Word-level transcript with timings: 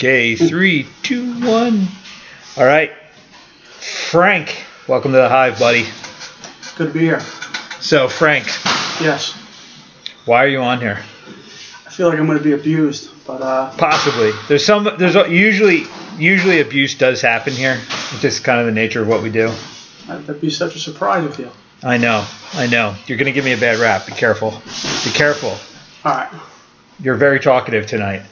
Okay, 0.00 0.34
three, 0.34 0.86
two, 1.02 1.46
one. 1.46 1.86
All 2.56 2.64
right. 2.64 2.90
Frank, 4.08 4.64
welcome 4.88 5.12
to 5.12 5.18
the 5.18 5.28
Hive, 5.28 5.58
buddy. 5.58 5.84
Good 6.78 6.86
to 6.86 6.92
be 6.94 7.00
here. 7.00 7.20
So, 7.80 8.08
Frank, 8.08 8.46
Yes. 9.02 9.34
why 10.24 10.42
are 10.42 10.48
you 10.48 10.60
on 10.62 10.80
here? 10.80 11.00
I 11.86 11.90
feel 11.90 12.08
like 12.08 12.18
I'm 12.18 12.24
going 12.24 12.38
to 12.38 12.42
be 12.44 12.52
abused, 12.52 13.10
but 13.26 13.42
uh, 13.42 13.72
Possibly. 13.76 14.30
There's 14.48 14.64
some. 14.64 14.88
There's 14.98 15.16
a- 15.16 15.28
usually 15.28 15.84
usually 16.16 16.62
abuse 16.62 16.94
does 16.94 17.20
happen 17.20 17.52
here. 17.52 17.78
It's 18.12 18.22
just 18.22 18.42
kind 18.42 18.58
of 18.58 18.64
the 18.64 18.72
nature 18.72 19.02
of 19.02 19.08
what 19.08 19.22
we 19.22 19.28
do. 19.28 19.52
that'd 20.06 20.40
be 20.40 20.48
such 20.48 20.76
a 20.76 20.78
surprise 20.78 21.24
with 21.24 21.38
you. 21.38 21.50
I 21.82 21.98
know. 21.98 22.24
I 22.54 22.68
know. 22.68 22.94
You're 23.06 23.18
gonna 23.18 23.32
give 23.32 23.44
me 23.44 23.52
a 23.52 23.58
bad 23.58 23.78
rap. 23.78 24.06
Be 24.06 24.12
careful. 24.12 24.52
Be 25.04 25.10
careful. 25.10 25.50
All 26.06 26.16
right. 26.16 26.30
You're 27.00 27.16
very 27.16 27.38
talkative 27.38 27.86
tonight. 27.86 28.22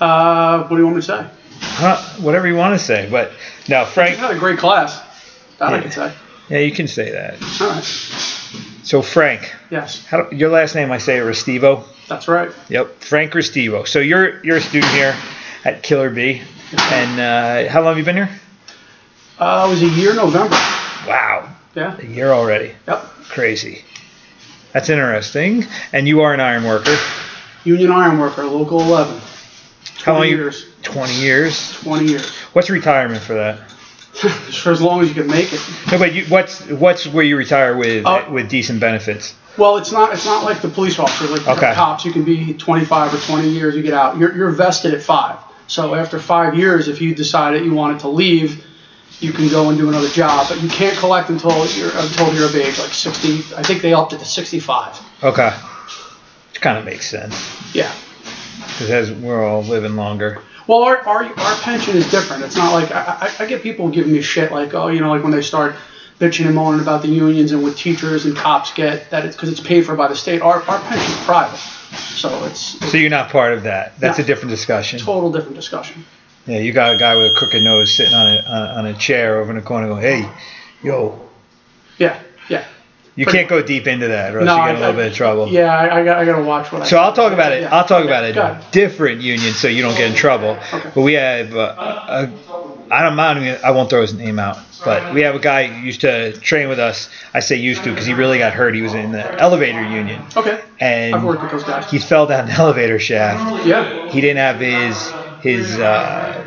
Uh, 0.00 0.62
what 0.64 0.68
do 0.70 0.76
you 0.78 0.84
want 0.84 0.96
me 0.96 1.02
to 1.02 1.06
say? 1.06 1.26
Huh? 1.60 1.96
Whatever 2.22 2.46
you 2.46 2.56
want 2.56 2.78
to 2.78 2.84
say, 2.84 3.08
but 3.10 3.32
no, 3.68 3.80
You 3.80 3.86
Frank. 3.86 4.16
had 4.16 4.30
a 4.30 4.38
great 4.38 4.58
class. 4.58 5.00
That 5.58 5.72
I 5.72 5.76
Yeah. 5.76 5.82
can 5.82 5.90
say. 5.90 6.12
Yeah, 6.48 6.58
you 6.58 6.72
can 6.72 6.86
say 6.86 7.10
that. 7.12 7.34
All 7.60 7.68
right. 7.70 7.84
So, 8.82 9.02
Frank, 9.02 9.52
Yes, 9.70 10.04
how 10.06 10.30
your 10.30 10.50
last 10.50 10.74
name 10.74 10.92
I 10.92 10.98
say 10.98 11.18
Restivo. 11.18 11.82
that's 12.08 12.28
right. 12.28 12.50
Yep, 12.68 13.00
Frank 13.02 13.32
Restivo. 13.32 13.86
So 13.88 13.98
you're 13.98 14.44
you're 14.44 14.58
a 14.58 14.60
student 14.60 14.92
here 14.92 15.14
at 15.64 15.82
Killer 15.82 16.10
Bee, 16.10 16.42
and 16.92 17.20
uh, 17.20 17.68
how 17.72 17.80
long 17.80 17.88
have 17.96 17.98
you 17.98 18.04
been 18.04 18.16
here? 18.16 18.30
Uh, 19.38 19.64
it 19.66 19.70
was 19.70 19.82
a 19.82 19.88
year 19.88 20.14
November. 20.14 20.54
Wow, 21.08 21.48
Yeah. 21.74 21.96
a 21.98 22.06
year 22.06 22.32
already. 22.32 22.72
Yep. 22.86 23.04
Crazy. 23.28 23.84
That's 24.72 24.88
interesting. 24.88 25.64
And 25.92 26.06
you 26.06 26.20
are 26.22 26.32
an 26.34 26.40
iron 26.40 26.64
worker. 26.64 26.96
Union 27.64 27.90
Iron 27.90 28.18
Worker, 28.18 28.44
Local 28.44 28.80
11. 28.80 29.20
How 30.06 30.12
long 30.12 30.20
20 30.22 30.30
you? 30.30 30.36
years. 30.36 30.66
20 30.82 31.14
years. 31.20 31.72
20 31.82 32.04
years. 32.06 32.30
What's 32.54 32.70
retirement 32.70 33.20
for 33.22 33.34
that? 33.34 33.58
For 34.16 34.70
as 34.72 34.80
long 34.80 35.02
as 35.02 35.08
you 35.08 35.14
can 35.14 35.26
make 35.26 35.52
it. 35.52 35.60
No, 35.92 35.98
but 35.98 36.14
you, 36.14 36.24
what's 36.26 36.64
what's 36.70 37.06
where 37.06 37.24
you 37.24 37.36
retire 37.36 37.76
with 37.76 38.04
Oh. 38.06 38.30
with 38.30 38.48
decent 38.48 38.80
benefits? 38.80 39.34
Well, 39.58 39.76
it's 39.76 39.92
not. 39.92 40.12
It's 40.14 40.24
not 40.24 40.42
like 40.44 40.62
the 40.62 40.68
police 40.68 40.98
officers, 40.98 41.30
like 41.30 41.46
Okay. 41.46 41.68
the 41.70 41.74
cops. 41.74 42.04
You 42.06 42.12
can 42.12 42.24
be 42.24 42.54
25 42.54 43.12
or 43.14 43.18
20 43.18 43.48
years. 43.50 43.74
You 43.76 43.82
get 43.82 43.92
out. 43.94 44.16
You're, 44.16 44.34
you're 44.34 44.50
vested 44.52 44.94
at 44.94 45.02
five. 45.02 45.36
So 45.66 45.94
after 45.94 46.18
five 46.18 46.54
years, 46.54 46.88
if 46.88 47.00
you 47.02 47.14
decide 47.14 47.54
that 47.54 47.64
you 47.64 47.74
wanted 47.74 48.00
to 48.00 48.08
leave, 48.08 48.64
you 49.20 49.32
can 49.32 49.48
go 49.48 49.68
and 49.70 49.76
do 49.76 49.88
another 49.88 50.08
job. 50.08 50.46
But 50.48 50.62
you 50.62 50.68
can't 50.70 50.96
collect 50.98 51.28
until 51.28 51.50
you're 51.74 51.90
until 51.94 52.32
you're 52.34 52.46
of 52.46 52.54
age, 52.56 52.78
like 52.78 52.92
60. 52.94 53.54
I 53.56 53.62
think 53.64 53.82
they 53.82 53.92
upped 53.92 54.12
it 54.14 54.20
to 54.20 54.24
65. 54.24 54.98
Okay, 55.24 55.50
which 56.52 56.60
kind 56.62 56.78
of 56.78 56.84
makes 56.86 57.06
sense 57.10 57.34
Yeah. 57.74 57.90
Because 58.78 59.12
we're 59.12 59.44
all 59.44 59.62
living 59.62 59.96
longer. 59.96 60.42
Well, 60.66 60.82
our, 60.82 60.98
our, 61.06 61.24
our 61.24 61.56
pension 61.60 61.96
is 61.96 62.10
different. 62.10 62.42
It's 62.42 62.56
not 62.56 62.72
like 62.72 62.90
I, 62.90 63.30
I, 63.38 63.44
I 63.44 63.46
get 63.46 63.62
people 63.62 63.88
giving 63.88 64.12
me 64.12 64.20
shit 64.22 64.50
like, 64.50 64.74
oh, 64.74 64.88
you 64.88 65.00
know, 65.00 65.10
like 65.10 65.22
when 65.22 65.32
they 65.32 65.42
start 65.42 65.76
bitching 66.18 66.46
and 66.46 66.54
moaning 66.54 66.80
about 66.80 67.02
the 67.02 67.08
unions 67.08 67.52
and 67.52 67.62
what 67.62 67.76
teachers 67.76 68.24
and 68.24 68.34
cops 68.36 68.72
get 68.72 69.10
that 69.10 69.24
it's 69.26 69.36
because 69.36 69.50
it's 69.50 69.60
paid 69.60 69.84
for 69.86 69.94
by 69.94 70.08
the 70.08 70.16
state. 70.16 70.40
Our, 70.42 70.62
our 70.62 70.80
pension's 70.80 71.24
private, 71.24 71.58
so 71.58 72.44
it's, 72.46 72.74
it's 72.76 72.90
So 72.90 72.96
you're 72.98 73.10
not 73.10 73.30
part 73.30 73.52
of 73.52 73.62
that. 73.64 73.98
That's 74.00 74.18
No. 74.18 74.24
a 74.24 74.26
different 74.26 74.50
discussion. 74.50 74.98
total 74.98 75.30
different 75.30 75.56
discussion. 75.56 76.04
Yeah, 76.46 76.58
you 76.58 76.72
got 76.72 76.94
a 76.94 76.96
guy 76.96 77.14
with 77.16 77.32
a 77.32 77.34
crooked 77.34 77.62
nose 77.62 77.92
sitting 77.94 78.14
on 78.14 78.26
a 78.26 78.40
on, 78.78 78.86
a 78.86 78.94
chair 78.94 79.38
over 79.40 79.50
in 79.50 79.56
the 79.56 79.62
corner, 79.62 79.88
going, 79.88 80.00
"Hey, 80.02 80.28
yo." 80.82 81.20
Yeah. 81.98 82.18
You 83.16 83.24
can't 83.26 83.48
go 83.48 83.62
deep 83.62 83.86
into 83.86 84.08
that, 84.08 84.34
or 84.34 84.40
else 84.40 84.46
No, 84.46 84.56
you 84.56 84.62
get 84.62 84.70
in 84.70 84.76
a 84.76 84.80
little 84.80 84.94
I- 84.94 84.96
bit 85.04 85.10
of 85.12 85.16
trouble. 85.16 85.48
Yeah, 85.48 85.74
I, 85.74 86.00
I 86.00 86.04
got 86.04 86.18
I 86.18 86.24
got 86.26 86.36
to 86.36 86.42
watch 86.44 86.70
what 86.70 86.82
I. 86.82 86.84
So 86.86 86.98
I'll 86.98 87.14
talk 87.14 87.32
about 87.32 87.52
it. 87.52 87.62
Yeah. 87.62 87.74
I'll 87.74 87.86
talk 87.86 88.04
about 88.04 88.32
Go 88.34 88.42
a 88.42 88.62
different 88.72 89.22
union, 89.22 89.54
so 89.54 89.68
you 89.68 89.82
don't 89.82 89.96
get 89.96 90.10
in 90.10 90.16
trouble. 90.16 90.58
Okay. 90.72 90.90
But 90.94 91.00
we 91.00 91.14
have 91.14 91.54
uh, 91.56 91.74
a, 91.78 92.30
I 92.90 93.02
don't 93.02 93.16
mind. 93.16 93.58
I 93.64 93.70
won't 93.70 93.88
throw 93.90 94.02
his 94.02 94.12
name 94.14 94.38
out, 94.38 94.58
but 94.84 95.14
we 95.14 95.22
have 95.22 95.34
a 95.34 95.38
guy 95.38 95.66
who 95.66 95.80
used 95.86 96.02
to 96.02 96.32
train 96.40 96.68
with 96.68 96.78
us. 96.78 97.08
I 97.32 97.40
say 97.40 97.56
used 97.56 97.84
to 97.84 97.90
because 97.90 98.04
he 98.06 98.12
really 98.12 98.38
got 98.38 98.52
hurt. 98.52 98.74
He 98.74 98.82
was 98.82 98.92
in 98.94 99.12
the 99.12 99.40
elevator 99.40 99.82
union, 99.82 100.22
Okay. 100.36 100.60
and 100.78 101.14
I've 101.14 101.24
worked 101.24 101.42
with 101.42 101.52
those 101.52 101.64
guys. 101.64 101.90
he 101.90 101.98
fell 101.98 102.26
down 102.26 102.46
the 102.46 102.52
elevator 102.58 102.98
shaft. 102.98 103.66
Yeah. 103.66 104.10
He 104.10 104.20
didn't 104.20 104.36
have 104.38 104.60
his 104.60 105.10
his. 105.42 105.78
Uh, 105.80 106.45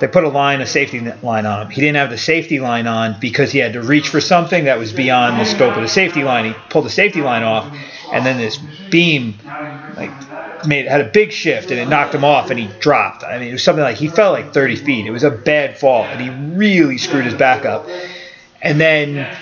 they 0.00 0.08
put 0.08 0.24
a 0.24 0.28
line, 0.28 0.60
a 0.62 0.66
safety 0.66 1.00
line 1.22 1.46
on 1.46 1.62
him. 1.62 1.70
He 1.70 1.80
didn't 1.80 1.96
have 1.96 2.10
the 2.10 2.18
safety 2.18 2.58
line 2.58 2.86
on 2.86 3.20
because 3.20 3.52
he 3.52 3.58
had 3.58 3.74
to 3.74 3.82
reach 3.82 4.08
for 4.08 4.20
something 4.20 4.64
that 4.64 4.78
was 4.78 4.92
beyond 4.92 5.38
the 5.38 5.44
scope 5.44 5.76
of 5.76 5.82
the 5.82 5.88
safety 5.88 6.24
line. 6.24 6.46
He 6.46 6.54
pulled 6.70 6.86
the 6.86 6.90
safety 6.90 7.20
line 7.20 7.42
off, 7.42 7.70
and 8.12 8.24
then 8.24 8.38
this 8.38 8.58
beam, 8.90 9.34
like, 9.96 10.10
made 10.66 10.86
had 10.86 11.02
a 11.02 11.08
big 11.08 11.32
shift, 11.32 11.70
and 11.70 11.78
it 11.78 11.86
knocked 11.86 12.14
him 12.14 12.24
off, 12.24 12.50
and 12.50 12.58
he 12.58 12.68
dropped. 12.80 13.22
I 13.24 13.38
mean, 13.38 13.48
it 13.48 13.52
was 13.52 13.62
something 13.62 13.84
like 13.84 13.96
he 13.96 14.08
fell 14.08 14.32
like 14.32 14.52
30 14.52 14.76
feet. 14.76 15.06
It 15.06 15.10
was 15.10 15.24
a 15.24 15.30
bad 15.30 15.78
fall, 15.78 16.04
and 16.04 16.20
he 16.20 16.30
really 16.56 16.98
screwed 16.98 17.26
his 17.26 17.34
back 17.34 17.64
up. 17.64 17.86
And 18.62 18.80
then 18.80 19.36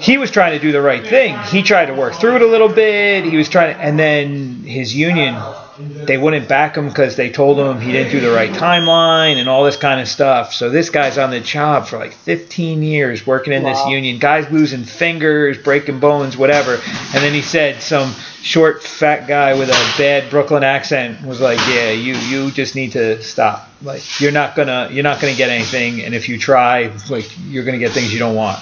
he 0.00 0.18
was 0.18 0.30
trying 0.30 0.52
to 0.52 0.58
do 0.58 0.72
the 0.72 0.80
right 0.80 1.06
thing. 1.06 1.36
He 1.50 1.62
tried 1.62 1.86
to 1.86 1.94
work 1.94 2.14
through 2.14 2.36
it 2.36 2.42
a 2.42 2.46
little 2.46 2.68
bit. 2.68 3.24
He 3.24 3.36
was 3.36 3.48
trying, 3.48 3.74
to, 3.74 3.80
and 3.80 3.98
then 3.98 4.62
his 4.62 4.94
union, 4.94 5.40
they 5.78 6.18
wouldn't 6.18 6.48
back 6.48 6.76
him 6.76 6.88
because 6.88 7.16
they 7.16 7.30
told 7.30 7.58
him 7.58 7.80
he 7.80 7.92
didn't 7.92 8.10
do 8.10 8.20
the 8.20 8.30
right 8.30 8.50
timeline 8.50 9.36
and 9.36 9.48
all 9.48 9.64
this 9.64 9.76
kind 9.76 10.00
of 10.00 10.08
stuff. 10.08 10.52
So 10.52 10.70
this 10.70 10.90
guy's 10.90 11.18
on 11.18 11.30
the 11.30 11.40
job 11.40 11.86
for 11.86 11.98
like 11.98 12.12
15 12.12 12.82
years 12.82 13.26
working 13.26 13.52
in 13.52 13.62
this 13.62 13.84
union. 13.86 14.18
Guys 14.18 14.50
losing 14.50 14.84
fingers, 14.84 15.58
breaking 15.58 16.00
bones, 16.00 16.36
whatever. 16.36 16.74
And 16.74 17.22
then 17.22 17.32
he 17.32 17.42
said 17.42 17.80
some 17.82 18.12
short, 18.42 18.82
fat 18.82 19.28
guy 19.28 19.54
with 19.54 19.68
a 19.68 19.94
bad 19.98 20.30
Brooklyn 20.30 20.64
accent 20.64 21.24
was 21.24 21.40
like, 21.40 21.58
"Yeah, 21.68 21.90
you 21.90 22.14
you 22.14 22.50
just 22.50 22.74
need 22.74 22.92
to 22.92 23.22
stop. 23.22 23.68
Like 23.82 24.20
you're 24.20 24.32
not 24.32 24.56
gonna 24.56 24.88
you're 24.90 25.04
not 25.04 25.20
gonna 25.20 25.34
get 25.34 25.50
anything, 25.50 26.02
and 26.02 26.14
if 26.14 26.28
you 26.28 26.38
try, 26.38 26.90
like 27.08 27.28
you're 27.46 27.64
gonna 27.64 27.78
get 27.78 27.92
things 27.92 28.12
you 28.12 28.18
don't 28.18 28.34
want." 28.34 28.58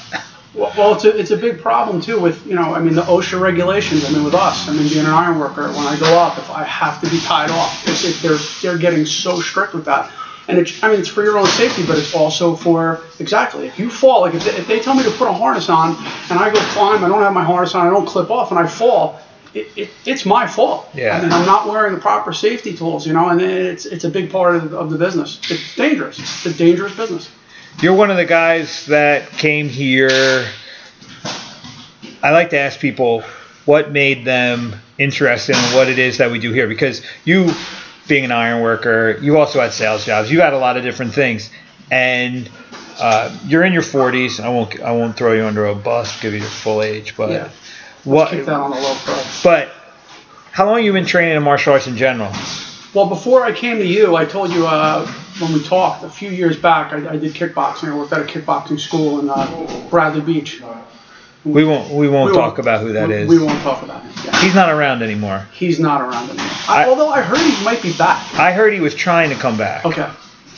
Well, 0.57 0.73
well, 0.77 0.95
it's 0.95 1.05
a, 1.05 1.17
it's 1.17 1.31
a 1.33 1.37
big 1.37 1.61
problem 1.61 2.01
too 2.01 2.19
with, 2.19 2.47
you 2.47 2.55
know, 2.55 2.75
I 2.75 2.81
mean, 2.81 2.95
the 2.95 3.03
OSHA 3.03 3.41
regulations. 3.41 4.05
I 4.07 4.11
mean, 4.11 4.25
with 4.25 4.35
us, 4.35 4.69
I 4.69 4.73
mean, 4.73 4.89
being 4.89 5.05
an 5.05 5.13
iron 5.13 5.39
worker, 5.39 5.69
when 5.69 5.87
I 5.87 5.99
go 5.99 6.19
up, 6.19 6.39
if 6.39 6.51
I 6.51 6.65
have 6.65 7.01
to 7.03 7.11
be 7.11 7.21
tied 7.21 7.51
off, 7.51 7.87
it's, 7.87 8.05
it, 8.05 8.23
they're, 8.23 8.39
they're 8.63 8.79
getting 8.79 9.05
so 9.05 9.41
strict 9.41 9.75
with 9.75 9.85
that. 9.85 10.11
And 10.49 10.59
it's, 10.59 10.83
I 10.83 10.91
mean, 10.91 11.01
it's 11.01 11.09
for 11.09 11.25
your 11.25 11.39
own 11.39 11.47
safety, 11.47 11.85
but 11.85 11.99
it's 11.99 12.15
also 12.15 12.55
for, 12.55 13.03
exactly, 13.19 13.67
if 13.67 13.79
you 13.79 13.91
fall, 13.91 14.23
like 14.23 14.35
if 14.35 14.45
they, 14.45 14.53
if 14.53 14.67
they 14.67 14.81
tell 14.81 14.95
me 14.95 15.03
to 15.03 15.11
put 15.11 15.29
a 15.29 15.33
harness 15.33 15.69
on 15.69 15.97
and 16.31 16.39
I 16.39 16.51
go 16.53 16.61
climb, 16.71 17.05
I 17.05 17.09
don't 17.09 17.23
have 17.23 17.35
my 17.35 17.45
harness 17.45 17.75
on, 17.75 17.87
I 17.87 17.91
don't 17.91 18.07
clip 18.07 18.31
off 18.31 18.51
and 18.51 18.59
I 18.59 18.67
fall, 18.67 19.21
it, 19.55 19.69
it, 19.77 19.91
it's 20.05 20.25
my 20.25 20.47
fault. 20.47 20.89
Yeah. 20.95 21.19
I 21.19 21.23
mean, 21.23 21.33
I'm 21.33 21.47
not 21.47 21.67
wearing 21.67 21.95
the 21.95 22.01
proper 22.01 22.33
safety 22.33 22.77
tools, 22.77 23.07
you 23.07 23.13
know, 23.13 23.29
and 23.29 23.41
it's, 23.41 23.87
it's 23.87 24.05
a 24.05 24.11
big 24.11 24.31
part 24.31 24.57
of, 24.57 24.73
of 24.73 24.91
the 24.91 24.99
business. 24.99 25.41
It's 25.51 25.75
dangerous. 25.75 26.19
It's 26.19 26.47
a 26.47 26.55
dangerous 26.55 26.95
business. 26.95 27.29
You're 27.83 27.95
one 27.95 28.11
of 28.11 28.17
the 28.17 28.25
guys 28.25 28.87
that 28.87 29.31
came 29.33 29.69
here. 29.69 30.47
I 32.23 32.31
like 32.31 32.51
to 32.51 32.59
ask 32.59 32.81
people 32.81 33.23
what 33.67 33.93
made 33.93 34.25
them 34.25 34.77
interested 34.99 35.57
in 35.57 35.63
what 35.75 35.89
it 35.89 35.99
is 35.99 36.19
that 36.19 36.31
we 36.31 36.39
do 36.39 36.53
here 36.53 36.69
because 36.69 37.03
you, 37.25 37.53
being 38.09 38.25
an 38.25 38.33
iron 38.33 38.63
worker, 38.63 39.19
you 39.21 39.37
also 39.39 39.61
had 39.61 39.73
sales 39.73 40.07
jobs. 40.07 40.31
You 40.31 40.41
had 40.41 40.55
a 40.55 40.59
lot 40.59 40.79
of 40.79 40.85
different 40.85 41.13
things, 41.13 41.51
and 41.91 42.49
uh, 42.99 43.37
you're 43.47 43.63
in 43.65 43.75
your 43.75 43.83
40s. 43.83 44.43
I 44.43 44.49
won't 44.49 44.81
I 44.81 44.93
won't 44.93 45.17
throw 45.17 45.33
you 45.35 45.45
under 45.45 45.67
a 45.67 45.75
bus, 45.75 46.19
give 46.23 46.33
you 46.33 46.41
your 46.41 46.49
full 46.49 46.81
age, 46.83 47.15
but 47.15 47.31
Yeah. 47.31 47.49
what? 48.05 48.31
Keep 48.31 48.47
that 48.47 48.55
on 48.55 48.71
the 48.71 48.77
low 48.79 48.95
pro. 49.05 49.23
But 49.45 49.71
how 50.51 50.65
long 50.65 50.83
you 50.83 50.93
been 50.95 51.05
training 51.05 51.37
in 51.37 51.43
martial 51.43 51.75
arts 51.75 51.87
in 51.87 51.97
general? 51.99 52.33
Well, 52.95 53.07
before 53.07 53.45
I 53.45 53.53
came 53.53 53.77
to 53.77 53.87
you, 53.87 54.17
I 54.17 54.25
told 54.25 54.51
you 54.51 54.67
uh, 54.67 55.07
when 55.41 55.53
we 55.53 55.63
talked 55.63 56.05
a 56.05 56.09
few 56.11 56.31
years 56.31 56.57
back, 56.57 56.93
I, 56.93 57.11
I 57.13 57.17
did 57.17 57.35
kickboxing. 57.35 57.91
I 57.93 57.97
worked 57.97 58.13
at 58.13 58.21
a 58.21 58.25
kickboxing 58.25 58.79
school 58.81 59.21
in 59.21 59.29
uh, 59.31 59.87
Bradley 59.91 60.21
Beach. 60.21 60.63
We 61.45 61.65
won't 61.65 61.93
we 61.93 62.09
won't 62.09 62.33
We 62.33 62.37
talk 62.37 62.59
about 62.59 62.81
who 62.81 62.93
that 62.95 63.09
we, 63.09 63.15
is. 63.15 63.29
We 63.29 63.39
won't 63.39 63.61
talk 63.63 63.83
about 63.83 64.03
him. 64.03 64.13
Yeah. 64.25 64.43
He's 64.43 64.55
not 64.55 64.69
around 64.71 65.03
anymore. 65.03 65.47
He's 65.53 65.79
not 65.79 66.01
around 66.01 66.29
anymore. 66.31 66.47
I, 66.69 66.85
I- 66.85 66.89
although 66.89 67.11
I 67.11 67.21
heard 67.23 67.39
he 67.39 67.65
might 67.65 67.83
be 67.83 67.93
back. 67.97 68.35
I 68.35 68.53
heard 68.53 68.73
he 68.73 68.81
was 68.81 68.95
trying 68.95 69.31
to 69.31 69.37
come 69.37 69.57
back. 69.57 69.85
Okay. 69.85 70.09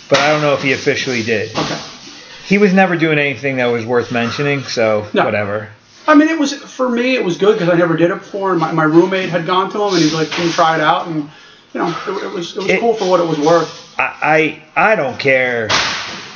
but 0.08 0.18
I 0.18 0.28
don't 0.32 0.40
know 0.40 0.54
if 0.54 0.62
he 0.62 0.72
officially 0.72 1.22
did. 1.22 1.50
Okay. 1.56 1.78
He 2.46 2.56
was 2.56 2.72
never 2.72 2.96
doing 2.96 3.18
anything 3.18 3.56
that 3.58 3.66
was 3.66 3.84
worth 3.84 4.10
mentioning, 4.10 4.62
so 4.62 5.06
No. 5.12 5.26
whatever. 5.26 5.68
I 6.06 6.14
mean, 6.14 6.28
it 6.28 6.38
was 6.38 6.54
for 6.54 6.88
me. 6.88 7.14
It 7.16 7.22
was 7.22 7.36
good 7.36 7.58
because 7.58 7.68
I 7.68 7.76
never 7.76 7.94
did 7.94 8.10
it 8.10 8.14
before, 8.20 8.52
and 8.52 8.60
my, 8.60 8.72
my 8.72 8.84
roommate 8.84 9.28
had 9.28 9.44
gone 9.46 9.70
to 9.72 9.82
him, 9.82 9.92
and 9.92 10.02
he's 10.02 10.14
like, 10.14 10.30
"Can 10.30 10.46
you 10.46 10.52
try 10.52 10.76
it 10.76 10.80
out?" 10.80 11.06
And 11.06 11.28
you 11.74 11.80
know, 11.80 11.88
it, 11.88 12.24
it 12.24 12.32
was 12.32 12.56
it 12.56 12.62
was 12.62 12.80
cool 12.80 12.94
for 12.94 13.08
what 13.08 13.20
it 13.20 13.26
was 13.26 13.38
worth. 13.38 13.94
I, 13.98 14.62
I 14.76 14.92
I 14.92 14.94
don't 14.94 15.18
care 15.18 15.68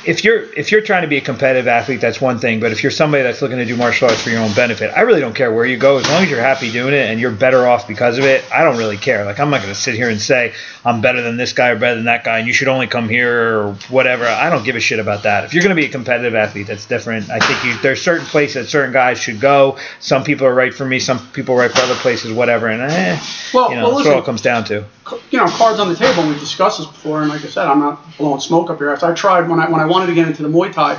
if 0.05 0.23
you're 0.23 0.43
if 0.53 0.71
you're 0.71 0.81
trying 0.81 1.03
to 1.03 1.07
be 1.07 1.17
a 1.17 1.21
competitive 1.21 1.67
athlete, 1.67 2.01
that's 2.01 2.19
one 2.19 2.39
thing. 2.39 2.59
But 2.59 2.71
if 2.71 2.83
you're 2.83 2.91
somebody 2.91 3.23
that's 3.23 3.41
looking 3.41 3.57
to 3.57 3.65
do 3.65 3.75
martial 3.75 4.09
arts 4.09 4.21
for 4.21 4.29
your 4.29 4.41
own 4.41 4.53
benefit, 4.53 4.91
I 4.95 5.01
really 5.01 5.19
don't 5.19 5.35
care 5.35 5.51
where 5.51 5.65
you 5.65 5.77
go 5.77 5.97
as 5.97 6.09
long 6.09 6.23
as 6.23 6.29
you're 6.29 6.41
happy 6.41 6.71
doing 6.71 6.93
it 6.93 7.09
and 7.09 7.19
you're 7.19 7.31
better 7.31 7.67
off 7.67 7.87
because 7.87 8.17
of 8.17 8.25
it. 8.25 8.43
I 8.53 8.63
don't 8.63 8.77
really 8.77 8.97
care. 8.97 9.25
Like 9.25 9.39
I'm 9.39 9.49
not 9.49 9.61
going 9.61 9.73
to 9.73 9.79
sit 9.79 9.95
here 9.95 10.09
and 10.09 10.21
say 10.21 10.53
I'm 10.85 11.01
better 11.01 11.21
than 11.21 11.37
this 11.37 11.53
guy 11.53 11.69
or 11.69 11.79
better 11.79 11.95
than 11.95 12.05
that 12.05 12.23
guy, 12.23 12.39
and 12.39 12.47
you 12.47 12.53
should 12.53 12.67
only 12.67 12.87
come 12.87 13.07
here 13.07 13.59
or 13.59 13.73
whatever. 13.89 14.25
I 14.25 14.49
don't 14.49 14.63
give 14.65 14.75
a 14.75 14.79
shit 14.79 14.99
about 14.99 15.23
that. 15.23 15.45
If 15.45 15.53
you're 15.53 15.63
going 15.63 15.75
to 15.75 15.81
be 15.81 15.87
a 15.87 15.91
competitive 15.91 16.35
athlete, 16.35 16.67
that's 16.67 16.85
different. 16.85 17.29
I 17.29 17.39
think 17.39 17.63
you, 17.63 17.81
there's 17.81 18.01
certain 18.01 18.25
places 18.25 18.55
that 18.65 18.69
certain 18.69 18.91
guys 18.93 19.19
should 19.19 19.39
go. 19.39 19.77
Some 19.99 20.23
people 20.23 20.45
are 20.47 20.53
right 20.53 20.73
for 20.73 20.85
me. 20.85 20.99
Some 20.99 21.25
people 21.31 21.55
are 21.55 21.59
right 21.59 21.71
for 21.71 21.81
other 21.81 21.95
places. 21.95 22.31
Whatever. 22.33 22.67
And 22.67 22.81
eh, 22.81 23.19
Well, 23.53 23.69
you 23.69 23.75
know, 23.77 23.83
well, 23.83 23.91
that's 23.91 23.97
listen, 23.97 24.11
what 24.11 24.17
it 24.17 24.19
all 24.19 24.25
comes 24.25 24.41
down 24.41 24.65
to. 24.65 24.85
you 25.31 25.39
know, 25.39 25.47
cards 25.47 25.79
on 25.79 25.89
the 25.89 25.95
table, 25.95 26.21
and 26.21 26.29
we've 26.31 26.39
discussed 26.39 26.79
this 26.79 26.87
before. 26.87 27.21
And 27.21 27.29
like 27.29 27.43
I 27.43 27.47
said, 27.47 27.67
I'm 27.67 27.79
not 27.79 28.17
blowing 28.17 28.39
smoke 28.41 28.69
up 28.69 28.79
your 28.79 28.93
ass. 28.93 29.03
I 29.03 29.13
tried 29.13 29.47
when 29.49 29.59
I 29.59 29.69
when 29.69 29.79
I 29.81 29.85
wanted 29.93 30.07
to 30.07 30.15
get 30.15 30.27
into 30.27 30.41
the 30.43 30.49
Muay 30.49 30.73
Thai. 30.73 30.93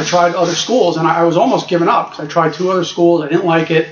I 0.00 0.04
tried 0.04 0.34
other 0.34 0.54
schools, 0.54 0.96
and 0.98 1.08
I, 1.08 1.20
I 1.20 1.24
was 1.24 1.36
almost 1.36 1.68
giving 1.68 1.88
up 1.88 2.10
because 2.10 2.26
I 2.26 2.28
tried 2.28 2.52
two 2.54 2.70
other 2.70 2.84
schools. 2.84 3.22
I 3.22 3.28
didn't 3.28 3.46
like 3.46 3.70
it, 3.70 3.88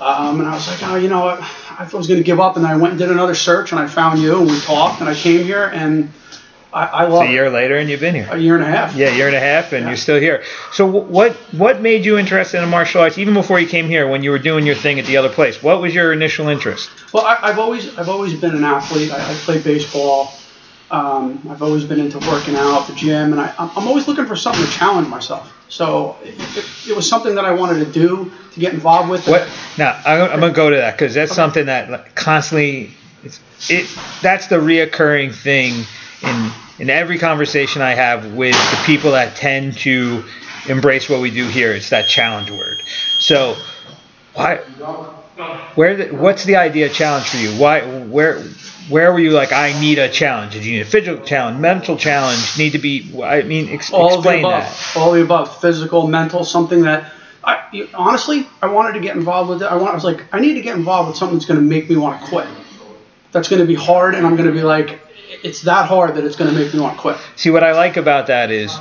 um, 0.00 0.38
and 0.40 0.48
I 0.48 0.54
was 0.54 0.68
like, 0.68 0.82
oh, 0.82 0.96
you 0.96 1.08
know 1.08 1.24
what? 1.24 1.40
I 1.40 1.88
was 1.92 2.06
going 2.06 2.20
to 2.20 2.24
give 2.24 2.38
up, 2.38 2.56
and 2.56 2.64
then 2.64 2.70
I 2.70 2.76
went 2.76 2.90
and 2.92 2.98
did 2.98 3.10
another 3.10 3.34
search, 3.34 3.72
and 3.72 3.80
I 3.80 3.86
found 3.88 4.20
you, 4.20 4.38
and 4.40 4.50
we 4.50 4.60
talked, 4.60 5.00
and 5.00 5.08
I 5.08 5.14
came 5.14 5.44
here, 5.44 5.64
and 5.64 6.12
I, 6.72 6.86
I 6.86 7.06
love 7.06 7.22
It's 7.22 7.30
a 7.30 7.32
year 7.32 7.50
later, 7.50 7.76
and 7.78 7.88
you've 7.88 8.00
been 8.00 8.14
here. 8.14 8.28
a 8.30 8.36
year 8.38 8.54
and 8.54 8.62
a 8.62 8.66
half. 8.66 8.94
Yeah, 8.94 9.08
a 9.08 9.16
year 9.16 9.26
and 9.28 9.34
a 9.36 9.40
half, 9.40 9.72
and 9.72 9.82
Yeah. 9.84 9.88
you're 9.88 9.96
still 9.96 10.20
here. 10.20 10.44
So 10.72 10.86
wh- 10.88 11.08
what 11.10 11.32
what 11.52 11.80
made 11.80 12.04
you 12.04 12.18
interested 12.18 12.62
in 12.62 12.68
martial 12.68 13.00
arts 13.00 13.16
even 13.18 13.32
before 13.34 13.58
you 13.60 13.66
came 13.66 13.86
here? 13.88 14.06
When 14.06 14.22
you 14.22 14.30
were 14.30 14.38
doing 14.40 14.66
your 14.66 14.74
thing 14.76 14.98
at 15.00 15.06
the 15.06 15.16
other 15.16 15.28
place, 15.30 15.62
what 15.62 15.80
was 15.80 15.94
your 15.94 16.12
initial 16.12 16.48
interest? 16.48 16.90
Well, 17.12 17.24
I, 17.24 17.38
I've 17.42 17.58
always 17.60 17.96
I've 17.98 18.08
always 18.08 18.34
been 18.34 18.54
an 18.54 18.64
athlete. 18.64 19.10
I, 19.12 19.18
I 19.30 19.34
played 19.46 19.64
baseball. 19.64 20.32
Um, 20.90 21.40
I've 21.50 21.62
always 21.62 21.84
been 21.84 21.98
into 21.98 22.18
working 22.30 22.56
out, 22.56 22.86
the 22.86 22.94
gym, 22.94 23.32
and 23.32 23.40
I, 23.40 23.54
I'm 23.58 23.70
I'm 23.76 23.88
always 23.88 24.06
looking 24.06 24.26
for 24.26 24.36
something 24.36 24.64
to 24.64 24.70
challenge 24.70 25.08
myself. 25.08 25.52
So 25.68 26.16
it, 26.22 26.34
it, 26.56 26.90
it 26.90 26.96
was 26.96 27.08
something 27.08 27.34
that 27.34 27.44
I 27.44 27.52
wanted 27.52 27.84
to 27.84 27.90
do 27.90 28.30
to 28.52 28.60
get 28.60 28.74
involved 28.74 29.08
with. 29.08 29.26
What 29.26 29.48
now? 29.78 30.00
I'm, 30.04 30.40
gonna 30.40 30.52
go 30.52 30.70
to 30.70 30.76
that 30.76 30.92
because 30.92 31.14
that's 31.14 31.34
something 31.34 31.66
that 31.66 32.14
constantly 32.14 32.90
it 33.68 33.98
that's 34.22 34.46
the 34.48 34.56
reoccurring 34.56 35.34
thing 35.34 35.84
in 36.22 36.52
in 36.78 36.90
every 36.90 37.18
conversation 37.18 37.82
I 37.82 37.94
have 37.94 38.34
with 38.34 38.54
the 38.54 38.82
people 38.84 39.12
that 39.12 39.36
tend 39.36 39.78
to 39.78 40.24
embrace 40.68 41.08
what 41.08 41.20
we 41.20 41.30
do 41.30 41.46
here. 41.48 41.72
It's 41.72 41.90
that 41.90 42.08
challenge 42.08 42.50
word. 42.50 42.82
So 43.18 43.56
why? 44.34 44.60
Where 45.74 45.96
the, 45.96 46.14
what's 46.14 46.44
the 46.44 46.56
idea 46.56 46.88
challenge 46.88 47.26
for 47.26 47.38
you? 47.38 47.50
Why 47.58 47.80
where 47.80 48.40
where 48.88 49.12
were 49.12 49.18
you 49.18 49.30
like 49.30 49.52
I 49.52 49.78
need 49.80 49.98
a 49.98 50.08
challenge? 50.08 50.52
Did 50.52 50.64
you 50.64 50.74
need 50.74 50.82
a 50.82 50.84
physical 50.84 51.24
challenge, 51.24 51.58
mental 51.58 51.96
challenge? 51.96 52.56
Need 52.56 52.70
to 52.70 52.78
be? 52.78 53.20
I 53.22 53.42
mean, 53.42 53.68
ex- 53.68 53.92
all 53.92 54.18
of 54.18 54.22
the 54.22 54.38
above, 54.38 54.62
that. 54.62 54.96
all 54.96 55.12
the 55.12 55.22
above, 55.22 55.60
physical, 55.60 56.06
mental, 56.06 56.44
something 56.44 56.82
that. 56.82 57.12
I, 57.46 57.88
honestly, 57.92 58.48
I 58.62 58.68
wanted 58.68 58.94
to 58.94 59.00
get 59.00 59.16
involved 59.16 59.50
with 59.50 59.62
it. 59.62 59.66
I 59.66 59.74
want. 59.76 59.90
I 59.90 59.94
was 59.94 60.04
like, 60.04 60.24
I 60.32 60.40
need 60.40 60.54
to 60.54 60.62
get 60.62 60.76
involved 60.76 61.08
with 61.08 61.16
something 61.16 61.36
that's 61.36 61.46
going 61.46 61.60
to 61.60 61.66
make 61.66 61.90
me 61.90 61.96
want 61.96 62.22
to 62.22 62.28
quit. 62.28 62.46
That's 63.32 63.48
going 63.48 63.60
to 63.60 63.66
be 63.66 63.74
hard, 63.74 64.14
and 64.14 64.26
I'm 64.26 64.36
going 64.36 64.48
to 64.48 64.54
be 64.54 64.62
like, 64.62 65.00
it's 65.42 65.62
that 65.62 65.88
hard 65.88 66.14
that 66.14 66.24
it's 66.24 66.36
going 66.36 66.50
to 66.50 66.56
make 66.56 66.72
me 66.72 66.80
want 66.80 66.94
to 66.94 67.00
quit. 67.00 67.18
See, 67.36 67.50
what 67.50 67.64
I 67.64 67.72
like 67.72 67.96
about 67.96 68.28
that 68.28 68.50
is 68.50 68.72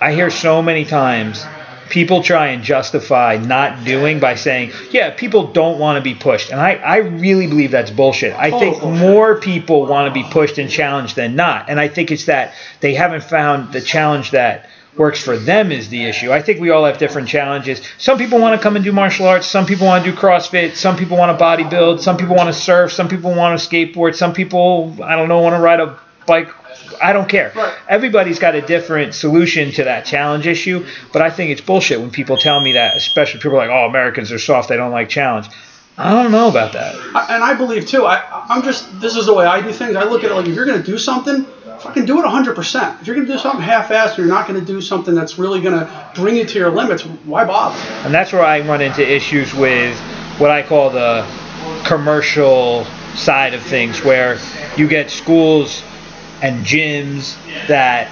I 0.00 0.12
hear 0.12 0.30
so 0.30 0.62
many 0.62 0.84
times 0.84 1.44
people 1.92 2.22
try 2.22 2.48
and 2.48 2.64
justify 2.64 3.36
not 3.36 3.84
doing 3.84 4.18
by 4.18 4.34
saying, 4.34 4.72
yeah, 4.90 5.10
people 5.10 5.52
don't 5.52 5.78
want 5.78 5.98
to 5.98 6.02
be 6.02 6.14
pushed. 6.14 6.50
And 6.50 6.58
I, 6.58 6.76
I 6.76 6.96
really 6.96 7.46
believe 7.46 7.70
that's 7.70 7.90
bullshit. 7.90 8.34
I 8.34 8.50
think 8.50 8.82
more 8.82 9.38
people 9.38 9.84
want 9.84 10.08
to 10.08 10.14
be 10.14 10.26
pushed 10.30 10.56
and 10.56 10.70
challenged 10.70 11.16
than 11.16 11.36
not. 11.36 11.68
And 11.68 11.78
I 11.78 11.88
think 11.88 12.10
it's 12.10 12.24
that 12.24 12.54
they 12.80 12.94
haven't 12.94 13.24
found 13.24 13.74
the 13.74 13.82
challenge 13.82 14.30
that 14.30 14.70
works 14.96 15.22
for 15.22 15.36
them 15.36 15.70
is 15.70 15.90
the 15.90 16.04
issue. 16.04 16.32
I 16.32 16.40
think 16.40 16.60
we 16.60 16.70
all 16.70 16.86
have 16.86 16.96
different 16.96 17.28
challenges. 17.28 17.82
Some 17.98 18.16
people 18.16 18.38
want 18.38 18.58
to 18.58 18.62
come 18.62 18.74
and 18.74 18.84
do 18.84 18.92
martial 18.92 19.26
arts. 19.26 19.46
Some 19.46 19.66
people 19.66 19.86
want 19.86 20.02
to 20.02 20.10
do 20.10 20.16
CrossFit. 20.16 20.76
Some 20.76 20.96
people 20.96 21.18
want 21.18 21.38
to 21.38 21.44
bodybuild. 21.44 22.00
Some 22.00 22.16
people 22.16 22.36
want 22.36 22.48
to 22.48 22.58
surf. 22.58 22.90
Some 22.90 23.08
people 23.08 23.34
want 23.34 23.60
to 23.60 23.68
skateboard. 23.68 24.14
Some 24.14 24.32
people, 24.32 24.96
I 25.02 25.14
don't 25.14 25.28
know, 25.28 25.40
want 25.40 25.56
to 25.56 25.60
ride 25.60 25.80
a 25.80 25.98
bike. 26.26 26.48
I 27.02 27.12
don't 27.12 27.28
care. 27.28 27.52
Right. 27.54 27.76
Everybody's 27.88 28.38
got 28.38 28.54
a 28.54 28.62
different 28.62 29.14
solution 29.14 29.72
to 29.72 29.84
that 29.84 30.04
challenge 30.04 30.46
issue, 30.46 30.86
but 31.12 31.22
I 31.22 31.30
think 31.30 31.50
it's 31.50 31.60
bullshit 31.60 32.00
when 32.00 32.10
people 32.10 32.36
tell 32.36 32.60
me 32.60 32.72
that, 32.72 32.96
especially 32.96 33.40
people 33.40 33.58
are 33.58 33.66
like, 33.66 33.70
oh, 33.70 33.86
Americans 33.86 34.30
are 34.32 34.38
soft, 34.38 34.68
they 34.68 34.76
don't 34.76 34.92
like 34.92 35.08
challenge. 35.08 35.48
I 35.98 36.10
don't 36.22 36.32
know 36.32 36.48
about 36.48 36.72
that. 36.72 36.94
I, 37.14 37.34
and 37.34 37.44
I 37.44 37.54
believe 37.54 37.86
too. 37.86 38.06
I, 38.06 38.46
I'm 38.48 38.62
just. 38.62 39.00
This 39.00 39.14
is 39.14 39.26
the 39.26 39.34
way 39.34 39.44
I 39.44 39.60
do 39.60 39.72
things. 39.72 39.94
I 39.94 40.04
look 40.04 40.24
at 40.24 40.30
it 40.30 40.34
like 40.34 40.46
if 40.46 40.54
you're 40.54 40.64
going 40.64 40.80
to 40.80 40.86
do 40.86 40.96
something, 40.96 41.44
fucking 41.80 42.06
do 42.06 42.18
it 42.18 42.24
100%. 42.24 43.00
If 43.00 43.06
you're 43.06 43.14
going 43.14 43.26
to 43.26 43.32
do 43.32 43.38
something 43.38 43.60
half-assed, 43.62 44.16
you're 44.16 44.26
not 44.26 44.48
going 44.48 44.58
to 44.58 44.64
do 44.64 44.80
something 44.80 45.14
that's 45.14 45.38
really 45.38 45.60
going 45.60 45.78
to 45.78 46.10
bring 46.14 46.36
you 46.36 46.46
to 46.46 46.58
your 46.58 46.70
limits. 46.70 47.02
Why 47.02 47.44
bother? 47.44 47.78
And 48.06 48.14
that's 48.14 48.32
where 48.32 48.42
I 48.42 48.60
run 48.60 48.80
into 48.80 49.06
issues 49.06 49.52
with 49.52 49.98
what 50.38 50.50
I 50.50 50.62
call 50.62 50.88
the 50.88 51.26
commercial 51.84 52.86
side 53.14 53.52
of 53.52 53.62
things, 53.62 54.02
where 54.02 54.38
you 54.78 54.88
get 54.88 55.10
schools 55.10 55.82
and 56.42 56.64
gyms 56.66 57.36
that 57.68 58.10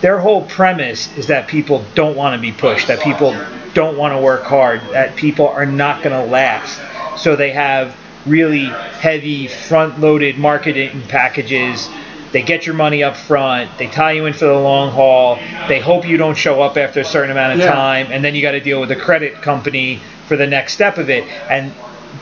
their 0.00 0.18
whole 0.18 0.44
premise 0.46 1.14
is 1.16 1.28
that 1.28 1.48
people 1.48 1.84
don't 1.94 2.16
want 2.16 2.34
to 2.34 2.40
be 2.40 2.52
pushed, 2.52 2.88
that 2.88 3.00
people 3.00 3.32
don't 3.74 3.96
want 3.96 4.14
to 4.14 4.18
work 4.20 4.42
hard, 4.42 4.80
that 4.92 5.16
people 5.16 5.48
are 5.48 5.66
not 5.66 6.02
going 6.02 6.24
to 6.24 6.30
last. 6.30 6.80
So 7.22 7.36
they 7.36 7.52
have 7.52 7.96
really 8.26 8.64
heavy 8.66 9.46
front 9.48 10.00
loaded 10.00 10.38
marketing 10.38 11.02
packages. 11.08 11.88
They 12.32 12.42
get 12.42 12.66
your 12.66 12.74
money 12.74 13.02
up 13.02 13.16
front, 13.16 13.70
they 13.78 13.86
tie 13.86 14.12
you 14.12 14.26
in 14.26 14.32
for 14.34 14.46
the 14.46 14.58
long 14.58 14.90
haul, 14.90 15.36
they 15.68 15.80
hope 15.80 16.06
you 16.06 16.16
don't 16.16 16.36
show 16.36 16.60
up 16.60 16.76
after 16.76 17.00
a 17.00 17.04
certain 17.04 17.30
amount 17.30 17.54
of 17.54 17.60
Yeah. 17.60 17.70
time, 17.72 18.08
and 18.10 18.22
then 18.24 18.34
you 18.34 18.42
got 18.42 18.50
to 18.52 18.60
deal 18.60 18.80
with 18.80 18.88
the 18.90 18.96
credit 18.96 19.40
company 19.42 20.00
for 20.26 20.36
the 20.36 20.46
next 20.46 20.74
step 20.74 20.98
of 20.98 21.08
it. 21.08 21.24
And 21.48 21.72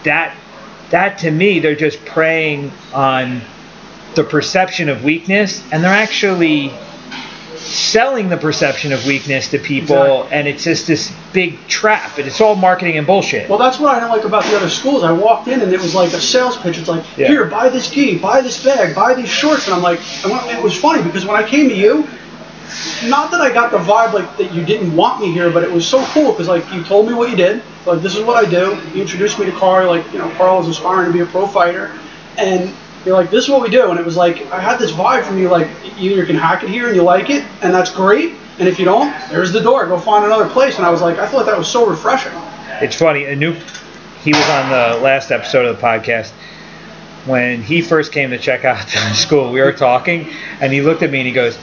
that 0.05 0.35
that 0.91 1.19
to 1.19 1.31
me 1.31 1.59
they're 1.59 1.75
just 1.75 2.05
preying 2.05 2.71
on 2.93 3.41
the 4.15 4.25
perception 4.25 4.89
of 4.89 5.05
weakness 5.05 5.63
and 5.73 5.83
they're 5.83 5.91
actually 5.93 6.73
selling 7.57 8.29
the 8.29 8.37
perception 8.37 8.93
of 8.93 9.05
weakness 9.07 9.49
to 9.51 9.59
people 9.59 9.97
Exactly. 9.97 10.39
and 10.39 10.49
it's 10.49 10.65
just 10.65 10.87
this 10.87 11.13
big 11.33 11.59
trap 11.67 12.19
and 12.19 12.27
it's 12.27 12.41
all 12.41 12.55
marketing 12.55 12.99
and 12.99 13.07
bullshit 13.07 13.49
Well, 13.49 13.59
that's 13.59 13.79
what 13.79 13.95
I 13.95 14.01
don't 14.01 14.11
like 14.11 14.25
about 14.25 14.45
the 14.45 14.57
other 14.57 14.69
schools. 14.69 15.03
I 15.03 15.13
walked 15.13 15.49
in 15.49 15.61
and 15.63 15.73
it 15.73 15.81
was 15.81 15.95
like 15.95 16.13
a 16.13 16.21
sales 16.21 16.57
pitch. 16.59 16.79
It's 16.79 16.89
like, 16.89 17.05
Yeah. 17.17 17.29
here, 17.29 17.47
buy 17.47 17.69
this 17.71 17.91
gi, 17.91 18.19
buy 18.19 18.43
this 18.43 18.63
bag, 18.63 18.95
buy 18.95 19.15
these 19.15 19.29
shorts. 19.31 19.67
And 19.67 19.75
I'm 19.75 19.83
like, 19.83 20.01
it 20.25 20.63
was 20.63 20.77
funny 20.79 21.03
because 21.03 21.25
when 21.25 21.37
I 21.43 21.49
came 21.49 21.69
to 21.71 21.75
you, 21.75 22.07
not 23.07 23.31
that 23.31 23.41
I 23.41 23.53
got 23.53 23.71
the 23.71 23.79
vibe 23.79 24.13
like 24.13 24.37
that 24.37 24.53
you 24.53 24.65
didn't 24.65 24.95
want 24.95 25.21
me 25.21 25.33
here, 25.33 25.51
but 25.51 25.63
it 25.63 25.71
was 25.71 25.87
so 25.87 26.05
cool 26.07 26.33
because 26.33 26.49
like 26.49 26.71
you 26.73 26.83
told 26.85 27.07
me 27.07 27.15
what 27.15 27.31
you 27.31 27.37
did. 27.37 27.63
Like 27.87 28.03
this 28.03 28.15
is 28.17 28.25
what 28.25 28.37
I 28.45 28.49
do. 28.49 28.79
You 28.95 29.03
introduced 29.03 29.39
me 29.39 29.47
to 29.47 29.53
Carl. 29.53 29.89
Like 29.89 30.11
you 30.13 30.19
know, 30.19 30.29
Carl 30.37 30.61
is 30.61 30.69
aspiring 30.69 31.07
to 31.07 31.13
be 31.13 31.21
a 31.21 31.27
pro 31.27 31.47
fighter, 31.47 31.93
and 32.39 32.75
you're 33.05 33.17
like, 33.17 33.31
this 33.31 33.45
is 33.45 33.51
what 33.51 33.61
we 33.61 33.71
do. 33.71 33.91
And 33.91 33.99
it 33.99 34.05
was 34.05 34.17
like 34.17 34.47
I 34.53 34.61
had 34.61 34.79
this 34.79 34.93
vibe 34.93 35.25
from 35.25 35.39
you. 35.39 35.49
Like 35.49 35.69
either 35.99 36.17
you 36.17 36.27
can 36.27 36.37
hack 36.37 36.63
it 36.63 36.71
here 36.71 36.87
and 36.87 36.97
you 36.97 37.03
like 37.03 37.31
it, 37.31 37.45
and 37.63 37.73
that's 37.73 37.91
great. 37.91 38.35
And 38.59 38.69
if 38.69 38.79
you 38.79 38.85
don't, 38.85 39.13
there's 39.31 39.53
the 39.53 39.61
door. 39.61 39.87
Go 39.87 39.99
find 39.99 40.25
another 40.25 40.49
place. 40.49 40.77
And 40.77 40.87
I 40.87 40.91
was 40.91 41.03
like, 41.03 41.19
I 41.19 41.27
thought 41.27 41.47
that 41.47 41.59
was 41.59 41.69
so 41.69 41.87
refreshing. 41.87 42.33
it's 42.81 42.97
funny 42.97 43.25
Anoop 43.25 43.61
he 44.25 44.33
was 44.33 44.49
on 44.49 44.71
the 44.71 45.03
last 45.03 45.31
episode 45.31 45.67
of 45.67 45.77
the 45.77 45.83
podcast 45.83 46.31
when 47.27 47.63
he 47.63 47.83
first 47.83 48.11
came 48.11 48.31
to 48.31 48.39
check 48.39 48.65
out 48.65 48.87
the 48.87 49.15
school 49.15 49.53
we 49.53 49.61
were 49.61 49.73
talking 49.73 50.31
and 50.61 50.73
he 50.73 50.81
looked 50.81 51.03
at 51.03 51.11
me 51.11 51.19
and 51.21 51.29
he 51.29 51.35
goes 51.35 51.59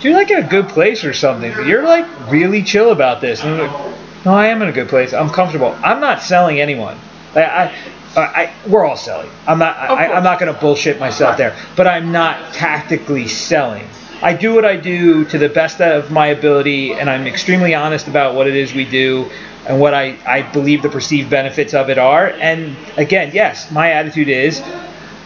Do 0.00 0.08
you're 0.08 0.18
like 0.18 0.30
in 0.32 0.44
a 0.44 0.48
good 0.48 0.68
place 0.68 1.04
or 1.04 1.12
something 1.12 1.52
you're 1.66 1.84
like 1.84 2.06
really 2.28 2.62
chill 2.62 2.90
about 2.90 3.20
this 3.20 3.42
and 3.42 3.54
I'm 3.54 3.68
like, 3.68 3.96
no 4.24 4.34
i 4.34 4.46
am 4.46 4.62
in 4.62 4.68
a 4.68 4.72
good 4.72 4.88
place 4.88 5.12
i'm 5.14 5.30
comfortable 5.30 5.78
i'm 5.84 6.00
not 6.00 6.22
selling 6.22 6.60
anyone 6.60 6.98
I, 7.36 7.42
I, 7.44 7.74
Uh, 8.16 8.20
I 8.20 8.54
we're 8.68 8.84
all 8.84 8.96
selling. 8.96 9.30
I'm 9.46 9.58
not. 9.58 9.76
I, 9.76 10.12
I'm 10.12 10.22
not 10.22 10.38
going 10.38 10.52
to 10.52 10.60
bullshit 10.60 11.00
myself 11.00 11.36
there. 11.36 11.56
But 11.76 11.86
I'm 11.88 12.12
not 12.12 12.54
tactically 12.54 13.28
selling. 13.28 13.88
I 14.22 14.32
do 14.32 14.54
what 14.54 14.64
I 14.64 14.76
do 14.76 15.24
to 15.26 15.38
the 15.38 15.48
best 15.48 15.80
of 15.80 16.10
my 16.10 16.28
ability, 16.28 16.92
and 16.92 17.10
I'm 17.10 17.26
extremely 17.26 17.74
honest 17.74 18.08
about 18.08 18.34
what 18.34 18.46
it 18.46 18.56
is 18.56 18.72
we 18.72 18.84
do 18.84 19.30
and 19.66 19.80
what 19.80 19.94
I, 19.94 20.16
I 20.26 20.42
believe 20.42 20.82
the 20.82 20.88
perceived 20.88 21.30
benefits 21.30 21.74
of 21.74 21.90
it 21.90 21.98
are. 21.98 22.28
And 22.28 22.76
again, 22.96 23.32
yes, 23.34 23.70
my 23.70 23.92
attitude 23.92 24.28
is 24.28 24.62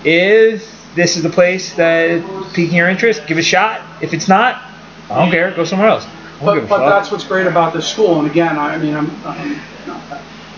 if 0.05 0.95
this 0.95 1.17
is 1.17 1.23
the 1.23 1.31
place 1.31 1.75
that 1.75 2.23
piquing 2.55 2.77
your 2.77 2.89
interest, 2.89 3.27
give 3.27 3.37
it 3.37 3.43
a 3.43 3.45
shot. 3.45 4.03
If 4.03 4.15
it's 4.15 4.29
not, 4.29 4.63
I 5.11 5.21
don't 5.21 5.31
care. 5.31 5.51
Go 5.53 5.65
somewhere 5.65 5.89
else. 5.89 6.07
I 6.07 6.45
don't 6.45 6.55
give 6.61 6.69
But, 6.69 6.79
but 6.79 6.89
that's 6.89 7.11
what's 7.11 7.25
great 7.25 7.47
about 7.47 7.73
this 7.73 7.87
school. 7.87 8.21
And 8.21 8.31
again, 8.31 8.59
I, 8.59 8.75
I 8.75 8.79
mean, 8.79 8.95
I'm, 8.95 9.11
I'm, 9.25 9.61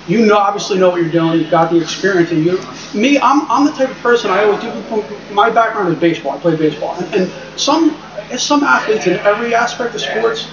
you 0.09 0.27
know, 0.27 0.37
obviously 0.37 0.79
know 0.79 0.91
what 0.91 1.03
you're 1.03 1.11
doing. 1.11 1.41
You've 1.41 1.51
got 1.51 1.71
the 1.71 1.81
experience. 1.81 2.31
And 2.31 2.45
you, 2.45 2.59
me, 2.95 3.19
I'm, 3.19 3.49
I'm 3.51 3.65
the 3.65 3.73
type 3.73 3.91
of 3.91 3.97
person. 3.99 4.31
I 4.31 4.45
always 4.45 4.61
do. 4.61 5.33
My 5.35 5.51
background 5.51 5.93
is 5.93 5.99
baseball. 5.99 6.33
I 6.33 6.39
play 6.39 6.57
baseball. 6.57 6.95
And, 6.97 7.15
and 7.15 7.61
some, 7.61 7.97
some 8.37 8.63
athletes 8.63 9.07
in 9.07 9.19
every 9.21 9.55
aspect 9.55 9.95
of 9.95 10.01
sports. 10.01 10.49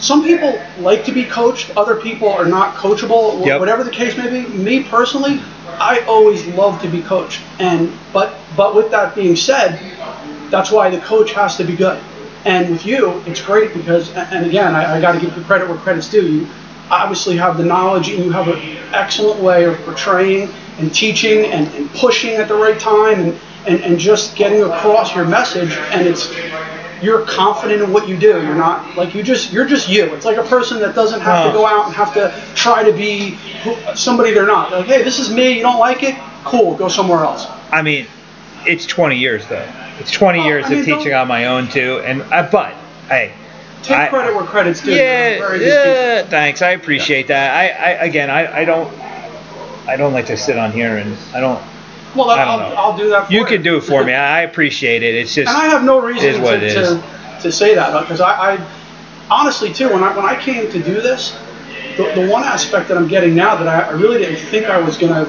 Some 0.00 0.22
people 0.22 0.62
like 0.78 1.04
to 1.06 1.12
be 1.12 1.24
coached. 1.24 1.76
Other 1.76 1.96
people 1.96 2.28
are 2.28 2.46
not 2.46 2.76
coachable. 2.76 3.44
Yep. 3.44 3.58
Whatever 3.58 3.82
the 3.82 3.90
case 3.90 4.16
may 4.16 4.30
be. 4.30 4.48
Me 4.48 4.84
personally, 4.84 5.40
I 5.66 6.00
always 6.06 6.46
love 6.46 6.80
to 6.82 6.88
be 6.88 7.02
coached. 7.02 7.42
And 7.58 7.92
but 8.12 8.38
but 8.56 8.76
with 8.76 8.92
that 8.92 9.16
being 9.16 9.34
said, 9.34 9.80
that's 10.50 10.70
why 10.70 10.88
the 10.88 11.00
coach 11.00 11.32
has 11.32 11.56
to 11.56 11.64
be 11.64 11.74
good. 11.74 12.00
And 12.44 12.70
with 12.70 12.86
you, 12.86 13.20
it's 13.26 13.40
great 13.40 13.74
because, 13.74 14.10
and 14.14 14.46
again, 14.46 14.74
I, 14.74 14.96
I 14.96 15.00
got 15.00 15.12
to 15.12 15.20
give 15.20 15.36
you 15.36 15.42
credit 15.42 15.68
where 15.68 15.76
credit's 15.78 16.08
due. 16.08 16.26
You 16.26 16.48
obviously 16.90 17.36
have 17.36 17.56
the 17.58 17.64
knowledge 17.64 18.08
and 18.10 18.24
you 18.24 18.30
have 18.32 18.48
an 18.48 18.58
excellent 18.94 19.40
way 19.40 19.64
of 19.64 19.76
portraying 19.80 20.48
and 20.78 20.94
teaching 20.94 21.44
and, 21.46 21.68
and 21.74 21.90
pushing 21.94 22.36
at 22.36 22.48
the 22.48 22.54
right 22.54 22.78
time 22.78 23.20
and, 23.20 23.40
and, 23.66 23.80
and 23.82 23.98
just 23.98 24.36
getting 24.36 24.62
across 24.62 25.14
your 25.14 25.24
message. 25.26 25.72
And 25.92 26.06
it's 26.06 26.32
you're 27.02 27.24
confident 27.26 27.82
in 27.82 27.92
what 27.92 28.08
you 28.08 28.16
do. 28.16 28.42
You're 28.42 28.54
not 28.54 28.96
like 28.96 29.14
you 29.14 29.22
just 29.22 29.52
you're 29.52 29.66
just 29.66 29.88
you. 29.88 30.04
It's 30.14 30.24
like 30.24 30.36
a 30.36 30.42
person 30.42 30.80
that 30.80 30.94
doesn't 30.94 31.20
have 31.20 31.46
to 31.46 31.52
go 31.52 31.64
out 31.66 31.86
and 31.86 31.94
have 31.94 32.12
to 32.14 32.34
try 32.54 32.82
to 32.82 32.92
be 32.92 33.38
somebody 33.94 34.32
they're 34.32 34.46
not. 34.46 34.72
Like, 34.72 34.86
hey, 34.86 35.02
this 35.02 35.18
is 35.18 35.30
me. 35.32 35.52
You 35.56 35.62
don't 35.62 35.78
like 35.78 36.02
it? 36.02 36.16
Cool. 36.44 36.76
Go 36.76 36.88
somewhere 36.88 37.20
else. 37.24 37.46
I 37.70 37.82
mean, 37.82 38.06
it's 38.66 38.86
20 38.86 39.16
years 39.16 39.46
though. 39.46 39.68
It's 40.00 40.10
20 40.10 40.40
Oh, 40.40 40.44
years 40.44 40.64
I 40.66 40.70
mean, 40.70 40.78
of 40.80 40.84
teaching 40.86 41.12
on 41.14 41.28
my 41.28 41.46
own 41.46 41.68
too, 41.68 42.00
and 42.04 42.22
uh, 42.22 42.48
but 42.50 42.72
hey, 43.08 43.32
Take 43.82 43.96
I- 43.96 44.08
credit 44.08 44.34
where 44.34 44.44
credit's 44.44 44.80
due. 44.82 44.92
Yeah, 44.92 45.54
yeah, 45.56 46.22
thanks. 46.22 46.62
I 46.62 46.70
appreciate 46.70 47.28
that. 47.28 47.54
I, 47.54 47.68
I 47.68 47.90
again, 48.04 48.30
I, 48.30 48.60
I 48.60 48.64
don't, 48.64 48.92
I 49.86 49.96
don't 49.96 50.12
like 50.12 50.26
to 50.26 50.36
sit 50.36 50.58
on 50.58 50.72
here 50.72 50.96
and 50.96 51.16
I 51.34 51.40
don't. 51.40 51.62
Well, 52.16 52.30
I 52.30 52.44
don't 52.44 52.48
I'll, 52.48 52.70
know. 52.70 52.74
I'll 52.76 52.96
do 52.96 53.08
that 53.10 53.26
for 53.26 53.32
You 53.32 53.44
can 53.44 53.62
do 53.62 53.76
it 53.76 53.82
for 53.82 54.02
me. 54.08 54.14
I 54.14 54.42
appreciate 54.42 55.02
it. 55.02 55.14
It's 55.14 55.34
just 55.34 55.48
And 55.48 55.56
I 55.56 55.66
have 55.66 55.84
no 55.84 56.00
reason 56.00 56.42
to, 56.42 56.58
to, 56.60 57.02
to 57.42 57.52
say 57.52 57.74
that 57.74 58.00
because 58.00 58.20
I, 58.20 58.54
I 58.54 58.68
honestly 59.30 59.72
too 59.72 59.92
when 59.92 60.02
I 60.02 60.16
when 60.16 60.24
I 60.26 60.40
came 60.40 60.70
to 60.70 60.82
do 60.82 60.94
this, 61.00 61.38
the, 61.96 62.10
the 62.14 62.28
one 62.28 62.42
aspect 62.44 62.88
that 62.88 62.96
I'm 62.96 63.08
getting 63.08 63.34
now 63.34 63.56
that 63.56 63.68
I, 63.68 63.88
I 63.88 63.92
really 63.92 64.18
didn't 64.18 64.44
think 64.46 64.66
I 64.66 64.78
was 64.78 64.96
gonna, 64.96 65.26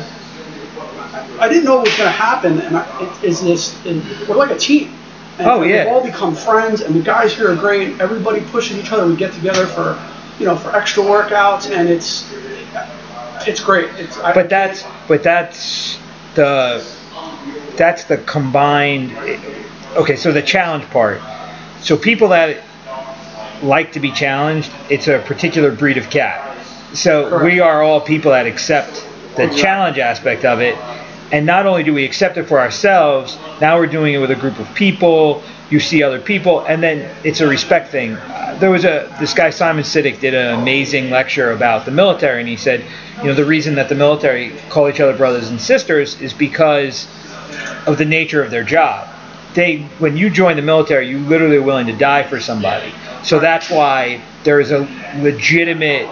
I, 0.99 1.37
I 1.41 1.49
didn't 1.49 1.65
know 1.65 1.79
it 1.79 1.89
was 1.89 1.97
gonna 1.97 2.09
happen, 2.09 2.59
and 2.61 2.77
I, 2.77 3.01
it, 3.03 3.23
is 3.23 3.41
this 3.43 3.75
and 3.85 4.01
we're 4.27 4.35
like 4.35 4.51
a 4.51 4.57
team. 4.57 4.93
And 5.39 5.47
Oh, 5.47 5.63
yeah. 5.63 5.85
We've 5.85 5.93
all 5.93 6.03
become 6.03 6.35
friends, 6.35 6.81
and 6.81 6.93
the 6.93 7.01
guys 7.01 7.33
here 7.33 7.51
are 7.51 7.55
great. 7.55 7.99
Everybody 7.99 8.41
pushes 8.41 8.77
each 8.77 8.91
other. 8.91 9.07
We 9.07 9.15
get 9.15 9.33
together 9.33 9.65
for, 9.65 9.99
you 10.37 10.45
know, 10.45 10.55
for 10.55 10.75
extra 10.75 11.01
workouts, 11.01 11.71
and 11.71 11.89
it's, 11.89 12.31
it's 13.47 13.63
great. 13.63 13.89
It's. 13.95 14.17
I, 14.17 14.33
but 14.33 14.49
that's 14.49 14.83
but 15.07 15.23
that's 15.23 15.97
the 16.35 16.85
that's 17.77 18.03
the 18.03 18.17
combined 18.17 19.11
okay 19.95 20.15
so 20.15 20.31
the 20.31 20.41
challenge 20.41 20.83
part 20.85 21.21
so 21.81 21.97
people 21.97 22.29
that 22.29 22.61
like 23.63 23.93
to 23.93 23.99
be 23.99 24.11
challenged 24.11 24.69
it's 24.89 25.07
a 25.07 25.19
particular 25.19 25.71
breed 25.71 25.97
of 25.97 26.09
cat 26.09 26.57
so 26.93 27.29
Correct. 27.29 27.45
we 27.45 27.59
are 27.59 27.81
all 27.81 28.01
people 28.01 28.31
that 28.31 28.45
accept 28.45 29.05
the 29.37 29.47
challenge 29.49 29.97
aspect 29.97 30.45
of 30.45 30.59
it 30.59 30.75
and 31.31 31.45
not 31.45 31.65
only 31.65 31.83
do 31.83 31.93
we 31.93 32.03
accept 32.03 32.37
it 32.37 32.43
for 32.45 32.59
ourselves 32.59 33.37
now 33.61 33.77
we're 33.77 33.87
doing 33.87 34.13
it 34.13 34.17
with 34.17 34.31
a 34.31 34.35
group 34.35 34.59
of 34.59 34.73
people 34.73 35.43
you 35.69 35.79
see 35.79 36.01
other 36.01 36.19
people 36.19 36.61
and 36.61 36.81
then 36.81 37.15
it's 37.23 37.41
a 37.41 37.47
respect 37.47 37.91
thing. 37.91 38.13
Uh, 38.13 38.57
there 38.59 38.71
was 38.71 38.85
a 38.85 39.15
this 39.19 39.33
guy 39.33 39.49
simon 39.49 39.83
Sinek 39.83 40.19
did 40.19 40.33
an 40.33 40.59
amazing 40.59 41.09
lecture 41.09 41.51
about 41.51 41.85
the 41.85 41.91
military 41.91 42.39
and 42.39 42.49
he 42.49 42.57
said 42.57 42.83
you 43.17 43.25
know 43.25 43.33
the 43.33 43.45
reason 43.45 43.75
that 43.75 43.89
the 43.89 43.95
military 43.95 44.51
call 44.69 44.89
each 44.89 44.99
other 44.99 45.15
brothers 45.15 45.49
and 45.49 45.61
sisters 45.61 46.19
is 46.21 46.33
because 46.33 47.07
of 47.85 47.97
the 47.97 48.05
nature 48.05 48.43
of 48.43 48.51
their 48.51 48.63
job. 48.63 49.07
They 49.53 49.79
when 49.99 50.17
you 50.17 50.29
join 50.29 50.55
the 50.55 50.61
military 50.61 51.09
you 51.09 51.19
literally 51.19 51.57
are 51.57 51.63
willing 51.63 51.87
to 51.87 51.95
die 51.95 52.23
for 52.23 52.39
somebody. 52.39 52.91
So 53.23 53.39
that's 53.39 53.69
why 53.69 54.21
there 54.43 54.59
is 54.59 54.71
a 54.71 54.79
legitimate 55.17 56.07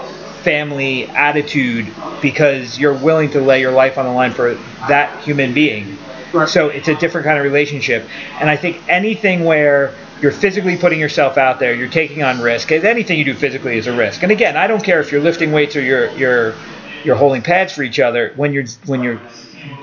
family 0.47 1.05
attitude 1.07 1.93
because 2.21 2.79
you're 2.79 2.93
willing 2.93 3.29
to 3.29 3.41
lay 3.41 3.59
your 3.59 3.73
life 3.73 3.97
on 3.97 4.05
the 4.05 4.11
line 4.11 4.31
for 4.31 4.53
that 4.87 5.21
human 5.21 5.53
being 5.53 5.97
Right. 6.31 6.47
so 6.47 6.69
it's 6.69 6.87
a 6.87 6.95
different 6.95 7.25
kind 7.25 7.37
of 7.37 7.43
relationship. 7.43 8.07
And 8.39 8.49
I 8.49 8.55
think 8.55 8.81
anything 8.87 9.43
where 9.43 9.93
you're 10.21 10.31
physically 10.31 10.77
putting 10.77 10.99
yourself 10.99 11.37
out 11.37 11.59
there, 11.59 11.73
you're 11.73 11.89
taking 11.89 12.23
on 12.23 12.39
risk. 12.41 12.71
Anything 12.71 13.19
you 13.19 13.25
do 13.25 13.33
physically 13.33 13.77
is 13.77 13.87
a 13.87 13.95
risk. 13.95 14.23
And 14.23 14.31
again, 14.31 14.55
I 14.55 14.67
don't 14.67 14.83
care 14.83 15.01
if 15.01 15.11
you're 15.11 15.21
lifting 15.21 15.51
weights 15.51 15.75
or 15.75 15.81
you're 15.81 16.09
you're 16.17 16.53
you're 17.03 17.15
holding 17.15 17.41
pads 17.41 17.73
for 17.73 17.83
each 17.83 17.99
other. 17.99 18.31
When 18.35 18.53
you're 18.53 18.65
when 18.85 19.03
you're 19.03 19.19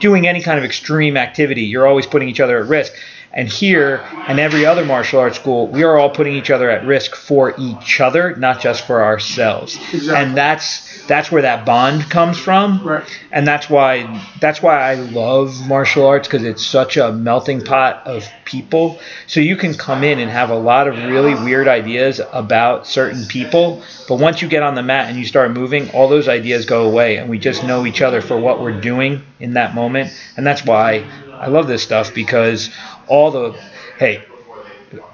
doing 0.01 0.27
any 0.27 0.41
kind 0.41 0.59
of 0.59 0.65
extreme 0.65 1.17
activity, 1.17 1.63
you're 1.63 1.87
always 1.87 2.07
putting 2.07 2.29
each 2.29 2.41
other 2.41 2.59
at 2.63 2.69
risk. 2.69 2.93
And 3.37 3.49
here 3.49 3.97
and 4.29 4.39
every 4.39 4.65
other 4.65 4.85
martial 4.85 5.19
arts 5.19 5.37
school, 5.37 5.67
we 5.67 5.83
are 5.83 5.99
all 5.99 6.11
putting 6.11 6.35
each 6.35 6.53
other 6.53 6.71
at 6.71 6.87
risk 6.87 7.17
for 7.17 7.53
each 7.59 8.01
other, 8.01 8.37
not 8.37 8.61
just 8.61 8.87
for 8.87 9.03
ourselves. 9.03 9.77
Exactly. 9.93 10.15
And 10.15 10.37
that's 10.37 10.94
that's 11.07 11.31
where 11.31 11.43
that 11.43 11.65
bond 11.67 12.09
comes 12.11 12.39
from 12.39 12.83
Right. 12.83 13.05
and 13.31 13.47
that's 13.47 13.69
why 13.69 14.21
that's 14.41 14.63
why 14.63 14.79
I 14.81 14.95
love 14.95 15.67
martial 15.69 16.07
arts 16.07 16.27
because 16.29 16.45
it's 16.45 16.65
such 16.65 16.97
a 16.97 17.13
melting 17.13 17.63
pot 17.63 18.07
of 18.07 18.27
people. 18.45 18.99
So 19.27 19.41
you 19.41 19.57
can 19.57 19.75
come 19.75 20.05
in 20.05 20.19
and 20.19 20.31
have 20.31 20.51
a 20.51 20.57
lot 20.57 20.89
of 20.89 20.97
really 20.97 21.35
weird 21.35 21.69
ideas 21.69 22.21
about 22.33 22.87
certain 22.87 23.25
people, 23.27 23.83
but 24.09 24.17
once 24.19 24.43
you 24.43 24.49
get 24.49 24.63
on 24.63 24.75
the 24.75 24.83
mat 24.83 25.09
and 25.09 25.19
you 25.19 25.25
start 25.25 25.51
moving, 25.51 25.91
all 25.91 26.09
those 26.09 26.29
ideas 26.29 26.67
go 26.67 26.85
away, 26.89 27.17
and 27.17 27.29
we 27.29 27.39
just 27.39 27.65
know 27.65 27.87
each 27.87 28.03
other 28.03 28.21
for 28.21 28.39
what 28.39 28.61
we're 28.61 28.81
doing 28.81 29.23
in 29.41 29.55
that 29.55 29.75
moment, 29.75 30.13
and 30.37 30.47
that's 30.47 30.65
why 30.65 31.07
I 31.33 31.49
love 31.49 31.67
this 31.67 31.83
stuff 31.83 32.15
because 32.15 32.71
all 33.07 33.31
the 33.31 33.53
hey. 33.99 34.25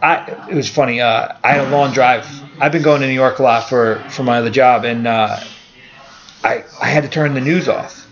I, 0.03 0.47
it 0.51 0.55
was 0.55 0.69
funny. 0.69 1.01
Uh, 1.01 1.29
I 1.43 1.53
had 1.53 1.67
a 1.67 1.71
long 1.71 1.95
drive. 1.95 2.27
I've 2.61 2.71
been 2.71 2.83
going 2.83 3.01
to 3.01 3.07
New 3.07 3.15
York 3.15 3.39
a 3.39 3.43
lot 3.43 3.67
for, 3.67 4.05
for 4.11 4.23
my 4.23 4.37
other 4.39 4.51
job, 4.51 4.85
and 4.85 5.07
uh, 5.07 5.39
I, 6.43 6.65
I 6.81 6.87
had 6.89 7.03
to 7.05 7.09
turn 7.09 7.35
the 7.35 7.41
news 7.41 7.69
off 7.69 8.07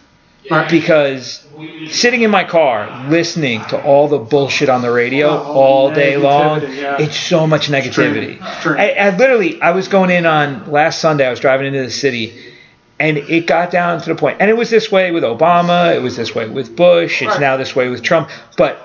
Right. 0.50 0.70
because 0.70 1.46
sitting 1.90 2.22
in 2.22 2.30
my 2.30 2.44
car 2.44 3.08
listening 3.10 3.62
to 3.66 3.82
all 3.82 4.08
the 4.08 4.18
bullshit 4.18 4.68
on 4.70 4.80
the 4.80 4.90
radio 4.90 5.28
Oh, 5.28 5.42
oh 5.46 5.52
all 5.52 5.90
day 5.94 6.16
long, 6.16 6.62
yeah. 6.62 6.96
it's 6.98 7.16
so 7.18 7.46
much 7.46 7.68
negativity 7.68 8.38
It's 8.40 8.62
true. 8.62 8.76
I, 8.78 8.90
I 8.92 9.16
literally 9.16 9.60
i 9.60 9.72
was 9.72 9.88
going 9.88 10.08
in 10.10 10.24
on 10.24 10.70
last 10.70 11.00
sunday 11.00 11.26
i 11.26 11.30
was 11.30 11.40
driving 11.40 11.66
into 11.66 11.82
the 11.82 11.90
city 11.90 12.54
and 12.98 13.18
it 13.18 13.46
got 13.46 13.70
down 13.70 14.00
to 14.00 14.08
the 14.08 14.14
point 14.14 14.38
and 14.40 14.48
it 14.48 14.56
was 14.56 14.70
this 14.70 14.90
way 14.90 15.10
with 15.10 15.22
obama 15.22 15.94
it 15.94 16.00
was 16.00 16.16
this 16.16 16.34
way 16.34 16.48
with 16.48 16.74
bush 16.74 17.20
it's 17.20 17.32
Right. 17.32 17.40
now 17.40 17.56
this 17.58 17.76
way 17.76 17.88
with 17.90 18.02
trump 18.02 18.30
but 18.56 18.80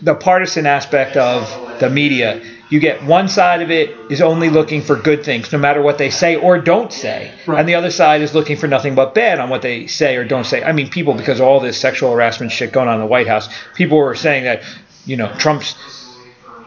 the 0.00 0.14
partisan 0.14 0.64
aspect 0.66 1.16
of 1.18 1.78
the 1.80 1.90
media 1.90 2.42
you 2.72 2.80
get 2.80 3.04
one 3.04 3.28
side 3.28 3.60
of 3.60 3.70
it 3.70 3.94
is 4.08 4.22
only 4.22 4.48
looking 4.48 4.80
for 4.80 4.96
good 4.96 5.22
things 5.22 5.52
no 5.52 5.58
matter 5.58 5.82
what 5.82 5.98
they 5.98 6.08
say 6.08 6.36
or 6.36 6.58
don't 6.58 6.90
say 6.90 7.30
Right. 7.46 7.60
and 7.60 7.68
the 7.68 7.74
other 7.74 7.90
side 7.90 8.22
is 8.22 8.34
looking 8.34 8.56
for 8.56 8.66
nothing 8.66 8.94
but 8.94 9.14
bad 9.14 9.38
on 9.40 9.50
what 9.50 9.60
they 9.60 9.86
say 9.86 10.16
or 10.16 10.24
don't 10.24 10.44
say 10.44 10.62
i 10.62 10.72
mean 10.72 10.88
people 10.88 11.12
because 11.12 11.38
of 11.38 11.46
all 11.46 11.60
this 11.60 11.78
sexual 11.78 12.10
harassment 12.12 12.50
shit 12.50 12.72
going 12.72 12.88
on 12.88 12.94
in 12.94 13.00
the 13.00 13.06
white 13.06 13.28
house 13.28 13.50
people 13.74 13.98
were 13.98 14.14
saying 14.14 14.44
that 14.44 14.62
you 15.04 15.18
know 15.18 15.30
trump's 15.36 15.76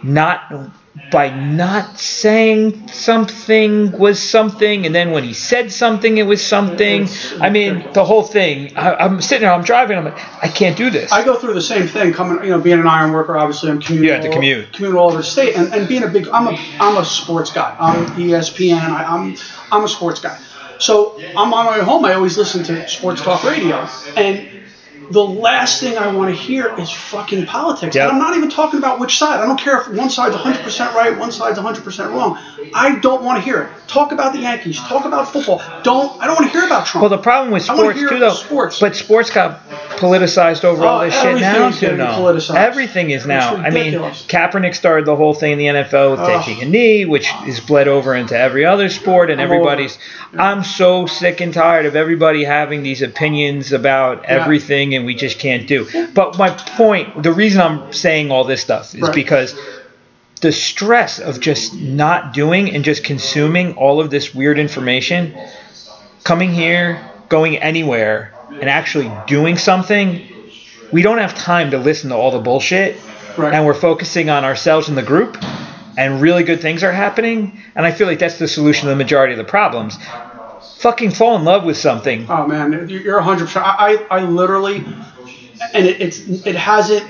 not 0.03 0.41
by 1.11 1.29
not 1.29 1.99
saying 1.99 2.87
something 2.87 3.91
was 3.91 4.21
something, 4.21 4.85
and 4.85 4.95
then 4.95 5.11
when 5.11 5.23
he 5.23 5.33
said 5.33 5.71
something, 5.71 6.17
it 6.17 6.23
was 6.23 6.45
something. 6.45 7.07
I 7.39 7.49
mean, 7.49 7.87
the 7.93 8.03
whole 8.03 8.23
thing. 8.23 8.75
I, 8.77 8.95
I'm 8.95 9.21
sitting 9.21 9.41
there, 9.41 9.51
I'm 9.51 9.63
driving, 9.63 9.97
I'm 9.97 10.05
like, 10.05 10.43
I 10.43 10.47
can't 10.47 10.77
do 10.77 10.89
this. 10.89 11.11
I 11.11 11.23
go 11.23 11.37
through 11.37 11.53
the 11.53 11.61
same 11.61 11.87
thing. 11.87 12.13
Coming, 12.13 12.43
you 12.43 12.51
know, 12.51 12.59
being 12.59 12.79
an 12.79 12.87
iron 12.87 13.11
worker, 13.11 13.37
obviously, 13.37 13.69
I'm 13.71 13.81
commuting. 13.81 14.09
Have 14.09 14.23
to 14.23 14.29
commute. 14.29 14.73
commute 14.73 14.95
all 14.95 15.09
over 15.09 15.17
the 15.17 15.23
state, 15.23 15.55
and, 15.55 15.73
and 15.73 15.87
being 15.87 16.03
a 16.03 16.07
big, 16.07 16.27
I'm 16.29 16.47
a, 16.47 16.57
I'm 16.79 16.97
a 16.97 17.05
sports 17.05 17.51
guy. 17.51 17.75
I'm 17.79 18.05
ESPN. 18.15 18.77
I, 18.77 19.03
I'm, 19.03 19.35
I'm 19.71 19.83
a 19.83 19.89
sports 19.89 20.19
guy. 20.21 20.39
So 20.79 21.17
I'm 21.35 21.53
on 21.53 21.65
my 21.65 21.77
way 21.77 21.83
home. 21.83 22.05
I 22.05 22.13
always 22.13 22.37
listen 22.37 22.63
to 22.65 22.87
sports 22.87 23.21
talk 23.21 23.43
radio, 23.43 23.87
and 24.15 24.49
the 25.11 25.23
last 25.23 25.79
thing 25.81 25.97
I 25.97 26.11
want 26.13 26.35
to 26.35 26.41
hear 26.41 26.73
is 26.79 26.89
fucking 26.91 27.45
politics. 27.45 27.95
Yep. 27.95 28.09
And 28.09 28.11
I'm 28.13 28.17
not 28.19 28.35
even 28.37 28.49
talking 28.49 28.79
about 28.79 28.99
which 28.99 29.17
side. 29.19 29.39
I 29.39 29.45
don't 29.45 29.59
care 29.59 29.79
if 29.81 29.87
one 29.89 30.09
side's 30.09 30.35
100% 30.35 30.93
right, 30.93 31.15
one 31.17 31.31
side's 31.31 31.59
100% 31.59 32.09
wrong. 32.11 32.39
I 32.73 32.97
don't 32.99 33.23
want 33.23 33.37
to 33.37 33.43
hear 33.45 33.61
it. 33.63 33.69
Talk 33.87 34.11
about 34.11 34.33
the 34.33 34.39
Yankees. 34.39 34.77
Talk 34.79 35.05
about 35.05 35.31
football. 35.31 35.61
Don't. 35.83 36.19
I 36.21 36.25
don't 36.25 36.35
want 36.39 36.51
to 36.51 36.57
hear 36.57 36.65
about 36.65 36.87
Trump. 36.87 37.03
well, 37.03 37.09
the 37.09 37.21
problem 37.21 37.51
with 37.53 37.61
sports 37.63 37.99
too, 37.99 38.17
though, 38.19 38.33
sports. 38.33 38.79
but 38.79 38.95
sports 38.95 39.29
got 39.29 39.61
politicized 39.99 40.63
over 40.63 40.83
all 40.85 41.01
Oh, 41.01 41.05
this 41.05 41.13
shit 41.21 41.39
now 41.39 41.69
too. 41.69 41.79
getting 41.79 41.97
No, 41.99 42.07
politicized. 42.07 42.55
everything 42.55 43.11
is 43.11 43.25
now. 43.25 43.55
I 43.55 43.69
mean. 43.69 43.93
Kaepernick 43.93 44.75
started 44.75 45.05
the 45.05 45.15
whole 45.15 45.33
thing 45.33 45.53
in 45.53 45.57
the 45.59 45.65
NFL 45.67 46.11
with 46.11 46.19
Ugh. 46.21 46.43
taking 46.43 46.63
a 46.63 46.69
knee, 46.69 47.05
which 47.05 47.29
is 47.45 47.59
bled 47.59 47.87
over 47.87 48.15
into 48.15 48.37
every 48.37 48.65
other 48.65 48.89
sport, 48.89 49.29
and 49.29 49.39
I'm 49.39 49.45
everybody's. 49.45 49.97
I'm 50.37 50.63
so 50.63 51.05
sick 51.05 51.39
and 51.41 51.53
tired 51.53 51.85
of 51.85 51.95
everybody 51.95 52.43
having 52.43 52.83
these 52.83 53.01
opinions 53.01 53.71
about 53.71 54.23
Yeah. 54.23 54.29
everything, 54.41 54.84
and 54.93 55.05
we 55.05 55.15
just 55.15 55.39
can't 55.39 55.67
do. 55.67 55.87
But 56.13 56.37
my 56.37 56.49
point, 56.51 57.23
the 57.23 57.31
reason 57.33 57.61
I'm 57.61 57.93
saying 57.93 58.29
all 58.31 58.43
this 58.43 58.61
stuff 58.61 58.93
is 58.93 59.01
Right. 59.01 59.13
because 59.15 59.55
the 60.41 60.51
stress 60.51 61.19
of 61.19 61.39
just 61.39 61.73
not 61.73 62.33
doing 62.33 62.75
and 62.75 62.83
just 62.83 63.03
consuming 63.03 63.73
all 63.77 63.99
of 63.99 64.09
this 64.09 64.35
weird 64.35 64.59
information, 64.59 65.33
coming 66.23 66.51
here, 66.51 66.99
going 67.29 67.57
anywhere, 67.57 68.33
and 68.59 68.69
actually 68.69 69.11
doing 69.27 69.57
something, 69.57 70.21
we 70.91 71.01
don't 71.01 71.17
have 71.17 71.33
time 71.35 71.71
to 71.71 71.77
listen 71.77 72.09
to 72.09 72.15
all 72.15 72.31
the 72.31 72.39
bullshit. 72.39 72.97
Right. 73.37 73.53
And 73.53 73.65
we're 73.65 73.73
focusing 73.73 74.29
on 74.29 74.45
ourselves 74.45 74.87
and 74.87 74.97
the 74.97 75.03
group, 75.03 75.37
and 75.97 76.21
really 76.21 76.43
good 76.43 76.61
things 76.61 76.83
are 76.83 76.91
happening. 76.91 77.59
And 77.75 77.85
I 77.85 77.91
feel 77.91 78.07
like 78.07 78.19
that's 78.19 78.37
the 78.37 78.47
solution 78.47 78.83
to 78.83 78.89
the 78.89 78.95
majority 78.95 79.33
of 79.33 79.37
the 79.37 79.43
problems. 79.43 79.97
Fucking 80.85 81.09
fall 81.09 81.35
in 81.35 81.43
love 81.43 81.65
with 81.65 81.77
something. 81.77 82.27
Oh 82.29 82.45
man, 82.45 82.87
you're 82.89 83.15
100. 83.15 83.45
percent 83.47 83.65
I 83.65 84.05
I 84.11 84.21
literally, 84.21 84.85
and 85.73 85.87
it, 85.87 85.99
it's 85.99 86.19
it 86.45 86.55
hasn't 86.55 87.03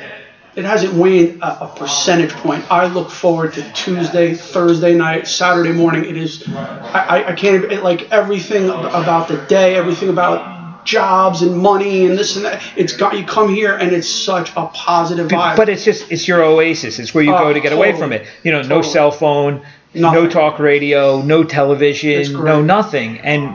it 0.55 0.63
hasn't 0.63 0.93
waned 0.93 1.41
a, 1.41 1.65
a 1.65 1.75
percentage 1.75 2.31
point. 2.31 2.63
I 2.71 2.87
look 2.87 3.11
forward 3.11 3.51
to 3.55 3.71
Tuesday, 3.73 4.33
Thursday 4.33 4.95
night, 4.95 5.27
Saturday 5.27 5.73
morning. 5.73 6.05
It 6.05 6.15
is, 6.15 6.47
I, 6.47 7.05
I- 7.25 7.31
I 7.31 7.35
can't 7.35 7.55
even, 7.65 7.71
it, 7.71 7.83
like 7.83 8.09
everything 8.13 8.69
about 8.69 9.27
the 9.27 9.35
day, 9.47 9.75
everything 9.75 10.07
about 10.07 10.85
jobs 10.85 11.41
and 11.41 11.57
money 11.57 12.05
and 12.05 12.17
this 12.17 12.37
and 12.37 12.45
that. 12.45 12.63
It's 12.77 12.95
got 12.95 13.17
you 13.19 13.25
come 13.25 13.53
here 13.53 13.75
and 13.75 13.91
it's 13.91 14.07
such 14.07 14.51
a 14.55 14.67
positive 14.67 15.27
vibe. 15.27 15.57
But 15.57 15.67
it's 15.67 15.83
just 15.83 16.09
it's 16.13 16.25
your 16.29 16.41
oasis. 16.45 16.97
It's 16.97 17.13
where 17.13 17.25
you 17.25 17.35
Oh, 17.35 17.39
go 17.39 17.51
to 17.51 17.59
get 17.59 17.73
away 17.73 17.91
from 17.91 18.13
it. 18.13 18.25
You 18.41 18.53
know, 18.53 18.61
no 18.61 18.81
cell 18.81 19.11
phone, 19.11 19.65
no 19.93 20.29
talk 20.29 20.59
radio, 20.59 21.21
no 21.21 21.43
television, 21.43 22.31
no 22.31 22.61
nothing. 22.61 23.19
And 23.19 23.53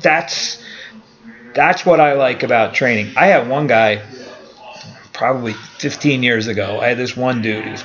that's 0.00 0.62
that's 1.54 1.84
what 1.84 2.00
I 2.00 2.14
like 2.14 2.42
about 2.42 2.74
training. 2.74 3.12
I 3.16 3.26
had 3.26 3.48
one 3.48 3.66
guy 3.66 4.02
probably 5.12 5.52
15 5.52 6.22
years 6.22 6.46
ago. 6.46 6.80
I 6.80 6.88
had 6.88 6.98
this 6.98 7.16
one 7.16 7.42
dude 7.42 7.64
who's 7.64 7.84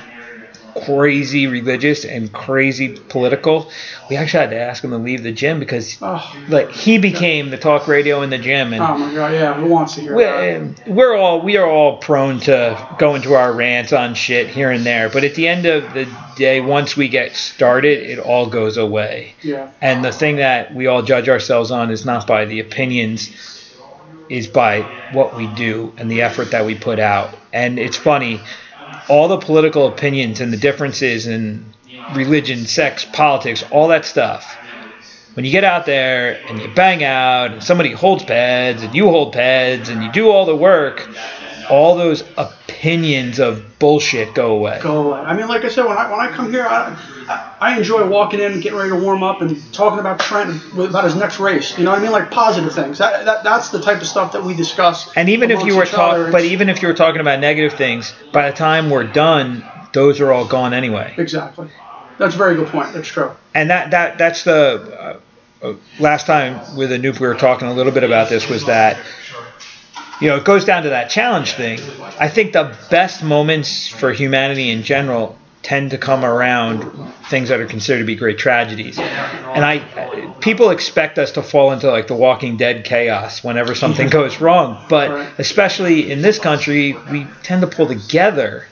crazy 0.86 1.46
religious 1.46 2.04
and 2.04 2.32
crazy 2.32 2.98
political. 3.08 3.70
We 4.10 4.16
actually 4.16 4.40
had 4.40 4.50
to 4.50 4.60
ask 4.60 4.82
him 4.84 4.90
to 4.90 4.98
leave 4.98 5.22
the 5.22 5.32
gym 5.32 5.60
because 5.60 5.98
oh, 6.02 6.44
like 6.48 6.70
he 6.70 6.98
became 6.98 7.50
the 7.50 7.58
talk 7.58 7.88
radio 7.88 8.22
in 8.22 8.30
the 8.30 8.38
gym 8.38 8.72
and 8.72 8.82
oh 8.82 8.98
my 8.98 9.14
god, 9.14 9.32
yeah, 9.32 9.54
who 9.54 9.66
wants 9.66 9.94
to 9.94 10.00
hear 10.00 10.16
that? 10.16 10.86
we're, 10.86 10.94
we're 10.94 11.16
all 11.16 11.42
we 11.42 11.56
are 11.56 11.68
all 11.68 11.98
prone 11.98 12.40
to 12.40 12.96
go 12.98 13.14
into 13.14 13.34
our 13.34 13.52
rants 13.52 13.92
on 13.92 14.14
shit 14.14 14.48
here 14.48 14.70
and 14.70 14.84
there, 14.84 15.08
but 15.08 15.24
at 15.24 15.34
the 15.34 15.48
end 15.48 15.66
of 15.66 15.94
the 15.94 16.06
day, 16.36 16.60
once 16.60 16.96
we 16.96 17.08
get 17.08 17.36
started, 17.36 18.02
it 18.10 18.18
all 18.18 18.46
goes 18.46 18.76
away. 18.76 19.34
Yeah, 19.42 19.70
And 19.80 20.04
the 20.04 20.12
thing 20.12 20.36
that 20.36 20.74
we 20.74 20.86
all 20.86 21.02
judge 21.02 21.28
ourselves 21.28 21.70
on 21.70 21.90
is 21.90 22.04
not 22.04 22.26
by 22.26 22.44
the 22.44 22.60
opinions, 22.60 23.30
is 24.28 24.46
by 24.46 24.82
what 25.12 25.36
we 25.36 25.46
do 25.48 25.92
and 25.96 26.10
the 26.10 26.22
effort 26.22 26.50
that 26.50 26.66
we 26.66 26.74
put 26.74 26.98
out. 26.98 27.34
And 27.52 27.78
it's 27.78 27.96
funny, 27.96 28.40
all 29.08 29.28
the 29.28 29.38
political 29.38 29.86
opinions 29.86 30.40
and 30.40 30.52
the 30.52 30.56
differences 30.56 31.26
in 31.26 31.64
religion, 32.14 32.66
sex, 32.66 33.04
politics, 33.04 33.64
all 33.70 33.88
that 33.88 34.04
stuff. 34.04 34.56
When 35.34 35.44
you 35.44 35.50
get 35.50 35.64
out 35.64 35.84
there 35.84 36.40
and 36.48 36.60
you 36.60 36.68
bang 36.74 37.02
out 37.02 37.52
and 37.52 37.62
somebody 37.62 37.90
holds 37.90 38.24
pads 38.24 38.82
and 38.82 38.94
you 38.94 39.08
hold 39.08 39.32
pads 39.32 39.88
and 39.88 40.02
you 40.02 40.12
do 40.12 40.30
all 40.30 40.46
the 40.46 40.54
work, 40.54 41.08
all 41.68 41.96
those 41.96 42.22
opinions 42.36 42.63
of 43.38 43.78
bullshit 43.78 44.34
go 44.34 44.52
away. 44.52 44.78
go 44.82 45.08
away. 45.08 45.20
I 45.20 45.34
mean, 45.34 45.48
like 45.48 45.64
I 45.64 45.68
said, 45.68 45.84
when 45.86 45.96
I 45.96 46.10
when 46.10 46.20
I 46.20 46.30
come 46.30 46.50
here, 46.50 46.66
I, 46.66 46.96
I, 47.28 47.56
I 47.60 47.78
enjoy 47.78 48.06
walking 48.06 48.40
in, 48.40 48.52
and 48.52 48.62
getting 48.62 48.78
ready 48.78 48.90
to 48.90 48.96
warm 48.96 49.22
up, 49.22 49.40
and 49.40 49.60
talking 49.72 49.98
about 49.98 50.20
Trent 50.20 50.62
about 50.76 51.04
his 51.04 51.14
next 51.14 51.40
race. 51.40 51.76
You 51.78 51.84
know 51.84 51.90
what 51.90 52.00
I 52.00 52.02
mean? 52.02 52.12
Like 52.12 52.30
positive 52.30 52.74
things. 52.74 52.98
That, 52.98 53.24
that 53.24 53.44
that's 53.44 53.70
the 53.70 53.80
type 53.80 54.00
of 54.00 54.06
stuff 54.06 54.32
that 54.32 54.42
we 54.42 54.54
discuss. 54.54 55.10
And 55.16 55.28
even 55.28 55.50
if 55.50 55.64
you 55.64 55.76
were 55.76 55.86
talking, 55.86 56.32
but 56.32 56.44
even 56.44 56.68
if 56.68 56.82
you 56.82 56.88
were 56.88 56.94
talking 56.94 57.20
about 57.20 57.40
negative 57.40 57.76
things, 57.78 58.14
by 58.32 58.50
the 58.50 58.56
time 58.56 58.90
we're 58.90 59.04
done, 59.04 59.64
those 59.92 60.20
are 60.20 60.32
all 60.32 60.46
gone 60.46 60.74
anyway. 60.74 61.14
exactly, 61.16 61.68
that's 62.18 62.34
a 62.34 62.38
very 62.38 62.56
good 62.56 62.68
point. 62.68 62.92
That's 62.92 63.08
true. 63.08 63.32
And 63.54 63.70
that 63.70 63.90
that 63.92 64.18
that's 64.18 64.44
the 64.44 64.98
uh, 65.00 65.20
uh, 65.64 65.74
last 65.98 66.26
time 66.26 66.76
with 66.76 66.90
Anoop 66.90 67.20
we 67.20 67.26
were 67.26 67.34
talking 67.34 67.68
a 67.68 67.72
little 67.72 67.92
bit 67.92 68.04
about 68.04 68.28
this 68.28 68.48
was 68.48 68.66
that 68.66 68.98
you 70.20 70.28
know 70.28 70.36
it 70.36 70.44
goes 70.44 70.64
down 70.64 70.82
to 70.84 70.90
that 70.90 71.10
challenge 71.10 71.52
thing. 71.52 71.80
I 72.18 72.28
think 72.28 72.52
the 72.52 72.76
best 72.90 73.22
moments 73.22 73.88
for 73.88 74.12
humanity 74.12 74.70
in 74.70 74.82
general 74.82 75.38
tend 75.64 75.90
to 75.90 75.98
come 75.98 76.24
around 76.24 76.82
things 77.30 77.48
that 77.48 77.58
are 77.58 77.66
considered 77.66 78.00
to 78.00 78.04
be 78.04 78.14
great 78.14 78.38
tragedies. 78.38 78.98
And 78.98 79.64
I 79.64 80.34
people 80.40 80.70
expect 80.70 81.18
us 81.18 81.32
to 81.32 81.42
fall 81.42 81.72
into 81.72 81.90
like 81.90 82.06
the 82.06 82.14
Walking 82.14 82.56
Dead 82.56 82.84
chaos 82.84 83.42
whenever 83.42 83.74
something 83.74 84.08
goes 84.20 84.40
wrong, 84.40 84.84
but 84.88 85.10
especially 85.38 86.12
in 86.12 86.22
this 86.22 86.38
country, 86.38 86.94
we 87.10 87.26
tend 87.42 87.62
to 87.62 87.66
pull 87.66 87.86
together 87.86 88.66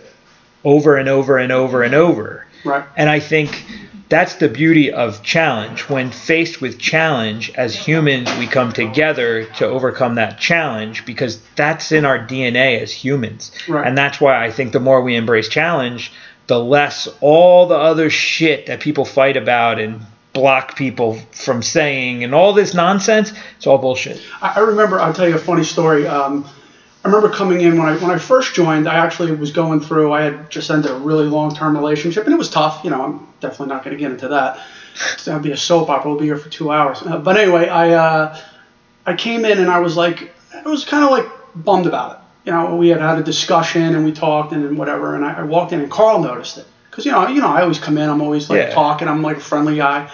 over 0.64 0.96
and 0.96 1.08
over 1.08 1.38
and 1.38 1.50
over 1.50 1.82
and 1.82 1.94
over. 1.94 2.46
Right. 2.64 2.84
And 2.96 3.08
I 3.08 3.18
think 3.18 3.64
that's 4.12 4.34
the 4.34 4.48
beauty 4.48 4.92
of 4.92 5.22
challenge. 5.22 5.88
When 5.88 6.10
faced 6.10 6.60
with 6.60 6.78
challenge, 6.78 7.50
as 7.54 7.74
humans, 7.74 8.28
we 8.36 8.46
come 8.46 8.70
together 8.70 9.46
to 9.56 9.64
overcome 9.64 10.16
that 10.16 10.38
challenge 10.38 11.06
because 11.06 11.40
that's 11.56 11.92
in 11.92 12.04
our 12.04 12.18
DNA 12.18 12.78
as 12.78 12.92
humans. 12.92 13.52
Right. 13.66 13.86
And 13.86 13.96
that's 13.96 14.20
why 14.20 14.44
I 14.44 14.50
think 14.50 14.74
the 14.74 14.80
more 14.80 15.00
we 15.00 15.16
embrace 15.16 15.48
challenge, 15.48 16.12
the 16.46 16.62
less 16.62 17.08
all 17.22 17.66
the 17.66 17.74
other 17.74 18.10
shit 18.10 18.66
that 18.66 18.80
people 18.80 19.06
fight 19.06 19.38
about 19.38 19.80
and 19.80 20.02
block 20.34 20.76
people 20.76 21.14
from 21.30 21.62
saying 21.62 22.22
and 22.22 22.34
all 22.34 22.52
this 22.52 22.74
nonsense, 22.74 23.32
it's 23.56 23.66
all 23.66 23.78
bullshit. 23.78 24.20
I, 24.42 24.60
remember. 24.60 25.00
I'll 25.00 25.14
tell 25.14 25.28
you 25.28 25.36
a 25.36 25.38
funny 25.38 25.64
story. 25.64 26.06
Um, 26.06 26.44
I 27.04 27.08
remember 27.08 27.28
coming 27.28 27.60
in 27.60 27.76
when 27.78 27.88
I 27.88 27.96
when 27.96 28.12
I 28.12 28.16
first 28.16 28.54
joined. 28.54 28.86
I 28.88 28.94
actually 28.94 29.32
was 29.32 29.50
going 29.50 29.80
through. 29.80 30.12
I 30.12 30.22
had 30.22 30.50
just 30.50 30.70
ended 30.70 30.90
a 30.90 30.94
really 30.94 31.26
long 31.26 31.52
term 31.52 31.76
relationship, 31.76 32.24
and 32.26 32.32
it 32.32 32.38
was 32.38 32.48
tough. 32.48 32.80
You 32.84 32.90
know, 32.90 33.02
I'm 33.02 33.26
definitely 33.40 33.68
not 33.68 33.82
going 33.84 33.96
to 33.96 34.00
get 34.00 34.12
into 34.12 34.28
that. 34.28 34.60
That'd 35.24 35.42
be 35.42 35.50
a 35.50 35.56
soap 35.56 35.88
opera. 35.90 36.10
We'll 36.10 36.18
be 36.18 36.26
here 36.26 36.36
for 36.36 36.48
two 36.48 36.70
hours. 36.70 37.02
Uh, 37.02 37.18
but 37.18 37.36
anyway, 37.36 37.66
I 37.66 37.90
uh, 37.90 38.36
I 39.04 39.14
came 39.14 39.44
in 39.44 39.58
and 39.58 39.68
I 39.68 39.80
was 39.80 39.96
like, 39.96 40.32
I 40.54 40.68
was 40.68 40.84
kind 40.84 41.02
of 41.02 41.10
like 41.10 41.26
bummed 41.56 41.86
about 41.86 42.12
it. 42.12 42.18
You 42.44 42.52
know, 42.52 42.76
we 42.76 42.88
had 42.88 43.00
had 43.00 43.18
a 43.18 43.22
discussion 43.22 43.94
and 43.94 44.04
we 44.04 44.12
talked 44.12 44.52
and 44.52 44.78
whatever. 44.78 45.16
And 45.16 45.24
I, 45.24 45.38
I 45.40 45.42
walked 45.42 45.72
in 45.72 45.80
and 45.80 45.90
Carl 45.90 46.20
noticed 46.20 46.58
it 46.58 46.66
because 46.90 47.04
you 47.04 47.10
know, 47.10 47.26
you 47.26 47.40
know, 47.40 47.48
I 47.48 47.62
always 47.62 47.80
come 47.80 47.98
in. 47.98 48.08
I'm 48.08 48.20
always 48.20 48.48
like 48.48 48.68
Yeah. 48.68 48.74
talking. 48.74 49.08
I'm 49.08 49.22
like 49.22 49.38
a 49.38 49.40
friendly 49.40 49.76
guy. 49.76 50.08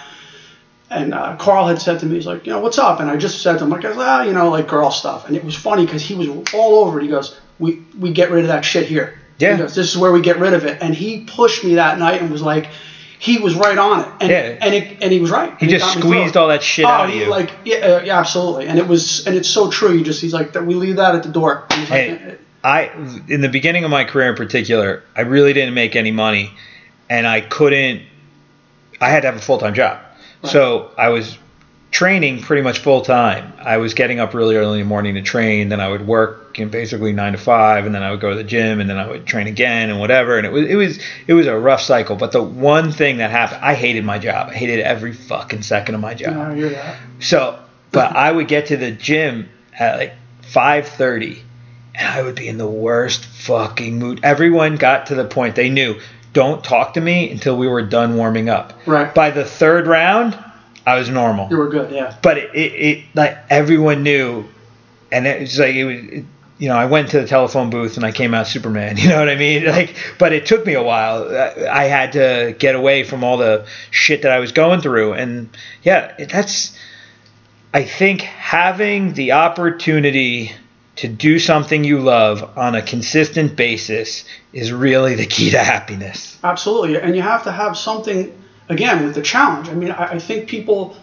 And 0.89 1.13
uh, 1.13 1.35
Carl 1.37 1.67
had 1.67 1.79
said 1.81 1.99
to 1.99 2.05
me, 2.05 2.15
he's 2.15 2.25
like, 2.25 2.47
you 2.47 2.51
know, 2.51 2.59
what's 2.59 2.79
up? 2.79 2.99
And 2.99 3.09
I 3.09 3.15
just 3.15 3.41
said 3.41 3.59
to 3.59 3.63
him, 3.63 3.69
like, 3.69 3.85
ah, 3.85 4.23
you 4.23 4.33
know, 4.33 4.49
like 4.49 4.67
girl 4.67 4.89
stuff. 4.89 5.27
And 5.27 5.35
it 5.35 5.43
was 5.43 5.55
funny 5.55 5.85
because 5.85 6.01
he 6.01 6.15
was 6.15 6.29
all 6.53 6.83
over 6.85 6.99
it. 6.99 7.03
He 7.03 7.09
goes, 7.09 7.39
we 7.59 7.83
we 7.99 8.11
get 8.11 8.31
rid 8.31 8.43
of 8.43 8.47
that 8.47 8.65
shit 8.65 8.87
here. 8.87 9.19
Yeah. 9.37 9.53
He 9.53 9.57
goes, 9.59 9.75
this 9.75 9.89
is 9.89 9.97
where 9.97 10.11
we 10.11 10.21
get 10.21 10.39
rid 10.39 10.53
of 10.53 10.65
it. 10.65 10.81
And 10.81 10.95
he 10.95 11.25
pushed 11.25 11.63
me 11.63 11.75
that 11.75 11.99
night 11.99 12.21
and 12.21 12.31
was 12.31 12.41
like, 12.41 12.69
he 13.19 13.37
was 13.37 13.53
right 13.53 13.77
on 13.77 13.99
it. 14.01 14.07
And 14.21 14.29
Yeah. 14.31 14.57
and 14.61 14.73
it, 14.73 14.97
and 15.01 15.11
he 15.11 15.19
was 15.19 15.29
right. 15.29 15.55
He 15.59 15.67
it 15.67 15.69
just 15.69 15.85
got 15.85 15.95
me 15.97 16.01
through 16.01 16.11
squeezed 16.11 16.37
all 16.37 16.47
that 16.47 16.63
shit 16.63 16.85
oh, 16.85 16.89
out 16.89 17.09
of 17.09 17.15
you. 17.15 17.29
Like, 17.29 17.51
yeah, 17.65 17.77
uh, 17.77 18.01
yeah, 18.03 18.19
absolutely. 18.19 18.67
And 18.67 18.79
it 18.79 18.87
was, 18.87 19.27
and 19.27 19.35
it's 19.35 19.49
so 19.49 19.69
true. 19.69 19.93
You 19.93 20.03
just, 20.03 20.21
he's 20.21 20.33
like, 20.33 20.53
that 20.53 20.65
we 20.65 20.73
leave 20.73 20.95
that 20.95 21.15
at 21.15 21.23
the 21.23 21.29
door. 21.29 21.65
He's 21.71 21.89
like, 21.89 21.99
Hey, 21.99 22.37
I 22.63 22.91
in 23.27 23.41
the 23.41 23.49
beginning 23.49 23.83
of 23.83 23.91
my 23.91 24.03
career 24.03 24.29
in 24.29 24.35
particular, 24.35 25.03
I 25.15 25.21
really 25.21 25.53
didn't 25.53 25.73
make 25.73 25.95
any 25.95 26.11
money, 26.11 26.51
and 27.09 27.25
I 27.25 27.41
couldn't. 27.41 28.01
I 28.99 29.09
had 29.09 29.21
to 29.21 29.27
have 29.27 29.37
a 29.37 29.41
full 29.41 29.57
time 29.57 29.73
job, 29.73 29.99
so 30.43 30.91
I 30.97 31.09
was 31.09 31.37
training 31.91 32.41
pretty 32.41 32.61
much 32.61 32.79
full 32.79 33.01
time. 33.01 33.51
I 33.59 33.77
was 33.77 33.93
getting 33.93 34.19
up 34.19 34.33
really 34.33 34.55
early 34.55 34.79
in 34.79 34.85
the 34.85 34.89
morning 34.89 35.15
to 35.15 35.21
train, 35.21 35.69
then 35.69 35.79
I 35.79 35.89
would 35.89 36.05
work 36.05 36.59
in 36.59 36.69
basically 36.69 37.13
nine 37.13 37.33
to 37.33 37.37
five, 37.37 37.85
and 37.85 37.95
then 37.95 38.03
I 38.03 38.11
would 38.11 38.19
go 38.19 38.29
to 38.29 38.35
the 38.35 38.43
gym, 38.43 38.79
and 38.79 38.89
then 38.89 38.97
I 38.97 39.07
would 39.07 39.25
train 39.25 39.47
again 39.47 39.89
and 39.89 39.99
whatever. 39.99 40.37
And 40.37 40.45
it 40.45 40.51
was 40.51 40.65
it 40.65 40.75
was 40.75 40.99
it 41.27 41.33
was 41.33 41.47
a 41.47 41.57
rough 41.57 41.81
cycle. 41.81 42.15
But 42.15 42.31
the 42.31 42.43
one 42.43 42.91
thing 42.91 43.17
that 43.17 43.31
happened, 43.31 43.61
I 43.63 43.73
hated 43.73 44.05
my 44.05 44.19
job. 44.19 44.49
I 44.49 44.55
hated 44.55 44.79
every 44.79 45.13
fucking 45.13 45.63
second 45.63 45.95
of 45.95 46.01
my 46.01 46.13
job. 46.13 46.37
I 46.37 46.55
hear 46.55 46.69
that. 46.69 46.97
So, 47.19 47.59
but 47.91 48.15
I 48.15 48.31
would 48.31 48.47
get 48.47 48.67
to 48.67 48.77
the 48.77 48.91
gym 48.91 49.49
at 49.77 49.97
like 49.97 50.13
5:30 50.43 51.39
and 51.99 52.07
I 52.07 52.21
would 52.21 52.35
be 52.35 52.47
in 52.47 52.57
the 52.57 52.67
worst 52.67 53.25
fucking 53.25 53.99
mood. 53.99 54.21
Everyone 54.23 54.77
got 54.77 55.07
to 55.07 55.15
the 55.15 55.25
point 55.25 55.55
they 55.55 55.69
knew, 55.69 55.99
don't 56.33 56.63
talk 56.63 56.93
to 56.93 57.01
me 57.01 57.31
until 57.31 57.57
we 57.57 57.67
were 57.67 57.81
done 57.81 58.15
warming 58.15 58.49
up. 58.49 58.73
Right. 58.85 59.13
By 59.13 59.31
the 59.31 59.43
third 59.45 59.87
round, 59.87 60.37
I 60.85 60.95
was 60.97 61.09
normal. 61.09 61.49
You 61.49 61.57
were 61.57 61.69
good, 61.69 61.91
yeah. 61.91 62.15
But 62.21 62.37
it, 62.37 62.55
it, 62.55 62.57
it 62.73 63.05
like 63.15 63.37
everyone 63.49 64.03
knew 64.03 64.45
and 65.11 65.25
it 65.27 65.41
was 65.41 65.57
like 65.59 65.75
it 65.75 65.85
was 65.85 65.95
it, 65.97 66.25
you 66.59 66.67
know, 66.67 66.75
I 66.75 66.85
went 66.87 67.09
to 67.11 67.21
the 67.21 67.27
telephone 67.27 67.69
booth 67.69 67.95
and 67.95 68.05
I 68.05 68.11
came 68.11 68.33
out 68.33 68.45
Superman. 68.47 68.97
You 69.01 69.07
know 69.09 69.19
what 69.19 69.29
I 69.29 69.35
mean? 69.35 69.65
Like, 69.65 69.95
but 70.19 70.33
it 70.33 70.45
took 70.45 70.65
me 70.65 70.73
a 70.73 70.83
while. 70.83 71.27
I 71.33 71.67
I 71.69 71.83
had 71.85 72.11
to 72.13 72.55
get 72.59 72.75
away 72.75 73.03
from 73.03 73.23
all 73.23 73.37
the 73.37 73.65
shit 73.91 74.23
that 74.23 74.31
I 74.31 74.39
was 74.39 74.51
going 74.51 74.81
through, 74.81 75.13
and 75.13 75.49
yeah, 75.83 76.13
it- 76.19 76.29
that's. 76.29 76.77
I 77.73 77.83
think 77.83 78.21
having 78.21 79.13
the 79.13 79.33
opportunity 79.33 80.51
to 80.99 81.07
do 81.07 81.39
something 81.39 81.85
you 81.85 81.99
love 81.99 82.57
on 82.57 82.75
a 82.75 82.81
consistent 82.81 83.55
basis 83.55 84.25
is 84.51 84.73
really 84.73 85.15
the 85.15 85.25
key 85.25 85.51
to 85.51 85.57
happiness. 85.57 86.37
Absolutely, 86.43 86.99
and 86.99 87.15
you 87.15 87.21
have 87.21 87.45
to 87.45 87.51
have 87.53 87.77
something 87.77 88.37
again 88.67 89.05
with 89.05 89.15
the 89.15 89.21
challenge. 89.21 89.69
I 89.69 89.75
mean, 89.75 89.91
I, 89.91 90.15
I 90.15 90.19
think 90.19 90.49
people 90.49 90.97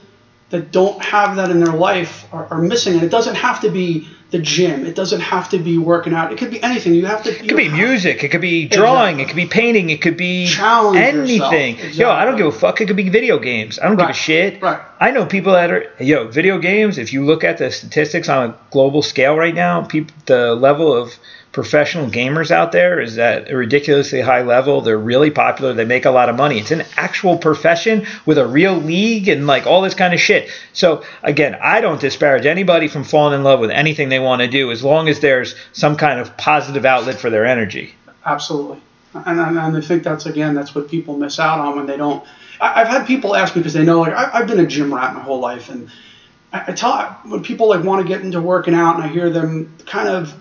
that 0.51 0.71
don't 0.71 1.03
have 1.03 1.37
that 1.37 1.51
in 1.51 1.65
their 1.65 1.73
life 1.73 2.27
are, 2.31 2.47
are 2.51 2.61
missing, 2.61 2.95
and 2.95 3.05
it 3.05 3.11
doesn't 3.11 3.37
have 3.37 3.63
to 3.63 3.71
be 3.71 4.07
the 4.31 4.39
gym. 4.39 4.85
It 4.85 4.97
doesn't 4.97 5.21
have 5.21 5.49
to 5.51 5.59
be 5.59 5.79
working 5.79 6.13
out. 6.13 6.33
It 6.33 6.39
could 6.39 6.51
be 6.51 6.63
anything. 6.63 6.95
You 6.95 7.07
have 7.07 7.23
to. 7.25 7.31
It 7.31 7.49
could 7.49 7.57
be 7.57 7.69
music. 7.69 8.25
It 8.25 8.29
could 8.29 8.41
be 8.41 8.67
drawing. 8.67 9.21
It 9.21 9.29
could 9.29 9.37
be 9.37 9.47
painting. 9.47 9.91
It 9.91 10.03
could 10.03 10.17
be 10.17 10.47
Challenge 10.49 10.99
anything. 10.99 11.79
Yo, 11.93 12.11
I 12.11 12.25
don't 12.25 12.37
give 12.37 12.47
a 12.47 12.53
fuck. 12.53 12.81
It 12.81 12.87
could 12.87 12.97
be 12.97 13.09
video 13.09 13.39
games. 13.39 13.79
I 13.79 13.85
don't 13.87 13.97
give 13.97 14.05
a 14.05 14.07
Right. 14.09 14.17
shit. 14.17 14.61
Right. 14.63 14.81
I 15.01 15.11
know 15.13 15.27
people 15.27 15.53
that 15.53 15.71
are 15.71 15.87
yo 16.01 16.27
video 16.29 16.59
games. 16.59 16.99
If 16.99 17.13
you 17.13 17.25
look 17.25 17.45
at 17.45 17.59
the 17.59 17.71
statistics 17.71 18.29
on 18.29 18.51
a 18.51 18.55
global 18.71 19.03
scale 19.03 19.37
right 19.37 19.55
now, 19.55 19.83
people 19.83 20.15
the 20.27 20.55
level 20.55 20.93
of 20.93 21.15
professional 21.57 22.11
gamers 22.11 22.51
out 22.51 22.71
there 22.71 23.01
is 23.01 23.17
at 23.17 23.51
a 23.51 23.57
ridiculously 23.57 24.21
high 24.21 24.43
level. 24.43 24.83
They're 24.83 24.99
really 24.99 25.31
popular. 25.31 25.73
They 25.73 25.87
make 25.87 26.05
a 26.05 26.11
lot 26.11 26.29
of 26.29 26.37
money. 26.37 26.59
It's 26.59 26.71
an 26.71 26.85
actual 26.99 27.39
profession 27.39 28.07
with 28.27 28.37
a 28.37 28.47
real 28.47 28.77
league 28.77 29.27
and 29.29 29.47
like 29.47 29.67
all 29.67 29.81
this 29.81 29.95
kind 29.95 30.13
of 30.13 30.21
shit. 30.21 30.51
So 30.75 31.03
again, 31.23 31.57
I 31.59 31.81
don't 31.81 31.99
disparage 31.99 32.45
anybody 32.45 32.89
from 32.89 33.05
falling 33.05 33.33
in 33.33 33.43
love 33.43 33.59
with 33.59 33.71
anything 33.71 34.11
they 34.11 34.19
want 34.19 34.43
to 34.43 34.49
do 34.49 34.71
as 34.71 34.85
long 34.85 35.09
as 35.09 35.21
there's 35.21 35.55
some 35.73 35.97
kind 35.97 36.21
of 36.21 36.37
positive 36.37 36.85
outlet 36.85 37.19
for 37.19 37.31
their 37.31 37.47
energy. 37.47 37.95
Absolutely. 38.27 38.83
And, 39.15 39.41
and, 39.41 39.59
and 39.59 39.77
I 39.79 39.81
think 39.81 40.03
that's 40.03 40.27
again 40.27 40.55
that's 40.55 40.75
what 40.75 40.91
people 40.91 41.17
miss 41.17 41.41
out 41.41 41.59
on 41.59 41.75
when 41.75 41.87
they 41.87 41.97
don't. 41.97 42.23
I, 42.61 42.83
I've 42.83 42.89
had 42.89 43.07
people 43.07 43.35
ask 43.35 43.57
me 43.57 43.63
because 43.63 43.73
they 43.73 43.83
know 43.83 44.01
like 44.01 44.13
I, 44.13 44.41
I've 44.41 44.47
been 44.47 44.61
a 44.61 44.67
gym 44.67 44.93
rat 44.93 45.15
my 45.15 45.23
whole 45.23 45.41
life, 45.41 45.71
and 45.71 45.91
I, 46.53 46.65
I 46.69 46.73
tell 46.73 47.03
when 47.25 47.43
people 47.43 47.71
like 47.71 47.83
want 47.83 48.07
to 48.07 48.07
get 48.07 48.21
into 48.21 48.43
working 48.43 48.75
out, 48.75 48.97
and 48.97 49.05
I 49.05 49.09
hear 49.09 49.31
them 49.31 49.75
kind 49.87 50.11
of 50.11 50.35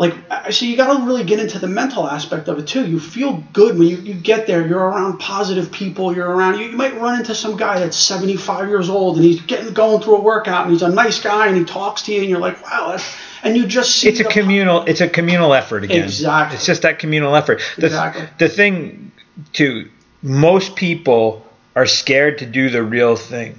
like 0.00 0.14
so 0.50 0.64
you 0.64 0.78
got 0.78 0.96
to 0.96 1.04
really 1.04 1.24
get 1.24 1.40
into 1.40 1.58
the 1.58 1.66
mental 1.66 2.08
aspect 2.08 2.48
of 2.48 2.58
it 2.58 2.66
too. 2.66 2.88
You 2.88 2.98
feel 2.98 3.44
good 3.52 3.78
when 3.78 3.86
you, 3.86 3.98
you 3.98 4.14
get 4.14 4.46
there. 4.46 4.66
You're 4.66 4.80
around 4.80 5.18
positive 5.18 5.70
people. 5.70 6.16
You're 6.16 6.26
around 6.26 6.58
you, 6.58 6.70
you 6.70 6.76
might 6.76 6.98
run 6.98 7.18
into 7.18 7.34
some 7.34 7.58
guy 7.58 7.78
that's 7.78 7.98
75 7.98 8.70
years 8.70 8.88
old 8.88 9.16
and 9.16 9.24
he's 9.26 9.42
getting 9.42 9.74
going 9.74 10.02
through 10.02 10.16
a 10.16 10.20
workout 10.22 10.62
and 10.62 10.72
he's 10.72 10.80
a 10.80 10.88
nice 10.88 11.20
guy 11.20 11.48
and 11.48 11.56
he 11.58 11.64
talks 11.66 12.00
to 12.04 12.14
you 12.14 12.22
and 12.22 12.30
you're 12.30 12.40
like 12.40 12.64
wow 12.64 12.92
that's 12.92 13.14
and 13.42 13.58
you 13.58 13.66
just 13.66 13.94
see 13.94 14.08
it's 14.08 14.20
a 14.20 14.24
communal 14.24 14.84
it's 14.86 15.02
a 15.02 15.08
communal 15.08 15.52
effort 15.52 15.84
again. 15.84 16.04
Exactly. 16.04 16.56
It's 16.56 16.64
just 16.64 16.80
that 16.80 16.98
communal 16.98 17.36
effort. 17.36 17.60
The, 17.76 17.86
exactly. 17.86 18.26
the 18.38 18.48
thing 18.48 19.12
to 19.52 19.86
most 20.22 20.76
people 20.76 21.44
are 21.76 21.84
scared 21.84 22.38
to 22.38 22.46
do 22.46 22.70
the 22.70 22.82
real 22.82 23.16
thing. 23.16 23.58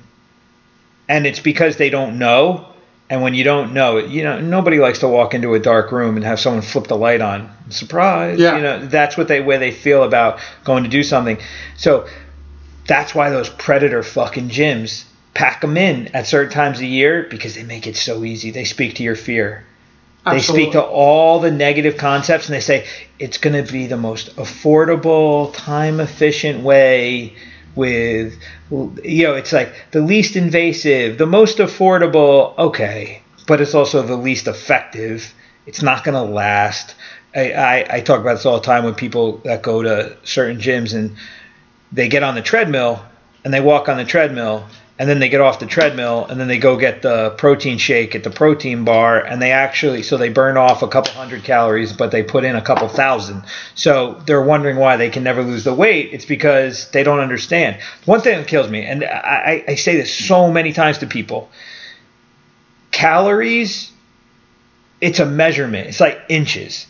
And 1.08 1.28
it's 1.28 1.40
because 1.40 1.78
they 1.78 1.92
don't 1.92 2.18
know 2.18 2.71
and 3.12 3.22
when 3.22 3.34
you 3.34 3.44
don't 3.44 3.74
know 3.74 3.98
you 3.98 4.24
know, 4.24 4.40
nobody 4.40 4.80
likes 4.80 5.00
to 5.00 5.08
walk 5.08 5.34
into 5.34 5.54
a 5.54 5.60
dark 5.60 5.92
room 5.92 6.16
and 6.16 6.26
have 6.26 6.40
someone 6.40 6.62
flip 6.62 6.88
the 6.88 6.96
light 6.96 7.20
on. 7.20 7.52
Surprise. 7.70 8.40
Yeah. 8.40 8.56
You 8.56 8.64
know, 8.64 8.86
that's 8.88 9.18
what 9.18 9.28
they 9.28 9.42
way 9.42 9.58
they 9.58 9.72
feel 9.72 10.04
about 10.04 10.40
going 10.64 10.86
to 10.86 10.90
do 10.90 11.04
something. 11.04 11.38
So 11.76 12.08
that's 12.88 13.14
why 13.14 13.30
those 13.30 13.50
predator 13.50 14.02
fucking 14.02 14.50
gyms 14.50 15.04
pack 15.34 15.60
them 15.60 15.76
in 15.76 16.08
at 16.16 16.26
certain 16.26 16.54
times 16.54 16.78
of 16.78 16.86
year 16.86 17.28
because 17.30 17.56
they 17.56 17.64
make 17.64 17.86
it 17.86 17.98
so 17.98 18.24
easy. 18.24 18.52
They 18.52 18.64
speak 18.64 18.96
to 18.96 19.04
your 19.04 19.18
fear. 19.18 19.66
They 20.24 20.38
Absolutely. 20.38 20.64
speak 20.64 20.74
to 20.74 20.82
all 20.82 21.42
the 21.42 21.52
negative 21.52 21.98
concepts 21.98 22.48
and 22.48 22.56
they 22.56 22.62
say 22.62 22.88
it's 23.20 23.40
going 23.40 23.66
to 23.66 23.70
be 23.70 23.88
the 23.88 23.98
most 23.98 24.38
affordable, 24.38 25.54
time 25.54 26.00
efficient 26.00 26.64
way 26.64 27.36
with 27.76 28.38
you 29.04 29.24
know 29.24 29.34
it's 29.34 29.54
like 29.54 29.74
the 29.92 30.02
least 30.02 30.36
invasive 30.36 31.18
the 31.18 31.26
most 31.26 31.58
affordable 31.60 32.58
okay 32.58 33.22
but 33.48 33.62
it's 33.62 33.76
also 33.76 34.02
the 34.02 34.16
least 34.16 34.48
effective. 34.48 35.34
It's 35.66 35.82
not 35.82 36.04
going 36.04 36.16
to 36.16 36.22
last. 36.22 36.96
I, 37.36 37.52
I, 37.52 37.96
I 37.98 38.02
talk 38.02 38.22
about 38.22 38.36
this 38.36 38.46
all 38.46 38.60
the 38.60 38.66
time 38.66 38.84
when 38.84 38.96
people 38.96 39.38
that 39.40 39.62
go 39.62 39.82
to 39.84 40.16
certain 40.24 40.58
gyms 40.58 40.94
and 40.94 41.16
they 41.92 42.08
get 42.08 42.24
on 42.24 42.36
the 42.36 42.42
treadmill 42.42 43.04
and 43.44 43.54
they 43.54 43.62
walk 43.62 43.90
on 43.90 43.98
the 43.98 44.06
treadmill 44.06 44.68
and 45.00 45.10
then 45.10 45.20
they 45.20 45.30
get 45.30 45.42
off 45.42 45.60
the 45.60 45.66
treadmill 45.66 46.26
and 46.26 46.40
then 46.40 46.48
they 46.48 46.58
go 46.58 46.78
get 46.78 47.02
the 47.02 47.32
protein 47.32 47.78
shake 47.78 48.14
at 48.14 48.24
the 48.24 48.30
protein 48.30 48.84
bar 48.84 49.20
and 49.20 49.42
they 49.42 49.52
actually 49.52 50.04
so 50.04 50.18
they 50.18 50.30
burn 50.30 50.58
off 50.58 50.84
a 50.84 50.88
couple 50.88 51.12
hundred 51.14 51.44
calories 51.44 51.92
but 51.94 52.12
they 52.12 52.24
put 52.24 52.44
in 52.44 52.56
a 52.56 52.62
couple 52.62 52.88
thousand. 52.88 53.44
So 53.76 54.22
they're 54.26 54.42
wondering 54.42 54.78
why 54.78 54.98
they 54.98 55.10
can 55.10 55.24
never 55.24 55.44
lose 55.44 55.64
the 55.64 55.74
weight. 55.74 56.10
It's 56.14 56.26
because 56.26 56.90
they 56.92 57.04
don't 57.04 57.20
understand. 57.20 57.82
One 58.06 58.22
thing 58.22 58.38
that 58.38 58.48
kills 58.48 58.70
me 58.70 58.86
and 58.86 59.04
i, 59.04 59.64
I 59.68 59.76
say 59.76 59.96
this 59.96 60.14
so 60.14 60.52
many 60.52 60.74
times 60.74 61.00
to 61.00 61.08
people 61.08 61.50
calories 62.92 63.92
it's 65.02 65.20
a 65.20 65.26
measurement. 65.26 65.88
It's 65.88 66.00
like 66.00 66.22
inches. 66.30 66.86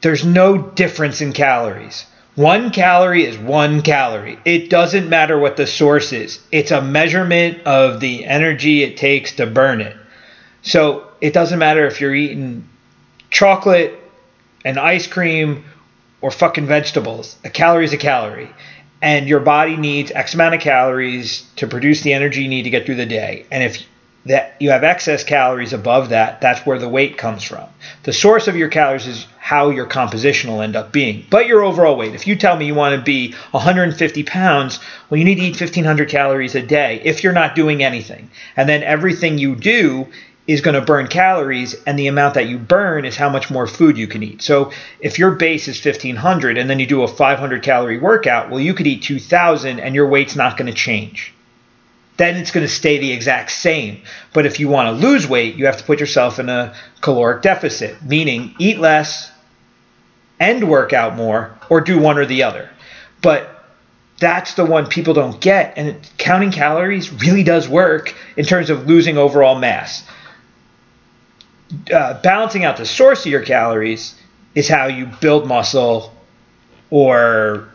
There's 0.00 0.24
no 0.24 0.56
difference 0.56 1.20
in 1.20 1.32
calories 1.32 2.06
one 2.34 2.70
calorie 2.70 3.24
is 3.24 3.36
one 3.36 3.82
calorie. 3.82 4.38
It 4.44 4.70
doesn't 4.70 5.08
matter 5.08 5.38
what 5.38 5.56
the 5.56 5.66
source 5.66 6.12
is. 6.12 6.40
It's 6.50 6.70
a 6.70 6.80
measurement 6.80 7.66
of 7.66 8.00
the 8.00 8.24
energy 8.24 8.82
it 8.82 8.96
takes 8.96 9.32
to 9.36 9.46
burn 9.46 9.80
it. 9.82 9.96
So 10.62 11.08
it 11.20 11.34
doesn't 11.34 11.58
matter 11.58 11.86
if 11.86 12.00
you're 12.00 12.14
eating 12.14 12.68
chocolate 13.30 13.98
and 14.64 14.78
ice 14.78 15.06
cream 15.06 15.64
or 16.22 16.30
fucking 16.30 16.66
vegetables. 16.66 17.36
A 17.44 17.50
calorie 17.50 17.84
is 17.84 17.92
a 17.92 17.98
calorie. 17.98 18.50
And 19.02 19.28
your 19.28 19.40
body 19.40 19.76
needs 19.76 20.12
X 20.12 20.34
amount 20.34 20.54
of 20.54 20.60
calories 20.60 21.42
to 21.56 21.66
produce 21.66 22.02
the 22.02 22.12
energy 22.12 22.42
you 22.42 22.48
need 22.48 22.62
to 22.62 22.70
get 22.70 22.86
through 22.86 22.94
the 22.94 23.06
day. 23.06 23.44
And 23.50 23.62
if 23.62 23.84
that 24.26 24.54
you 24.60 24.70
have 24.70 24.84
excess 24.84 25.24
calories 25.24 25.72
above 25.72 26.10
that, 26.10 26.40
that's 26.40 26.64
where 26.64 26.78
the 26.78 26.88
weight 26.88 27.18
comes 27.18 27.42
from. 27.42 27.68
The 28.04 28.12
source 28.12 28.46
of 28.46 28.56
your 28.56 28.68
calories 28.68 29.06
is 29.06 29.26
how 29.38 29.70
your 29.70 29.86
composition 29.86 30.50
will 30.50 30.62
end 30.62 30.76
up 30.76 30.92
being. 30.92 31.26
But 31.28 31.46
your 31.46 31.62
overall 31.62 31.96
weight, 31.96 32.14
if 32.14 32.26
you 32.26 32.36
tell 32.36 32.56
me 32.56 32.66
you 32.66 32.74
want 32.74 32.94
to 32.94 33.02
be 33.02 33.32
150 33.50 34.22
pounds, 34.22 34.78
well, 35.10 35.18
you 35.18 35.24
need 35.24 35.36
to 35.36 35.42
eat 35.42 35.60
1500 35.60 36.08
calories 36.08 36.54
a 36.54 36.62
day 36.62 37.00
if 37.04 37.24
you're 37.24 37.32
not 37.32 37.56
doing 37.56 37.82
anything. 37.82 38.30
And 38.56 38.68
then 38.68 38.82
everything 38.84 39.38
you 39.38 39.56
do 39.56 40.06
is 40.46 40.60
going 40.60 40.74
to 40.74 40.80
burn 40.80 41.06
calories, 41.06 41.74
and 41.84 41.96
the 41.96 42.08
amount 42.08 42.34
that 42.34 42.48
you 42.48 42.58
burn 42.58 43.04
is 43.04 43.16
how 43.16 43.28
much 43.28 43.48
more 43.48 43.66
food 43.66 43.96
you 43.96 44.08
can 44.08 44.24
eat. 44.24 44.42
So 44.42 44.72
if 44.98 45.18
your 45.18 45.32
base 45.32 45.68
is 45.68 45.84
1500 45.84 46.58
and 46.58 46.68
then 46.68 46.80
you 46.80 46.86
do 46.86 47.02
a 47.02 47.08
500 47.08 47.62
calorie 47.62 47.98
workout, 47.98 48.50
well, 48.50 48.58
you 48.58 48.74
could 48.74 48.88
eat 48.88 49.02
2000 49.02 49.78
and 49.78 49.94
your 49.94 50.08
weight's 50.08 50.34
not 50.34 50.56
going 50.56 50.66
to 50.66 50.76
change 50.76 51.32
then 52.22 52.36
it's 52.36 52.52
going 52.52 52.64
to 52.64 52.72
stay 52.72 52.98
the 52.98 53.12
exact 53.12 53.50
same. 53.50 54.00
But 54.32 54.46
if 54.46 54.60
you 54.60 54.68
want 54.68 54.88
to 54.88 55.06
lose 55.06 55.26
weight, 55.26 55.56
you 55.56 55.66
have 55.66 55.78
to 55.78 55.84
put 55.84 55.98
yourself 55.98 56.38
in 56.38 56.48
a 56.48 56.72
caloric 57.00 57.42
deficit, 57.42 58.00
meaning 58.00 58.54
eat 58.60 58.78
less 58.78 59.30
and 60.38 60.68
work 60.68 60.92
out 60.92 61.16
more, 61.16 61.58
or 61.68 61.80
do 61.80 61.98
one 61.98 62.18
or 62.18 62.24
the 62.24 62.44
other. 62.44 62.70
But 63.20 63.64
that's 64.18 64.54
the 64.54 64.64
one 64.64 64.86
people 64.86 65.14
don't 65.14 65.40
get. 65.40 65.76
And 65.76 65.96
counting 66.16 66.52
calories 66.52 67.12
really 67.12 67.42
does 67.42 67.68
work 67.68 68.14
in 68.36 68.44
terms 68.44 68.70
of 68.70 68.86
losing 68.86 69.18
overall 69.18 69.58
mass. 69.58 70.04
Uh, 71.92 72.20
balancing 72.22 72.64
out 72.64 72.76
the 72.76 72.86
source 72.86 73.26
of 73.26 73.32
your 73.32 73.42
calories 73.42 74.14
is 74.54 74.68
how 74.68 74.86
you 74.86 75.06
build 75.20 75.46
muscle 75.46 76.14
or 76.90 77.68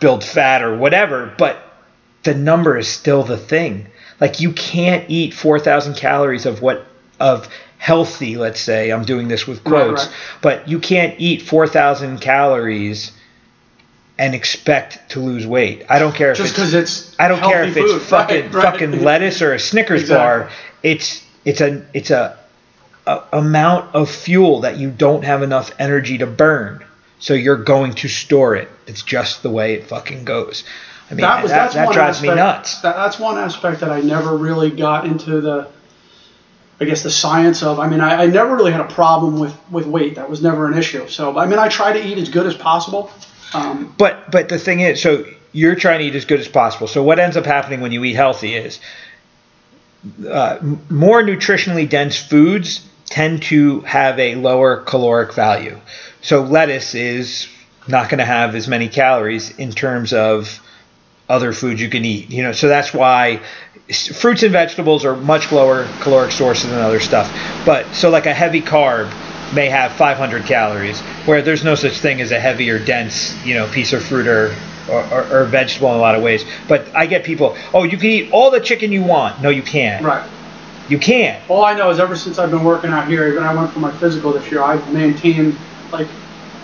build 0.00 0.24
fat 0.24 0.62
or 0.62 0.78
whatever. 0.78 1.34
But 1.36 1.67
the 2.28 2.34
number 2.34 2.76
is 2.76 2.86
still 2.86 3.22
the 3.22 3.38
thing. 3.38 3.86
Like 4.20 4.38
you 4.38 4.52
can't 4.52 5.08
eat 5.08 5.32
4,000 5.32 5.94
calories 5.94 6.44
of 6.44 6.60
what 6.60 6.84
of 7.18 7.48
healthy, 7.78 8.36
let's 8.36 8.60
say. 8.60 8.90
I'm 8.90 9.04
doing 9.04 9.28
this 9.28 9.46
with 9.46 9.64
quotes, 9.64 10.02
right, 10.02 10.10
right. 10.10 10.40
but 10.42 10.68
you 10.68 10.78
can't 10.78 11.18
eat 11.18 11.40
4,000 11.40 12.20
calories 12.20 13.12
and 14.18 14.34
expect 14.34 15.10
to 15.12 15.20
lose 15.20 15.46
weight. 15.46 15.86
I 15.88 15.98
don't 15.98 16.14
care 16.14 16.32
if 16.32 16.36
just 16.36 16.50
it's 16.50 16.58
because 16.58 16.74
it's 16.74 17.18
I 17.18 17.28
don't 17.28 17.40
care 17.40 17.64
if 17.64 17.74
healthy 17.74 17.92
it's 17.92 18.04
fucking 18.10 18.50
right. 18.50 18.62
fucking 18.62 19.02
lettuce 19.02 19.40
or 19.40 19.54
a 19.54 19.58
Snickers 19.58 20.02
Exactly. 20.02 20.18
bar. 20.18 20.50
It's 20.82 21.24
it's 21.46 21.62
a 21.62 21.82
it's 21.94 22.10
a, 22.10 22.38
a 23.06 23.22
amount 23.32 23.94
of 23.94 24.10
fuel 24.10 24.60
that 24.60 24.76
you 24.76 24.90
don't 24.90 25.24
have 25.24 25.42
enough 25.42 25.72
energy 25.78 26.18
to 26.18 26.26
burn. 26.26 26.84
So 27.20 27.32
you're 27.32 27.64
going 27.64 27.94
to 27.94 28.08
store 28.08 28.54
it. 28.54 28.68
It's 28.86 29.02
just 29.02 29.42
the 29.42 29.50
way 29.50 29.72
it 29.74 29.86
fucking 29.86 30.24
goes. 30.24 30.64
I 31.10 31.14
mean, 31.14 31.22
that 31.22 31.42
was 31.42 31.50
that, 31.50 31.56
that's 31.56 31.74
that 31.74 31.86
one 31.86 31.94
drives 31.94 32.22
me 32.22 32.28
aspect, 32.28 32.36
nuts. 32.36 32.80
That, 32.82 32.96
that's 32.96 33.18
one 33.18 33.38
aspect 33.38 33.80
that 33.80 33.90
I 33.90 34.00
never 34.00 34.36
really 34.36 34.70
got 34.70 35.06
into 35.06 35.40
the, 35.40 35.68
I 36.80 36.84
guess 36.84 37.02
the 37.02 37.10
science 37.10 37.62
of. 37.62 37.78
I 37.78 37.88
mean, 37.88 38.00
I, 38.00 38.24
I 38.24 38.26
never 38.26 38.54
really 38.54 38.72
had 38.72 38.80
a 38.82 38.88
problem 38.92 39.38
with 39.38 39.56
with 39.70 39.86
weight. 39.86 40.16
That 40.16 40.28
was 40.28 40.42
never 40.42 40.66
an 40.66 40.76
issue. 40.76 41.08
So 41.08 41.38
I 41.38 41.46
mean, 41.46 41.58
I 41.58 41.68
try 41.68 41.92
to 41.92 42.04
eat 42.06 42.18
as 42.18 42.28
good 42.28 42.46
as 42.46 42.54
possible. 42.54 43.10
Um, 43.54 43.94
But 43.96 44.30
but 44.30 44.48
the 44.50 44.58
thing 44.58 44.80
is, 44.80 45.00
so 45.00 45.24
you're 45.52 45.74
trying 45.74 46.00
to 46.00 46.04
eat 46.04 46.14
as 46.14 46.26
good 46.26 46.40
as 46.40 46.48
possible. 46.48 46.86
So 46.86 47.02
what 47.02 47.18
ends 47.18 47.36
up 47.36 47.46
happening 47.46 47.80
when 47.80 47.90
you 47.92 48.04
eat 48.04 48.14
healthy 48.14 48.54
is 48.54 48.78
uh, 50.26 50.58
m- 50.60 50.80
more 50.90 51.22
nutritionally 51.22 51.88
dense 51.88 52.16
foods 52.18 52.86
tend 53.06 53.42
to 53.44 53.80
have 53.80 54.18
a 54.18 54.34
lower 54.34 54.82
caloric 54.82 55.32
value. 55.32 55.80
So 56.20 56.42
lettuce 56.42 56.94
is 56.94 57.48
not 57.88 58.10
going 58.10 58.18
to 58.18 58.26
have 58.26 58.54
as 58.54 58.68
many 58.68 58.88
calories 58.88 59.56
in 59.58 59.72
terms 59.72 60.12
of 60.12 60.60
other 61.28 61.52
foods 61.52 61.80
you 61.80 61.88
can 61.88 62.04
eat. 62.04 62.30
You 62.30 62.42
know, 62.42 62.52
so 62.52 62.68
that's 62.68 62.92
why 62.94 63.40
fruits 64.14 64.42
and 64.42 64.52
vegetables 64.52 65.04
are 65.04 65.16
much 65.16 65.52
lower 65.52 65.88
caloric 66.00 66.32
sources 66.32 66.70
than 66.70 66.78
other 66.78 67.00
stuff. 67.00 67.30
But 67.64 67.86
so 67.94 68.10
like 68.10 68.26
a 68.26 68.34
heavy 68.34 68.60
carb 68.60 69.10
may 69.54 69.66
have 69.66 69.92
500 69.92 70.44
calories, 70.44 71.00
where 71.26 71.40
there's 71.42 71.64
no 71.64 71.74
such 71.74 71.98
thing 71.98 72.20
as 72.20 72.32
a 72.32 72.40
heavy 72.40 72.70
or 72.70 72.78
dense, 72.78 73.34
you 73.44 73.54
know, 73.54 73.66
piece 73.68 73.92
of 73.92 74.02
fruit 74.02 74.26
or 74.26 74.54
or, 74.88 75.04
or, 75.12 75.40
or 75.40 75.44
vegetable 75.44 75.90
in 75.90 75.96
a 75.96 76.00
lot 76.00 76.14
of 76.14 76.22
ways. 76.22 76.46
But 76.66 76.94
I 76.96 77.04
get 77.04 77.22
people, 77.22 77.56
oh, 77.74 77.82
you 77.82 77.98
can 77.98 78.06
eat 78.08 78.32
all 78.32 78.50
the 78.50 78.60
chicken 78.60 78.90
you 78.90 79.02
want. 79.02 79.42
No, 79.42 79.50
you 79.50 79.62
can't. 79.62 80.02
right. 80.04 80.28
You 80.88 80.98
can't. 80.98 81.38
All 81.50 81.66
I 81.66 81.74
know 81.74 81.90
is 81.90 82.00
ever 82.00 82.16
since 82.16 82.38
I've 82.38 82.50
been 82.50 82.64
working 82.64 82.90
out 82.90 83.06
here, 83.08 83.28
even 83.28 83.42
I 83.42 83.54
went 83.54 83.70
for 83.70 83.80
my 83.80 83.92
physical 83.98 84.32
this 84.32 84.50
year, 84.50 84.62
I've 84.62 84.90
maintained 84.90 85.54
like 85.92 86.08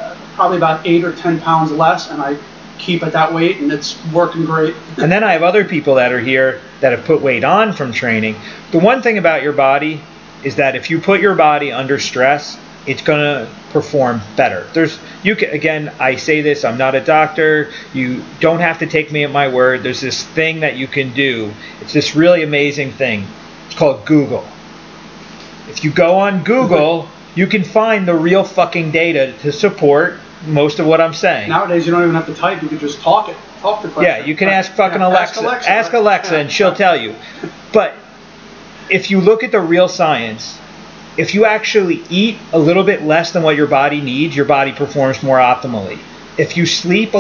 uh, 0.01 0.17
probably 0.35 0.57
about 0.57 0.87
eight 0.87 1.05
or 1.05 1.15
ten 1.15 1.39
pounds 1.39 1.71
less, 1.71 2.11
and 2.11 2.23
I 2.23 2.39
keep 2.79 3.03
at 3.03 3.13
that 3.13 3.33
weight, 3.33 3.59
and 3.59 3.73
it's 3.73 3.97
working 4.13 4.45
great. 4.45 4.75
And 4.99 5.11
then 5.11 5.25
I 5.25 5.33
have 5.33 5.43
other 5.43 5.65
people 5.65 5.97
that 5.97 6.13
are 6.13 6.21
here 6.21 6.61
that 6.81 6.93
have 6.93 7.05
put 7.05 7.23
weight 7.23 7.45
on 7.45 7.73
from 7.73 7.93
training. 7.93 8.37
The 8.73 8.79
one 8.79 9.03
thing 9.03 9.19
about 9.19 9.43
your 9.43 9.53
body 9.53 10.01
is 10.43 10.57
that 10.57 10.77
if 10.77 10.91
you 10.91 11.01
put 11.01 11.21
your 11.21 11.35
body 11.35 11.73
under 11.73 11.99
stress, 11.99 12.59
it's 12.87 13.03
going 13.03 13.21
to 13.21 13.51
perform 13.71 14.21
better. 14.37 14.67
There's 14.75 14.99
you 15.23 15.37
can 15.37 15.51
again, 15.51 15.93
I 15.99 16.17
say 16.17 16.43
this, 16.43 16.65
I'm 16.65 16.77
not 16.77 16.95
a 16.95 17.01
doctor. 17.01 17.73
You 17.95 18.23
don't 18.41 18.61
have 18.61 18.81
to 18.81 18.87
take 18.87 19.11
me 19.11 19.25
at 19.25 19.31
my 19.31 19.49
word. 19.49 19.83
There's 19.83 20.03
this 20.03 20.23
thing 20.23 20.61
that 20.61 20.77
you 20.77 20.87
can 20.87 21.15
do. 21.15 21.53
It's 21.81 21.93
this 21.93 22.15
really 22.15 22.43
amazing 22.43 22.93
thing. 22.93 23.27
It's 23.67 23.75
called 23.75 24.05
Google. 24.05 24.47
If 25.69 25.83
you 25.83 25.91
go 25.91 26.19
on 26.19 26.45
Google 26.45 27.09
You 27.37 27.49
can 27.49 27.65
find 27.65 28.07
the 28.07 28.15
real 28.15 28.45
fucking 28.45 28.93
data 28.93 29.35
to 29.43 29.51
support 29.51 30.21
most 30.47 30.79
of 30.79 30.87
what 30.87 31.01
I'm 31.01 31.15
saying. 31.15 31.49
Nowadays, 31.49 31.87
you 31.87 31.93
don't 31.93 32.03
even 32.03 32.15
have 32.15 32.27
to 32.27 32.35
type. 32.35 32.63
You 32.63 32.69
can 32.69 32.79
just 32.79 33.01
talk 33.01 33.29
it. 33.29 33.37
Talk 33.61 33.83
the 33.83 33.89
question. 33.89 34.13
Yeah, 34.13 34.25
you 34.25 34.37
can 34.37 34.49
ask 34.49 34.73
fucking 34.73 35.01
Yeah, 35.01 35.09
Alexa. 35.09 35.43
Ask 35.69 35.93
Alexa, 35.93 36.33
right? 36.33 36.41
and 36.41 36.51
she'll 36.53 36.75
tell 36.75 36.97
you. 36.97 37.15
But 37.73 37.95
if 38.91 39.11
you 39.11 39.21
look 39.21 39.43
at 39.43 39.53
the 39.53 39.61
real 39.61 39.89
science, 39.89 40.59
if 41.17 41.35
you 41.35 41.45
actually 41.45 42.03
eat 42.11 42.39
a 42.53 42.59
little 42.59 42.85
bit 42.85 43.03
less 43.03 43.33
than 43.33 43.43
what 43.43 43.57
your 43.57 43.67
body 43.67 44.01
needs, 44.01 44.35
your 44.35 44.47
body 44.47 44.73
performs 44.73 45.23
more 45.23 45.39
optimally. 45.39 45.99
If 46.37 46.57
you 46.57 46.67
sleep 46.67 47.15
a 47.15 47.19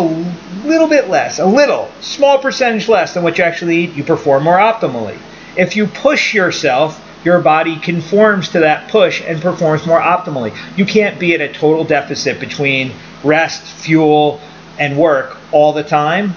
little 0.64 0.88
bit 0.88 1.08
less, 1.08 1.38
a 1.38 1.46
little, 1.46 1.90
small 2.00 2.38
percentage 2.38 2.88
less 2.88 3.14
than 3.14 3.22
what 3.22 3.38
you 3.38 3.44
actually 3.44 3.76
eat, 3.84 3.92
you 3.94 4.02
perform 4.02 4.42
more 4.42 4.58
optimally. 4.58 5.16
If 5.56 5.76
you 5.76 5.86
push 5.86 6.34
yourself, 6.34 7.00
your 7.24 7.40
body 7.40 7.76
conforms 7.76 8.50
to 8.50 8.60
that 8.60 8.90
push 8.90 9.22
and 9.22 9.40
performs 9.40 9.86
more 9.86 10.00
optimally. 10.00 10.56
You 10.76 10.84
can't 10.84 11.18
be 11.18 11.34
at 11.34 11.40
a 11.40 11.52
total 11.52 11.84
deficit 11.84 12.38
between 12.38 12.92
rest, 13.22 13.62
fuel, 13.62 14.40
and 14.78 14.98
work 14.98 15.36
all 15.52 15.72
the 15.72 15.82
time. 15.82 16.34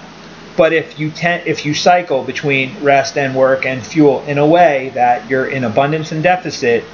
But 0.56 0.72
if 0.72 0.98
you 0.98 1.10
ten, 1.10 1.46
if 1.46 1.64
you 1.64 1.74
cycle 1.74 2.24
between 2.24 2.82
rest 2.82 3.16
and 3.16 3.36
work 3.36 3.64
and 3.64 3.84
fuel 3.86 4.22
in 4.22 4.38
a 4.38 4.46
way 4.46 4.90
that 4.94 5.30
you're 5.30 5.46
in 5.46 5.62
abundance 5.62 6.10
and 6.10 6.22
deficit, 6.22 6.84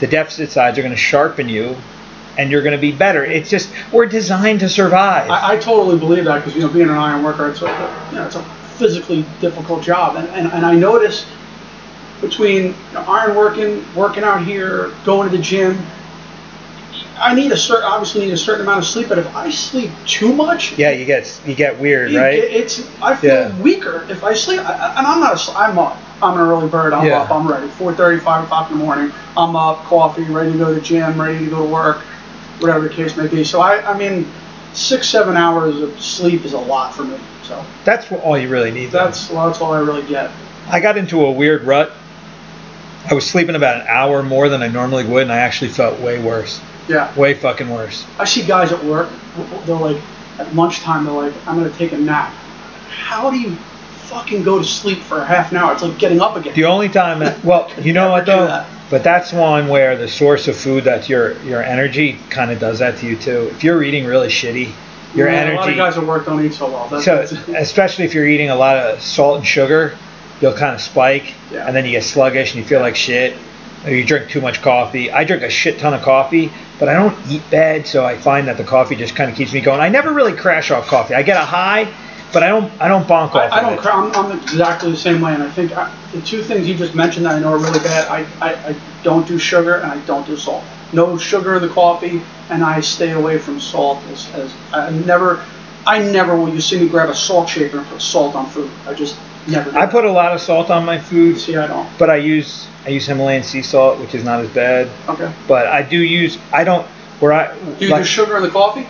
the 0.00 0.08
deficit 0.08 0.50
sides 0.50 0.78
are 0.78 0.82
going 0.82 0.94
to 0.94 0.98
sharpen 0.98 1.48
you, 1.48 1.76
and 2.36 2.50
you're 2.50 2.62
going 2.62 2.74
to 2.74 2.80
be 2.80 2.90
better. 2.90 3.24
It's 3.24 3.48
just 3.48 3.70
we're 3.92 4.06
designed 4.06 4.60
to 4.60 4.68
survive. 4.68 5.30
I, 5.30 5.52
I 5.52 5.56
totally 5.58 5.98
believe 5.98 6.24
that 6.24 6.38
because 6.38 6.56
you 6.56 6.62
know, 6.62 6.68
being 6.68 6.88
an 6.88 6.96
iron 6.96 7.22
worker, 7.22 7.48
it's 7.48 7.62
a 7.62 8.08
you 8.10 8.16
know, 8.16 8.26
it's 8.26 8.34
a 8.34 8.42
physically 8.76 9.24
difficult 9.40 9.84
job, 9.84 10.16
and 10.16 10.26
and, 10.30 10.52
and 10.52 10.66
I 10.66 10.74
notice 10.74 11.26
between 12.20 12.64
you 12.64 12.74
know, 12.94 13.00
iron 13.06 13.36
working, 13.36 13.84
working 13.94 14.24
out 14.24 14.42
here, 14.44 14.92
going 15.04 15.30
to 15.30 15.36
the 15.36 15.42
gym. 15.42 15.78
I 17.18 17.34
need 17.34 17.50
a 17.50 17.56
certain, 17.56 17.84
obviously 17.84 18.26
need 18.26 18.32
a 18.32 18.36
certain 18.36 18.62
amount 18.62 18.80
of 18.80 18.84
sleep, 18.84 19.08
but 19.08 19.18
if 19.18 19.34
I 19.34 19.50
sleep 19.50 19.90
too 20.06 20.34
much, 20.34 20.76
yeah, 20.78 20.90
you 20.90 21.06
get 21.06 21.40
you 21.46 21.54
get 21.54 21.78
weird, 21.78 22.12
it- 22.12 22.18
right? 22.18 22.34
It's 22.34 22.86
I 23.00 23.14
feel 23.16 23.34
Yeah. 23.34 23.56
weaker 23.58 24.04
if 24.10 24.22
I 24.22 24.34
sleep, 24.34 24.60
I- 24.60 24.94
and 24.98 25.06
I'm 25.06 25.20
not. 25.20 25.48
A, 25.48 25.52
I'm 25.58 25.78
up. 25.78 25.96
I'm 26.22 26.34
an 26.34 26.40
early 26.40 26.68
bird. 26.68 26.92
I'm 26.92 27.06
Yeah. 27.06 27.22
up. 27.22 27.30
I'm 27.30 27.46
ready. 27.48 27.68
4:30, 27.68 28.18
5 28.20 28.44
o'clock 28.44 28.70
in 28.70 28.78
the 28.78 28.84
morning. 28.84 29.12
I'm 29.36 29.56
up, 29.56 29.84
coffee, 29.86 30.24
ready 30.24 30.52
to 30.52 30.58
go 30.58 30.66
to 30.68 30.74
the 30.74 30.80
gym, 30.80 31.20
ready 31.20 31.38
to 31.38 31.46
go 31.50 31.58
to 31.58 31.64
work, 31.64 31.98
whatever 32.60 32.80
the 32.80 32.94
case 32.94 33.16
may 33.16 33.26
be. 33.28 33.44
So 33.44 33.60
I, 33.62 33.90
I 33.90 33.96
mean, 33.96 34.26
six, 34.74 35.08
seven 35.08 35.36
hours 35.38 35.80
of 35.80 35.98
sleep 36.00 36.44
is 36.44 36.52
a 36.52 36.58
lot 36.58 36.94
for 36.94 37.04
me. 37.04 37.16
So 37.44 37.62
That's 37.84 38.06
all 38.12 38.36
you 38.36 38.48
really 38.48 38.70
need. 38.72 38.92
that's 38.92 39.30
well, 39.30 39.46
that's 39.46 39.60
all 39.62 39.72
I 39.72 39.78
really 39.80 40.02
get. 40.02 40.30
I 40.70 40.80
got 40.80 40.98
into 40.98 41.24
a 41.24 41.30
weird 41.30 41.64
rut. 41.64 41.92
I 43.08 43.14
was 43.14 43.28
sleeping 43.28 43.54
about 43.54 43.80
an 43.80 43.86
hour 43.86 44.22
more 44.22 44.48
than 44.48 44.62
I 44.62 44.68
normally 44.68 45.04
would, 45.04 45.22
and 45.22 45.32
I 45.32 45.38
actually 45.38 45.70
felt 45.70 46.00
way 46.00 46.18
worse. 46.22 46.60
Yeah. 46.88 47.14
Way 47.18 47.34
fucking 47.34 47.68
worse. 47.70 48.06
I 48.18 48.24
see 48.24 48.44
guys 48.44 48.72
at 48.72 48.82
work. 48.84 49.08
They're 49.64 49.76
like 49.76 50.00
at 50.38 50.54
lunchtime. 50.54 51.04
They're 51.04 51.12
like, 51.14 51.34
I'm 51.46 51.56
gonna 51.56 51.70
take 51.70 51.92
a 51.92 51.98
nap. 51.98 52.32
How 52.88 53.30
do 53.30 53.38
you 53.38 53.54
fucking 54.06 54.42
go 54.44 54.58
to 54.58 54.64
sleep 54.64 54.98
for 54.98 55.18
a 55.18 55.24
half 55.24 55.50
an 55.50 55.58
hour? 55.58 55.72
It's 55.72 55.82
like 55.82 55.98
getting 55.98 56.20
up 56.20 56.36
again. 56.36 56.54
The 56.54 56.64
only 56.64 56.88
time, 56.88 57.20
well, 57.44 57.70
you 57.80 57.92
know 57.92 58.10
what 58.10 58.26
though? 58.26 58.46
that. 58.46 58.68
But 58.88 59.02
that's 59.02 59.32
one 59.32 59.66
where 59.66 59.96
the 59.96 60.06
source 60.06 60.46
of 60.46 60.56
food 60.56 60.84
that's 60.84 61.08
your 61.08 61.36
your 61.42 61.62
energy 61.62 62.18
kind 62.30 62.50
of 62.52 62.60
does 62.60 62.78
that 62.78 62.98
to 62.98 63.06
you 63.06 63.16
too. 63.16 63.48
If 63.52 63.64
you're 63.64 63.82
eating 63.82 64.04
really 64.04 64.28
shitty, 64.28 64.72
your 65.14 65.28
Yeah, 65.28 65.54
A 65.54 65.56
lot 65.56 65.68
of 65.68 65.76
guys 65.76 65.98
at 65.98 66.06
work 66.06 66.24
don't 66.26 66.44
eat 66.44 66.54
so 66.54 66.70
well. 66.70 66.88
That's, 66.88 67.04
So 67.04 67.16
that's- 67.16 67.48
especially 67.68 68.04
if 68.04 68.14
you're 68.14 68.28
eating 68.28 68.50
a 68.50 68.54
lot 68.56 68.76
of 68.76 69.00
salt 69.02 69.38
and 69.38 69.46
sugar, 69.46 69.98
you'll 70.40 70.52
kind 70.54 70.74
of 70.74 70.80
spike, 70.80 71.34
Yeah. 71.52 71.66
and 71.66 71.74
then 71.76 71.84
you 71.84 71.92
get 71.92 72.04
sluggish 72.04 72.54
and 72.54 72.62
you 72.62 72.68
feel 72.68 72.80
like 72.80 72.96
shit. 72.96 73.36
Or 73.84 73.90
you 73.90 74.04
drink 74.04 74.30
too 74.30 74.40
much 74.40 74.62
coffee. 74.62 75.12
I 75.12 75.22
drink 75.24 75.42
a 75.44 75.50
shit 75.50 75.78
ton 75.78 75.94
of 75.94 76.02
coffee, 76.02 76.50
but 76.80 76.88
I 76.88 76.94
don't 76.94 77.16
eat 77.30 77.42
bad, 77.50 77.86
so 77.86 78.04
I 78.04 78.16
find 78.16 78.48
that 78.48 78.56
the 78.56 78.64
coffee 78.64 78.96
just 78.96 79.14
kind 79.14 79.30
of 79.30 79.36
keeps 79.36 79.52
me 79.52 79.60
going. 79.60 79.80
I 79.80 79.88
never 79.90 80.12
really 80.12 80.32
crash 80.32 80.70
off 80.72 80.86
coffee. 80.88 81.14
I 81.14 81.22
get 81.22 81.36
a 81.36 81.44
high, 81.44 81.86
but 82.32 82.42
I 82.42 82.48
don't 82.48 82.72
I 82.80 82.88
don't 82.88 83.06
bonk 83.06 83.34
off. 83.36 83.52
I, 83.52 83.58
I 83.58 83.60
don't. 83.60 83.78
cra- 83.78 83.92
I'm, 83.92 84.12
I'm 84.32 84.38
exactly 84.40 84.90
the 84.90 84.96
same 84.96 85.20
way, 85.20 85.34
and 85.34 85.42
I 85.42 85.50
think 85.50 85.70
I, 85.72 85.94
the 86.12 86.20
two 86.22 86.42
things 86.42 86.66
you 86.66 86.74
just 86.74 86.96
mentioned 86.96 87.26
that 87.26 87.34
I 87.34 87.38
know 87.38 87.50
are 87.52 87.58
really 87.58 87.78
bad. 87.78 88.08
I, 88.08 88.26
I, 88.44 88.70
I 88.70 88.76
don't 89.04 89.28
do 89.28 89.38
sugar 89.38 89.76
and 89.76 89.92
I 89.92 90.04
don't 90.06 90.26
do 90.26 90.36
salt. 90.36 90.64
No 90.92 91.16
sugar 91.16 91.54
in 91.56 91.62
the 91.62 91.68
coffee, 91.68 92.22
and 92.50 92.64
I 92.64 92.80
stay 92.80 93.12
away 93.12 93.38
from 93.38 93.60
salt. 93.60 94.02
As, 94.10 94.28
as 94.34 94.52
I 94.72 94.90
never, 94.90 95.44
I 95.86 96.00
never 96.00 96.34
will 96.34 96.48
you 96.48 96.60
see 96.60 96.80
me 96.80 96.88
grab 96.88 97.08
a 97.08 97.14
salt 97.14 97.48
shaker 97.48 97.78
and 97.78 97.86
put 97.86 98.02
salt 98.02 98.34
on 98.34 98.48
food. 98.50 98.70
I 98.86 98.94
just 98.94 99.16
never. 99.48 99.76
I 99.78 99.86
put 99.86 100.04
a 100.04 100.10
lot 100.10 100.32
of 100.32 100.40
salt 100.40 100.70
on 100.70 100.84
my 100.84 100.98
food, 100.98 101.38
See, 101.38 101.56
I 101.56 101.66
don't. 101.66 101.88
but 101.98 102.10
I 102.10 102.16
use 102.16 102.66
I 102.84 102.90
use 102.90 103.06
Himalayan 103.06 103.42
sea 103.42 103.62
salt, 103.62 103.98
which 103.98 104.14
is 104.14 104.22
not 104.24 104.40
as 104.40 104.48
bad. 104.50 104.88
Okay. 105.08 105.32
But 105.48 105.66
I 105.66 105.82
do 105.82 105.98
use 105.98 106.38
I 106.52 106.64
don't 106.64 106.86
where 107.20 107.32
I 107.32 107.54
Do 107.56 107.84
you 107.86 107.90
like- 107.92 108.02
do 108.02 108.06
sugar 108.08 108.36
in 108.36 108.42
the 108.42 108.50
coffee? 108.50 108.86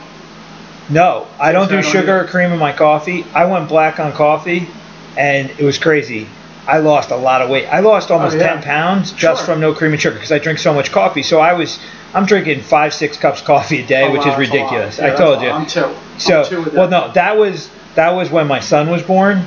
No, 0.89 1.27
I 1.41 1.53
don't 1.53 1.63
So 1.69 1.75
I 1.75 1.77
do 1.79 1.83
don't 1.83 1.93
sugar 1.93 2.21
or 2.21 2.25
cream 2.25 2.53
in 2.53 2.59
my 2.59 2.73
coffee. 2.73 3.25
I 3.35 3.45
went 3.47 3.69
black 3.69 3.99
on 3.99 4.13
coffee, 4.13 4.69
and 5.17 5.51
it 5.51 5.63
was 5.65 5.79
crazy. 5.79 6.29
I 6.69 6.79
lost 6.79 7.11
a 7.11 7.17
lot 7.17 7.43
of 7.43 7.49
weight. 7.51 7.67
I 7.67 7.81
lost 7.81 8.11
almost 8.11 8.35
Oh, 8.37 8.39
yeah. 8.41 8.55
10 8.55 8.63
pounds 8.63 9.13
just 9.13 9.45
Sure. 9.45 9.55
from 9.55 9.61
no 9.61 9.73
cream 9.73 9.93
and 9.93 10.01
sugar 10.01 10.15
because 10.17 10.33
I 10.33 10.39
drink 10.39 10.59
so 10.59 10.75
much 10.75 10.91
coffee. 10.93 11.23
So 11.23 11.39
I 11.41 11.53
was, 11.53 11.79
I'm 12.13 12.25
drinking 12.27 12.61
five, 12.63 12.93
six 12.93 13.17
cups 13.17 13.41
of 13.41 13.47
coffee 13.47 13.83
a 13.83 13.87
day, 13.87 14.03
Oh, 14.05 14.11
which 14.13 14.25
wow, 14.25 14.33
is 14.33 14.37
that's 14.37 14.51
a 14.51 14.57
lot. 14.57 14.61
ridiculous. 14.63 14.99
Yeah, 14.99 15.05
I 15.05 15.09
that's 15.11 15.21
told 15.21 15.33
a 15.33 15.37
lot. 15.37 15.45
you. 15.45 15.51
I'm 15.51 15.67
two. 15.67 15.95
So, 16.19 16.41
I'm 16.43 16.49
two 16.49 16.63
with 16.63 16.75
well, 16.75 16.89
that. 16.89 17.07
no, 17.09 17.13
that 17.13 17.37
was 17.37 17.71
that 17.95 18.11
was 18.15 18.31
when 18.31 18.47
my 18.49 18.61
son 18.61 18.91
was 18.91 19.03
born. 19.03 19.45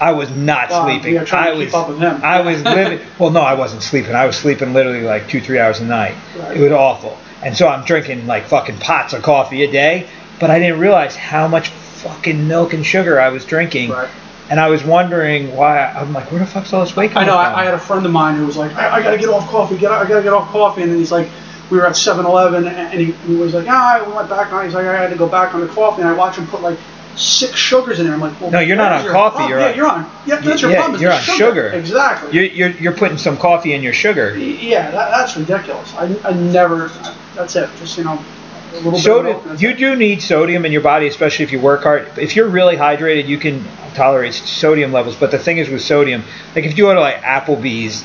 I 0.00 0.12
was 0.12 0.30
not 0.30 0.70
Wow, 0.70 0.84
sleeping. 0.86 1.24
trying 1.24 1.52
I 1.52 1.54
was, 1.56 1.74
up 1.74 1.88
with 1.88 1.98
him. 1.98 2.20
I 2.22 2.40
was 2.40 2.62
living. 2.62 3.00
Well, 3.18 3.30
no, 3.30 3.40
I 3.40 3.54
wasn't 3.54 3.82
sleeping. 3.82 4.14
I 4.14 4.26
was 4.26 4.36
sleeping 4.36 4.72
literally 4.72 5.02
like 5.02 5.28
two, 5.28 5.40
three 5.40 5.58
hours 5.58 5.80
a 5.80 5.84
night. 5.84 6.14
Right. 6.36 6.56
It 6.56 6.60
was 6.60 6.72
awful. 6.72 7.16
And 7.42 7.56
so 7.56 7.68
I'm 7.68 7.84
drinking 7.84 8.26
like 8.26 8.46
fucking 8.46 8.78
pots 8.78 9.12
of 9.12 9.22
coffee 9.22 9.62
a 9.64 9.70
day, 9.70 10.08
but 10.40 10.50
I 10.50 10.58
didn't 10.58 10.80
realize 10.80 11.14
how 11.14 11.46
much 11.46 11.68
fucking 11.68 12.48
milk 12.48 12.72
and 12.74 12.84
sugar 12.84 13.20
I 13.20 13.28
was 13.28 13.44
drinking. 13.44 13.90
Right. 13.90 14.10
And 14.50 14.60
I 14.60 14.68
was 14.68 14.84
wondering 14.84 15.54
why. 15.56 15.80
I'm 15.86 16.12
like, 16.12 16.30
where 16.30 16.40
the 16.40 16.46
fuck's 16.46 16.72
all 16.72 16.84
this 16.84 16.94
weight 16.96 17.10
I 17.12 17.14
coming 17.14 17.26
know. 17.28 17.34
from? 17.34 17.54
I, 17.54 17.60
I 17.60 17.64
had 17.64 17.74
a 17.74 17.78
friend 17.78 18.04
of 18.04 18.12
mine 18.12 18.36
who 18.36 18.44
was 18.46 18.56
like, 18.56 18.72
I, 18.74 18.96
I 18.96 19.02
gotta 19.02 19.16
get 19.18 19.28
off 19.28 19.48
coffee. 19.48 19.76
Get, 19.78 19.90
I 19.90 20.06
gotta 20.06 20.22
get 20.22 20.32
off 20.32 20.48
coffee. 20.50 20.82
And 20.82 20.90
then 20.90 20.98
he's 20.98 21.12
like, 21.12 21.28
we 21.70 21.78
were 21.78 21.86
at 21.86 21.92
7-Eleven, 21.94 22.66
and, 22.66 22.76
and 22.76 23.00
he, 23.00 23.12
he 23.12 23.36
was 23.36 23.54
like, 23.54 23.66
ah, 23.68 24.04
we 24.06 24.12
went 24.12 24.28
back 24.28 24.52
on. 24.52 24.66
He's 24.66 24.74
like, 24.74 24.84
I 24.84 25.00
had 25.00 25.08
to 25.10 25.16
go 25.16 25.26
back 25.26 25.54
on 25.54 25.62
the 25.62 25.66
coffee, 25.68 26.02
and 26.02 26.10
I 26.10 26.12
watched 26.12 26.38
him 26.38 26.46
put 26.46 26.60
like 26.60 26.78
six 27.16 27.56
sugars 27.56 27.98
in 28.00 28.06
there. 28.06 28.14
I'm 28.14 28.20
like, 28.20 28.40
well, 28.40 28.50
No, 28.50 28.60
you're 28.60 28.76
not 28.76 28.92
on 28.92 29.04
your 29.04 29.12
coffee, 29.12 29.36
problem? 29.36 29.50
you're 29.50 29.60
yeah, 29.60 29.68
on- 29.70 29.76
you're 29.76 29.86
on. 29.86 30.10
Yeah, 30.26 30.40
that's 30.40 30.62
your 30.62 30.70
Yeah, 30.70 30.76
problem. 30.80 31.00
you're 31.02 31.12
on 31.12 31.20
sugar. 31.22 31.68
Exactly. 31.68 32.32
You're, 32.32 32.44
you're, 32.44 32.70
you're 32.80 32.92
putting 32.96 33.18
some 33.18 33.36
coffee 33.36 33.72
in 33.72 33.82
your 33.82 33.92
sugar. 33.92 34.36
yeah, 34.36 34.90
that, 34.90 35.10
that's 35.10 35.36
ridiculous. 35.36 35.94
I, 35.94 36.16
I 36.24 36.32
never. 36.32 36.88
That's 37.34 37.56
it. 37.56 37.68
Just 37.76 37.98
you 37.98 38.04
know, 38.04 38.22
a 38.72 38.76
little 38.76 38.92
bit. 38.92 39.06
of 39.06 39.24
milk, 39.24 39.42
Sodium, 39.42 39.56
you 39.60 39.68
it. 39.70 39.78
do 39.78 39.96
need 39.96 40.22
sodium 40.22 40.64
in 40.64 40.72
your 40.72 40.80
body, 40.82 41.06
especially 41.06 41.44
if 41.44 41.52
you 41.52 41.60
work 41.60 41.82
hard. 41.84 42.08
If 42.18 42.34
you're 42.36 42.48
really 42.48 42.76
hydrated, 42.76 43.26
you 43.28 43.38
can 43.38 43.64
tolerate 43.94 44.34
sodium 44.34 44.92
levels. 44.92 45.14
But 45.16 45.30
the 45.30 45.38
thing 45.38 45.58
is 45.58 45.68
with 45.68 45.82
sodium, 45.82 46.24
like 46.54 46.64
if 46.64 46.76
you 46.76 46.84
go 46.84 46.94
to 46.94 47.00
like 47.00 47.22
Applebee's 47.22 48.04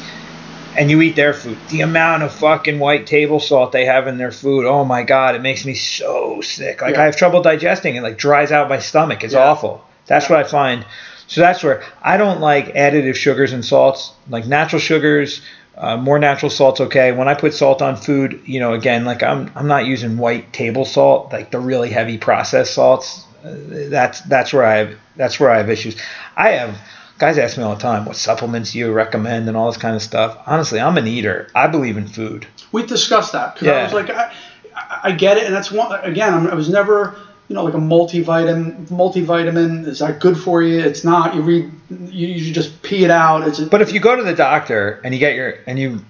and 0.78 0.90
you 0.92 1.02
eat 1.02 1.16
their 1.16 1.34
food, 1.34 1.58
the 1.70 1.82
amount 1.82 2.24
of 2.24 2.34
fucking 2.34 2.80
white 2.80 3.08
table 3.08 3.40
salt 3.40 3.72
they 3.72 3.86
have 3.86 4.08
in 4.08 4.18
their 4.18 4.32
food, 4.32 4.66
oh 4.66 4.86
my 4.86 5.04
god, 5.04 5.36
it 5.36 5.42
makes 5.42 5.66
me 5.66 5.74
so 5.74 6.42
sick. 6.42 6.82
Like 6.82 6.96
Yeah. 6.96 7.02
I 7.02 7.06
have 7.06 7.16
trouble 7.18 7.42
digesting 7.42 7.96
it, 7.96 8.04
like 8.04 8.18
dries 8.18 8.52
out 8.52 8.70
my 8.70 8.80
stomach. 8.80 9.24
It's 9.24 9.34
Yeah. 9.34 9.40
awful. 9.46 9.84
That's 10.08 10.30
Yeah. 10.30 10.38
what 10.38 10.46
I 10.46 10.50
find. 10.50 10.86
So 11.28 11.42
that's 11.42 11.64
where 11.64 11.82
I 12.02 12.18
don't 12.18 12.40
like 12.42 12.74
additive 12.74 13.16
sugars 13.16 13.54
and 13.54 13.64
salts, 13.64 14.12
like 14.30 14.46
natural 14.46 14.80
sugars. 14.80 15.42
Uh, 15.78 15.96
more 15.96 16.20
natural 16.20 16.50
salt's 16.50 16.82
okay. 16.82 17.12
When 17.14 17.28
I 17.30 17.36
put 17.36 17.54
salt 17.54 17.82
on 17.82 17.96
food, 17.96 18.42
you 18.46 18.60
know, 18.60 18.74
again, 18.74 19.06
like 19.06 19.24
I'm 19.24 19.50
I'm 19.56 19.68
not 19.68 19.86
using 19.86 20.18
white 20.18 20.52
table 20.52 20.84
salt, 20.86 21.32
like 21.32 21.52
the 21.52 21.60
really 21.60 21.90
heavy 21.90 22.18
processed 22.18 22.74
salts. 22.74 23.24
Uh, 23.46 23.54
that's 23.90 24.20
that's 24.22 24.52
where 24.52 24.66
I 24.66 24.76
have 24.78 24.96
that's 25.16 25.40
where 25.40 25.50
I 25.52 25.58
have 25.58 25.70
issues. 25.70 25.96
I 26.36 26.50
have 26.50 26.76
guys 27.20 27.38
ask 27.38 27.58
me 27.58 27.64
all 27.64 27.76
the 27.76 27.82
time, 27.82 28.06
what 28.06 28.16
supplements 28.16 28.74
you 28.74 28.92
recommend 28.92 29.48
and 29.48 29.56
all 29.56 29.68
this 29.68 29.80
kind 29.80 29.96
of 29.96 30.02
stuff. 30.02 30.42
Honestly, 30.48 30.80
I'm 30.80 30.98
an 30.98 31.06
eater. 31.06 31.50
I 31.54 31.68
believe 31.68 31.98
in 31.98 32.08
food. 32.08 32.48
we 32.72 32.86
discussed 32.86 33.34
that 33.34 33.54
because 33.54 33.68
I 33.68 33.84
was 33.84 33.94
like, 33.94 34.10
I, 34.10 34.34
I, 34.76 35.00
I 35.04 35.12
get 35.12 35.38
it, 35.38 35.44
and 35.44 35.54
that's 35.54 35.72
one 35.72 35.92
again. 36.04 36.34
I'm, 36.34 36.56
was 36.56 36.70
never, 36.70 37.18
you 37.50 37.56
know, 37.56 37.64
like 37.64 37.74
a 37.74 37.78
multivitamin. 37.78 38.88
Multivitamin 38.88 39.86
is 39.86 40.00
that 40.00 40.20
good 40.20 40.38
for 40.38 40.64
you? 40.64 40.80
It's 40.80 41.04
not. 41.04 41.36
You 41.36 41.42
read, 41.42 41.72
you, 41.90 42.28
you 42.28 42.54
just 42.54 42.82
pee 42.82 43.04
it 43.04 43.12
out. 43.12 43.48
It's 43.48 43.60
But 43.60 43.82
if 43.82 43.94
you 43.94 44.00
go 44.00 44.16
to 44.16 44.24
the 44.24 44.36
doctor 44.36 45.02
and 45.04 45.14
you 45.14 45.20
get 45.20 45.36
your 45.36 45.56
and 45.68 45.78
you 45.78 46.06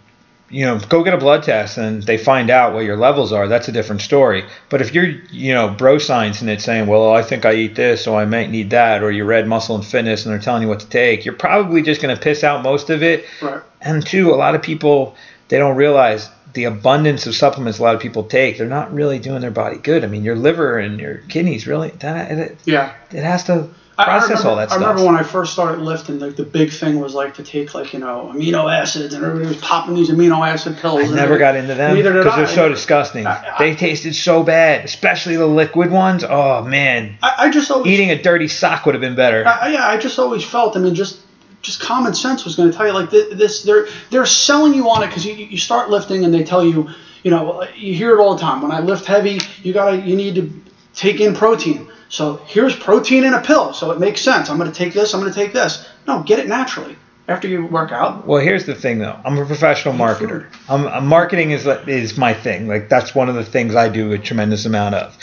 you 0.50 0.66
know 0.66 0.80
go 0.80 1.04
get 1.04 1.14
a 1.14 1.18
blood 1.18 1.44
test 1.44 1.78
and 1.78 2.04
they 2.04 2.18
find 2.18 2.50
out 2.50 2.74
what 2.74 2.86
your 2.86 2.98
levels 2.98 3.32
are, 3.32 3.48
that's 3.48 3.68
a 3.68 3.72
different 3.72 4.02
story. 4.02 4.46
But 4.70 4.82
if 4.82 4.94
you're 4.94 5.06
you 5.32 5.54
know 5.54 5.70
bro 5.70 5.98
science 5.98 6.42
and 6.42 6.50
it's 6.50 6.64
saying, 6.64 6.88
well, 6.88 7.14
I 7.14 7.22
think 7.22 7.46
I 7.46 7.54
eat 7.54 7.76
this, 7.76 8.04
so 8.04 8.16
I 8.16 8.26
might 8.26 8.50
need 8.50 8.72
that, 8.72 9.04
or 9.04 9.12
you 9.12 9.26
read 9.26 9.48
Muscle 9.48 9.76
and 9.76 9.86
Fitness 9.86 10.26
and 10.26 10.34
they're 10.34 10.42
telling 10.42 10.62
you 10.62 10.68
what 10.68 10.80
to 10.82 10.90
take, 10.90 11.26
you're 11.26 11.36
probably 11.36 11.82
just 11.82 12.02
going 12.02 12.16
to 12.16 12.22
piss 12.22 12.44
out 12.44 12.64
most 12.64 12.90
of 12.90 13.04
it. 13.04 13.26
right, 13.42 13.62
And 13.82 14.06
two, 14.06 14.34
a 14.34 14.36
lot 14.36 14.56
of 14.56 14.62
people 14.62 15.16
they 15.50 15.58
don't 15.58 15.76
realize 15.76 16.30
the 16.54 16.64
abundance 16.64 17.28
of 17.28 17.36
supplements 17.36 17.80
a 17.80 17.84
lot 17.84 17.96
of 17.96 18.02
people 18.02 18.24
take. 18.24 18.58
They're 18.58 18.68
not 18.68 18.94
really 18.94 19.20
doing 19.20 19.42
their 19.42 19.52
body 19.52 19.78
good. 19.78 20.04
I 20.04 20.08
mean, 20.08 20.24
your 20.24 20.36
liver 20.36 20.78
and 20.78 21.00
your 21.00 21.18
kidneys 21.30 21.68
really 21.68 21.90
that 22.00 22.32
it, 22.32 22.58
yeah. 22.66 22.94
it 23.12 23.24
has 23.24 23.44
to. 23.46 23.70
Process 24.06 24.30
remember- 24.30 24.50
all 24.50 24.56
that 24.58 24.70
stuff. 24.70 24.82
I 24.82 24.90
remember 24.90 25.06
when 25.12 25.16
I 25.16 25.24
first 25.24 25.54
started 25.54 25.82
lifting, 25.82 26.20
like 26.20 26.36
the 26.36 26.44
big 26.44 26.72
thing 26.72 27.00
was 27.00 27.14
like 27.14 27.36
to 27.36 27.44
take 27.44 27.74
like 27.74 27.94
you 27.94 28.00
know 28.00 28.32
amino 28.34 28.72
acids, 28.72 29.14
and 29.14 29.24
everybody 29.26 29.48
was 29.54 29.62
popping 29.62 29.96
these 29.96 30.10
amino 30.10 30.48
acid 30.48 30.78
pills. 30.78 31.02
I 31.02 31.06
and 31.08 31.16
never 31.16 31.38
got 31.38 31.56
into 31.56 31.76
them 31.76 31.96
because 31.96 32.36
they're 32.36 32.48
so 32.48 32.70
disgusting. 32.70 33.26
I- 33.28 33.32
I- 33.32 33.56
they 33.60 33.76
tasted 33.76 34.16
so 34.16 34.44
bad, 34.44 34.86
especially 34.86 35.36
the 35.36 35.48
liquid 35.48 35.92
ones. 35.92 36.24
Oh 36.28 36.64
man, 36.64 37.18
I, 37.22 37.34
I 37.40 37.50
just 37.50 37.70
always 37.72 37.92
eating 37.92 38.12
a 38.12 38.22
dirty 38.22 38.48
sock 38.48 38.86
would 38.86 38.96
have 38.96 39.02
been 39.02 39.16
better. 39.16 39.44
Yeah, 39.44 39.88
I 39.88 39.98
just 39.98 40.20
always 40.20 40.44
felt. 40.44 40.78
I 40.78 40.80
mean, 40.80 40.96
just 40.96 41.20
just 41.62 41.82
common 41.82 42.14
sense 42.14 42.46
was 42.46 42.56
going 42.56 42.72
to 42.72 42.78
tell 42.78 42.88
you 42.88 42.94
like 42.94 43.10
this. 43.10 43.64
They're 43.64 43.88
they're 44.10 44.26
selling 44.26 44.74
you 44.74 44.90
on 44.90 45.04
it 45.04 45.08
because 45.08 45.26
you 45.26 45.34
you 45.34 45.58
start 45.58 45.90
lifting 45.90 46.24
and 46.24 46.34
they 46.34 46.44
tell 46.44 46.64
you, 46.64 46.90
you 47.24 47.32
know, 47.32 47.64
you 47.76 47.94
hear 47.94 48.18
it 48.18 48.22
all 48.22 48.36
the 48.36 48.42
time. 48.42 48.62
When 48.62 48.72
I 48.72 48.80
lift 48.80 49.06
heavy, 49.06 49.40
you 49.62 49.74
gotta 49.74 49.98
you 49.98 50.16
need 50.16 50.36
to 50.36 50.54
take 50.96 51.20
in 51.20 51.36
protein. 51.36 51.89
So 52.10 52.38
here's 52.48 52.76
protein 52.76 53.24
in 53.24 53.36
a 53.36 53.42
pill, 53.42 53.72
so 53.74 53.92
it 53.92 54.00
makes 54.00 54.22
sense. 54.22 54.50
I'm 54.50 54.58
going 54.58 54.72
to 54.72 54.78
take 54.78 54.94
this. 54.94 55.14
I'm 55.14 55.22
going 55.22 55.32
to 55.32 55.40
take 55.40 55.54
this. 55.54 55.88
No, 56.08 56.24
get 56.24 56.40
it 56.40 56.48
naturally 56.48 56.98
after 57.28 57.48
you 57.48 57.68
work 57.68 57.92
out. 57.92 58.26
Well, 58.26 58.42
here's 58.42 58.66
the 58.66 58.74
thing, 58.74 58.98
though. 58.98 59.18
I'm 59.24 59.38
a 59.38 59.46
professional 59.46 59.94
marketer. 59.94 60.48
I'm, 60.68 60.88
I'm 60.88 61.06
marketing 61.06 61.52
is 61.52 61.68
is 61.88 62.18
my 62.18 62.34
thing. 62.34 62.68
Like 62.68 62.90
that's 62.90 63.14
one 63.14 63.30
of 63.30 63.36
the 63.36 63.46
things 63.46 63.76
I 63.76 63.90
do 63.90 64.12
a 64.12 64.18
tremendous 64.18 64.66
amount 64.66 64.96
of. 64.96 65.16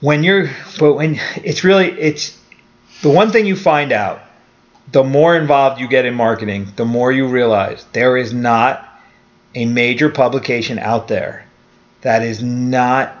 When 0.00 0.22
you're, 0.22 0.50
but 0.78 0.94
when 0.94 1.18
it's 1.36 1.64
really 1.64 1.90
it's 1.90 2.40
the 3.02 3.10
one 3.10 3.32
thing 3.32 3.44
you 3.44 3.56
find 3.56 3.92
out. 3.92 4.20
The 4.92 5.02
more 5.02 5.34
involved 5.34 5.80
you 5.80 5.88
get 5.88 6.04
in 6.04 6.14
marketing, 6.14 6.68
the 6.76 6.84
more 6.84 7.10
you 7.10 7.26
realize 7.26 7.84
there 7.92 8.18
is 8.18 8.34
not 8.34 8.86
a 9.54 9.64
major 9.64 10.10
publication 10.10 10.78
out 10.78 11.08
there 11.08 11.46
that 12.02 12.22
is 12.22 12.42
not 12.42 13.16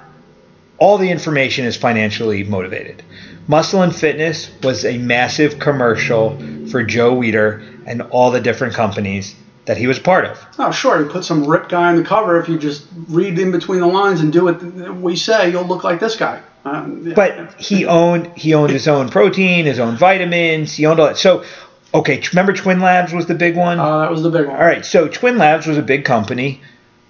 all 0.78 0.98
the 0.98 1.10
information 1.10 1.64
is 1.64 1.76
financially 1.76 2.44
motivated. 2.44 3.02
Muscle 3.46 3.82
and 3.82 3.94
Fitness 3.94 4.50
was 4.62 4.84
a 4.84 4.96
massive 4.98 5.58
commercial 5.58 6.38
for 6.70 6.82
Joe 6.82 7.14
Weider 7.16 7.62
and 7.86 8.02
all 8.02 8.30
the 8.30 8.40
different 8.40 8.74
companies 8.74 9.34
that 9.66 9.76
he 9.76 9.86
was 9.86 9.98
part 9.98 10.24
of. 10.24 10.38
Oh, 10.58 10.70
sure. 10.70 11.02
You 11.02 11.08
put 11.10 11.24
some 11.24 11.46
rip 11.46 11.68
guy 11.68 11.90
on 11.90 11.96
the 11.96 12.04
cover. 12.04 12.40
If 12.40 12.48
you 12.48 12.58
just 12.58 12.86
read 13.08 13.38
in 13.38 13.50
between 13.50 13.80
the 13.80 13.86
lines 13.86 14.20
and 14.20 14.32
do 14.32 14.44
what 14.44 14.62
we 14.96 15.16
say, 15.16 15.50
you'll 15.50 15.64
look 15.66 15.84
like 15.84 16.00
this 16.00 16.16
guy. 16.16 16.42
Um, 16.64 17.06
yeah. 17.06 17.14
But 17.14 17.60
he 17.60 17.84
owned 17.84 18.32
he 18.36 18.54
owned 18.54 18.70
his 18.72 18.88
own 18.88 19.10
protein, 19.10 19.66
his 19.66 19.78
own 19.78 19.96
vitamins. 19.96 20.72
He 20.74 20.86
owned 20.86 20.98
all 20.98 21.06
that. 21.08 21.18
So, 21.18 21.44
okay, 21.92 22.22
remember 22.32 22.54
Twin 22.54 22.80
Labs 22.80 23.12
was 23.12 23.26
the 23.26 23.34
big 23.34 23.56
one. 23.56 23.78
uh, 23.78 24.00
that 24.00 24.10
was 24.10 24.22
the 24.22 24.30
big 24.30 24.46
one. 24.46 24.56
All 24.56 24.64
right, 24.64 24.84
so 24.84 25.06
Twin 25.08 25.36
Labs 25.36 25.66
was 25.66 25.76
a 25.76 25.82
big 25.82 26.04
company. 26.06 26.62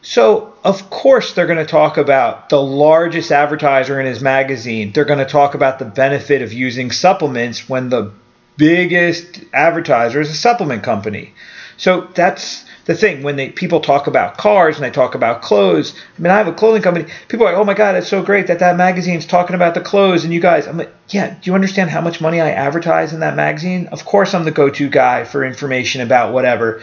So, 0.07 0.53
of 0.63 0.91
course, 0.91 1.33
they're 1.33 1.47
going 1.47 1.65
to 1.65 1.65
talk 1.65 1.97
about 1.97 2.51
the 2.51 2.63
largest 2.63 3.33
advertiser 3.33 3.99
in 3.99 4.05
his 4.05 4.21
magazine. 4.21 4.93
They're 4.93 5.07
going 5.07 5.19
to 5.19 5.25
talk 5.25 5.55
about 5.55 5.79
the 5.79 5.87
benefit 5.87 6.43
of 6.43 6.53
using 6.53 6.91
supplements 6.91 7.71
when 7.71 7.89
the 7.89 8.13
biggest 8.59 9.41
advertiser 9.55 10.21
is 10.21 10.29
a 10.29 10.35
supplement 10.35 10.83
company. 10.83 11.33
So, 11.79 12.03
that's 12.15 12.67
the 12.85 12.95
thing. 12.95 13.23
When 13.23 13.37
they 13.37 13.49
people 13.49 13.81
talk 13.81 14.07
about 14.07 14.37
cars 14.37 14.77
and 14.77 14.85
they 14.85 14.91
talk 14.91 15.15
about 15.15 15.41
clothes, 15.41 15.95
I 16.19 16.21
mean, 16.21 16.31
I 16.31 16.37
have 16.37 16.49
a 16.49 16.53
clothing 16.53 16.83
company. 16.83 17.11
People 17.29 17.47
are 17.47 17.53
like, 17.53 17.59
oh 17.59 17.65
my 17.65 17.73
God, 17.73 17.97
it's 17.97 18.07
so 18.07 18.23
great 18.23 18.49
that 18.49 18.59
that 18.59 18.77
magazine's 18.77 19.25
talking 19.25 19.57
about 19.57 19.73
the 19.73 19.81
clothes. 19.81 20.23
And 20.23 20.35
you 20.35 20.41
guys, 20.41 20.67
I'm 20.67 20.77
like, 20.77 20.93
yeah, 21.09 21.31
do 21.31 21.39
you 21.45 21.55
understand 21.55 21.89
how 21.89 22.03
much 22.03 22.21
money 22.21 22.43
I 22.43 22.51
advertise 22.51 23.15
in 23.15 23.21
that 23.21 23.37
magazine? 23.37 23.87
Of 23.87 24.05
course, 24.05 24.35
I'm 24.35 24.45
the 24.45 24.51
go 24.51 24.69
to 24.69 24.91
guy 24.91 25.25
for 25.25 25.43
information 25.43 26.03
about 26.03 26.35
whatever 26.35 26.83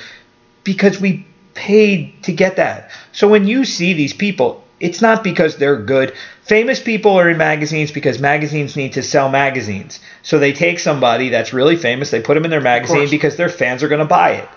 because 0.64 1.00
we 1.00 1.28
paid 1.54 2.24
to 2.24 2.32
get 2.32 2.56
that. 2.56 2.92
So 3.12 3.28
when 3.28 3.48
you 3.48 3.66
see 3.66 3.94
these 3.94 4.14
people, 4.14 4.64
it's 4.80 5.02
not 5.02 5.24
because 5.24 5.58
they're 5.58 5.78
good. 5.78 6.14
Famous 6.44 6.82
people 6.82 7.12
are 7.14 7.30
in 7.30 7.38
magazines 7.38 7.92
because 7.92 8.20
magazines 8.20 8.76
need 8.76 8.94
to 8.94 9.04
sell 9.04 9.30
magazines. 9.30 10.00
So 10.24 10.40
they 10.40 10.54
take 10.54 10.80
somebody 10.80 11.30
that's 11.30 11.54
really 11.54 11.76
famous, 11.76 12.12
they 12.12 12.22
put 12.22 12.34
them 12.34 12.46
in 12.46 12.52
their 12.52 12.62
magazine 12.62 13.10
because 13.10 13.38
their 13.38 13.50
fans 13.50 13.84
are 13.84 13.88
going 13.88 14.00
to 14.00 14.06
buy 14.06 14.32
it. 14.32 14.50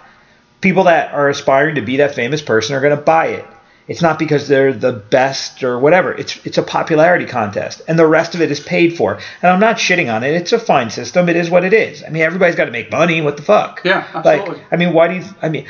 People 0.61 0.85
that 0.85 1.13
are 1.13 1.29
aspiring 1.29 1.75
to 1.75 1.83
be 1.83 1.99
that 1.99 2.15
famous 2.15 2.41
person 2.41 2.75
are 2.75 2.81
going 2.81 2.97
to 2.97 3.03
buy 3.03 3.27
it. 3.29 3.45
It's 3.87 4.01
not 4.01 4.19
because 4.19 4.49
they're 4.49 4.73
the 4.73 4.93
best 4.93 5.63
or 5.63 5.79
whatever. 5.79 6.13
It's 6.15 6.41
it's 6.47 6.57
a 6.57 6.63
popularity 6.63 7.27
contest, 7.27 7.83
and 7.87 7.99
the 7.99 8.07
rest 8.07 8.35
of 8.35 8.41
it 8.41 8.51
is 8.51 8.59
paid 8.59 8.97
for. 8.97 9.21
And 9.43 9.53
I'm 9.53 9.61
not 9.61 9.77
shitting 9.77 10.11
on 10.11 10.25
it. 10.25 10.33
It's 10.33 10.53
a 10.53 10.59
fine 10.59 10.89
system. 10.89 11.29
It 11.29 11.37
is 11.37 11.51
what 11.51 11.67
it 11.67 11.75
is. 11.75 12.03
I 12.03 12.09
mean, 12.09 12.23
everybody's 12.23 12.57
got 12.57 12.65
to 12.65 12.71
make 12.71 12.91
money. 12.91 13.21
What 13.21 13.37
the 13.37 13.43
fuck? 13.43 13.83
Yeah, 13.85 14.09
Like, 14.25 14.41
absolutely. 14.41 14.65
I 14.73 14.77
mean, 14.77 14.95
why 14.95 15.09
do 15.09 15.15
you? 15.17 15.25
I 15.43 15.51
mean, 15.51 15.67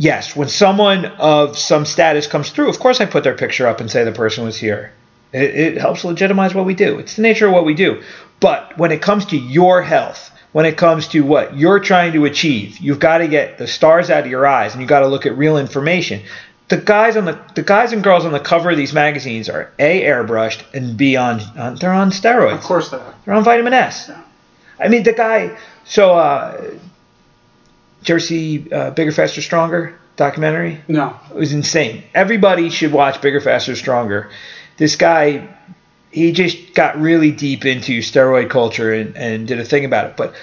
yes, 0.00 0.34
when 0.34 0.48
someone 0.48 1.04
of 1.04 1.56
some 1.56 1.84
status 1.84 2.26
comes 2.26 2.50
through, 2.50 2.70
of 2.70 2.80
course 2.80 3.00
I 3.00 3.06
put 3.06 3.22
their 3.22 3.36
picture 3.36 3.68
up 3.68 3.80
and 3.80 3.90
say 3.90 4.02
the 4.02 4.12
person 4.12 4.44
was 4.44 4.56
here. 4.56 4.92
It, 5.32 5.54
it 5.54 5.78
helps 5.78 6.02
legitimize 6.04 6.54
what 6.54 6.64
we 6.64 6.74
do. 6.74 6.98
It's 6.98 7.14
the 7.14 7.22
nature 7.22 7.46
of 7.46 7.52
what 7.52 7.64
we 7.64 7.74
do. 7.74 8.02
But 8.40 8.76
when 8.78 8.90
it 8.90 9.02
comes 9.02 9.26
to 9.26 9.36
your 9.36 9.82
health, 9.82 10.32
when 10.52 10.66
it 10.66 10.76
comes 10.76 11.06
to 11.08 11.20
what 11.20 11.56
you're 11.56 11.78
trying 11.78 12.14
to 12.14 12.24
achieve, 12.24 12.78
you've 12.78 12.98
got 12.98 13.18
to 13.18 13.28
get 13.28 13.58
the 13.58 13.68
stars 13.68 14.10
out 14.10 14.24
of 14.24 14.30
your 14.30 14.46
eyes 14.46 14.72
and 14.72 14.80
you've 14.80 14.88
got 14.88 15.00
to 15.00 15.06
look 15.06 15.26
at 15.26 15.36
real 15.36 15.58
information. 15.58 16.22
The 16.68 16.78
guys 16.78 17.16
on 17.16 17.24
the 17.24 17.38
the 17.54 17.62
guys 17.62 17.92
and 17.92 18.02
girls 18.02 18.24
on 18.24 18.32
the 18.32 18.40
cover 18.40 18.70
of 18.70 18.76
these 18.76 18.92
magazines 18.92 19.48
are 19.48 19.72
a 19.78 20.02
airbrushed 20.02 20.62
and 20.72 20.96
b 20.96 21.16
on, 21.16 21.40
on 21.58 21.74
they're 21.74 21.92
on 21.92 22.10
steroids. 22.10 22.54
Of 22.54 22.62
course 22.62 22.90
they 22.90 22.96
are. 22.96 23.14
They're 23.24 23.34
on 23.34 23.44
vitamin 23.44 23.74
S. 23.74 24.10
I 24.78 24.88
mean, 24.88 25.02
the 25.02 25.12
guy. 25.12 25.58
So, 25.84 26.14
uh, 26.14 26.62
did 28.00 28.08
you 28.08 28.14
ever 28.14 28.20
see 28.20 28.72
uh, 28.72 28.90
Bigger, 28.90 29.12
Faster, 29.12 29.42
Stronger 29.42 29.98
documentary? 30.16 30.80
No. 30.88 31.18
It 31.30 31.36
was 31.36 31.52
insane. 31.52 32.02
Everybody 32.14 32.70
should 32.70 32.92
watch 32.92 33.20
Bigger, 33.20 33.40
Faster, 33.40 33.76
Stronger. 33.76 34.30
This 34.76 34.96
guy, 34.96 35.48
he 36.10 36.32
just 36.32 36.74
got 36.74 36.98
really 36.98 37.30
deep 37.30 37.66
into 37.66 38.00
steroid 38.00 38.50
culture 38.50 38.92
and, 38.92 39.16
and 39.16 39.46
did 39.46 39.60
a 39.60 39.64
thing 39.64 39.84
about 39.84 40.06
it. 40.06 40.16
But 40.16 40.34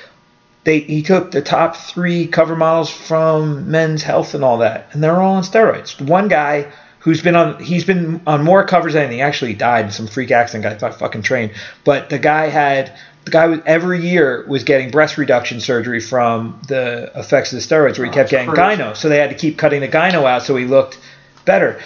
they 0.63 0.79
he 0.81 1.01
took 1.01 1.31
the 1.31 1.41
top 1.41 1.77
three 1.77 2.27
cover 2.27 2.55
models 2.55 2.91
from 2.91 3.71
Men's 3.71 4.03
Health 4.03 4.33
and 4.33 4.43
all 4.43 4.59
that, 4.59 4.89
and 4.91 5.03
they're 5.03 5.21
all 5.21 5.35
on 5.35 5.43
steroids. 5.43 5.99
One 5.99 6.27
guy 6.27 6.71
who's 6.99 7.21
been 7.21 7.35
on 7.35 7.63
he's 7.63 7.85
been 7.85 8.21
on 8.27 8.43
more 8.43 8.65
covers 8.65 8.93
than 8.93 9.03
anything. 9.03 9.19
He 9.19 9.21
actually 9.21 9.53
died 9.53 9.85
in 9.85 9.91
some 9.91 10.07
freak 10.07 10.29
accident. 10.29 10.79
Got 10.79 10.99
fucking 10.99 11.21
trained. 11.21 11.53
But 11.85 12.09
the 12.09 12.19
guy 12.19 12.47
had 12.47 12.97
the 13.27 13.31
guy 13.31 13.45
was, 13.47 13.59
every 13.65 13.99
year 14.01 14.43
was 14.47 14.63
getting 14.63 14.89
breast 14.89 15.17
reduction 15.17 15.59
surgery 15.61 15.99
from 15.99 16.59
the 16.67 17.11
effects 17.15 17.53
of 17.53 17.59
the 17.59 17.65
steroids, 17.65 17.97
where 17.99 18.05
he 18.05 18.11
Oh, 18.11 18.13
kept 18.13 18.31
getting 18.31 18.49
crazy. 18.49 18.81
gyno. 18.81 18.95
So 18.95 19.07
they 19.09 19.17
had 19.19 19.29
to 19.29 19.35
keep 19.35 19.57
cutting 19.57 19.81
the 19.81 19.87
gyno 19.87 20.25
out 20.25 20.41
so 20.43 20.55
he 20.55 20.65
looked 20.65 20.97
better. 21.45 21.79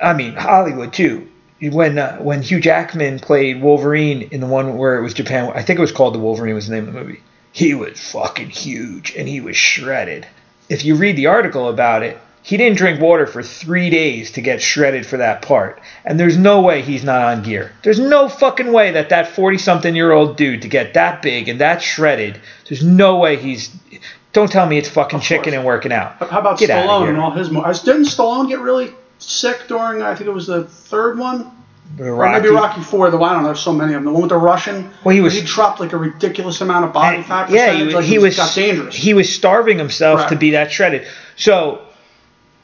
I 0.00 0.12
mean 0.14 0.34
Hollywood 0.34 0.92
too. 0.92 1.28
When 1.60 1.98
uh, 1.98 2.18
when 2.18 2.40
Hugh 2.42 2.60
Jackman 2.60 3.18
played 3.18 3.60
Wolverine 3.60 4.22
in 4.30 4.40
the 4.40 4.46
one 4.46 4.76
where 4.78 4.96
it 4.96 5.02
was 5.02 5.12
Japan, 5.12 5.50
I 5.54 5.62
think 5.62 5.78
it 5.78 5.82
was 5.82 5.90
called 5.92 6.14
the 6.14 6.18
Wolverine 6.20 6.54
was 6.54 6.68
the 6.68 6.74
name 6.76 6.86
of 6.88 6.94
the 6.94 7.00
movie. 7.00 7.20
He 7.52 7.74
was 7.74 7.98
fucking 7.98 8.50
huge 8.50 9.14
and 9.16 9.26
he 9.28 9.40
was 9.40 9.56
shredded. 9.56 10.26
If 10.68 10.84
you 10.84 10.94
read 10.94 11.16
the 11.16 11.26
article 11.26 11.68
about 11.68 12.02
it, 12.04 12.16
he 12.42 12.56
didn't 12.56 12.78
drink 12.78 13.00
water 13.00 13.26
for 13.26 13.42
three 13.42 13.90
days 13.90 14.30
to 14.32 14.40
get 14.40 14.62
shredded 14.62 15.04
for 15.06 15.18
that 15.18 15.42
part. 15.42 15.80
And 16.04 16.18
there's 16.18 16.36
no 16.38 16.60
way 16.62 16.82
he's 16.82 17.04
not 17.04 17.20
on 17.22 17.42
gear. 17.42 17.72
There's 17.82 17.98
no 18.00 18.28
fucking 18.28 18.72
way 18.72 18.92
that 18.92 19.10
that 19.10 19.28
40 19.28 19.58
something 19.58 19.94
year 19.94 20.12
old 20.12 20.36
dude 20.36 20.62
to 20.62 20.68
get 20.68 20.94
that 20.94 21.20
big 21.22 21.48
and 21.48 21.60
that 21.60 21.82
shredded, 21.82 22.40
there's 22.68 22.84
no 22.84 23.18
way 23.18 23.36
he's. 23.36 23.70
Don't 24.32 24.50
tell 24.50 24.66
me 24.66 24.78
it's 24.78 24.88
fucking 24.88 25.20
chicken 25.20 25.54
and 25.54 25.64
working 25.64 25.92
out. 25.92 26.16
How 26.30 26.40
about 26.40 26.58
Get 26.58 26.70
Stallone 26.70 27.08
and 27.08 27.18
all 27.18 27.30
his? 27.32 27.50
Mo- 27.50 27.64
didn't 27.64 28.02
Stallone 28.04 28.48
get 28.48 28.60
really 28.60 28.92
sick 29.18 29.62
during? 29.68 30.02
I 30.02 30.14
think 30.14 30.28
it 30.28 30.32
was 30.32 30.46
the 30.46 30.64
third 30.64 31.18
one. 31.18 31.50
The 31.96 32.04
Or 32.10 32.30
maybe 32.30 32.48
Rocky 32.50 32.82
Four. 32.82 33.10
The 33.10 33.18
I 33.18 33.32
don't 33.32 33.42
know. 33.42 33.48
There's 33.48 33.60
so 33.60 33.72
many 33.72 33.94
of 33.94 34.04
them. 34.04 34.04
The 34.04 34.12
one 34.12 34.20
with 34.22 34.28
the 34.28 34.36
Russian. 34.36 34.90
Well, 35.04 35.14
he 35.14 35.22
was- 35.22 35.32
He 35.34 35.40
dropped 35.40 35.80
like 35.80 35.94
a 35.94 35.96
ridiculous 35.96 36.60
amount 36.60 36.84
of 36.84 36.92
body 36.92 37.22
fat. 37.22 37.48
yeah, 37.50 37.72
he, 37.72 37.84
like 37.84 38.04
he 38.04 38.16
it 38.16 38.20
was 38.20 38.36
got 38.36 38.54
dangerous. 38.54 38.94
He 38.94 39.14
was 39.14 39.34
starving 39.34 39.78
himself 39.78 40.28
to 40.28 40.36
be 40.36 40.50
that 40.50 40.70
shredded. 40.70 41.06
So, 41.36 41.80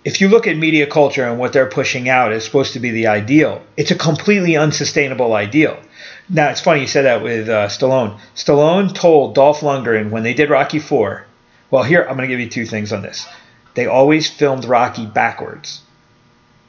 if 0.04 0.20
you 0.20 0.28
look 0.28 0.46
at 0.46 0.56
media 0.56 0.86
culture 0.86 1.24
and 1.24 1.38
what 1.38 1.52
they're 1.52 1.66
pushing 1.66 2.08
out 2.08 2.32
is 2.32 2.44
supposed 2.44 2.74
to 2.74 2.80
be 2.80 2.90
the 2.90 3.06
ideal, 3.06 3.62
it's 3.76 3.90
a 3.90 3.94
completely 3.94 4.56
unsustainable 4.56 5.32
ideal. 5.32 5.78
Now, 6.28 6.50
it's 6.50 6.60
funny 6.60 6.82
you 6.82 6.86
said 6.86 7.06
that 7.06 7.22
with 7.22 7.48
uh, 7.48 7.68
Stallone. 7.68 8.18
Stallone 8.34 8.94
told 8.94 9.34
Dolph 9.34 9.60
Lundgren 9.60 10.10
when 10.10 10.22
they 10.22 10.34
did 10.34 10.50
Rocky 10.50 10.78
Four. 10.78 11.26
Well, 11.70 11.82
here 11.82 12.02
I'm 12.02 12.16
going 12.16 12.28
to 12.28 12.32
give 12.32 12.40
you 12.40 12.48
two 12.48 12.66
things 12.66 12.92
on 12.92 13.02
this. 13.02 13.26
They 13.74 13.86
always 13.86 14.28
filmed 14.30 14.64
Rocky 14.64 15.06
backwards. 15.06 15.82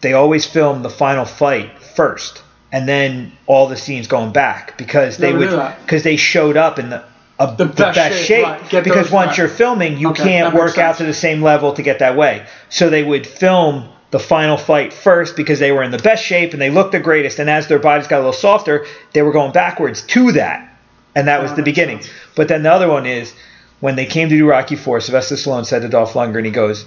They 0.01 0.13
always 0.13 0.45
filmed 0.45 0.83
the 0.83 0.89
final 0.89 1.25
fight 1.25 1.79
first, 1.79 2.41
and 2.71 2.87
then 2.87 3.31
all 3.47 3.67
the 3.67 3.77
scenes 3.77 4.07
going 4.07 4.31
back 4.31 4.77
because 4.77 5.17
they 5.17 5.33
Never 5.33 5.57
would 5.57 5.75
because 5.81 6.03
they 6.03 6.15
showed 6.15 6.57
up 6.57 6.79
in 6.79 6.89
the 6.89 7.03
a, 7.39 7.53
the, 7.55 7.65
best 7.65 7.95
best, 7.95 8.23
shape, 8.25 8.45
right. 8.45 8.83
Because 8.83 9.11
once 9.11 9.29
right. 9.29 9.37
you're 9.37 9.47
filming 9.49 9.97
you 9.97 10.09
Okay, 10.11 10.23
can't 10.23 10.53
work 10.55 10.77
out 10.77 10.97
to 10.97 11.03
the 11.03 11.13
same 11.13 11.41
level 11.41 11.73
to 11.73 11.81
get 11.83 11.99
that 11.99 12.15
way. 12.15 12.45
So 12.69 12.89
they 12.89 13.03
would 13.03 13.27
film 13.27 13.89
the 14.11 14.19
final 14.19 14.55
fight 14.55 14.93
first 14.93 15.35
because 15.35 15.59
they 15.59 15.71
were 15.73 15.83
in 15.83 15.91
the 15.91 15.97
best 15.97 16.23
shape 16.23 16.53
and 16.53 16.61
they 16.61 16.69
looked 16.69 16.93
the 16.93 16.99
greatest. 17.01 17.39
And 17.39 17.49
as 17.49 17.67
their 17.67 17.79
bodies 17.79 18.07
got 18.07 18.17
a 18.17 18.19
little 18.19 18.33
softer 18.33 18.85
they 19.11 19.21
were 19.21 19.33
going 19.33 19.51
backwards 19.51 20.01
to 20.03 20.31
that. 20.33 20.71
And 21.15 21.27
that 21.27 21.41
was 21.41 21.53
the 21.53 21.63
beginning. 21.63 22.01
but 22.35 22.47
then 22.47 22.63
the 22.63 22.71
other 22.71 22.87
one 22.87 23.05
is 23.05 23.33
when 23.81 23.95
they 23.97 24.05
came 24.05 24.29
to 24.29 24.37
do 24.37 24.47
Rocky 24.49 24.75
4 24.77 25.01
Sylvester 25.01 25.35
Stallone 25.35 25.65
said 25.65 25.81
to 25.81 25.89
Dolph 25.89 26.13
Lundgren 26.13 26.45
he 26.45 26.51
goes 26.51 26.85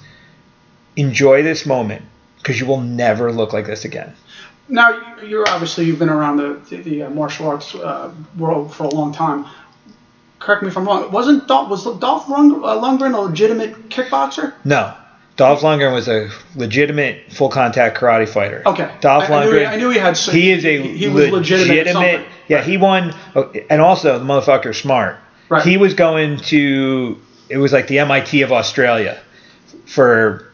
enjoy 0.96 1.42
this 1.42 1.66
moment 1.66 2.02
because 2.38 2.58
you 2.58 2.66
will 2.66 2.80
never 2.80 3.32
look 3.32 3.52
like 3.52 3.66
this 3.66 3.84
again. 3.84 4.14
Now 4.68 4.90
you- 4.90 5.28
you're 5.28 5.48
obviously 5.48 5.84
you've 5.84 5.98
been 5.98 6.08
around 6.08 6.36
the 6.38 6.60
the, 6.70 6.76
the 6.82 7.02
uh, 7.04 7.10
martial 7.10 7.48
arts 7.48 7.74
uh, 7.74 8.10
world 8.38 8.74
for 8.74 8.84
a 8.84 8.88
long 8.94 9.12
time. 9.12 9.46
Correct 10.38 10.62
me 10.62 10.68
if 10.68 10.76
I'm 10.76 10.86
wrong. 10.86 11.10
Wasn't 11.10 11.48
Dolph, 11.48 11.68
was 11.68 11.84
Dolph 11.98 12.28
uh, 12.28 12.34
Lundgren 12.34 13.14
a 13.14 13.20
legitimate 13.20 13.88
kickboxer? 13.88 14.54
No. 14.64 14.94
Dolph 15.36 15.60
Lundgren 15.60 15.92
was 15.92 16.08
a 16.08 16.30
legitimate 16.56 17.32
full 17.32 17.48
contact 17.48 17.96
karate 17.96 18.28
fighter. 18.28 18.62
Okay. 18.66 18.92
Dolph 19.00 19.30
I, 19.30 19.34
I 19.34 19.44
knew 19.44 19.52
he, 19.52 19.58
Lundgren. 19.58 19.68
I 19.68 19.76
knew 19.76 19.90
he 19.90 19.98
had. 19.98 20.16
some- 20.16 20.34
he 20.34 20.50
is 20.50 20.64
a 20.64 20.82
he, 20.82 20.96
he 20.98 21.08
was 21.08 21.30
legitimate. 21.30 21.86
at 21.86 21.92
something. 21.92 22.24
Yeah, 22.48 22.62
he 22.62 22.76
won, 22.76 23.14
oh, 23.36 23.52
and 23.68 23.80
also 23.80 24.18
the 24.18 24.24
motherfucker 24.24 24.74
smart. 24.74 25.16
Right. 25.48 25.64
He 25.64 25.76
was 25.76 25.94
going 25.94 26.38
to. 26.38 27.20
It 27.48 27.58
was 27.58 27.72
like 27.72 27.86
the 27.86 28.00
MIT 28.00 28.42
of 28.42 28.52
Australia 28.52 29.20
for 29.86 30.48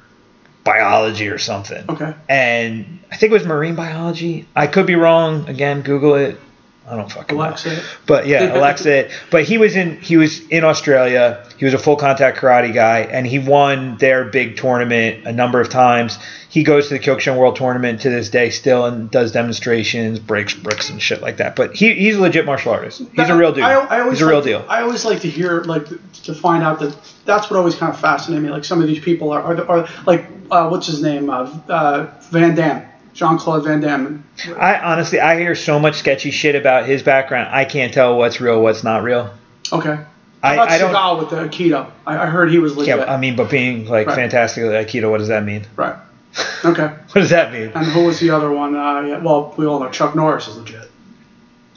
biology 0.65 1.29
or 1.29 1.39
something. 1.39 1.85
Okay. 1.89 2.15
And 2.29 3.01
I 3.11 3.17
think 3.17 3.31
it 3.31 3.35
was 3.35 3.47
marine 3.47 3.75
biology. 3.75 4.47
I 4.57 4.67
could 4.67 4.87
be 4.87 4.95
wrong. 4.95 5.49
Again, 5.49 5.83
Google 5.83 6.15
it. 6.15 6.41
I 6.87 6.97
don't 6.97 7.11
fucking 7.11 7.37
Alexa 7.37 7.71
know. 7.71 7.83
But 8.07 8.27
yeah, 8.27 8.57
Alexa. 8.59 9.09
But 9.31 9.45
he 9.45 9.57
was 9.57 9.75
in 9.75 10.01
he 10.01 10.17
was 10.17 10.47
in 10.49 10.65
Australia. 10.65 11.47
He 11.57 11.65
was 11.65 11.73
a 11.73 11.79
full 11.79 11.97
contact 11.97 12.39
karate 12.39 12.75
guy 12.75 13.01
and 13.01 13.27
he 13.27 13.39
won 13.39 13.97
their 13.97 14.25
big 14.25 14.57
tournament 14.57 15.27
a 15.27 15.33
number 15.33 15.61
of 15.61 15.71
times. 15.71 16.19
He 16.55 16.63
goes 16.63 16.89
to 16.89 16.95
the 16.95 17.01
Kyokushin 17.01 17.37
World 17.37 17.57
Tournament 17.57 18.03
to 18.03 18.11
this 18.11 18.31
day 18.31 18.51
still 18.51 18.85
and 18.85 19.11
does 19.11 19.33
demonstrations, 19.33 20.21
breaks 20.21 20.55
bricks 20.55 20.89
and 20.89 21.03
shit 21.03 21.21
like 21.21 21.39
that. 21.39 21.57
But 21.57 21.75
he, 21.75 21.95
he's 21.95 22.17
a 22.17 22.21
legit 22.21 22.45
martial 22.47 22.71
artist. 22.73 23.03
He's 23.13 23.29
a 23.29 23.37
real 23.37 23.53
dude. 23.53 23.65
I, 23.65 23.73
I 23.73 24.01
always 24.03 24.19
he's 24.19 24.27
a 24.27 24.31
real 24.31 24.37
like- 24.37 24.45
deal. 24.45 24.65
I 24.69 24.83
always 24.83 25.05
like 25.05 25.21
to 25.23 25.29
hear, 25.29 25.63
like, 25.63 25.87
to 26.23 26.33
find 26.33 26.63
out 26.63 26.79
that 26.79 26.97
that's 27.25 27.51
what 27.51 27.57
always 27.57 27.75
kind 27.75 27.93
of 27.93 27.99
fascinated 27.99 28.45
me. 28.45 28.51
Like, 28.51 28.65
some 28.65 28.81
of 28.81 28.87
these 28.87 29.03
people 29.03 29.33
are, 29.33 29.43
are, 29.43 29.69
are 29.69 29.89
like, 30.07 30.27
uh, 30.49 30.69
what's 30.69 30.87
his 30.87 31.03
name? 31.03 31.29
Uh, 31.29 31.51
uh, 31.69 32.15
Van 32.31 32.55
Damme. 32.55 32.87
Jean 33.15 33.39
Claude 33.39 33.65
Van 33.65 33.81
Damme. 33.81 34.25
I 34.59 34.77
honestly 34.79 35.21
I 35.21 35.39
hear 35.39 35.55
so 35.55 35.79
much 35.79 35.95
sketchy 35.97 36.31
shit 36.31 36.55
about 36.57 36.87
his 36.87 37.03
background. 37.03 37.49
I 37.55 37.65
can't 37.65 37.95
tell 37.95 38.19
what's 38.19 38.41
real, 38.41 38.61
what's 38.61 38.85
not 38.85 39.03
real. 39.03 39.33
Okay. 39.73 39.99
I, 40.43 40.59
I 40.59 40.79
don't 40.79 40.93
Seagal 40.93 41.19
with 41.21 41.31
the 41.31 41.37
Aikido? 41.37 41.91
I, 42.07 42.19
I 42.19 42.27
heard 42.27 42.51
he 42.51 42.59
was 42.59 42.77
legit. 42.77 42.99
yeah, 42.99 43.05
I 43.13 43.17
mean, 43.17 43.35
but 43.35 43.51
being 43.51 43.87
like 43.87 44.09
Right. 44.09 44.17
fantastically 44.17 44.69
Aikido, 44.71 45.11
what 45.11 45.19
does 45.19 45.29
that 45.29 45.45
mean? 45.45 45.65
right. 45.77 45.97
Okay. 46.65 46.87
What 46.87 47.15
does 47.15 47.31
that 47.31 47.53
mean? 47.53 47.71
And 47.75 47.87
who 47.87 48.05
was 48.07 48.19
the 48.21 48.31
other 48.31 48.51
one? 48.51 48.75
Uh, 48.75 49.01
yeah, 49.03 49.19
well, 49.23 49.55
we 49.57 49.67
all 49.67 49.79
know 49.81 49.89
Chuck 49.91 50.15
Norris 50.17 50.49
is 50.49 50.57
legit. 50.57 50.91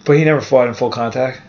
But 0.05 0.17
he 0.17 0.23
never 0.25 0.41
fought 0.41 0.67
in 0.67 0.73
full 0.73 0.89
contact. 0.89 1.41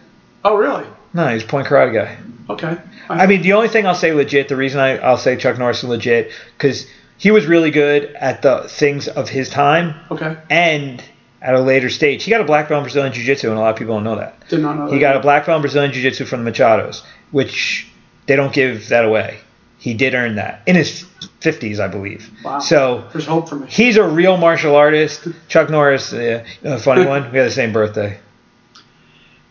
Oh, 0.45 0.57
really? 0.57 0.84
No, 1.14 1.26
he's 1.28 1.43
a 1.45 1.47
point 1.47 1.66
karate 1.68 1.95
guy. 1.95 2.18
Okay. 2.51 2.76
I 3.09 3.26
mean, 3.26 3.41
the 3.43 3.55
only 3.55 3.68
thing 3.68 3.86
I'll 3.86 3.95
say 3.95 4.12
legit, 4.12 4.49
the 4.49 4.57
reason 4.57 4.80
I, 4.80 4.99
I'll 4.99 5.16
say 5.16 5.36
Chuck 5.36 5.57
Norris 5.59 5.78
is 5.82 5.89
legit, 5.89 6.32
because 6.57 6.86
he 7.18 7.30
was 7.30 7.46
really 7.46 7.70
good 7.70 8.04
at 8.14 8.42
the 8.42 8.62
things 8.68 9.08
of 9.08 9.28
his 9.28 9.50
time 9.50 9.94
Okay. 10.10 10.36
and 10.48 11.02
at 11.42 11.54
a 11.54 11.60
later 11.60 11.88
stage. 11.90 12.24
He 12.24 12.30
got 12.30 12.40
a 12.40 12.44
black 12.44 12.68
belt 12.68 12.78
in 12.78 12.84
Brazilian 12.84 13.12
Jiu 13.12 13.22
Jitsu, 13.24 13.48
and 13.50 13.58
a 13.58 13.60
lot 13.60 13.70
of 13.70 13.76
people 13.76 13.94
don't 13.94 14.04
know 14.04 14.16
that. 14.16 14.48
Did 14.48 14.60
not 14.60 14.76
know 14.76 14.86
that. 14.88 14.94
He 14.94 14.98
got 15.00 15.14
a 15.16 15.20
black 15.20 15.46
belt 15.46 15.56
in 15.56 15.62
Brazilian 15.62 15.92
Jiu 15.92 16.02
Jitsu 16.02 16.24
from 16.24 16.44
the 16.44 16.50
Machados, 16.50 17.02
which 17.30 17.86
they 18.26 18.34
don't 18.36 18.52
give 18.52 18.88
that 18.88 19.04
away. 19.04 19.38
He 19.78 19.94
did 19.94 20.14
earn 20.14 20.34
that 20.36 20.62
in 20.66 20.74
his 20.74 21.04
50s, 21.40 21.78
I 21.78 21.86
believe. 21.86 22.28
Wow. 22.44 22.58
So 22.58 23.04
There's 23.12 23.26
hope 23.26 23.48
for 23.48 23.54
me. 23.54 23.68
he's 23.70 23.96
a 23.96 24.02
real 24.02 24.36
martial 24.36 24.74
artist. 24.74 25.28
Chuck 25.46 25.70
Norris, 25.70 26.12
uh, 26.12 26.44
a 26.64 26.78
funny 26.80 27.06
one. 27.06 27.30
We 27.30 27.38
had 27.38 27.46
the 27.46 27.52
same 27.52 27.72
birthday. 27.72 28.18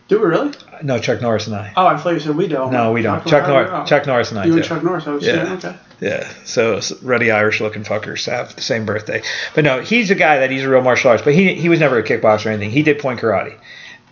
Do 0.08 0.20
we 0.20 0.26
really? 0.26 0.52
No, 0.82 0.98
Chuck 0.98 1.20
Norris 1.22 1.46
and 1.46 1.56
I. 1.56 1.72
Oh, 1.76 1.86
I 1.86 1.96
thought 1.96 2.14
you 2.14 2.20
said 2.20 2.36
we 2.36 2.46
don't. 2.48 2.70
No, 2.72 2.92
we 2.92 3.00
don't. 3.02 3.26
Chuck. 3.26 3.46
Nor- 3.48 3.74
oh. 3.74 3.84
Chuck 3.86 4.06
Norris 4.06 4.30
and 4.30 4.38
I 4.40 4.44
You 4.44 4.52
too. 4.52 4.56
and 4.58 4.66
Chuck 4.66 4.82
Norris. 4.82 5.06
I 5.06 5.10
was 5.12 5.24
Yeah. 5.26 5.44
saying, 5.44 5.56
okay. 5.58 5.76
Yeah, 6.00 6.32
so 6.44 6.80
ruddy 7.02 7.32
Irish 7.32 7.60
looking 7.60 7.82
fuckers 7.82 8.26
have 8.26 8.54
the 8.54 8.62
same 8.62 8.86
birthday. 8.86 9.22
But 9.54 9.64
no, 9.64 9.80
he's 9.80 10.10
a 10.10 10.14
guy 10.14 10.38
that 10.38 10.50
he's 10.50 10.62
a 10.62 10.68
real 10.68 10.80
martial 10.80 11.10
artist, 11.10 11.24
but 11.24 11.34
he 11.34 11.54
he 11.54 11.68
was 11.68 11.80
never 11.80 11.98
a 11.98 12.04
kickboxer 12.04 12.46
or 12.46 12.50
anything. 12.50 12.70
He 12.70 12.82
did 12.82 13.00
point 13.00 13.20
karate. 13.20 13.58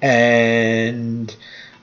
And 0.03 1.35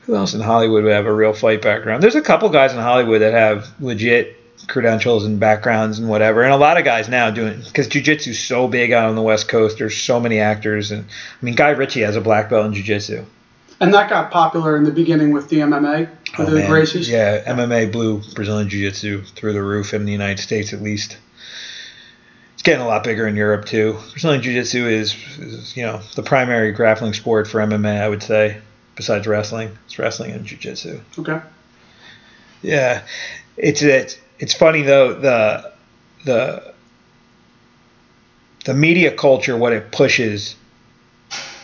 who 0.02 0.16
else 0.16 0.34
in 0.34 0.42
Hollywood 0.42 0.84
would 0.84 0.94
have 0.94 1.06
a 1.06 1.14
real 1.14 1.34
fight 1.34 1.62
background? 1.62 2.04
There's 2.04 2.16
a 2.16 2.22
couple 2.22 2.50
guys 2.50 2.74
in 2.74 2.80
Hollywood 2.80 3.22
that 3.22 3.34
have 3.34 3.70
legit 3.80 4.38
credentials 4.68 5.26
and 5.26 5.40
backgrounds 5.40 6.00
and 6.00 6.10
whatever. 6.10 6.44
And 6.44 6.54
a 6.54 6.58
lot 6.58 6.78
of 6.78 6.84
guys 6.84 7.08
now 7.08 7.30
doing 7.32 7.62
because 7.62 7.88
jujitsu's 7.88 8.40
so 8.40 8.68
big 8.68 8.92
out 8.92 9.10
on 9.10 9.16
the 9.16 9.22
West 9.22 9.48
Coast. 9.48 9.78
There's 9.78 9.98
so 9.98 10.20
many 10.20 10.40
actors 10.40 10.92
and 10.92 11.06
I 11.06 11.46
mean 11.46 11.56
Guy 11.56 11.70
Ritchie 11.70 12.02
has 12.02 12.16
a 12.16 12.22
black 12.22 12.50
belt 12.50 12.66
in 12.66 12.74
jujitsu. 12.74 13.26
And 13.80 13.94
that 13.94 14.10
got 14.10 14.32
popular 14.32 14.78
in 14.78 14.84
the 14.84 14.92
beginning 14.92 15.32
with 15.32 15.50
the 15.50 15.58
MMA, 15.58 16.10
with 16.38 16.50
Oh, 16.50 16.54
man. 16.54 16.70
Yeah, 17.10 17.44
MMA 17.54 17.92
blew 17.92 18.22
Brazilian 18.34 18.70
Jiu 18.70 18.90
Jitsu 18.90 19.24
through 19.24 19.54
the 19.54 19.64
roof 19.64 19.94
in 19.94 20.06
the 20.06 20.12
United 20.12 20.42
States, 20.42 20.74
at 20.74 20.82
least. 20.82 21.18
It's 22.54 22.64
getting 22.64 22.82
a 22.82 22.88
lot 22.88 23.04
bigger 23.04 23.28
in 23.28 23.36
Europe, 23.36 23.66
too. 23.66 23.98
Brazilian 24.12 24.42
Jiu 24.42 24.54
Jitsu 24.54 24.88
is, 24.88 25.16
is, 25.40 25.78
you 25.78 25.84
know, 25.84 26.02
the 26.16 26.24
primary 26.24 26.72
grappling 26.72 27.14
sport 27.14 27.48
for 27.48 27.60
MMA, 27.60 28.02
I 28.02 28.10
would 28.10 28.24
say, 28.24 28.58
besides 28.96 29.28
wrestling. 29.28 29.78
It's 29.86 30.00
wrestling 30.00 30.32
and 30.32 30.46
Jiu 30.46 30.58
Jitsu. 30.58 31.00
Okay. 31.20 31.42
Yeah. 32.62 33.04
It's, 33.58 33.82
it's, 33.82 34.18
it's 34.40 34.54
funny, 34.54 34.82
though, 34.82 35.14
the, 35.14 35.74
the, 36.26 36.74
the 38.66 38.74
media 38.74 39.16
culture, 39.16 39.58
what 39.58 39.74
it 39.74 39.92
pushes 39.92 40.56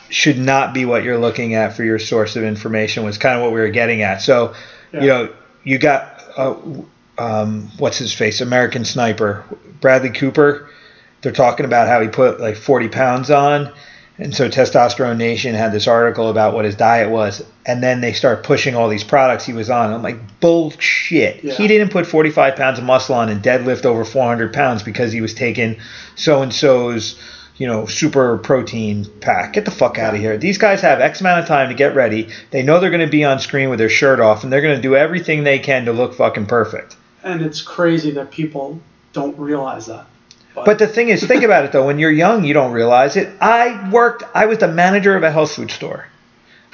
should 0.10 0.38
not 0.38 0.74
be 0.74 0.86
what 0.86 1.04
you're 1.04 1.18
looking 1.18 1.54
at 1.54 1.74
for 1.76 1.84
your 1.84 2.00
source 2.00 2.36
of 2.36 2.44
information 2.44 3.04
was 3.04 3.18
kind 3.18 3.36
of 3.38 3.42
what 3.44 3.52
we 3.54 3.60
were 3.60 3.70
getting 3.70 4.02
at. 4.02 4.22
So, 4.22 4.54
Yeah. 4.92 5.02
you 5.02 5.08
know, 5.08 5.30
you 5.64 5.78
got 5.78 6.24
uh, 6.38 6.56
um, 7.18 7.70
what's 7.78 7.98
his 7.98 8.14
face, 8.14 8.42
American 8.42 8.86
Sniper, 8.86 9.44
Bradley 9.82 10.10
Cooper. 10.12 10.70
They're 11.22 11.32
talking 11.32 11.66
about 11.66 11.88
how 11.88 12.02
he 12.02 12.08
put 12.08 12.40
like 12.40 12.56
40 12.56 12.88
pounds 12.88 13.30
on, 13.30 13.72
and 14.18 14.34
so 14.34 14.50
Testosterone 14.50 15.18
Nation 15.18 15.54
had 15.54 15.72
this 15.74 15.86
article 15.88 16.30
about 16.30 16.54
what 16.54 16.64
his 16.66 16.76
diet 16.76 17.10
was, 17.10 17.44
and 17.66 17.84
then 17.84 18.00
they 18.02 18.14
start 18.14 18.44
pushing 18.44 18.74
all 18.76 18.88
these 18.88 19.04
products 19.04 19.46
he 19.46 19.52
was 19.54 19.70
on. 19.70 19.92
I'm 19.94 20.02
like, 20.02 20.40
bullshit. 20.40 21.44
Yeah. 21.44 21.54
He 21.54 21.68
didn't 21.68 21.92
put 21.92 22.06
45 22.06 22.56
pounds 22.56 22.80
of 22.80 22.86
muscle 22.86 23.16
on 23.16 23.30
and 23.30 23.42
deadlift 23.44 23.86
over 23.86 24.06
400 24.06 24.54
pounds 24.54 24.82
because 24.84 25.12
he 25.12 25.20
was 25.22 25.34
taking 25.34 25.78
so 26.16 26.42
and 26.42 26.54
so's 26.54 27.20
you 27.60 27.68
know, 27.68 27.86
super 27.86 28.38
protein 28.38 29.06
pack. 29.20 29.54
Get 29.54 29.66
the 29.66 29.72
fuck 29.72 30.00
out 30.00 30.16
of 30.16 30.20
here. 30.20 30.38
These 30.38 30.58
guys 30.58 30.82
have 30.82 31.02
X 31.02 31.20
amount 31.20 31.42
of 31.42 31.48
time 31.48 31.68
to 31.68 31.76
get 31.76 31.94
ready. 31.94 32.30
They 32.52 32.64
know 32.64 32.80
they're 32.80 32.90
going 32.90 33.06
to 33.06 33.12
be 33.12 33.26
on 33.26 33.40
screen 33.40 33.70
with 33.70 33.80
their 33.80 33.90
shirt 33.90 34.20
off, 34.20 34.44
and 34.44 34.52
they're 34.52 34.62
going 34.62 34.78
to 34.78 34.82
do 34.82 34.96
everything 34.96 35.44
they 35.44 35.60
can 35.60 35.86
to 35.86 35.94
look 35.94 36.16
fucking 36.16 36.48
perfect. 36.48 36.96
And 37.22 37.42
it's 37.42 37.62
crazy 37.62 38.12
that 38.12 38.32
people 38.32 38.80
don't 39.12 39.38
realize 39.38 39.88
that. 39.88 40.08
But 40.56 40.80
the 40.80 40.88
thing 40.88 41.10
is, 41.10 41.24
think 41.24 41.44
about 41.44 41.66
it 41.66 41.72
though. 41.72 41.86
When 41.86 42.00
you're 42.00 42.12
young, 42.12 42.44
you 42.44 42.54
don't 42.54 42.72
realize 42.72 43.16
it. 43.16 43.30
I 43.40 43.90
worked. 43.92 44.24
I 44.34 44.46
was 44.46 44.58
the 44.58 44.68
manager 44.68 45.16
of 45.16 45.24
a 45.24 45.32
health 45.32 45.52
food 45.52 45.72
store. 45.72 46.08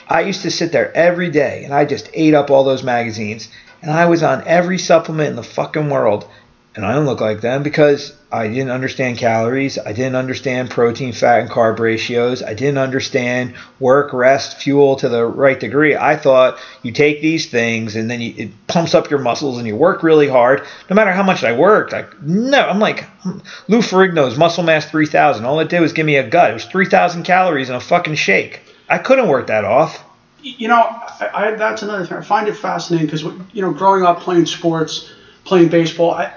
I 0.08 0.22
used 0.22 0.44
to 0.44 0.52
sit 0.52 0.72
there 0.72 0.96
every 0.96 1.30
day, 1.30 1.64
and 1.66 1.74
I 1.74 1.86
just 1.86 2.10
ate 2.14 2.34
up 2.34 2.52
all 2.52 2.64
those 2.64 2.84
magazines. 2.84 3.50
And 3.82 3.92
I 3.92 4.06
was 4.06 4.24
on 4.24 4.48
every 4.48 4.78
supplement 4.78 5.30
in 5.30 5.36
the 5.36 5.44
fucking 5.44 5.90
world, 5.90 6.28
and 6.76 6.86
I 6.86 6.94
don't 6.94 7.06
look 7.06 7.22
like 7.22 7.42
them 7.42 7.64
because 7.64 8.16
I 8.36 8.50
didn't 8.50 8.72
understand 8.72 9.18
calories. 9.18 9.78
I 9.78 9.94
didn't 9.94 10.16
understand 10.16 10.70
protein, 10.70 11.14
fat, 11.14 11.40
and 11.40 11.50
carb 11.50 11.80
ratios. 11.80 12.44
I 12.44 12.54
didn't 12.54 12.78
understand 12.78 13.56
work, 13.80 14.12
rest, 14.14 14.58
fuel 14.58 14.98
to 14.98 15.10
the 15.10 15.26
right 15.26 15.60
degree. 15.60 15.96
I 15.96 16.18
thought 16.18 16.60
you 16.84 16.92
take 16.92 17.22
these 17.22 17.48
things 17.48 17.96
and 17.96 18.12
then 18.12 18.22
you, 18.22 18.34
it 18.38 18.68
pumps 18.68 18.94
up 18.94 19.10
your 19.10 19.20
muscles 19.20 19.58
and 19.58 19.66
you 19.66 19.76
work 19.76 20.04
really 20.04 20.28
hard. 20.28 20.66
No 20.90 20.96
matter 20.96 21.12
how 21.12 21.24
much 21.24 21.44
I 21.44 21.58
worked, 21.58 21.94
I 21.94 22.06
no, 22.22 22.60
I'm 22.60 22.80
like 22.80 23.06
hmm, 23.22 23.40
Lou 23.68 23.80
Ferrigno's 23.80 24.38
Muscle 24.38 24.64
Mass 24.64 24.86
3000. 24.86 25.46
All 25.46 25.60
it 25.62 25.70
did 25.70 25.80
was 25.80 25.94
give 25.94 26.06
me 26.06 26.18
a 26.18 26.28
gut. 26.28 26.52
It 26.52 26.54
was 26.54 26.66
3,000 26.66 27.24
calories 27.24 27.70
in 27.70 27.76
a 27.76 27.80
fucking 27.80 28.16
shake. 28.16 28.62
I 28.90 28.98
couldn't 28.98 29.30
work 29.30 29.48
that 29.48 29.66
off. 29.66 30.04
you 30.42 30.68
know, 30.68 30.76
I, 30.76 31.30
I, 31.34 31.52
that's 31.56 31.82
another 31.82 32.06
thing. 32.06 32.18
I 32.18 32.22
find 32.22 32.48
it 32.48 32.56
fascinating 32.56 33.08
because 33.08 33.24
you 33.54 33.62
know, 33.62 33.72
growing 33.72 34.04
up 34.04 34.20
playing 34.20 34.46
sports, 34.46 35.12
playing 35.44 35.70
baseball, 35.70 36.12
I, 36.12 36.34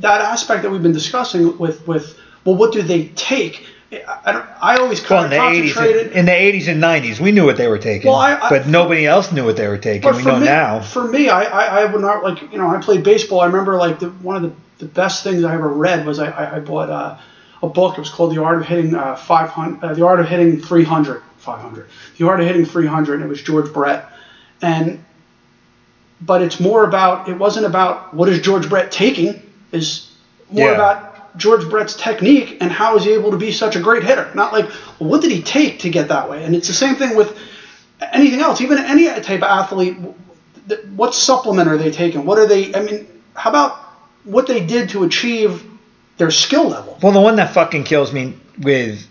that 0.00 0.20
aspect 0.20 0.62
that 0.62 0.70
we've 0.70 0.82
been 0.82 0.92
discussing 0.92 1.56
with 1.58 1.86
with 1.86 2.18
well, 2.44 2.56
what 2.56 2.72
do 2.72 2.82
they 2.82 3.08
take? 3.08 3.66
I, 3.90 4.20
I, 4.26 4.32
don't, 4.32 4.46
I 4.60 4.76
always 4.76 5.08
Well, 5.08 5.24
in 5.24 5.30
the 5.30 5.36
80s, 5.36 5.72
concentrated. 5.72 6.12
in 6.12 6.26
the 6.26 6.32
80s 6.32 6.68
and 6.68 6.82
90s, 6.82 7.20
we 7.20 7.32
knew 7.32 7.46
what 7.46 7.56
they 7.56 7.68
were 7.68 7.78
taking, 7.78 8.10
Well, 8.10 8.18
I- 8.20 8.34
I- 8.34 8.50
but 8.50 8.66
nobody 8.66 9.06
else 9.06 9.32
knew 9.32 9.44
what 9.46 9.56
they 9.56 9.66
were 9.66 9.78
taking. 9.78 10.14
We 10.14 10.22
know 10.22 10.38
me, 10.38 10.44
now. 10.44 10.80
For 10.80 11.08
me, 11.08 11.30
I, 11.30 11.42
I, 11.44 11.82
I 11.82 11.84
would 11.86 12.00
not 12.02 12.22
like 12.22 12.40
you 12.52 12.58
know 12.58 12.68
I 12.68 12.80
played 12.80 13.02
baseball. 13.02 13.40
I 13.40 13.46
remember 13.46 13.76
like 13.76 13.98
the, 13.98 14.10
one 14.10 14.36
of 14.36 14.42
the, 14.42 14.52
the 14.78 14.86
best 14.86 15.24
things 15.24 15.42
I 15.44 15.54
ever 15.54 15.68
read 15.68 16.06
was 16.06 16.18
I, 16.18 16.30
I, 16.30 16.56
I 16.56 16.60
bought 16.60 16.90
uh, 16.90 17.16
a 17.62 17.68
book. 17.68 17.96
It 17.96 18.00
was 18.00 18.10
called 18.10 18.34
The 18.34 18.42
Art 18.42 18.58
of 18.60 18.66
Hitting 18.66 18.94
uh, 18.94 19.16
500, 19.16 19.82
uh, 19.84 19.94
The 19.94 20.04
Art 20.06 20.20
of 20.20 20.28
Hitting 20.28 20.60
300, 20.60 21.22
500, 21.38 21.88
The 22.18 22.28
Art 22.28 22.40
of 22.40 22.46
Hitting 22.46 22.66
300. 22.66 23.14
And 23.14 23.24
it 23.24 23.28
was 23.28 23.42
George 23.42 23.72
Brett, 23.72 24.10
and 24.60 25.02
but 26.20 26.42
it's 26.42 26.60
more 26.60 26.84
about 26.84 27.28
it 27.28 27.38
wasn't 27.38 27.64
about 27.64 28.12
what 28.12 28.28
is 28.28 28.40
George 28.40 28.68
Brett 28.68 28.92
taking 28.92 29.42
is 29.72 30.08
more 30.50 30.68
Yeah. 30.68 30.74
about 30.74 31.36
George 31.36 31.68
Brett's 31.68 31.94
technique 31.94 32.58
and 32.60 32.70
how 32.72 32.96
is 32.96 33.04
he 33.04 33.12
able 33.12 33.30
to 33.30 33.36
be 33.36 33.52
such 33.52 33.76
a 33.76 33.80
great 33.80 34.02
hitter. 34.02 34.28
Not 34.34 34.52
like 34.52 34.68
what 34.98 35.20
did 35.20 35.30
he 35.30 35.42
take 35.42 35.80
to 35.80 35.90
get 35.90 36.08
that 36.08 36.28
way. 36.30 36.42
And 36.44 36.54
it's 36.54 36.68
the 36.68 36.74
same 36.74 36.96
thing 36.96 37.16
with 37.16 37.36
anything 38.12 38.40
else, 38.40 38.60
even 38.60 38.78
any 38.78 39.06
type 39.20 39.42
of 39.42 39.44
athlete. 39.44 39.96
What 40.96 41.14
supplement 41.14 41.68
are 41.68 41.78
they 41.78 41.90
taking? 41.90 42.24
What 42.24 42.38
are 42.38 42.46
they? 42.46 42.74
I 42.74 42.80
mean, 42.80 43.06
how 43.34 43.50
about 43.50 43.78
what 44.24 44.46
they 44.46 44.60
did 44.60 44.90
to 44.90 45.04
achieve 45.04 45.62
their 46.18 46.30
skill 46.30 46.68
level? 46.68 46.98
Well, 47.02 47.12
the 47.12 47.20
one 47.20 47.36
that 47.36 47.54
fucking 47.54 47.84
kills 47.84 48.12
me 48.12 48.34
with 48.60 49.06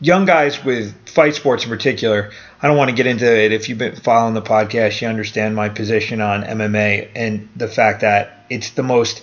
young 0.00 0.24
guys 0.24 0.64
with 0.64 0.94
fight 1.08 1.34
sports 1.34 1.64
in 1.64 1.70
particular. 1.70 2.30
I 2.60 2.66
don't 2.66 2.76
want 2.76 2.90
to 2.90 2.96
get 2.96 3.06
into 3.06 3.26
it. 3.26 3.52
If 3.52 3.68
you've 3.68 3.78
been 3.78 3.96
following 3.96 4.34
the 4.34 4.42
podcast, 4.42 5.00
you 5.00 5.08
understand 5.08 5.54
my 5.54 5.68
position 5.68 6.20
on 6.20 6.42
MMA 6.42 7.08
and 7.14 7.48
the 7.54 7.68
fact 7.68 8.00
that 8.00 8.44
it's 8.50 8.70
the 8.70 8.82
most 8.82 9.22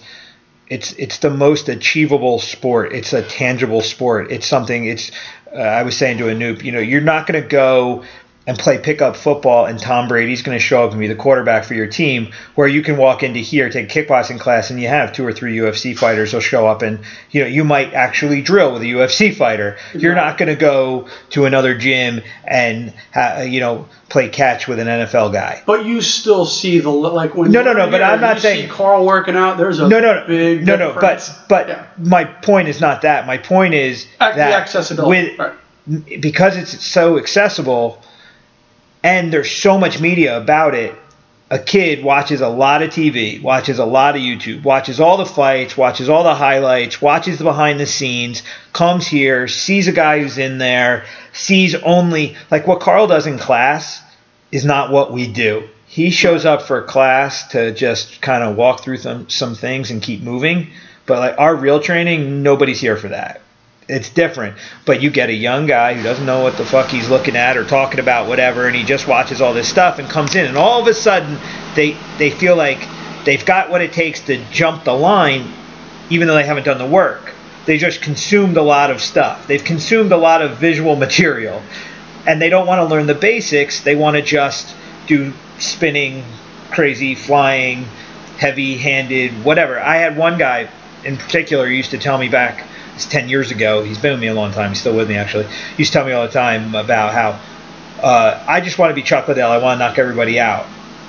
it's 0.71 0.93
it's 0.93 1.17
the 1.17 1.29
most 1.29 1.67
achievable 1.67 2.39
sport. 2.39 2.93
It's 2.93 3.11
a 3.11 3.21
tangible 3.21 3.81
sport. 3.81 4.31
It's 4.31 4.47
something. 4.47 4.85
It's 4.85 5.11
uh, 5.53 5.59
I 5.59 5.83
was 5.83 5.97
saying 5.97 6.17
to 6.19 6.23
Anoop, 6.23 6.63
you 6.63 6.71
know, 6.71 6.79
you're 6.79 7.01
not 7.01 7.27
going 7.27 7.43
to 7.43 7.47
go 7.47 8.05
and 8.47 8.57
play 8.57 8.79
pickup 8.79 9.15
football 9.15 9.67
and 9.67 9.79
Tom 9.79 10.07
Brady's 10.07 10.41
going 10.41 10.57
to 10.57 10.63
show 10.63 10.83
up 10.83 10.91
and 10.91 10.99
be 10.99 11.07
the 11.07 11.13
quarterback 11.15 11.63
for 11.63 11.75
your 11.75 11.85
team 11.85 12.31
where 12.55 12.67
you 12.67 12.81
can 12.81 12.97
walk 12.97 13.21
into 13.21 13.39
here 13.39 13.69
take 13.69 13.95
a 13.95 14.03
kickboxing 14.03 14.39
class 14.39 14.71
and 14.71 14.81
you 14.81 14.87
have 14.87 15.13
two 15.13 15.23
or 15.25 15.31
three 15.31 15.55
UFC 15.57 15.95
fighters 15.95 16.33
will 16.33 16.39
show 16.41 16.65
up 16.65 16.81
and 16.81 16.99
you 17.29 17.41
know 17.41 17.47
you 17.47 17.63
might 17.63 17.93
actually 17.93 18.41
drill 18.41 18.73
with 18.73 18.81
a 18.81 18.85
UFC 18.85 19.35
fighter 19.35 19.77
you're 19.93 20.15
not 20.15 20.39
going 20.39 20.49
to 20.49 20.55
go 20.55 21.07
to 21.29 21.45
another 21.45 21.77
gym 21.77 22.21
and 22.43 22.91
ha- 23.13 23.41
you 23.41 23.59
know 23.59 23.87
play 24.09 24.27
catch 24.27 24.67
with 24.67 24.79
an 24.79 24.87
NFL 24.87 25.31
guy 25.31 25.61
But 25.67 25.85
you 25.85 26.01
still 26.01 26.45
see 26.47 26.79
the 26.79 26.89
like 26.89 27.35
when 27.35 27.51
No, 27.51 27.61
no, 27.61 27.73
no, 27.73 27.91
but 27.91 28.01
I'm 28.01 28.21
not 28.21 28.39
saying- 28.39 28.69
Carl 28.69 29.05
working 29.05 29.35
out. 29.35 29.57
There's 29.59 29.79
a 29.79 29.87
no 29.87 29.99
no 29.99 30.21
no 30.21 30.27
big 30.27 30.65
no 30.65 30.75
no 30.77 30.93
difference. 30.93 31.29
but 31.29 31.47
but 31.47 31.67
Yeah. 31.67 31.85
my 31.99 32.23
point 32.25 32.67
is 32.69 32.81
not 32.81 33.03
that 33.03 33.27
my 33.27 33.37
point 33.37 33.75
is 33.75 34.05
the 34.05 34.09
that 34.19 34.39
accessibility, 34.61 35.37
with 35.37 35.39
right. 35.39 36.21
because 36.21 36.57
it's 36.57 36.83
so 36.83 37.19
accessible 37.19 38.01
and 39.03 39.31
there's 39.31 39.51
so 39.51 39.77
much 39.77 39.99
media 39.99 40.37
about 40.37 40.75
it 40.75 40.95
a 41.51 41.59
kid 41.59 42.01
watches 42.01 42.39
a 42.39 42.47
lot 42.47 42.81
of 42.81 42.91
TV, 42.91 43.41
watches 43.41 43.77
a 43.77 43.85
lot 43.85 44.15
of 44.15 44.21
YouTube, 44.21 44.63
watches 44.63 45.01
all 45.01 45.17
the 45.17 45.25
fights, 45.25 45.75
watches 45.75 46.07
all 46.07 46.23
the 46.23 46.33
highlights, 46.33 47.01
watches 47.01 47.37
the 47.37 47.43
behind 47.43 47.77
the 47.77 47.85
scenes, 47.85 48.41
comes 48.71 49.05
here, 49.05 49.49
sees 49.49 49.89
a 49.89 49.91
guy 49.91 50.21
who's 50.21 50.37
in 50.37 50.59
there, 50.59 51.03
sees 51.33 51.75
only 51.75 52.37
like 52.49 52.67
what 52.67 52.79
Carl 52.79 53.05
does 53.05 53.27
in 53.27 53.37
class 53.37 54.01
is 54.49 54.63
not 54.63 54.93
what 54.93 55.11
we 55.11 55.27
do. 55.27 55.67
He 55.87 56.09
shows 56.09 56.45
up 56.45 56.61
for 56.61 56.81
class 56.83 57.49
to 57.49 57.73
just 57.73 58.21
kind 58.21 58.45
of 58.45 58.55
walk 58.55 58.81
through 58.81 58.97
some, 58.97 59.29
some 59.29 59.55
things 59.55 59.91
and 59.91 60.01
keep 60.01 60.21
moving. 60.21 60.69
But 61.05 61.19
like 61.19 61.35
our 61.37 61.53
real 61.53 61.81
training, 61.81 62.43
nobody's 62.43 62.79
here 62.79 62.95
for 62.95 63.09
that. 63.09 63.40
It's 63.87 64.09
different. 64.09 64.57
But 64.85 65.01
you 65.01 65.09
get 65.09 65.29
a 65.29 65.33
young 65.33 65.65
guy 65.65 65.93
who 65.93 66.03
doesn't 66.03 66.25
know 66.25 66.41
what 66.41 66.57
the 66.57 66.65
fuck 66.65 66.89
he's 66.89 67.09
looking 67.09 67.35
at 67.35 67.57
or 67.57 67.65
talking 67.65 67.99
about, 67.99 68.27
whatever, 68.27 68.67
and 68.67 68.75
he 68.75 68.83
just 68.83 69.07
watches 69.07 69.41
all 69.41 69.53
this 69.53 69.67
stuff 69.67 69.99
and 69.99 70.07
comes 70.09 70.35
in, 70.35 70.45
and 70.45 70.57
all 70.57 70.81
of 70.81 70.87
a 70.87 70.93
sudden 70.93 71.37
they 71.75 71.97
they 72.17 72.29
feel 72.29 72.55
like 72.55 72.79
they've 73.25 73.45
got 73.45 73.69
what 73.69 73.81
it 73.81 73.91
takes 73.91 74.21
to 74.21 74.43
jump 74.51 74.83
the 74.83 74.93
line, 74.93 75.51
even 76.09 76.27
though 76.27 76.35
they 76.35 76.45
haven't 76.45 76.63
done 76.63 76.77
the 76.77 76.85
work. 76.85 77.33
They 77.65 77.77
just 77.77 78.01
consumed 78.01 78.57
a 78.57 78.61
lot 78.61 78.91
of 78.91 79.01
stuff. 79.01 79.47
They've 79.47 79.63
consumed 79.63 80.11
a 80.11 80.17
lot 80.17 80.41
of 80.41 80.57
visual 80.57 80.95
material, 80.95 81.61
and 82.25 82.41
they 82.41 82.49
don't 82.49 82.67
want 82.67 82.79
to 82.79 82.85
learn 82.85 83.07
the 83.07 83.15
basics. 83.15 83.81
They 83.81 83.95
want 83.95 84.15
to 84.15 84.21
just 84.21 84.75
do 85.07 85.33
spinning, 85.59 86.23
crazy, 86.71 87.13
flying, 87.13 87.85
heavy-handed, 88.37 89.43
whatever. 89.43 89.79
I 89.79 89.97
had 89.97 90.17
one 90.17 90.37
guy 90.37 90.69
in 91.03 91.17
particular 91.17 91.67
used 91.67 91.91
to 91.91 91.97
tell 91.97 92.17
me 92.17 92.29
back 92.29 92.65
it's 93.01 93.11
10 93.11 93.29
years 93.29 93.51
ago. 93.51 93.83
He's 93.83 93.97
been 93.97 94.11
with 94.11 94.19
me 94.19 94.27
a 94.27 94.33
long 94.33 94.51
time. 94.51 94.69
He's 94.69 94.79
still 94.79 94.95
with 94.95 95.09
me, 95.09 95.15
actually. 95.15 95.45
He 95.45 95.79
used 95.79 95.91
to 95.91 95.97
tell 95.97 96.05
me 96.05 96.13
all 96.13 96.25
the 96.25 96.31
time 96.31 96.75
about 96.75 97.13
how 97.13 97.39
uh, 98.01 98.43
I 98.47 98.61
just 98.61 98.77
want 98.77 98.91
to 98.91 98.95
be 98.95 99.01
Chuck 99.01 99.27
Liddell. 99.27 99.51
I 99.51 99.57
want 99.57 99.79
to 99.79 99.85
knock 99.85 99.97
everybody 99.97 100.39
out. 100.39 100.67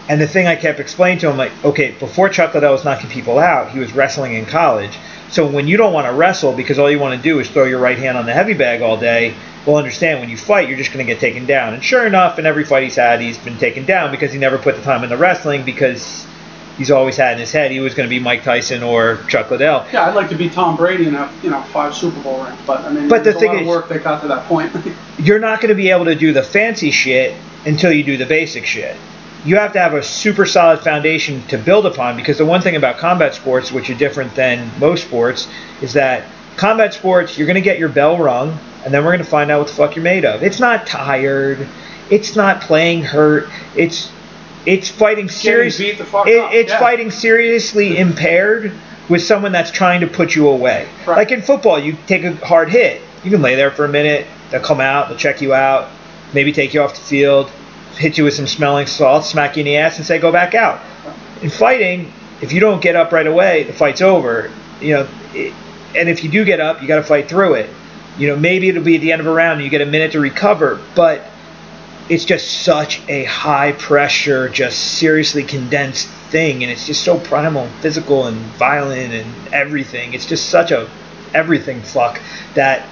And 0.09 0.21
the 0.21 0.27
thing 0.27 0.47
I 0.47 0.57
kept 0.57 0.81
explaining 0.81 1.19
to 1.21 1.31
him, 1.31 1.37
like, 1.37 1.53
okay, 1.65 1.93
before 1.93 2.29
Chuck 2.29 2.55
Liddell 2.55 2.73
was 2.73 2.85
knocking 2.85 3.11
people 3.11 3.39
out, 3.39 3.71
he 3.71 3.79
was 3.79 3.93
wrestling 3.93 4.35
in 4.35 4.47
college. 4.47 4.99
So 5.31 5.47
when 5.47 5.69
you 5.69 5.77
don't 5.77 5.93
want 5.93 6.07
to 6.07 6.13
wrestle 6.13 6.55
because 6.55 6.79
all 6.79 6.91
you 6.91 6.99
want 6.99 7.17
to 7.17 7.23
do 7.23 7.39
is 7.39 7.49
throw 7.49 7.65
your 7.65 7.79
right 7.79 7.99
hand 7.99 8.19
on 8.19 8.27
the 8.27 8.33
heavy 8.33 8.55
bag 8.55 8.83
all 8.83 8.97
day, 8.97 9.35
well, 9.65 9.77
understand 9.77 10.21
when 10.21 10.29
you 10.29 10.37
fight, 10.37 10.69
you're 10.69 10.79
just 10.79 10.93
going 10.93 11.07
to 11.07 11.11
get 11.11 11.21
taken 11.21 11.47
down. 11.47 11.75
And 11.75 11.85
sure 11.85 12.07
enough, 12.07 12.39
in 12.39 12.47
every 12.47 12.65
fight 12.65 12.83
he's 12.83 12.97
had, 12.97 13.21
he's 13.21 13.39
been 13.39 13.59
taken 13.59 13.87
down 13.87 14.11
because 14.11 14.33
he 14.33 14.39
never 14.39 14.59
put 14.59 14.77
the 14.77 14.83
time 14.83 15.05
into 15.05 15.17
wrestling 15.17 15.65
because 15.65 16.27
he's 16.83 16.91
always 16.91 17.17
had 17.17 17.35
in 17.35 17.39
his 17.39 17.53
head 17.53 17.71
he 17.71 17.79
was 17.79 17.95
going 17.95 18.09
to 18.09 18.11
be 18.11 18.19
Mike 18.19 18.43
Tyson 18.43 18.83
or 18.83 19.19
Chuck 19.29 19.53
Liddell. 19.53 19.87
Yeah, 19.93 20.09
I'd 20.09 20.17
like 20.17 20.29
to 20.31 20.35
be 20.35 20.51
Tom 20.51 20.77
Brady 20.77 21.07
in 21.07 21.15
a 21.15 21.33
you 21.41 21.51
know 21.51 21.63
five 21.73 21.95
Super 21.95 22.21
Bowl 22.23 22.43
ring, 22.45 22.59
but 22.67 22.81
I 22.81 22.93
mean, 22.93 23.09
But 23.09 23.23
the 23.23 23.33
thing 23.33 23.61
is- 23.61 23.69
work 23.69 23.89
that 23.89 24.03
got 24.03 24.21
to 24.23 24.29
that 24.29 24.47
point. 24.47 24.75
you're 25.19 25.39
not 25.39 25.61
going 25.61 25.69
to 25.69 25.77
be 25.77 25.91
able 25.91 26.07
to 26.07 26.17
do 26.17 26.33
the 26.33 26.43
fancy 26.43 26.91
shit 26.91 27.37
until 27.65 27.93
you 27.93 28.03
do 28.03 28.17
the 28.17 28.27
basic 28.27 28.67
shit. 28.67 28.97
You 29.45 29.57
have 29.57 29.73
to 29.75 29.79
have 29.81 29.95
a 29.95 30.03
super 30.03 30.45
solid 30.45 30.81
foundation 30.81 31.47
to 31.49 31.59
build 31.59 31.87
upon 31.87 32.17
because 32.17 32.39
the 32.39 32.47
one 32.47 32.61
thing 32.63 32.75
about 32.75 32.99
combat 32.99 33.35
sports, 33.35 33.71
which 33.71 33.89
are 33.91 33.95
different 33.95 34.35
than 34.35 34.69
most 34.81 35.05
sports, 35.05 35.49
is 35.81 35.93
that 35.93 36.25
combat 36.57 36.95
sports, 36.95 37.39
you're 37.39 37.47
going 37.47 37.55
to 37.55 37.61
get 37.61 37.79
your 37.79 37.89
bell 37.89 38.19
rung 38.19 38.59
and 38.85 38.93
then 38.93 39.05
we're 39.05 39.13
going 39.13 39.25
to 39.25 39.31
find 39.31 39.51
out 39.51 39.61
what 39.61 39.69
the 39.69 39.75
fuck 39.75 39.95
you're 39.95 40.03
made 40.03 40.25
of. 40.25 40.43
It's 40.43 40.59
not 40.59 40.87
tired. 40.89 41.69
It's 42.11 42.35
not 42.35 42.61
playing 42.61 43.03
hurt. 43.03 43.49
It's 43.77 44.11
it's 44.67 44.89
fighting 44.89 45.29
serious. 45.29 45.79
beat 45.79 45.99
the 45.99 46.05
fuck 46.05 46.27
it- 46.27 46.53
It's 46.53 46.71
yeah. 46.71 46.79
fighting 46.79 47.11
seriously 47.11 47.99
impaired 47.99 48.73
with 49.09 49.23
someone 49.23 49.53
that's 49.53 49.71
trying 49.71 50.01
to 50.01 50.07
put 50.07 50.35
you 50.35 50.49
away. 50.49 50.87
Right. 51.07 51.17
Like 51.17 51.33
in 51.33 51.43
football, 51.43 51.79
you 51.79 51.97
take 52.07 52.25
a 52.25 52.33
hard 52.47 52.71
hit. 52.71 53.01
You 53.25 53.31
can 53.31 53.43
lay 53.43 53.55
there 53.57 53.71
for 53.71 53.85
a 53.85 53.89
minute. 53.89 54.27
They'll 54.51 54.61
come 54.61 54.81
out. 54.81 55.09
They'll 55.09 55.19
check 55.19 55.41
you 55.41 55.55
out. 55.55 55.89
Maybe 56.33 56.53
take 56.53 56.75
you 56.75 56.83
off 56.83 56.95
the 56.95 57.01
field. 57.01 57.51
Hit 57.97 58.17
you 58.17 58.25
with 58.25 58.35
some 58.35 58.47
smelling 58.47 58.87
salts, 58.87 59.29
Smack 59.31 59.57
you 59.57 59.61
in 59.61 59.67
the 59.67 59.77
ass 59.77 59.99
and 59.99 60.07
say 60.07 60.19
go 60.19 60.33
back 60.33 60.55
out. 60.55 60.81
In 61.43 61.51
fighting, 61.51 62.11
if 62.41 62.53
you 62.53 62.59
don't 62.61 62.81
get 62.81 62.97
up 62.97 63.13
right 63.13 63.27
away, 63.27 63.65
the 63.65 63.73
fight's 63.73 64.01
over. 64.01 64.51
You 64.81 64.95
know, 64.95 65.09
it, 65.35 65.53
and 65.95 66.09
if 66.09 66.25
you 66.25 66.31
do 66.31 66.45
get 66.45 66.59
up, 66.59 66.81
you 66.81 66.89
got 66.89 66.97
to 66.97 67.03
fight 67.03 67.29
through 67.29 67.55
it. 67.55 67.69
You 68.19 68.29
know, 68.29 68.37
maybe 68.37 68.69
it'll 68.69 68.83
be 68.83 68.95
at 68.95 69.03
the 69.03 69.13
end 69.13 69.21
of 69.21 69.27
a 69.27 69.33
round 69.33 69.55
and 69.57 69.65
you 69.65 69.71
get 69.71 69.83
a 69.83 69.87
minute 69.87 70.13
to 70.13 70.21
recover, 70.21 70.81
but 70.95 71.23
it's 72.13 72.27
just 72.27 72.63
such 72.63 73.01
a 73.09 73.25
high 73.25 73.73
pressure, 73.73 74.47
just 74.51 74.99
seriously 74.99 75.43
condensed 75.43 76.09
thing, 76.29 76.63
and 76.63 76.71
it's 76.71 76.87
just 76.87 77.03
so 77.03 77.19
primal, 77.19 77.65
and 77.65 77.75
physical, 77.77 78.27
and 78.27 78.37
violent, 78.59 79.15
and 79.15 79.55
everything. 79.55 80.13
It's 80.13 80.27
just 80.27 80.51
such 80.51 80.73
a 80.73 80.91
everything 81.33 81.81
fuck 81.81 82.21
that 82.55 82.87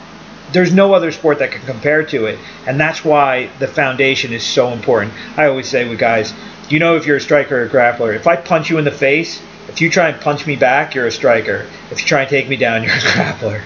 there's 0.52 0.72
no 0.72 0.94
other 0.94 1.12
sport 1.12 1.40
that 1.40 1.52
can 1.52 1.60
compare 1.66 2.02
to 2.04 2.24
it, 2.24 2.38
and 2.66 2.80
that's 2.80 3.04
why 3.04 3.50
the 3.58 3.68
foundation 3.68 4.32
is 4.32 4.42
so 4.42 4.72
important. 4.72 5.12
I 5.36 5.48
always 5.48 5.68
say 5.68 5.86
with 5.86 5.98
guys, 5.98 6.32
you 6.70 6.78
know 6.78 6.96
if 6.96 7.04
you're 7.04 7.18
a 7.18 7.20
striker 7.20 7.60
or 7.60 7.66
a 7.66 7.68
grappler. 7.68 8.16
If 8.16 8.26
I 8.26 8.36
punch 8.36 8.70
you 8.70 8.78
in 8.78 8.86
the 8.86 8.90
face, 8.90 9.42
if 9.68 9.82
you 9.82 9.90
try 9.90 10.08
and 10.08 10.18
punch 10.18 10.46
me 10.46 10.56
back, 10.56 10.94
you're 10.94 11.06
a 11.06 11.12
striker. 11.12 11.66
If 11.90 12.00
you 12.00 12.06
try 12.06 12.22
and 12.22 12.30
take 12.30 12.48
me 12.48 12.56
down, 12.56 12.82
you're 12.84 12.94
a 12.94 12.98
grappler. 12.98 13.62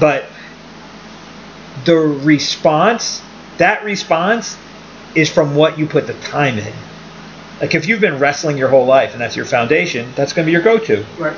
But 0.00 0.24
the 1.84 1.96
response, 1.96 3.22
that 3.58 3.84
response, 3.84 4.58
is 5.14 5.30
from 5.30 5.54
what 5.54 5.78
you 5.78 5.86
put 5.86 6.06
the 6.06 6.14
time 6.14 6.58
in. 6.58 6.72
Like 7.60 7.74
if 7.74 7.86
you've 7.86 8.00
been 8.00 8.18
wrestling 8.18 8.56
your 8.56 8.68
whole 8.68 8.86
life 8.86 9.12
and 9.12 9.20
that's 9.20 9.36
your 9.36 9.44
foundation, 9.44 10.12
that's 10.14 10.32
going 10.32 10.44
to 10.44 10.46
be 10.46 10.52
your 10.52 10.62
go-to. 10.62 11.04
right. 11.18 11.36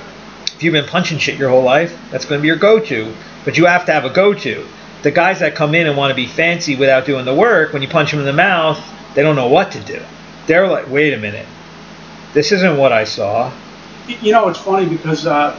If 0.54 0.62
you've 0.62 0.72
been 0.72 0.86
punching 0.86 1.18
shit 1.18 1.38
your 1.38 1.48
whole 1.48 1.64
life, 1.64 1.98
that's 2.10 2.24
going 2.24 2.38
to 2.38 2.42
be 2.42 2.46
your 2.46 2.56
go-to. 2.56 3.12
But 3.44 3.58
you 3.58 3.66
have 3.66 3.86
to 3.86 3.92
have 3.92 4.04
a 4.04 4.10
go-to. 4.10 4.64
The 5.02 5.10
guys 5.10 5.40
that 5.40 5.56
come 5.56 5.74
in 5.74 5.88
and 5.88 5.96
want 5.96 6.12
to 6.12 6.14
be 6.14 6.26
fancy 6.26 6.76
without 6.76 7.04
doing 7.04 7.24
the 7.24 7.34
work, 7.34 7.72
when 7.72 7.82
you 7.82 7.88
punch 7.88 8.12
them 8.12 8.20
in 8.20 8.26
the 8.26 8.32
mouth, 8.32 8.80
they 9.14 9.22
don't 9.22 9.34
know 9.34 9.48
what 9.48 9.72
to 9.72 9.80
do. 9.80 10.00
They're 10.46 10.68
like, 10.68 10.88
wait 10.88 11.14
a 11.14 11.16
minute, 11.16 11.46
this 12.32 12.52
isn't 12.52 12.76
what 12.76 12.92
I 12.92 13.04
saw. 13.04 13.52
You 14.06 14.32
know, 14.32 14.48
it's 14.48 14.60
funny 14.60 14.88
because 14.88 15.26
uh, 15.26 15.58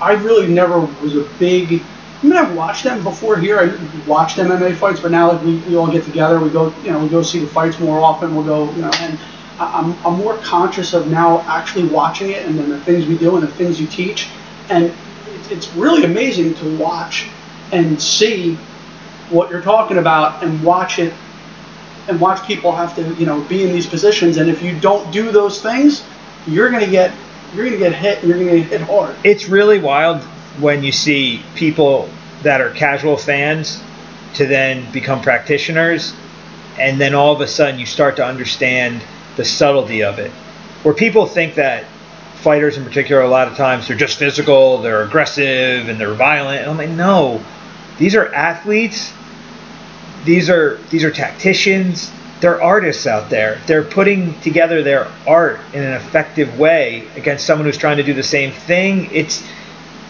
I 0.00 0.12
really 0.12 0.48
never 0.48 0.80
was 0.80 1.16
a 1.16 1.22
big. 1.38 1.82
I 2.22 2.26
mean, 2.26 2.36
I've 2.36 2.56
watched 2.56 2.84
them 2.84 3.04
before 3.04 3.36
here. 3.36 3.58
I 3.58 4.06
watched 4.08 4.38
MMA 4.38 4.76
fights, 4.76 5.00
but 5.00 5.10
now 5.10 5.32
like 5.32 5.44
we, 5.44 5.58
we 5.58 5.76
all 5.76 5.90
get 5.90 6.04
together, 6.04 6.40
we 6.40 6.50
go, 6.50 6.74
you 6.82 6.90
know, 6.90 7.00
we 7.00 7.08
go 7.08 7.22
see 7.22 7.40
the 7.40 7.46
fights 7.46 7.78
more 7.78 8.00
often. 8.00 8.34
We'll 8.34 8.44
go, 8.44 8.72
you 8.72 8.82
know, 8.82 8.90
and 9.00 9.18
I'm 9.58 9.96
I'm 10.06 10.14
more 10.14 10.36
conscious 10.38 10.94
of 10.94 11.08
now 11.08 11.40
actually 11.42 11.88
watching 11.88 12.30
it 12.30 12.46
and 12.46 12.58
then 12.58 12.68
the 12.68 12.80
things 12.80 13.06
we 13.06 13.16
do 13.16 13.36
and 13.36 13.42
the 13.42 13.52
things 13.52 13.80
you 13.80 13.86
teach, 13.86 14.28
and 14.68 14.92
it's, 15.50 15.68
really 15.74 16.04
amazing 16.04 16.54
to 16.54 16.76
watch 16.78 17.28
and 17.72 18.00
see 18.00 18.56
what 19.30 19.50
you're 19.50 19.62
talking 19.62 19.98
about 19.98 20.42
and 20.42 20.62
watch 20.62 20.98
it 20.98 21.12
and 22.08 22.20
watch 22.20 22.46
people 22.46 22.72
have 22.72 22.94
to 22.96 23.14
you 23.14 23.26
know 23.26 23.40
be 23.42 23.64
in 23.64 23.72
these 23.72 23.86
positions 23.86 24.36
and 24.36 24.48
if 24.48 24.62
you 24.62 24.78
don't 24.80 25.10
do 25.12 25.30
those 25.30 25.60
things 25.60 26.04
you're 26.46 26.70
gonna 26.70 26.86
get 26.86 27.12
you're 27.54 27.64
gonna 27.64 27.76
get 27.76 27.92
hit 27.92 28.18
and 28.18 28.28
you're 28.28 28.38
gonna 28.38 28.58
get 28.58 28.66
hit 28.68 28.80
hard 28.80 29.14
it's 29.24 29.48
really 29.48 29.78
wild 29.80 30.22
when 30.60 30.82
you 30.82 30.92
see 30.92 31.42
people 31.54 32.08
that 32.42 32.60
are 32.60 32.70
casual 32.70 33.16
fans 33.16 33.82
to 34.34 34.46
then 34.46 34.90
become 34.92 35.22
practitioners 35.22 36.14
and 36.78 37.00
then 37.00 37.14
all 37.14 37.32
of 37.32 37.40
a 37.40 37.46
sudden 37.48 37.80
you 37.80 37.86
start 37.86 38.16
to 38.16 38.24
understand 38.24 39.02
the 39.36 39.44
subtlety 39.44 40.02
of 40.02 40.18
it. 40.18 40.30
Where 40.82 40.94
people 40.94 41.26
think 41.26 41.54
that 41.54 41.84
fighters 42.36 42.76
in 42.76 42.84
particular 42.84 43.22
a 43.22 43.28
lot 43.28 43.48
of 43.48 43.56
times 43.56 43.88
they're 43.88 43.96
just 43.96 44.18
physical 44.18 44.78
they're 44.78 45.02
aggressive 45.02 45.88
and 45.88 45.98
they're 45.98 46.14
violent 46.14 46.60
and 46.60 46.70
i'm 46.70 46.76
like 46.76 46.90
no. 46.90 47.42
These 47.98 48.14
are 48.14 48.32
athletes. 48.32 49.12
These 50.24 50.50
are 50.50 50.78
these 50.90 51.04
are 51.04 51.10
tacticians. 51.10 52.10
They're 52.40 52.60
artists 52.60 53.06
out 53.06 53.30
there. 53.30 53.60
They're 53.66 53.82
putting 53.82 54.38
together 54.40 54.82
their 54.82 55.08
art 55.26 55.60
in 55.72 55.82
an 55.82 55.94
effective 55.94 56.58
way 56.58 57.08
against 57.16 57.46
someone 57.46 57.64
who's 57.64 57.78
trying 57.78 57.96
to 57.96 58.02
do 58.02 58.12
the 58.12 58.22
same 58.22 58.52
thing. 58.52 59.08
It's 59.12 59.42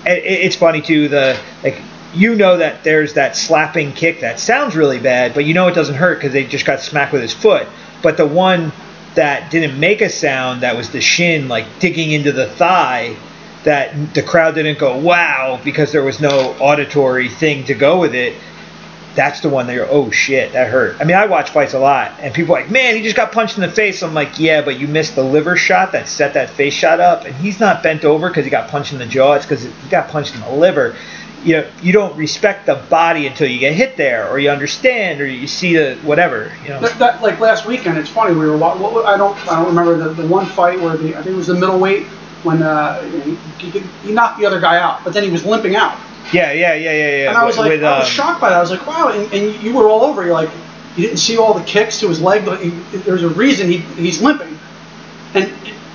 it, 0.05 0.25
it's 0.25 0.57
funny 0.57 0.83
too 0.83 1.09
the 1.09 1.39
like 1.63 1.81
you 2.15 2.35
know 2.35 2.57
that 2.57 2.83
there's 2.83 3.15
that 3.15 3.37
slapping 3.37 3.93
kick 3.93 4.21
that 4.21 4.41
sounds 4.41 4.75
really 4.75 4.99
bad, 4.99 5.35
but 5.35 5.45
you 5.45 5.55
know 5.55 5.69
it 5.69 5.75
doesn't 5.75 5.97
hurt 5.97 6.17
because 6.17 6.33
they 6.33 6.45
just 6.45 6.65
got 6.65 6.81
smacked 6.81 7.13
with 7.13 7.23
his 7.23 7.35
foot. 7.35 7.69
But 8.03 8.17
the 8.17 8.27
one 8.27 8.73
that 9.15 9.51
didn't 9.51 9.79
make 9.79 10.01
a 10.01 10.09
sound, 10.09 10.63
that 10.63 10.77
was 10.77 10.91
the 10.91 11.01
shin 11.01 11.49
like 11.49 11.67
digging 11.79 12.13
into 12.13 12.33
the 12.33 12.49
thigh, 12.49 13.17
that 13.65 14.15
the 14.15 14.23
crowd 14.23 14.55
didn't 14.55 14.79
go 14.79 14.97
wow 14.97 15.61
because 15.63 15.93
there 15.93 16.05
was 16.05 16.21
no 16.21 16.55
auditory 16.61 17.29
thing 17.29 17.65
to 17.65 17.75
go 17.75 17.99
with 18.01 18.15
it. 18.15 18.35
That's 19.17 19.41
the 19.41 19.49
one 19.49 19.67
that 19.67 19.75
you're, 19.75 19.89
oh 19.91 20.11
shit, 20.11 20.53
that 20.53 20.71
hurt. 20.71 21.01
I 21.01 21.05
mean, 21.05 21.17
I 21.17 21.27
watch 21.27 21.51
fights 21.51 21.73
a 21.75 21.79
lot, 21.79 22.13
and 22.21 22.33
people 22.35 22.55
are 22.55 22.61
like, 22.61 22.71
man, 22.71 22.95
he 22.95 23.03
just 23.03 23.17
got 23.17 23.33
punched 23.33 23.57
in 23.57 23.63
the 23.63 23.71
face. 23.71 24.03
I'm 24.03 24.15
like, 24.15 24.39
yeah, 24.39 24.63
but 24.63 24.79
you 24.79 24.87
missed 24.87 25.15
the 25.17 25.25
liver 25.25 25.57
shot 25.57 25.93
that 25.93 26.07
set 26.07 26.35
that 26.35 26.51
face 26.51 26.75
shot 26.75 27.01
up, 27.01 27.25
and 27.25 27.35
he's 27.35 27.59
not 27.59 27.83
bent 27.83 28.05
over 28.05 28.29
because 28.29 28.45
he 28.45 28.51
got 28.51 28.69
punched 28.71 28.93
in 28.93 28.99
the 28.99 29.07
jaw. 29.07 29.33
It's 29.35 29.47
because 29.47 29.65
he 29.65 29.89
got 29.91 30.09
punched 30.09 30.35
in 30.35 30.43
the 30.43 30.53
liver 30.53 30.97
you 31.45 31.53
know 31.53 31.69
you 31.83 31.93
don't 31.93 32.17
respect 32.17 32.67
the 32.67 32.75
body 32.91 33.27
until 33.27 33.49
you 33.49 33.59
get 33.59 33.75
hit 33.75 33.97
there 33.97 34.29
or 34.31 34.39
you 34.39 34.51
understand 34.51 35.21
or 35.21 35.27
you 35.27 35.47
see 35.47 35.77
the 35.77 35.95
whatever 36.03 36.51
you 36.63 36.71
know 36.71 36.81
That, 36.81 36.99
that, 36.99 37.23
like 37.23 37.39
last 37.39 37.67
weekend, 37.67 37.99
it's 37.99 38.09
funny. 38.11 38.35
We 38.35 38.47
were 38.47 38.57
what, 38.57 38.79
what- 38.81 39.07
I 39.07 39.17
don't 39.17 39.37
I 39.47 39.57
don't 39.57 39.69
remember 39.69 39.97
the, 39.97 40.23
the 40.23 40.27
one 40.27 40.47
fight 40.47 40.81
where 40.81 40.97
the 40.97 41.11
I 41.15 41.23
think 41.23 41.35
it 41.35 41.37
was 41.37 41.47
the 41.47 41.55
middleweight 41.55 42.07
when 42.43 42.63
uh, 42.63 43.01
he, 43.03 43.35
he, 43.71 43.81
he 43.81 44.13
knocked 44.13 44.39
the 44.39 44.47
other 44.47 44.61
guy 44.61 44.79
out, 44.79 45.03
but 45.05 45.13
then 45.15 45.25
he 45.25 45.31
was 45.31 45.45
limping 45.45 45.75
out, 45.77 45.97
yeah 46.33 46.53
yeah 46.53 46.75
yeah 46.75 46.93
yeah 46.93 46.93
yeah 46.93 47.29
and 47.29 47.39
I 47.39 47.45
was 47.45 47.59
like 47.59 47.71
with, 47.71 47.85
I 47.85 47.99
was 47.99 48.09
um, 48.09 48.13
shocked 48.13 48.41
by 48.41 48.51
that. 48.51 48.59
I 48.59 48.61
was 48.61 48.71
like, 48.71 48.87
wow, 48.87 49.09
and, 49.09 49.33
and 49.33 49.63
you 49.63 49.75
were 49.75 49.89
all 49.89 50.03
over. 50.03 50.25
You're 50.25 50.35
like, 50.35 50.51
you 50.97 51.03
didn't 51.05 51.19
see 51.19 51.37
all 51.39 51.55
the 51.55 51.65
kicks 51.65 52.01
to 52.01 52.09
his 52.09 52.21
leg. 52.21 52.45
but 52.45 52.61
he, 52.63 52.71
there's 52.99 53.23
a 53.23 53.29
reason 53.29 53.69
he 53.71 53.79
he's 53.79 54.21
limping, 54.23 54.59
and 55.35 55.53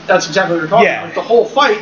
that's 0.08 0.28
exactly 0.28 0.56
what 0.56 0.62
you're 0.62 0.70
talking 0.70 0.86
Yeah. 0.86 1.00
about. 1.00 1.06
Like, 1.08 1.16
the 1.16 1.22
whole 1.22 1.46
fight, 1.46 1.82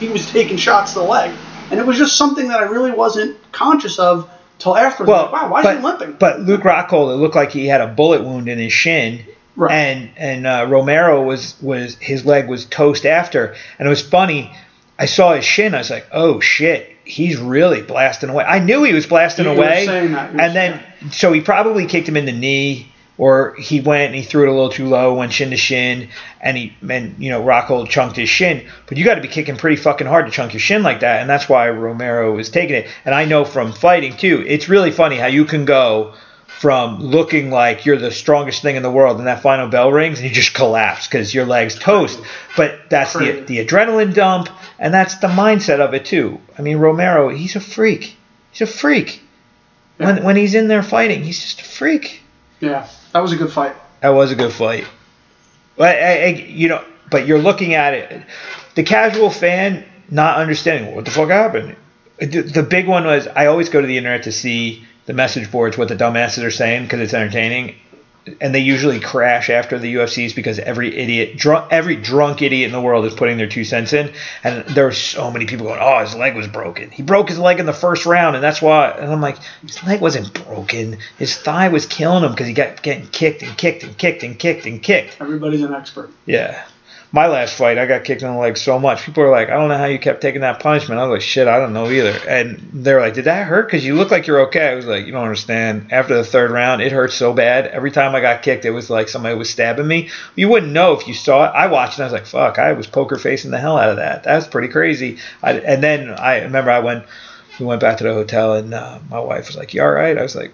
he 0.00 0.08
was 0.08 0.30
taking 0.30 0.56
shots 0.56 0.92
to 0.94 1.00
the 1.00 1.04
leg, 1.04 1.34
and 1.70 1.78
it 1.80 1.86
was 1.86 1.98
just 1.98 2.16
something 2.16 2.48
that 2.48 2.60
I 2.60 2.64
really 2.64 2.90
wasn't 2.92 3.36
conscious 3.52 3.98
of 3.98 4.28
till 4.58 4.76
after. 4.76 5.04
well 5.04 5.24
like, 5.24 5.32
wow, 5.32 5.50
why 5.50 5.62
but, 5.62 5.74
is 5.74 5.80
he 5.80 5.84
limping? 5.86 6.12
but 6.18 6.40
Luke 6.40 6.62
Rockhold 6.62 7.12
it 7.12 7.16
looked 7.16 7.34
like 7.34 7.50
he 7.50 7.66
had 7.66 7.80
a 7.80 7.88
bullet 7.88 8.22
wound 8.22 8.48
in 8.48 8.58
his 8.58 8.72
shin 8.72 9.24
Right. 9.54 9.72
and 9.74 10.10
and 10.16 10.46
uh, 10.46 10.66
Romero 10.68 11.22
was 11.22 11.60
was 11.60 11.96
his 11.96 12.24
leg 12.24 12.48
was 12.48 12.64
toast 12.64 13.04
after 13.04 13.54
and 13.78 13.86
it 13.86 13.90
was 13.90 14.00
funny 14.00 14.54
I 14.98 15.04
saw 15.06 15.34
his 15.34 15.44
shin 15.44 15.74
I 15.74 15.78
was 15.78 15.90
like 15.90 16.06
oh 16.12 16.40
shit 16.40 16.91
he's 17.04 17.36
really 17.38 17.82
blasting 17.82 18.30
away 18.30 18.44
I 18.44 18.58
knew 18.58 18.84
he 18.84 18.92
was 18.92 19.06
blasting 19.06 19.46
You 19.46 19.52
away. 19.52 19.86
And 19.88 20.54
then 20.54 20.82
so 21.10 21.32
he 21.32 21.40
probably 21.40 21.86
kicked 21.86 22.08
him 22.08 22.16
in 22.16 22.26
the 22.26 22.32
knee 22.32 22.92
or 23.18 23.54
he 23.54 23.80
went 23.80 24.06
and 24.06 24.14
he 24.14 24.22
threw 24.22 24.44
it 24.44 24.48
a 24.48 24.52
little 24.52 24.70
too 24.70 24.86
low, 24.86 25.14
went 25.14 25.32
shin 25.32 25.50
to 25.50 25.56
shin, 25.56 26.08
and 26.40 26.56
he 26.56 26.74
and 26.88 27.14
you 27.18 27.30
know 27.30 27.42
Rockhold 27.42 27.88
chunked 27.88 28.16
his 28.16 28.28
shin. 28.28 28.66
But 28.86 28.98
you 28.98 29.04
got 29.04 29.16
to 29.16 29.20
be 29.20 29.28
kicking 29.28 29.56
pretty 29.56 29.76
fucking 29.76 30.06
hard 30.06 30.26
to 30.26 30.32
chunk 30.32 30.54
your 30.54 30.60
shin 30.60 30.82
like 30.82 31.00
that, 31.00 31.20
and 31.20 31.28
that's 31.28 31.48
why 31.48 31.68
Romero 31.68 32.34
was 32.34 32.50
taking 32.50 32.76
it. 32.76 32.88
And 33.04 33.14
I 33.14 33.24
know 33.26 33.44
from 33.44 33.72
fighting 33.72 34.16
too, 34.16 34.44
it's 34.46 34.68
really 34.68 34.90
funny 34.90 35.16
how 35.16 35.26
you 35.26 35.44
can 35.44 35.64
go 35.64 36.14
from 36.62 37.00
looking 37.00 37.50
like 37.50 37.84
you're 37.84 37.98
the 37.98 38.12
strongest 38.12 38.62
thing 38.62 38.76
in 38.76 38.84
the 38.84 38.90
world, 38.90 39.18
and 39.18 39.26
that 39.26 39.42
final 39.42 39.66
bell 39.68 39.90
rings, 39.90 40.20
and 40.20 40.28
you 40.28 40.32
just 40.32 40.54
collapse 40.54 41.08
because 41.08 41.34
your 41.34 41.44
legs 41.44 41.76
toast. 41.76 42.20
But 42.56 42.88
that's 42.88 43.14
the 43.14 43.40
the 43.40 43.66
adrenaline 43.66 44.14
dump, 44.14 44.48
and 44.78 44.94
that's 44.94 45.16
the 45.16 45.26
mindset 45.26 45.80
of 45.80 45.92
it 45.92 46.04
too. 46.04 46.40
I 46.56 46.62
mean 46.62 46.76
Romero, 46.76 47.30
he's 47.30 47.56
a 47.56 47.60
freak. 47.60 48.16
He's 48.52 48.60
a 48.60 48.66
freak. 48.72 49.20
When 49.96 50.18
Yeah. 50.18 50.22
when 50.22 50.36
he's 50.36 50.54
in 50.54 50.68
there 50.68 50.84
fighting, 50.84 51.24
he's 51.24 51.40
just 51.40 51.60
a 51.62 51.64
freak. 51.64 52.22
Yeah, 52.60 52.86
that 53.12 53.18
was 53.20 53.32
a 53.32 53.36
good 53.36 53.50
fight. 53.52 53.74
That 54.00 54.10
was 54.10 54.30
a 54.30 54.36
good 54.36 54.52
fight. 54.52 54.86
But 55.76 55.96
I, 55.96 56.22
I, 56.22 56.26
you 56.28 56.68
know, 56.68 56.84
but 57.10 57.26
you're 57.26 57.40
looking 57.40 57.74
at 57.74 57.92
it, 57.94 58.22
the 58.76 58.84
casual 58.84 59.30
fan 59.30 59.84
not 60.08 60.36
understanding 60.36 60.94
what 60.94 61.06
the 61.06 61.10
fuck 61.10 61.28
happened. 61.30 61.74
The 62.20 62.62
big 62.62 62.86
one 62.86 63.04
was 63.04 63.26
I 63.26 63.46
always 63.46 63.68
go 63.68 63.80
to 63.80 63.86
the 63.86 63.96
internet 63.98 64.22
to 64.24 64.32
see 64.32 64.86
the 65.06 65.12
message 65.12 65.50
boards, 65.50 65.76
what 65.76 65.88
the 65.88 65.96
dumbasses 65.96 66.44
are 66.44 66.50
saying 66.50 66.84
because 66.84 67.00
it's 67.00 67.14
entertaining, 67.14 67.74
and 68.40 68.54
they 68.54 68.60
usually 68.60 69.00
crash 69.00 69.50
after 69.50 69.78
the 69.78 69.94
UFCs 69.94 70.34
because 70.34 70.58
every 70.60 70.96
idiot, 70.96 71.36
drunk, 71.36 71.72
every 71.72 71.96
drunk 71.96 72.40
idiot 72.40 72.66
in 72.66 72.72
the 72.72 72.80
world 72.80 73.04
is 73.04 73.14
putting 73.14 73.36
their 73.36 73.48
two 73.48 73.64
cents 73.64 73.92
in, 73.92 74.12
and 74.44 74.64
there 74.66 74.84
were 74.84 74.92
so 74.92 75.30
many 75.30 75.46
people 75.46 75.66
going, 75.66 75.80
"Oh, 75.82 75.98
his 76.00 76.14
leg 76.14 76.36
was 76.36 76.46
broken. 76.46 76.90
He 76.90 77.02
broke 77.02 77.28
his 77.28 77.38
leg 77.38 77.58
in 77.58 77.66
the 77.66 77.72
first 77.72 78.06
round, 78.06 78.36
and 78.36 78.44
that's 78.44 78.62
why." 78.62 78.90
And 78.90 79.10
I'm 79.10 79.20
like, 79.20 79.38
his 79.66 79.82
leg 79.82 80.00
wasn't 80.00 80.32
broken. 80.46 80.98
His 81.18 81.36
thigh 81.36 81.68
was 81.68 81.86
killing 81.86 82.22
him 82.22 82.30
because 82.30 82.46
he 82.46 82.54
got 82.54 82.82
getting 82.82 83.08
kicked 83.08 83.42
and 83.42 83.56
kicked 83.56 83.82
and 83.82 83.98
kicked 83.98 84.22
and 84.22 84.38
kicked 84.38 84.66
and 84.66 84.80
kicked. 84.80 85.16
Everybody's 85.20 85.62
an 85.62 85.74
expert. 85.74 86.10
Yeah. 86.26 86.62
My 87.14 87.26
last 87.26 87.58
fight, 87.58 87.76
I 87.76 87.84
got 87.84 88.04
kicked 88.04 88.22
in 88.22 88.32
the 88.32 88.38
leg 88.38 88.56
so 88.56 88.78
much. 88.78 89.02
People 89.02 89.22
are 89.24 89.30
like, 89.30 89.50
I 89.50 89.52
don't 89.52 89.68
know 89.68 89.76
how 89.76 89.84
you 89.84 89.98
kept 89.98 90.22
taking 90.22 90.40
that 90.40 90.60
punishment. 90.60 90.98
I 90.98 91.06
was 91.06 91.12
like, 91.12 91.20
shit, 91.20 91.46
I 91.46 91.58
don't 91.58 91.74
know 91.74 91.90
either. 91.90 92.18
And 92.26 92.70
they're 92.72 93.00
like, 93.00 93.12
did 93.12 93.26
that 93.26 93.46
hurt? 93.46 93.66
Because 93.66 93.84
you 93.84 93.96
look 93.96 94.10
like 94.10 94.26
you're 94.26 94.40
okay. 94.46 94.68
I 94.68 94.74
was 94.74 94.86
like, 94.86 95.04
you 95.04 95.12
don't 95.12 95.22
understand. 95.22 95.92
After 95.92 96.16
the 96.16 96.24
third 96.24 96.50
round, 96.50 96.80
it 96.80 96.90
hurt 96.90 97.12
so 97.12 97.34
bad. 97.34 97.66
Every 97.66 97.90
time 97.90 98.14
I 98.14 98.22
got 98.22 98.40
kicked, 98.40 98.64
it 98.64 98.70
was 98.70 98.88
like 98.88 99.10
somebody 99.10 99.34
was 99.34 99.50
stabbing 99.50 99.86
me. 99.86 100.08
You 100.36 100.48
wouldn't 100.48 100.72
know 100.72 100.94
if 100.94 101.06
you 101.06 101.12
saw 101.12 101.44
it. 101.44 101.48
I 101.48 101.66
watched 101.66 101.98
and 101.98 102.04
I 102.04 102.06
was 102.06 102.14
like, 102.14 102.24
fuck, 102.24 102.58
I 102.58 102.72
was 102.72 102.86
poker 102.86 103.16
facing 103.16 103.50
the 103.50 103.58
hell 103.58 103.76
out 103.76 103.90
of 103.90 103.96
that. 103.96 104.24
That's 104.24 104.46
pretty 104.46 104.68
crazy. 104.68 105.18
I, 105.42 105.58
and 105.58 105.82
then 105.82 106.08
I 106.08 106.40
remember 106.44 106.70
I 106.70 106.78
went, 106.78 107.04
we 107.60 107.66
went 107.66 107.82
back 107.82 107.98
to 107.98 108.04
the 108.04 108.14
hotel, 108.14 108.54
and 108.54 108.72
uh, 108.72 108.98
my 109.10 109.20
wife 109.20 109.48
was 109.48 109.56
like, 109.56 109.74
you 109.74 109.82
all 109.82 109.90
right? 109.90 110.16
I 110.16 110.22
was 110.22 110.34
like, 110.34 110.52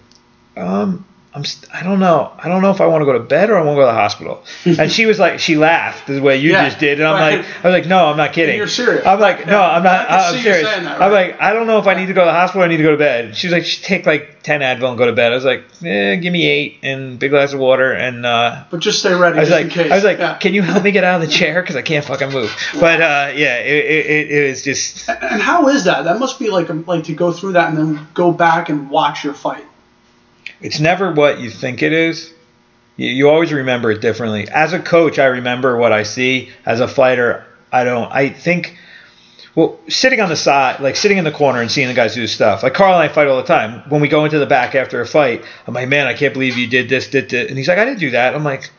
um, 0.57 1.07
I'm 1.39 1.45
st- 1.45 1.73
I 1.73 1.85
don't 1.85 2.01
know. 2.01 2.33
I 2.37 2.49
don't 2.49 2.63
know 2.63 2.73
if 2.73 2.81
I 2.81 2.87
want 2.87 3.03
to 3.03 3.05
go 3.07 3.13
to 3.13 3.21
bed 3.21 3.49
or 3.49 3.57
I 3.57 3.63
want 3.63 3.77
to 3.77 3.83
go 3.83 3.87
to 3.87 3.87
the 3.87 3.93
hospital. 3.93 4.43
and 4.65 4.91
she 4.91 5.07
was 5.07 5.21
like, 5.21 5.39
she 5.39 5.57
laughed 5.57 6.09
the 6.09 6.21
way 6.21 6.39
you 6.39 6.51
Yeah, 6.51 6.69
just 6.69 6.81
did, 6.81 6.99
and 6.99 7.07
I'm 7.07 7.15
right. 7.15 7.37
like, 7.39 7.65
I 7.65 7.69
was 7.69 7.73
like, 7.81 7.87
no, 7.87 8.07
I'm 8.07 8.17
not 8.17 8.33
kidding. 8.33 8.57
You're 8.57 8.67
serious. 8.67 9.07
I'm 9.07 9.21
like, 9.21 9.47
no, 9.47 9.61
I'm 9.63 9.85
not. 9.85 10.11
I 10.11 10.31
I'm 10.31 10.43
serious. 10.43 10.65
that, 10.65 11.01
I'm 11.01 11.13
like, 11.13 11.41
I 11.41 11.53
don't 11.53 11.69
know 11.69 11.79
if 11.79 11.87
I 11.87 11.95
need 11.95 12.07
to 12.07 12.13
go 12.13 12.23
to 12.23 12.27
the 12.27 12.33
hospital. 12.33 12.63
or 12.63 12.65
I 12.65 12.69
need 12.69 12.79
to 12.79 12.83
go 12.83 12.91
to 12.91 12.97
bed. 12.97 13.37
She 13.37 13.47
was 13.47 13.53
like, 13.53 13.65
she 13.65 13.81
take 13.83 14.05
like 14.05 14.43
ten 14.43 14.63
Advil 14.63 14.89
and 14.89 14.99
go 14.99 15.07
to 15.07 15.13
bed. 15.13 15.31
I 15.31 15.35
was 15.37 15.45
like, 15.45 15.63
eh, 15.85 16.17
give 16.17 16.33
me 16.33 16.45
eight 16.49 16.79
and 16.83 17.13
a 17.15 17.17
big 17.19 17.31
glass 17.31 17.53
of 17.53 17.61
water 17.61 17.93
and. 17.93 18.27
uh 18.27 18.65
But 18.71 18.81
just 18.81 18.99
stay 18.99 19.15
ready 19.15 19.37
I 19.39 19.41
was 19.43 19.51
like, 19.51 19.65
in 19.67 19.71
case. 19.71 19.93
I 19.93 19.95
was 19.95 20.05
like, 20.05 20.19
yeah. 20.19 20.39
can 20.39 20.55
you 20.55 20.63
help 20.63 20.83
me 20.83 20.91
get 20.91 21.05
out 21.05 21.21
of 21.23 21.29
the 21.29 21.33
chair 21.33 21.63
because 21.63 21.77
I 21.77 21.83
can't 21.83 22.05
fucking 22.05 22.33
move. 22.33 22.51
But 22.81 23.01
uh, 23.01 23.33
yeah, 23.37 23.59
it, 23.59 23.85
it, 23.85 24.07
it, 24.07 24.31
it 24.33 24.49
was 24.51 24.63
just 24.63 25.09
And 25.09 25.41
how 25.41 25.69
is 25.69 25.85
that? 25.85 26.03
That 26.03 26.19
must 26.19 26.41
be 26.41 26.51
like 26.51 26.69
like 26.89 27.05
to 27.05 27.15
go 27.15 27.33
through 27.33 27.53
that 27.53 27.69
and 27.69 27.79
then 27.79 28.09
go 28.15 28.33
back 28.33 28.71
and 28.71 28.91
watch 28.91 29.23
your 29.23 29.35
fight. 29.35 29.65
It's 30.61 30.81
never 30.81 31.13
what 31.13 31.41
you 31.41 31.51
think 31.51 31.83
it 31.83 31.93
is. 31.93 32.33
You, 32.97 33.09
you 33.09 33.31
always 33.31 33.53
remember 33.53 33.91
it 33.91 34.01
differently. 34.01 34.49
As 34.49 34.73
a 34.73 34.79
coach, 34.79 35.19
I 35.19 35.27
remember 35.27 35.77
what 35.77 35.93
I 35.93 36.03
see. 36.03 36.51
As 36.67 36.81
a 36.81 36.89
fighter, 36.89 37.47
I 37.73 37.85
don't. 37.85 38.11
I 38.13 38.29
think. 38.31 38.77
Well, 39.55 39.81
sitting 39.89 40.21
on 40.21 40.29
the 40.29 40.37
side, 40.37 40.81
like 40.81 40.95
sitting 40.95 41.19
in 41.19 41.25
the 41.25 41.33
corner 41.33 41.61
and 41.61 41.71
seeing 41.71 41.89
the 41.89 41.95
guys 41.95 42.15
do 42.15 42.27
stuff. 42.29 42.63
Like 42.63 42.75
Carl 42.75 42.95
and 42.95 43.03
I 43.03 43.13
fight 43.13 43.27
all 43.27 43.39
the 43.39 43.43
time. 43.43 43.89
When 43.89 44.01
we 44.01 44.07
go 44.07 44.25
into 44.25 44.39
the 44.39 44.47
back 44.47 44.77
after 44.77 45.01
a 45.01 45.07
fight, 45.07 45.45
I'm 45.67 45.75
like, 45.75 45.89
man, 45.89 46.07
I 46.07 46.15
can't 46.15 46.33
believe 46.33 46.57
you 46.57 46.69
did 46.69 46.89
this, 46.89 47.09
did 47.09 47.29
this. 47.29 47.49
And 47.49 47.59
he's 47.59 47.67
like, 47.67 47.79
I 47.79 47.85
didn't 47.85 47.99
do 47.99 48.11
that. 48.11 48.37
I'm 48.37 48.45
like, 48.45 48.71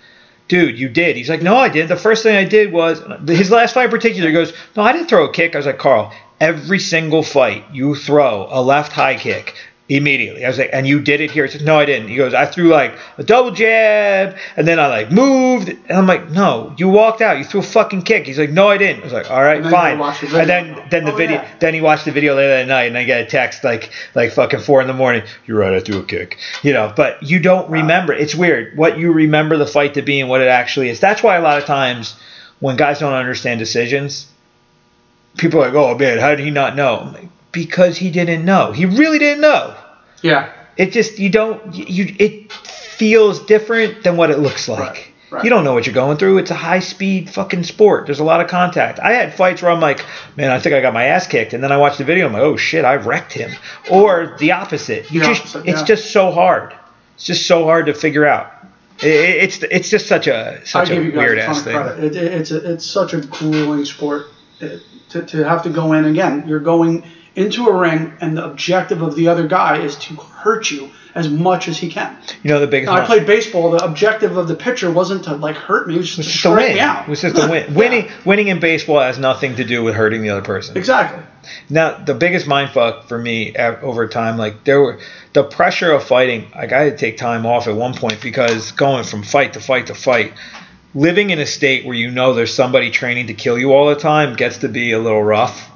dude, 0.48 0.80
you 0.80 0.88
did. 0.88 1.18
He's 1.18 1.30
like, 1.30 1.42
no, 1.42 1.58
I 1.58 1.68
didn't. 1.68 1.90
The 1.90 1.98
first 1.98 2.24
thing 2.24 2.38
I 2.38 2.46
did 2.46 2.72
was 2.72 3.02
his 3.28 3.52
last 3.52 3.74
fight 3.74 3.86
in 3.86 3.92
particular. 3.92 4.30
He 4.30 4.34
goes, 4.34 4.54
no, 4.78 4.84
I 4.84 4.94
didn't 4.94 5.08
throw 5.08 5.26
a 5.26 5.34
kick. 5.34 5.54
I 5.54 5.58
was 5.58 5.66
like, 5.66 5.80
Carl, 5.80 6.14
every 6.40 6.80
single 6.80 7.24
fight 7.24 7.66
you 7.74 7.96
throw 7.96 8.48
a 8.50 8.62
left 8.62 8.94
high 8.94 9.18
kick 9.18 9.56
immediately. 9.90 10.46
I 10.46 10.48
was 10.48 10.60
like, 10.60 10.70
and 10.72 10.86
you 10.88 11.02
did 11.02 11.20
it 11.20 11.32
here? 11.32 11.46
He 11.46 11.52
said, 11.52 11.64
no, 11.64 11.80
I 11.80 11.86
didn't. 11.86 12.10
He 12.10 12.16
goes, 12.16 12.34
I 12.36 12.46
threw 12.46 12.70
like 12.70 12.94
a 13.18 13.24
double 13.24 13.50
jab, 13.52 14.38
and 14.56 14.68
then 14.68 14.80
I 14.80 14.86
like 14.88 15.12
moved, 15.12 15.70
and 15.70 15.92
I'm 15.92 16.06
like, 16.06 16.30
no, 16.30 16.76
you 16.78 16.88
walked 16.90 17.22
out. 17.22 17.40
You 17.40 17.44
threw 17.44 17.60
a 17.62 17.64
fucking 17.64 18.04
kick. 18.04 18.28
He's 18.28 18.38
like, 18.38 18.52
no, 18.52 18.70
I 18.70 18.78
didn't. 18.78 19.02
I 19.02 19.04
was 19.06 19.14
like, 19.14 19.32
all 19.32 19.42
right, 19.42 19.62
And 19.62 19.72
fine. 19.72 19.98
the. 19.98 20.40
And 20.40 20.50
then 20.50 20.88
then 20.92 21.06
the 21.06 21.14
Oh, 21.14 21.16
video, 21.18 21.38
yeah. 21.42 21.48
then 21.60 21.74
he 21.74 21.82
watched 21.82 22.06
the 22.06 22.12
video 22.12 22.36
later 22.36 22.50
that 22.50 22.68
night, 22.68 22.84
and 22.84 22.98
I 22.98 23.04
get 23.04 23.22
a 23.22 23.26
text 23.26 23.64
like 23.64 23.90
like 24.14 24.32
fucking 24.32 24.60
four 24.60 24.80
in 24.82 24.88
the 24.88 24.94
morning. 24.94 25.24
You're 25.48 25.58
right, 25.60 25.74
I 25.74 25.80
threw 25.80 25.98
a 26.00 26.04
kick. 26.04 26.38
You 26.62 26.72
know, 26.74 26.94
but 26.96 27.24
you 27.24 27.40
don't 27.40 27.70
remember. 27.70 28.14
It's 28.14 28.36
weird 28.36 28.78
what 28.78 29.00
you 29.00 29.12
remember 29.12 29.58
the 29.58 29.66
fight 29.68 29.96
to 29.96 30.04
be 30.04 30.20
and 30.20 30.30
what 30.30 30.42
it 30.42 30.48
actually 30.50 30.90
is. 30.90 31.00
That's 31.00 31.24
why 31.24 31.36
a 31.36 31.42
lot 31.42 31.58
of 31.58 31.66
times 31.66 32.16
when 32.60 32.76
guys 32.76 33.00
don't 33.00 33.14
understand 33.14 33.58
decisions, 33.60 34.28
people 35.38 35.62
are 35.64 35.66
like, 35.66 35.74
oh 35.74 35.98
man, 35.98 36.20
how 36.20 36.30
did 36.30 36.40
he 36.40 36.52
not 36.52 36.76
know? 36.76 37.00
I'm 37.00 37.14
like, 37.14 37.30
because 37.52 37.98
he 37.98 38.12
didn't 38.12 38.46
know. 38.46 38.72
He 38.72 38.86
really 38.86 39.18
didn't 39.18 39.42
know. 39.42 39.76
Yeah. 40.22 40.52
It 40.78 40.92
just 40.92 41.20
you 41.20 41.30
don't 41.30 41.74
you, 41.76 42.16
it 42.20 42.52
feels 42.54 43.40
different 43.46 44.04
than 44.04 44.16
what 44.18 44.32
it 44.32 44.40
looks 44.40 44.68
like. 44.70 44.80
Right, 44.80 45.08
right. 45.32 45.44
You 45.44 45.50
don't 45.50 45.64
know 45.66 45.74
what 45.74 45.86
you're 45.86 45.94
going 45.96 46.18
through. 46.18 46.38
It's 46.38 46.52
a 46.52 46.56
high 46.56 46.80
speed 46.80 47.30
fucking 47.30 47.64
sport. 47.64 48.06
There's 48.06 48.20
a 48.20 48.24
lot 48.24 48.40
of 48.40 48.48
contact. 48.48 49.00
I 49.00 49.12
had 49.12 49.34
fights 49.34 49.62
where 49.62 49.72
I'm 49.72 49.82
like, 49.82 50.06
man, 50.38 50.52
I 50.52 50.60
think 50.60 50.74
I 50.76 50.82
got 50.82 50.94
my 50.94 51.06
ass 51.06 51.28
kicked, 51.28 51.54
and 51.54 51.62
then 51.64 51.72
I 51.74 51.78
watch 51.78 51.98
the 51.98 52.06
video. 52.06 52.28
I'm 52.28 52.34
like, 52.34 52.42
oh 52.44 52.56
shit, 52.58 52.86
I 52.86 52.96
wrecked 52.96 53.34
him. 53.34 53.52
Or 53.92 54.36
the 54.40 54.54
opposite. 54.54 55.12
You 55.12 55.20
The 55.20 55.26
just 55.28 55.42
opposite, 55.56 55.66
it's 55.68 55.84
just 55.84 56.12
so 56.12 56.32
hard. 56.32 56.74
It's 57.16 57.26
just 57.26 57.46
so 57.46 57.66
hard 57.66 57.88
to 57.88 57.94
figure 57.94 58.26
out. 58.26 58.54
It, 59.02 59.06
it- 59.08 59.44
it's 59.44 59.64
it's 59.64 59.90
just 59.90 60.08
such 60.08 60.28
a 60.28 60.60
I 60.62 60.64
such 60.64 60.90
a 60.92 60.96
give 60.96 61.04
you 61.06 61.12
guys 61.12 61.18
weird 61.18 61.38
a 61.40 61.42
ton 61.42 61.50
ass 61.52 61.58
of 61.60 61.64
thing. 61.66 62.04
It, 62.06 62.16
it, 62.16 62.34
it's 62.34 62.52
a, 62.52 62.72
it's 62.74 62.86
such 62.86 63.14
a 63.14 63.20
grueling 63.20 63.84
sport. 63.86 64.28
to, 64.60 65.24
to 65.26 65.44
have 65.44 65.64
to 65.64 65.70
go 65.70 65.92
in 65.94 66.06
again. 66.06 66.44
You're 66.48 66.60
going 66.60 67.04
into 67.36 67.68
a 67.68 67.76
ring, 67.76 68.14
and 68.22 68.38
the 68.38 68.46
objective 68.46 69.02
of 69.02 69.16
the 69.16 69.28
other 69.28 69.48
guy 69.48 69.82
is 69.82 69.96
to 69.98 70.16
hurt 70.16 70.72
you 70.72 70.90
as 71.16 71.30
much 71.30 71.68
as 71.68 71.78
he 71.78 71.90
can. 71.90 72.18
You 72.44 72.52
know 72.52 72.60
the 72.60 72.68
biggest. 72.68 72.92
Now, 72.92 73.02
I 73.02 73.06
played 73.06 73.26
baseball. 73.26 73.72
The 73.72 73.84
objective 73.84 74.38
of 74.38 74.48
the 74.48 74.56
pitcher 74.56 74.92
wasn't 74.92 75.24
to 75.26 75.36
like 75.36 75.56
hurt 75.56 75.88
me; 75.88 75.96
it 75.96 75.98
was 75.98 76.08
just, 76.08 76.18
was 76.20 76.28
to 76.28 76.32
just 76.34 76.44
to 76.44 76.50
win. 76.52 76.74
me 76.76 76.80
out. 76.80 77.04
It 77.04 77.10
was 77.10 77.22
just 77.22 77.36
to 77.36 77.48
win. 77.48 77.74
Winning, 77.80 78.10
winning 78.26 78.48
in 78.48 78.60
baseball 78.60 79.00
has 79.00 79.18
nothing 79.20 79.56
to 79.56 79.64
do 79.64 79.84
with 79.84 79.96
hurting 79.96 80.22
the 80.22 80.30
other 80.30 80.42
person. 80.42 80.78
Exactly. 80.78 81.24
Now, 81.70 81.98
the 81.98 82.14
biggest 82.14 82.48
mind 82.48 82.72
fuck 82.72 83.08
for 83.08 83.18
me 83.18 83.56
over 83.56 84.08
time, 84.08 84.38
like 84.38 84.64
there 84.64 84.82
were 84.82 85.00
the 85.34 85.44
pressure 85.44 85.92
of 85.92 86.04
fighting. 86.04 86.52
Like 86.56 86.72
I 86.72 86.84
had 86.84 86.98
to 86.98 86.98
take 86.98 87.18
time 87.18 87.46
off 87.46 87.68
at 87.68 87.76
one 87.76 87.94
point 87.94 88.22
because 88.22 88.72
going 88.72 89.04
from 89.04 89.24
fight 89.24 89.54
to 89.54 89.60
fight 89.60 89.88
to 89.88 89.96
fight, 89.96 90.34
living 90.94 91.30
in 91.30 91.40
a 91.40 91.46
state 91.46 91.86
where 91.86 91.96
you 91.96 92.12
know 92.12 92.34
there's 92.34 92.54
somebody 92.54 92.92
training 92.92 93.28
to 93.28 93.34
kill 93.34 93.58
you 93.58 93.74
all 93.74 93.88
the 93.88 93.96
time 93.96 94.36
gets 94.36 94.60
to 94.60 94.70
be 94.70 94.92
a 94.92 95.00
little 95.00 95.24
rough. 95.24 95.70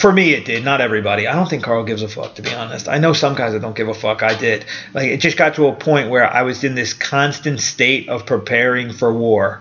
For 0.00 0.12
me, 0.12 0.32
it 0.32 0.44
did. 0.46 0.64
Not 0.64 0.80
everybody. 0.80 1.26
I 1.26 1.34
don't 1.34 1.48
think 1.48 1.62
Carl 1.62 1.84
gives 1.84 2.02
a 2.02 2.08
fuck, 2.08 2.34
to 2.36 2.42
be 2.42 2.52
honest. 2.54 2.88
I 2.88 2.98
know 2.98 3.12
some 3.12 3.34
guys 3.34 3.52
that 3.52 3.60
don't 3.60 3.76
give 3.76 3.88
a 3.88 3.94
fuck. 3.94 4.22
I 4.22 4.34
did. 4.34 4.64
Like 4.94 5.08
it 5.08 5.18
just 5.18 5.36
got 5.36 5.54
to 5.56 5.66
a 5.66 5.74
point 5.74 6.08
where 6.08 6.26
I 6.32 6.42
was 6.42 6.64
in 6.64 6.74
this 6.74 6.92
constant 6.94 7.60
state 7.60 8.08
of 8.08 8.24
preparing 8.24 8.92
for 8.92 9.12
war, 9.12 9.60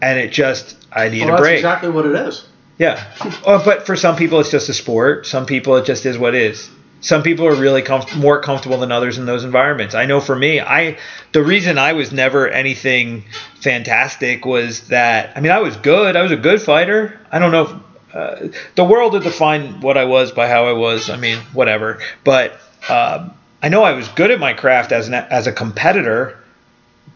and 0.00 0.18
it 0.18 0.30
just 0.32 0.76
I 0.92 1.08
need 1.08 1.20
Well, 1.20 1.28
a 1.28 1.32
that's 1.32 1.40
break. 1.42 1.56
exactly 1.56 1.90
what 1.90 2.06
it 2.06 2.14
is. 2.14 2.46
Yeah. 2.78 3.04
Oh, 3.44 3.60
but 3.64 3.84
for 3.84 3.96
some 3.96 4.16
people, 4.16 4.40
it's 4.40 4.50
just 4.50 4.68
a 4.68 4.74
sport. 4.74 5.26
Some 5.26 5.44
people, 5.44 5.76
it 5.76 5.84
just 5.84 6.06
is 6.06 6.16
what 6.16 6.34
is. 6.34 6.70
Some 7.02 7.22
people 7.22 7.46
are 7.46 7.54
really 7.54 7.82
comf- 7.82 8.14
more 8.16 8.40
comfortable 8.40 8.78
than 8.78 8.92
others 8.92 9.18
in 9.18 9.24
those 9.26 9.42
environments. 9.44 9.94
I 9.94 10.04
know 10.06 10.20
for 10.20 10.36
me, 10.36 10.60
I 10.60 10.98
the 11.32 11.42
reason 11.42 11.78
I 11.78 11.94
was 11.94 12.12
never 12.12 12.46
anything 12.48 13.24
fantastic 13.60 14.44
was 14.44 14.88
that 14.88 15.36
I 15.36 15.40
mean 15.40 15.52
I 15.52 15.58
was 15.60 15.76
good. 15.76 16.16
I 16.16 16.22
was 16.22 16.30
a 16.32 16.36
good 16.36 16.60
fighter. 16.62 17.18
I 17.32 17.38
don't 17.38 17.52
know. 17.52 17.62
If, 17.62 17.72
uh, 18.12 18.48
the 18.74 18.84
world 18.84 19.12
will 19.12 19.20
define 19.20 19.80
what 19.80 19.96
I 19.96 20.04
was 20.04 20.32
by 20.32 20.48
how 20.48 20.66
I 20.66 20.72
was. 20.72 21.10
I 21.10 21.16
mean, 21.16 21.38
whatever. 21.52 22.00
But 22.24 22.52
um, 22.88 23.32
I 23.62 23.68
know 23.68 23.82
I 23.82 23.92
was 23.92 24.08
good 24.08 24.30
at 24.30 24.40
my 24.40 24.52
craft 24.52 24.92
as 24.92 25.08
an 25.08 25.14
as 25.14 25.46
a 25.46 25.52
competitor. 25.52 26.38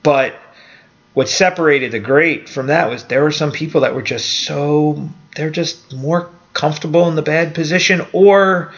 But 0.02 0.34
what 1.14 1.28
separated 1.28 1.92
the 1.92 2.00
great 2.00 2.48
from 2.48 2.66
that 2.66 2.90
was 2.90 3.04
there 3.04 3.22
were 3.22 3.32
some 3.32 3.52
people 3.52 3.82
that 3.82 3.94
were 3.94 4.02
just 4.02 4.44
so 4.44 5.08
they're 5.36 5.50
just 5.50 5.92
more 5.94 6.28
comfortable 6.52 7.08
in 7.08 7.16
the 7.16 7.22
bad 7.22 7.54
position 7.54 8.04
or 8.12 8.72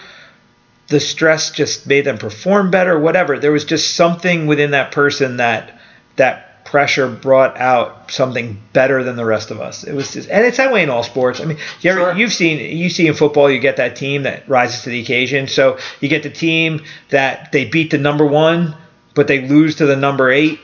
the 0.89 1.01
stress 1.01 1.51
just 1.51 1.87
made 1.87 2.05
them 2.05 2.17
perform 2.17 2.71
better 2.71 2.99
whatever 2.99 3.39
there 3.39 3.53
was 3.53 3.64
just 3.64 3.97
something 3.97 4.47
within 4.47 4.71
that 4.71 4.93
person 4.93 5.39
that 5.39 5.79
that 6.17 6.45
pressure 6.77 7.09
brought 7.09 7.57
out 7.57 8.11
something 8.11 8.61
better 8.74 9.03
than 9.03 9.16
the 9.16 9.24
rest 9.24 9.51
of 9.51 9.62
us. 9.62 9.83
It 9.83 9.95
was 9.95 10.12
just 10.12 10.29
and 10.29 10.45
it's 10.45 10.59
that 10.59 10.70
way 10.70 10.83
in 10.83 10.91
all 10.91 11.03
sports. 11.03 11.41
I 11.41 11.47
mean 11.47 11.57
you 11.81 11.91
ever, 11.91 12.01
Sure. 12.01 12.14
you've 12.14 12.35
seen 12.35 12.77
you 12.77 12.91
see 12.91 13.07
in 13.07 13.14
football 13.14 13.51
you 13.51 13.59
get 13.61 13.79
that 13.79 13.97
team 13.97 14.24
that 14.24 14.47
rises 14.47 14.83
to 14.83 14.91
the 14.91 15.01
occasion. 15.01 15.49
So 15.49 15.79
you 16.03 16.11
get 16.11 16.22
the 16.22 16.29
team 16.29 16.83
that 17.09 17.51
they 17.51 17.64
beat 17.64 17.91
the 17.93 17.97
number 17.97 18.27
one 18.27 18.74
but 19.14 19.27
they 19.27 19.49
lose 19.49 19.77
to 19.77 19.87
the 19.87 19.97
number 19.97 20.31
eight 20.31 20.61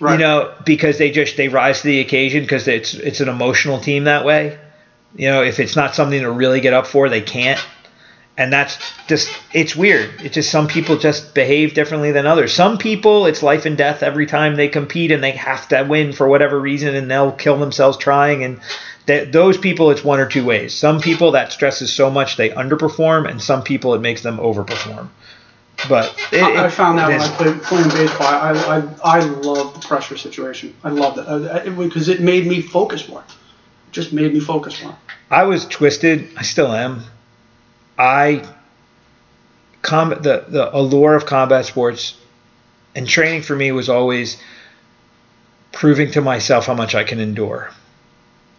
Right. 0.00 0.14
you 0.14 0.18
know 0.18 0.50
because 0.64 0.96
they 0.96 1.10
just 1.10 1.36
they 1.36 1.48
rise 1.48 1.82
to 1.82 1.88
the 1.88 2.00
occasion 2.00 2.40
because 2.40 2.66
it's 2.66 2.94
it's 2.94 3.20
an 3.20 3.28
emotional 3.28 3.78
team 3.80 4.04
that 4.04 4.24
way. 4.24 4.58
You 5.14 5.28
know 5.28 5.42
if 5.42 5.60
it's 5.60 5.76
not 5.76 5.94
something 5.94 6.22
to 6.22 6.30
really 6.30 6.60
get 6.62 6.72
up 6.72 6.86
for 6.86 7.10
they 7.10 7.20
can't 7.20 7.60
and 8.36 8.52
that's 8.52 8.78
just 9.06 9.28
it's 9.52 9.76
weird 9.76 10.10
it's 10.20 10.34
just 10.34 10.50
some 10.50 10.66
people 10.66 10.96
just 10.96 11.34
behave 11.34 11.74
differently 11.74 12.12
than 12.12 12.26
others 12.26 12.52
some 12.52 12.78
people 12.78 13.26
it's 13.26 13.42
life 13.42 13.64
and 13.64 13.78
death 13.78 14.02
every 14.02 14.26
time 14.26 14.56
they 14.56 14.68
compete 14.68 15.12
and 15.12 15.22
they 15.22 15.32
have 15.32 15.68
to 15.68 15.82
win 15.84 16.12
for 16.12 16.28
whatever 16.28 16.60
reason 16.60 16.94
and 16.94 17.10
they'll 17.10 17.32
kill 17.32 17.58
themselves 17.58 17.96
trying 17.96 18.42
and 18.42 18.60
th- 19.06 19.30
those 19.32 19.56
people 19.56 19.90
it's 19.90 20.02
one 20.04 20.18
or 20.18 20.26
two 20.26 20.44
ways 20.44 20.74
some 20.74 21.00
people 21.00 21.32
that 21.32 21.52
stresses 21.52 21.92
so 21.92 22.10
much 22.10 22.36
they 22.36 22.50
underperform 22.50 23.28
and 23.28 23.40
some 23.40 23.62
people 23.62 23.94
it 23.94 24.00
makes 24.00 24.22
them 24.22 24.38
overperform 24.38 25.08
but 25.88 26.14
it, 26.32 26.42
I, 26.42 26.66
I 26.66 26.70
found 26.70 26.98
that 26.98 27.08
when 27.08 27.20
I 27.20 27.28
played 27.36 27.62
playing 27.62 27.88
baseball. 27.90 28.26
I 28.28 28.52
I, 29.04 29.16
I, 29.16 29.20
love 29.20 29.74
the 29.74 29.86
pressure 29.86 30.16
situation. 30.16 30.74
I 30.84 30.90
loved 30.90 31.18
it 31.18 31.26
uh, 31.26 31.68
because 31.70 32.08
it, 32.08 32.20
made 32.20 32.46
me 32.46 32.62
focus 32.62 33.08
more. 33.08 33.24
Just 33.90 34.12
made 34.12 34.32
me 34.32 34.40
focus 34.40 34.82
more. 34.82 34.96
I 35.30 35.42
was 35.42 35.66
twisted. 35.66 36.30
I 36.36 36.42
still 36.42 36.72
am. 36.72 37.02
I 37.98 38.46
combat 39.82 40.22
the 40.22 40.44
the 40.48 40.76
allure 40.76 41.14
of 41.14 41.26
combat 41.26 41.66
sports 41.66 42.16
and 42.94 43.06
training 43.06 43.42
for 43.42 43.54
me 43.54 43.72
was 43.72 43.88
always 43.88 44.40
proving 45.72 46.10
to 46.12 46.20
myself 46.20 46.66
how 46.66 46.74
much 46.74 46.94
I 46.94 47.04
can 47.04 47.20
endure. 47.20 47.70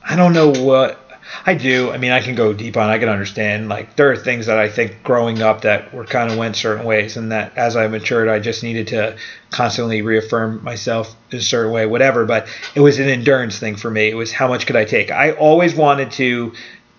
I 0.04 0.16
don't 0.16 0.34
know 0.34 0.50
what 0.52 1.00
I 1.46 1.56
do. 1.56 1.92
I 1.92 1.98
mean, 1.98 2.12
I 2.12 2.22
can 2.22 2.36
go 2.36 2.54
deep 2.54 2.78
on. 2.78 2.90
I 2.90 3.00
can 3.00 3.10
understand. 3.10 3.70
Like 3.70 3.96
there 3.96 4.12
are 4.12 4.16
things 4.16 4.46
that 4.46 4.60
I 4.60 4.70
think 4.70 5.02
growing 5.04 5.42
up 5.42 5.62
that 5.62 5.94
were 5.94 6.06
kind 6.06 6.32
of 6.32 6.38
went 6.38 6.56
certain 6.56 6.86
ways, 6.86 7.18
and 7.18 7.32
that 7.32 7.58
as 7.58 7.76
I 7.76 7.88
matured, 7.88 8.28
I 8.28 8.40
just 8.40 8.62
needed 8.62 8.88
to 8.90 9.18
constantly 9.50 10.02
reaffirm 10.02 10.64
myself 10.64 11.16
in 11.32 11.40
a 11.40 11.42
certain 11.42 11.72
way, 11.72 11.86
whatever. 11.86 12.26
But 12.26 12.48
it 12.76 12.82
was 12.82 13.00
an 13.00 13.10
endurance 13.10 13.58
thing 13.58 13.76
for 13.76 13.90
me. 13.90 14.10
It 14.10 14.16
was 14.16 14.32
how 14.32 14.48
much 14.48 14.68
could 14.68 14.76
I 14.76 14.86
take. 14.86 15.12
I 15.12 15.32
always 15.32 15.76
wanted 15.76 16.12
to. 16.12 16.54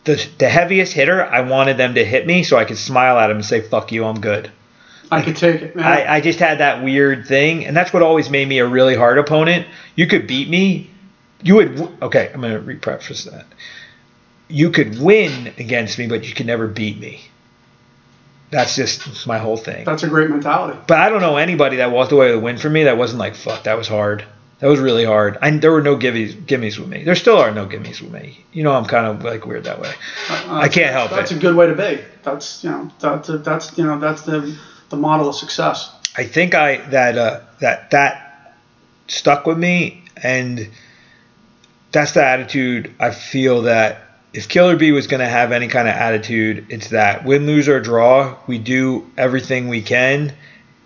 The, 0.06 0.26
the 0.38 0.48
heaviest 0.48 0.92
hitter, 0.92 1.22
I 1.22 1.42
wanted 1.42 1.76
them 1.76 1.94
to 1.94 2.04
hit 2.04 2.26
me 2.26 2.42
so 2.42 2.56
I 2.56 2.64
could 2.64 2.78
smile 2.78 3.18
at 3.18 3.26
them 3.26 3.38
and 3.38 3.44
say, 3.44 3.60
fuck 3.60 3.92
you, 3.92 4.04
I'm 4.04 4.20
good. 4.20 4.50
I 5.10 5.22
could 5.22 5.36
take 5.36 5.62
it, 5.62 5.76
man. 5.76 5.84
I, 5.84 6.16
I 6.16 6.20
just 6.20 6.38
had 6.38 6.58
that 6.58 6.82
weird 6.82 7.26
thing, 7.26 7.64
and 7.64 7.76
that's 7.76 7.92
what 7.92 8.02
always 8.02 8.30
made 8.30 8.48
me 8.48 8.58
a 8.58 8.66
really 8.66 8.96
hard 8.96 9.18
opponent. 9.18 9.66
You 9.94 10.06
could 10.06 10.26
beat 10.26 10.48
me. 10.48 10.90
You 11.42 11.56
would. 11.56 11.78
Okay, 12.02 12.30
I'm 12.32 12.40
going 12.40 12.54
to 12.54 12.60
repreface 12.60 13.30
that. 13.30 13.46
You 14.48 14.70
could 14.70 15.00
win 15.00 15.52
against 15.58 15.98
me, 15.98 16.06
but 16.06 16.26
you 16.26 16.34
could 16.34 16.46
never 16.46 16.66
beat 16.66 16.98
me. 16.98 17.20
That's 18.50 18.76
just 18.76 19.26
my 19.26 19.38
whole 19.38 19.56
thing. 19.56 19.84
That's 19.84 20.02
a 20.02 20.08
great 20.08 20.30
mentality. 20.30 20.78
But 20.86 20.98
I 20.98 21.08
don't 21.08 21.20
know 21.20 21.36
anybody 21.36 21.78
that 21.78 21.90
walked 21.90 22.12
away 22.12 22.28
with 22.28 22.36
a 22.36 22.40
win 22.40 22.58
from 22.58 22.72
me 22.72 22.84
that 22.84 22.96
wasn't 22.96 23.18
like, 23.18 23.34
fuck, 23.34 23.64
that 23.64 23.76
was 23.76 23.88
hard. 23.88 24.24
That 24.58 24.68
was 24.68 24.80
really 24.80 25.04
hard. 25.04 25.36
And 25.42 25.60
there 25.60 25.70
were 25.70 25.82
no 25.82 25.96
gimmies, 25.96 26.32
gimmies 26.32 26.78
with 26.78 26.88
me. 26.88 27.04
There 27.04 27.14
still 27.14 27.36
are 27.36 27.50
no 27.50 27.66
gimmies 27.66 28.00
with 28.00 28.10
me. 28.10 28.44
You 28.52 28.62
know, 28.62 28.72
I'm 28.72 28.86
kind 28.86 29.06
of 29.06 29.22
like 29.22 29.44
weird 29.44 29.64
that 29.64 29.80
way. 29.80 29.92
Uh, 30.30 30.60
I 30.62 30.68
can't 30.68 30.92
help 30.92 31.10
that's 31.10 31.30
it. 31.30 31.34
That's 31.34 31.44
a 31.44 31.46
good 31.46 31.56
way 31.56 31.66
to 31.66 31.74
be. 31.74 32.02
That's 32.22 32.64
you 32.64 32.70
know 32.70 32.90
that's 32.98 33.28
that's 33.28 33.76
you 33.76 33.84
know 33.84 33.98
that's 33.98 34.22
the 34.22 34.56
the 34.88 34.96
model 34.96 35.28
of 35.28 35.34
success. 35.34 35.92
I 36.16 36.24
think 36.24 36.54
I 36.54 36.78
that 36.88 37.18
uh, 37.18 37.40
that 37.60 37.90
that 37.90 38.56
stuck 39.08 39.46
with 39.46 39.58
me, 39.58 40.04
and 40.22 40.70
that's 41.92 42.12
the 42.12 42.24
attitude 42.24 42.94
I 42.98 43.10
feel 43.10 43.62
that 43.62 44.06
if 44.32 44.48
Killer 44.48 44.76
B 44.76 44.92
was 44.92 45.06
going 45.06 45.20
to 45.20 45.28
have 45.28 45.52
any 45.52 45.68
kind 45.68 45.88
of 45.88 45.94
attitude, 45.94 46.66
it's 46.68 46.90
that 46.90 47.24
win, 47.24 47.46
lose 47.46 47.68
or 47.68 47.80
draw, 47.80 48.36
we 48.46 48.58
do 48.58 49.10
everything 49.16 49.68
we 49.68 49.80
can, 49.80 50.34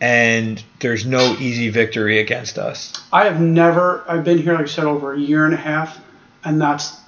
and 0.00 0.62
there's 0.80 1.04
no 1.04 1.36
easy 1.38 1.68
victory 1.68 2.20
against 2.20 2.58
us. 2.58 2.92
I 3.12 3.24
have 3.24 3.40
never. 3.40 4.04
I've 4.08 4.24
been 4.24 4.38
here, 4.38 4.54
like 4.54 4.62
I 4.62 4.66
said, 4.66 4.84
over 4.84 5.12
a 5.12 5.18
year 5.18 5.44
and 5.44 5.54
a 5.54 5.58
half, 5.58 6.00
and 6.44 6.60
that's. 6.60 6.98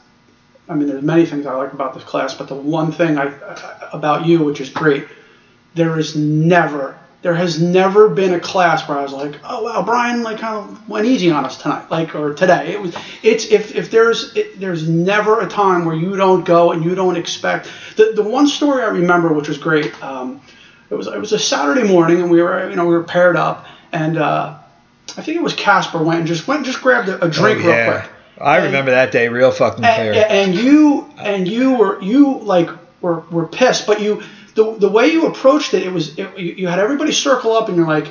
I 0.68 0.74
mean, 0.74 0.88
there's 0.88 1.02
many 1.02 1.26
things 1.26 1.44
I 1.44 1.54
like 1.54 1.72
about 1.72 1.94
this 1.94 2.04
class, 2.04 2.34
but 2.34 2.48
the 2.48 2.54
one 2.54 2.92
thing 2.92 3.18
I 3.18 3.32
about 3.92 4.26
you, 4.26 4.44
which 4.44 4.60
is 4.60 4.70
great, 4.70 5.06
there 5.74 5.98
is 5.98 6.14
never, 6.14 6.98
there 7.22 7.34
has 7.34 7.60
never 7.60 8.08
been 8.08 8.32
a 8.34 8.40
class 8.40 8.88
where 8.88 8.98
I 8.98 9.02
was 9.02 9.12
like, 9.12 9.38
oh 9.44 9.64
wow, 9.64 9.82
Brian 9.82 10.22
like 10.22 10.38
kind 10.38 10.56
of 10.56 10.88
went 10.88 11.06
easy 11.06 11.30
on 11.30 11.44
us 11.44 11.60
tonight, 11.60 11.90
like 11.90 12.14
or 12.14 12.32
today. 12.32 12.72
It 12.72 12.80
was, 12.80 12.96
it's 13.22 13.46
if 13.46 13.74
if 13.74 13.90
there's 13.90 14.36
it, 14.36 14.60
there's 14.60 14.88
never 14.88 15.40
a 15.40 15.48
time 15.48 15.84
where 15.84 15.96
you 15.96 16.16
don't 16.16 16.44
go 16.44 16.72
and 16.72 16.84
you 16.84 16.94
don't 16.94 17.16
expect. 17.16 17.68
The 17.96 18.12
the 18.14 18.22
one 18.22 18.46
story 18.46 18.82
I 18.82 18.88
remember, 18.88 19.32
which 19.32 19.48
was 19.48 19.58
great. 19.58 20.00
Um, 20.02 20.40
it 20.92 20.96
was 20.96 21.06
it 21.06 21.18
was 21.18 21.32
a 21.32 21.38
Saturday 21.38 21.82
morning, 21.82 22.20
and 22.20 22.30
we 22.30 22.42
were 22.42 22.68
you 22.68 22.76
know 22.76 22.84
we 22.86 22.94
were 22.94 23.02
paired 23.02 23.34
up, 23.36 23.66
and 23.92 24.18
uh, 24.18 24.54
I 25.16 25.22
think 25.22 25.36
it 25.36 25.42
was 25.42 25.54
Casper 25.54 26.02
went 26.02 26.18
and 26.20 26.28
just 26.28 26.46
went 26.46 26.58
and 26.58 26.66
just 26.66 26.80
grabbed 26.82 27.08
a, 27.08 27.24
a 27.24 27.28
drink 27.28 27.60
Oh, 27.64 27.68
real 27.68 27.76
yeah. 27.76 28.00
quick. 28.00 28.10
I 28.38 28.56
And- 28.58 28.66
remember 28.66 28.90
that 28.92 29.10
day 29.12 29.28
real 29.28 29.50
fucking 29.50 29.84
and, 29.84 30.12
clear. 30.12 30.26
and 30.28 30.54
you 30.54 31.08
and 31.18 31.48
you 31.48 31.72
were 31.74 32.02
you 32.02 32.38
like 32.40 32.68
were, 33.00 33.20
were 33.30 33.46
pissed, 33.46 33.86
but 33.86 34.00
you 34.00 34.22
the, 34.54 34.74
the 34.74 34.88
way 34.88 35.06
you 35.08 35.26
approached 35.26 35.72
it, 35.74 35.82
it 35.82 35.90
was 35.92 36.18
it, 36.18 36.38
you, 36.38 36.52
you 36.52 36.68
had 36.68 36.78
everybody 36.78 37.10
circle 37.12 37.52
up, 37.54 37.68
and 37.68 37.76
you're 37.76 37.86
like, 37.86 38.06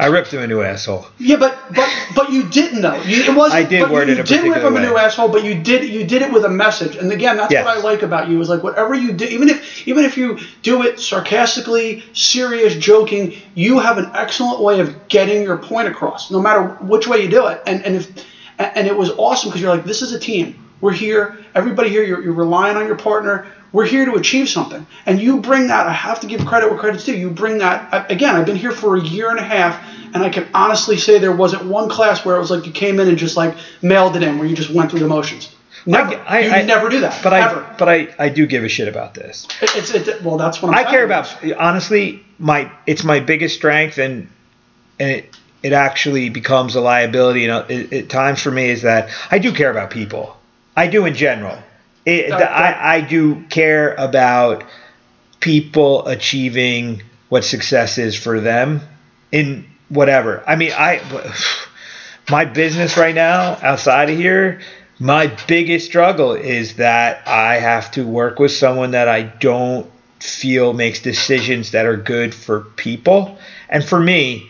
I 0.00 0.06
ripped 0.06 0.32
him 0.32 0.40
a 0.40 0.46
new 0.46 0.62
asshole. 0.62 1.06
yeah, 1.18 1.36
but 1.36 1.58
but 1.74 1.88
but 2.16 2.32
you 2.32 2.48
didn't 2.48 2.80
though. 2.80 3.00
You, 3.02 3.24
it 3.24 3.36
wasn't. 3.36 3.64
I 3.66 3.68
did 3.68 3.80
but 3.82 3.90
word 3.90 4.08
you, 4.08 4.14
it 4.14 4.20
a 4.20 4.22
did 4.22 4.44
rip 4.50 4.62
him 4.62 4.74
a 4.76 4.80
new 4.80 4.96
asshole, 4.96 5.28
but 5.28 5.44
you 5.44 5.54
did 5.62 5.88
you 5.88 6.04
did 6.06 6.22
it 6.22 6.32
with 6.32 6.44
a 6.44 6.48
message. 6.48 6.96
And 6.96 7.12
again, 7.12 7.36
that's 7.36 7.52
Yes. 7.52 7.64
what 7.64 7.76
I 7.76 7.80
like 7.80 8.02
about 8.02 8.28
you 8.28 8.40
is 8.40 8.48
like 8.48 8.62
whatever 8.62 8.94
you 8.94 9.12
do, 9.12 9.26
even 9.26 9.50
if 9.50 9.86
even 9.86 10.04
if 10.04 10.16
you 10.16 10.38
do 10.62 10.82
it 10.82 10.98
sarcastically, 10.98 12.02
serious, 12.14 12.74
joking, 12.76 13.34
you 13.54 13.78
have 13.78 13.98
an 13.98 14.10
excellent 14.14 14.60
way 14.60 14.80
of 14.80 15.08
getting 15.08 15.42
your 15.42 15.58
point 15.58 15.88
across, 15.88 16.30
no 16.30 16.40
matter 16.40 16.62
which 16.80 17.06
way 17.06 17.22
you 17.22 17.28
do 17.28 17.46
it. 17.46 17.62
And 17.66 17.84
and 17.84 17.96
if 17.96 18.10
and 18.58 18.86
it 18.86 18.96
was 18.96 19.10
awesome 19.10 19.50
because 19.50 19.60
you're 19.60 19.74
like, 19.74 19.84
this 19.84 20.02
is 20.02 20.12
a 20.12 20.18
team. 20.18 20.54
We're 20.80 20.92
here. 20.92 21.38
Everybody 21.54 21.90
here. 21.90 22.02
You're, 22.02 22.22
you're 22.22 22.32
relying 22.32 22.76
on 22.76 22.86
your 22.86 22.96
partner. 22.96 23.46
We're 23.72 23.86
here 23.86 24.04
to 24.06 24.14
achieve 24.14 24.48
something. 24.48 24.84
And 25.06 25.20
you 25.20 25.40
bring 25.40 25.68
that. 25.68 25.86
I 25.86 25.92
have 25.92 26.20
to 26.20 26.26
give 26.26 26.44
credit 26.44 26.70
where 26.70 26.78
credit's 26.78 27.04
due. 27.04 27.14
You 27.16 27.30
bring 27.30 27.58
that. 27.58 28.10
Again, 28.10 28.34
I've 28.34 28.46
been 28.46 28.56
here 28.56 28.72
for 28.72 28.96
a 28.96 29.00
year 29.00 29.30
and 29.30 29.38
a 29.38 29.44
half, 29.44 29.80
and 30.12 30.24
I 30.24 30.28
can 30.28 30.48
honestly 30.54 30.96
say 30.96 31.18
there 31.18 31.30
wasn't 31.34 31.66
one 31.66 31.88
class 31.88 32.24
where 32.24 32.34
it 32.36 32.40
was 32.40 32.50
like 32.50 32.66
you 32.66 32.72
came 32.72 32.98
in 32.98 33.08
and 33.08 33.16
just 33.18 33.36
like 33.36 33.54
mailed 33.82 34.16
it 34.16 34.22
in, 34.24 34.38
where 34.38 34.48
you 34.48 34.56
just 34.56 34.70
went 34.70 34.90
through 34.90 35.00
the 35.00 35.06
motions. 35.08 35.54
Never. 35.86 36.14
I, 36.26 36.40
you 36.40 36.50
I- 36.50 36.62
never 36.62 36.88
do 36.88 37.00
that. 37.00 37.22
But 37.22 37.32
ever. 37.32 37.60
I, 37.64 37.76
but 37.78 37.88
I, 37.88 38.14
I 38.18 38.28
do 38.28 38.46
give 38.46 38.64
a 38.64 38.68
shit 38.68 38.88
about 38.88 39.14
this. 39.14 39.46
It- 39.62 39.76
it's 39.76 39.90
it, 39.94 40.22
well, 40.22 40.36
that's 40.36 40.60
what 40.60 40.70
I'm 40.76 40.86
I 40.86 40.90
care 40.90 41.04
about 41.04 41.34
honestly 41.56 42.24
my 42.38 42.72
it's 42.86 43.04
my 43.04 43.20
biggest 43.20 43.54
strength 43.54 43.98
and 43.98 44.28
and 44.98 45.10
it 45.10 45.36
it 45.62 45.72
actually 45.72 46.28
becomes 46.28 46.74
a 46.74 46.80
liability 46.80 47.46
and 47.46 47.70
it, 47.70 47.92
at 47.92 48.08
times 48.08 48.42
for 48.42 48.50
me 48.50 48.68
is 48.68 48.82
that 48.82 49.10
I 49.30 49.38
do 49.38 49.52
care 49.52 49.70
about 49.70 49.90
people. 49.90 50.36
I 50.80 50.86
do 50.86 51.04
in 51.04 51.14
general. 51.14 51.58
It, 52.06 52.32
Okay. 52.32 52.42
I 52.42 52.96
I 52.96 53.00
do 53.02 53.42
care 53.50 53.94
about 53.98 54.64
people 55.40 56.06
achieving 56.08 57.02
what 57.28 57.44
success 57.44 57.98
is 57.98 58.16
for 58.16 58.40
them 58.40 58.80
in 59.30 59.66
whatever. 59.90 60.42
I 60.46 60.56
mean, 60.56 60.72
I 60.72 61.02
my 62.30 62.46
business 62.46 62.96
right 62.96 63.14
now 63.14 63.58
outside 63.62 64.08
of 64.08 64.16
here, 64.16 64.60
my 64.98 65.26
biggest 65.46 65.84
struggle 65.84 66.32
is 66.32 66.76
that 66.76 67.28
I 67.28 67.56
have 67.58 67.90
to 67.92 68.06
work 68.06 68.38
with 68.38 68.52
someone 68.52 68.92
that 68.92 69.06
I 69.06 69.22
don't 69.22 69.86
feel 70.18 70.72
makes 70.72 71.00
decisions 71.02 71.72
that 71.72 71.84
are 71.84 71.96
good 71.98 72.34
for 72.34 72.60
people. 72.76 73.38
And 73.68 73.84
for 73.84 74.00
me, 74.00 74.48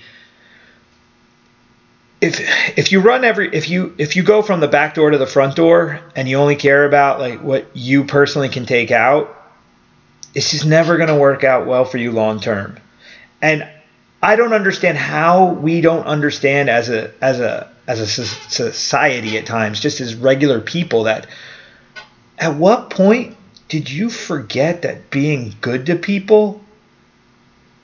if 2.20 2.40
if 2.78 2.92
you 2.92 3.00
run 3.00 3.24
every 3.24 3.54
if 3.54 3.70
you 3.70 3.94
if 3.98 4.16
you 4.16 4.22
go 4.22 4.42
from 4.42 4.60
the 4.60 4.68
back 4.68 4.94
door 4.94 5.10
to 5.10 5.18
the 5.18 5.26
front 5.26 5.56
door 5.56 6.00
and 6.14 6.28
you 6.28 6.36
only 6.36 6.56
care 6.56 6.84
about 6.84 7.18
like 7.18 7.40
what 7.40 7.74
you 7.74 8.04
personally 8.04 8.48
can 8.48 8.66
take 8.66 8.90
out, 8.90 9.36
it's 10.34 10.50
just 10.50 10.66
never 10.66 10.96
going 10.96 11.08
to 11.08 11.16
work 11.16 11.44
out 11.44 11.66
well 11.66 11.84
for 11.84 11.98
you 11.98 12.12
long 12.12 12.40
term. 12.40 12.78
And 13.40 13.66
I 14.22 14.36
don't 14.36 14.52
understand 14.52 14.98
how 14.98 15.52
we 15.52 15.80
don't 15.80 16.06
understand 16.06 16.68
as 16.68 16.90
a 16.90 17.12
as 17.22 17.40
a 17.40 17.70
as 17.86 18.00
a 18.00 18.06
society 18.06 19.38
at 19.38 19.46
times, 19.46 19.80
just 19.80 20.00
as 20.00 20.14
regular 20.14 20.60
people, 20.60 21.04
that 21.04 21.26
at 22.38 22.54
what 22.54 22.90
point 22.90 23.36
did 23.68 23.90
you 23.90 24.10
forget 24.10 24.82
that 24.82 25.10
being 25.10 25.54
good 25.60 25.86
to 25.86 25.96
people 25.96 26.60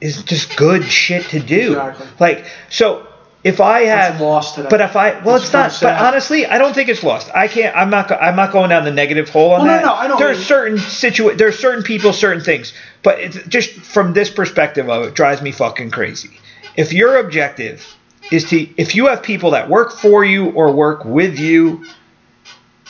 is 0.00 0.22
just 0.24 0.56
good 0.56 0.84
shit 0.84 1.24
to 1.30 1.40
do? 1.40 1.72
Exactly. 1.72 2.06
Like 2.20 2.46
so. 2.68 3.05
If 3.46 3.60
I 3.60 3.82
have 3.84 4.14
That's 4.14 4.20
lost 4.22 4.54
today. 4.56 4.66
but 4.70 4.80
if 4.80 4.96
I 4.96 5.20
well, 5.22 5.36
It's 5.36 5.44
it's 5.44 5.52
not. 5.52 5.66
But 5.68 5.72
sad. 5.74 6.02
honestly, 6.04 6.46
I 6.46 6.58
don't 6.58 6.74
think 6.74 6.88
it's 6.88 7.04
lost. 7.04 7.30
I 7.32 7.46
can't. 7.46 7.76
I'm 7.76 7.90
not. 7.90 8.10
I'm 8.10 8.34
not 8.34 8.50
going 8.50 8.70
down 8.70 8.84
the 8.84 8.90
negative 8.90 9.28
hole 9.28 9.52
on 9.52 9.58
Well, 9.60 9.66
no, 9.66 9.72
that. 9.74 9.84
no, 9.84 9.94
I 9.94 10.08
don't 10.08 10.18
There's 10.18 10.38
mean- 10.38 10.46
certain 10.46 10.76
situa- 10.78 11.38
There's 11.38 11.56
certain 11.58 11.84
people, 11.84 12.12
certain 12.12 12.42
things. 12.42 12.72
But 13.04 13.20
it's 13.20 13.38
just 13.46 13.70
from 13.70 14.14
this 14.14 14.30
perspective 14.30 14.88
of 14.90 15.04
it, 15.04 15.14
drives 15.14 15.42
me 15.42 15.52
fucking 15.52 15.92
crazy. 15.92 16.40
If 16.76 16.92
your 16.92 17.18
objective 17.18 17.86
is 18.32 18.44
to, 18.50 18.66
if 18.76 18.96
you 18.96 19.06
have 19.06 19.22
people 19.22 19.52
that 19.52 19.68
work 19.68 19.92
for 19.92 20.24
you 20.24 20.50
or 20.50 20.72
work 20.72 21.04
with 21.04 21.38
you, 21.38 21.84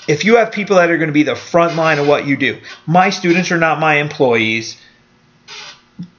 if 0.09 0.25
you 0.25 0.37
have 0.37 0.53
people 0.53 0.77
that 0.77 0.91
are 0.91 0.97
going 0.97 1.09
to 1.09 1.13
be 1.13 1.25
the 1.25 1.37
front 1.37 1.77
line 1.77 1.99
of 1.99 2.09
what 2.09 2.27
you 2.27 2.37
do, 2.39 2.57
my 2.87 3.11
students 3.11 3.53
are 3.53 3.59
not 3.59 3.79
my 3.79 3.97
employees. 3.97 4.81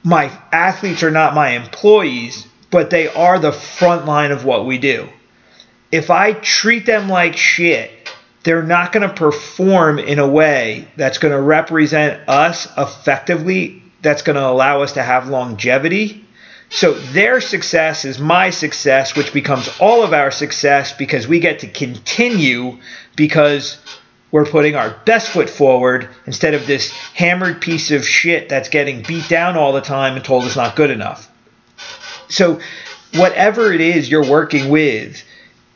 My 0.04 0.30
athletes 0.52 1.02
are 1.02 1.10
not 1.10 1.34
my 1.34 1.50
employees, 1.50 2.46
but 2.70 2.90
they 2.90 3.08
are 3.08 3.38
the 3.38 3.52
front 3.52 4.06
line 4.06 4.30
of 4.30 4.44
what 4.44 4.66
we 4.66 4.78
do 4.78 5.08
if 5.90 6.10
I 6.10 6.32
treat 6.32 6.86
them 6.86 7.08
like 7.08 7.36
shit, 7.36 7.90
they're 8.42 8.62
not 8.62 8.92
going 8.92 9.08
to 9.08 9.14
perform 9.14 9.98
in 9.98 10.18
a 10.18 10.28
way 10.28 10.88
that's 10.96 11.18
going 11.18 11.32
to 11.32 11.40
represent 11.40 12.28
us 12.28 12.68
effectively, 12.76 13.82
that's 14.02 14.22
going 14.22 14.36
to 14.36 14.46
allow 14.46 14.82
us 14.82 14.92
to 14.92 15.02
have 15.02 15.28
longevity. 15.28 16.24
So 16.70 16.92
their 16.92 17.40
success 17.40 18.04
is 18.04 18.18
my 18.18 18.50
success, 18.50 19.16
which 19.16 19.32
becomes 19.32 19.68
all 19.80 20.02
of 20.02 20.12
our 20.12 20.30
success 20.30 20.92
because 20.92 21.26
we 21.26 21.40
get 21.40 21.60
to 21.60 21.68
continue 21.68 22.78
because 23.16 23.78
we're 24.30 24.44
putting 24.44 24.76
our 24.76 24.90
best 25.06 25.30
foot 25.30 25.48
forward 25.48 26.10
instead 26.26 26.52
of 26.52 26.66
this 26.66 26.90
hammered 26.90 27.62
piece 27.62 27.90
of 27.90 28.06
shit 28.06 28.50
that's 28.50 28.68
getting 28.68 29.02
beat 29.02 29.26
down 29.30 29.56
all 29.56 29.72
the 29.72 29.80
time 29.80 30.16
and 30.16 30.24
told 30.24 30.44
it's 30.44 30.56
not 30.56 30.76
good 30.76 30.90
enough. 30.90 31.30
So, 32.28 32.60
whatever 33.14 33.72
it 33.72 33.80
is 33.80 34.10
you're 34.10 34.28
working 34.28 34.68
with, 34.68 35.22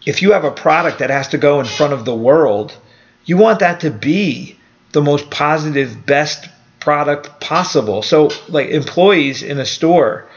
if 0.05 0.23
you 0.23 0.33
have 0.33 0.45
a 0.45 0.51
product 0.51 0.99
that 0.99 1.11
has 1.11 1.29
to 1.29 1.39
go 1.39 1.61
in 1.61 1.67
front 1.67 1.93
of 1.93 2.05
the 2.05 2.15
world, 2.15 2.77
you 3.25 3.37
want 3.37 3.61
that 3.61 3.81
to 3.81 3.91
be 3.91 4.57
the 4.93 5.01
most 5.01 5.31
positive, 5.31 6.05
best 6.05 6.49
product 6.81 7.41
possible. 7.41 8.03
So, 8.03 8.31
like 8.49 8.69
employees 8.69 9.43
in 9.43 9.59
a 9.59 9.67
store, 9.67 10.29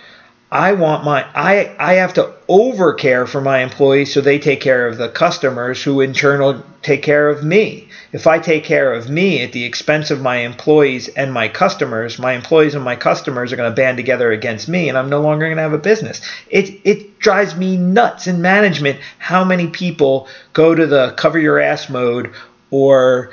I 0.51 0.73
want 0.73 1.03
my 1.03 1.25
I 1.33 1.75
I 1.79 1.93
have 1.95 2.13
to 2.13 2.33
over 2.47 2.93
care 2.93 3.25
for 3.25 3.41
my 3.41 3.59
employees 3.59 4.13
so 4.13 4.21
they 4.21 4.39
take 4.39 4.61
care 4.61 4.87
of 4.87 4.97
the 4.97 5.09
customers 5.09 5.83
who 5.83 6.01
in 6.01 6.13
turn 6.13 6.39
will 6.39 6.63
take 6.81 7.01
care 7.01 7.29
of 7.29 7.43
me. 7.43 7.84
If 8.15 8.27
I 8.27 8.39
take 8.39 8.63
care 8.63 8.93
of 8.93 9.09
me 9.09 9.41
at 9.41 9.51
the 9.51 9.65
expense 9.65 10.09
of 10.09 10.21
my 10.21 10.37
employees 10.37 11.09
and 11.09 11.33
my 11.33 11.49
customers, 11.49 12.17
my 12.17 12.31
employees 12.31 12.73
and 12.73 12.81
my 12.81 12.95
customers 12.95 13.51
are 13.51 13.57
going 13.57 13.69
to 13.69 13.75
band 13.75 13.97
together 13.97 14.31
against 14.31 14.69
me 14.69 14.87
and 14.87 14.97
I'm 14.97 15.09
no 15.09 15.19
longer 15.19 15.47
going 15.47 15.57
to 15.57 15.63
have 15.63 15.73
a 15.73 15.77
business. 15.77 16.21
It 16.49 16.79
it 16.85 17.19
drives 17.19 17.57
me 17.57 17.75
nuts 17.75 18.27
in 18.27 18.41
management 18.41 19.01
how 19.17 19.43
many 19.43 19.67
people 19.67 20.29
go 20.53 20.73
to 20.73 20.87
the 20.87 21.11
cover 21.17 21.37
your 21.37 21.59
ass 21.59 21.89
mode 21.89 22.31
or 22.71 23.31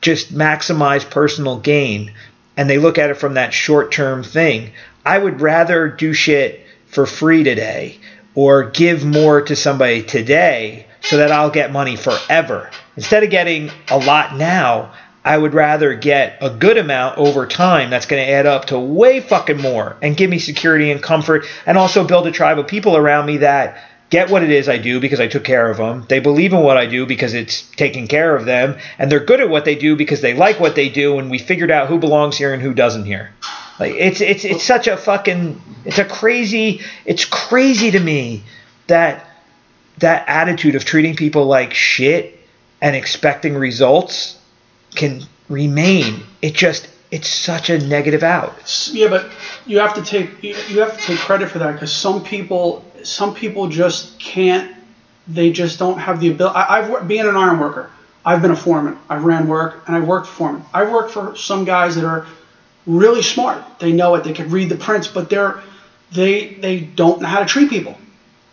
just 0.00 0.34
maximize 0.34 1.08
personal 1.08 1.60
gain 1.60 2.12
and 2.56 2.68
they 2.68 2.78
look 2.78 2.98
at 2.98 3.10
it 3.10 3.14
from 3.14 3.34
that 3.34 3.54
short 3.54 3.92
term 3.92 4.24
thing. 4.24 4.72
I 5.06 5.18
would 5.18 5.40
rather 5.40 5.86
do 5.86 6.14
shit 6.14 6.66
for 6.86 7.06
free 7.06 7.44
today 7.44 8.00
or 8.34 8.70
give 8.70 9.04
more 9.04 9.42
to 9.42 9.54
somebody 9.54 10.02
today 10.02 10.86
so 11.02 11.18
that 11.18 11.32
I'll 11.32 11.50
get 11.50 11.72
money 11.72 11.96
forever. 11.96 12.70
Instead 12.96 13.22
of 13.22 13.30
getting 13.30 13.70
a 13.90 13.98
lot 13.98 14.36
now, 14.36 14.92
I 15.24 15.36
would 15.36 15.52
rather 15.52 15.94
get 15.94 16.38
a 16.40 16.50
good 16.50 16.78
amount 16.78 17.18
over 17.18 17.46
time 17.46 17.90
that's 17.90 18.06
going 18.06 18.24
to 18.24 18.30
add 18.30 18.46
up 18.46 18.66
to 18.66 18.78
way 18.78 19.20
fucking 19.20 19.60
more 19.60 19.96
and 20.00 20.16
give 20.16 20.30
me 20.30 20.38
security 20.38 20.90
and 20.90 21.02
comfort 21.02 21.44
and 21.66 21.76
also 21.76 22.06
build 22.06 22.26
a 22.26 22.32
tribe 22.32 22.58
of 22.58 22.66
people 22.66 22.96
around 22.96 23.26
me 23.26 23.38
that 23.38 23.78
get 24.08 24.30
what 24.30 24.42
it 24.42 24.50
is 24.50 24.68
I 24.68 24.78
do 24.78 24.98
because 24.98 25.20
I 25.20 25.28
took 25.28 25.44
care 25.44 25.70
of 25.70 25.76
them. 25.76 26.04
They 26.08 26.20
believe 26.20 26.52
in 26.52 26.60
what 26.60 26.76
I 26.76 26.86
do 26.86 27.06
because 27.06 27.34
it's 27.34 27.62
taking 27.72 28.08
care 28.08 28.34
of 28.34 28.44
them. 28.44 28.78
And 28.98 29.10
they're 29.10 29.24
good 29.24 29.40
at 29.40 29.48
what 29.48 29.64
they 29.64 29.76
do 29.76 29.94
because 29.94 30.20
they 30.20 30.34
like 30.34 30.58
what 30.58 30.74
they 30.74 30.88
do. 30.88 31.18
And 31.18 31.30
we 31.30 31.38
figured 31.38 31.70
out 31.70 31.88
who 31.88 31.98
belongs 31.98 32.36
here 32.36 32.52
and 32.52 32.62
who 32.62 32.74
doesn't 32.74 33.04
here. 33.04 33.30
Like 33.78 33.94
it's 33.94 34.20
it's 34.20 34.44
it's 34.44 34.64
such 34.64 34.88
a 34.88 34.96
fucking 34.96 35.60
it's 35.86 35.98
a 35.98 36.04
crazy 36.04 36.82
it's 37.06 37.24
crazy 37.24 37.90
to 37.92 38.00
me 38.00 38.42
that 38.88 39.29
that 40.00 40.28
attitude 40.28 40.74
of 40.74 40.84
treating 40.84 41.14
people 41.14 41.46
like 41.46 41.72
shit 41.74 42.38
and 42.82 42.96
expecting 42.96 43.54
results 43.54 44.38
can 44.94 45.22
remain. 45.48 46.22
It 46.42 46.54
just 46.54 46.88
it's 47.10 47.28
such 47.28 47.70
a 47.70 47.78
negative 47.78 48.22
out. 48.22 48.90
Yeah, 48.92 49.08
but 49.08 49.30
you 49.66 49.78
have 49.78 49.94
to 49.94 50.02
take 50.02 50.42
you 50.42 50.80
have 50.80 50.96
to 50.98 51.02
take 51.02 51.18
credit 51.18 51.50
for 51.50 51.58
that 51.58 51.72
because 51.72 51.92
some 51.92 52.22
people 52.24 52.84
some 53.02 53.34
people 53.34 53.68
just 53.68 54.18
can't. 54.18 54.76
They 55.28 55.52
just 55.52 55.78
don't 55.78 55.98
have 55.98 56.20
the 56.20 56.30
ability. 56.30 56.56
I, 56.56 56.78
I've 56.78 56.88
wor- 56.88 57.02
being 57.02 57.26
an 57.26 57.36
iron 57.36 57.58
worker. 57.58 57.90
I've 58.24 58.42
been 58.42 58.50
a 58.50 58.56
foreman. 58.56 58.98
I've 59.08 59.24
ran 59.24 59.48
work 59.48 59.84
and 59.86 59.96
I 59.96 60.00
worked 60.00 60.26
for 60.26 60.34
foreman. 60.34 60.64
I 60.74 60.84
worked 60.84 61.12
for 61.12 61.36
some 61.36 61.64
guys 61.64 61.94
that 61.94 62.04
are 62.04 62.26
really 62.86 63.22
smart. 63.22 63.62
They 63.78 63.92
know 63.92 64.14
it. 64.16 64.24
They 64.24 64.32
can 64.32 64.50
read 64.50 64.68
the 64.68 64.76
prints, 64.76 65.08
but 65.08 65.30
they're 65.30 65.62
they 66.12 66.54
they 66.54 66.80
don't 66.80 67.20
know 67.20 67.28
how 67.28 67.40
to 67.40 67.46
treat 67.46 67.70
people. 67.70 67.96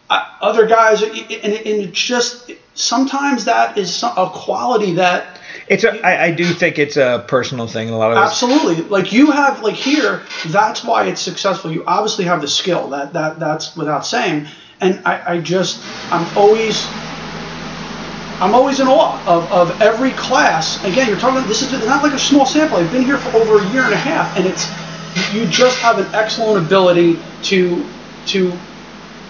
Uh, 0.09 0.25
other 0.39 0.65
guys, 0.65 1.03
and, 1.03 1.13
and 1.13 1.93
just 1.93 2.51
sometimes 2.75 3.45
that 3.45 3.77
is 3.77 4.03
a 4.03 4.29
quality 4.31 4.93
that 4.93 5.41
It's 5.67 5.83
a, 5.83 5.99
I, 6.05 6.25
I 6.25 6.31
do 6.31 6.45
think 6.45 6.79
it's 6.79 6.95
a 6.95 7.25
personal 7.27 7.67
thing 7.67 7.89
in 7.89 7.93
a 7.93 7.97
lot 7.97 8.11
of 8.11 8.17
ways. 8.17 8.27
Absolutely. 8.27 8.83
Like 8.83 9.11
you 9.11 9.31
have 9.31 9.61
like 9.61 9.75
here, 9.75 10.21
that's 10.47 10.83
why 10.83 11.05
it's 11.07 11.19
successful. 11.19 11.71
You 11.71 11.83
obviously 11.85 12.23
have 12.25 12.41
the 12.41 12.47
skill. 12.47 12.89
That 12.89 13.13
that 13.13 13.39
that's 13.39 13.75
without 13.75 14.05
saying. 14.05 14.47
And 14.79 15.01
I, 15.05 15.33
I 15.33 15.41
just 15.41 15.83
I'm 16.09 16.25
always 16.37 16.85
I'm 18.39 18.53
always 18.53 18.79
in 18.79 18.87
awe 18.87 19.21
of, 19.27 19.51
of 19.51 19.81
every 19.81 20.11
class. 20.11 20.81
Again, 20.85 21.09
you're 21.09 21.19
talking 21.19 21.45
this 21.49 21.63
is 21.63 21.71
not 21.85 22.03
like 22.03 22.13
a 22.13 22.19
small 22.19 22.45
sample. 22.45 22.77
I've 22.77 22.91
been 22.91 23.03
here 23.03 23.17
for 23.17 23.35
over 23.37 23.57
a 23.57 23.69
year 23.71 23.83
and 23.83 23.93
a 23.93 23.97
half 23.97 24.37
and 24.37 24.45
it's 24.45 24.69
you 25.33 25.47
just 25.47 25.79
have 25.79 25.97
an 25.97 26.05
excellent 26.13 26.63
ability 26.63 27.19
to 27.43 27.83
to 28.27 28.53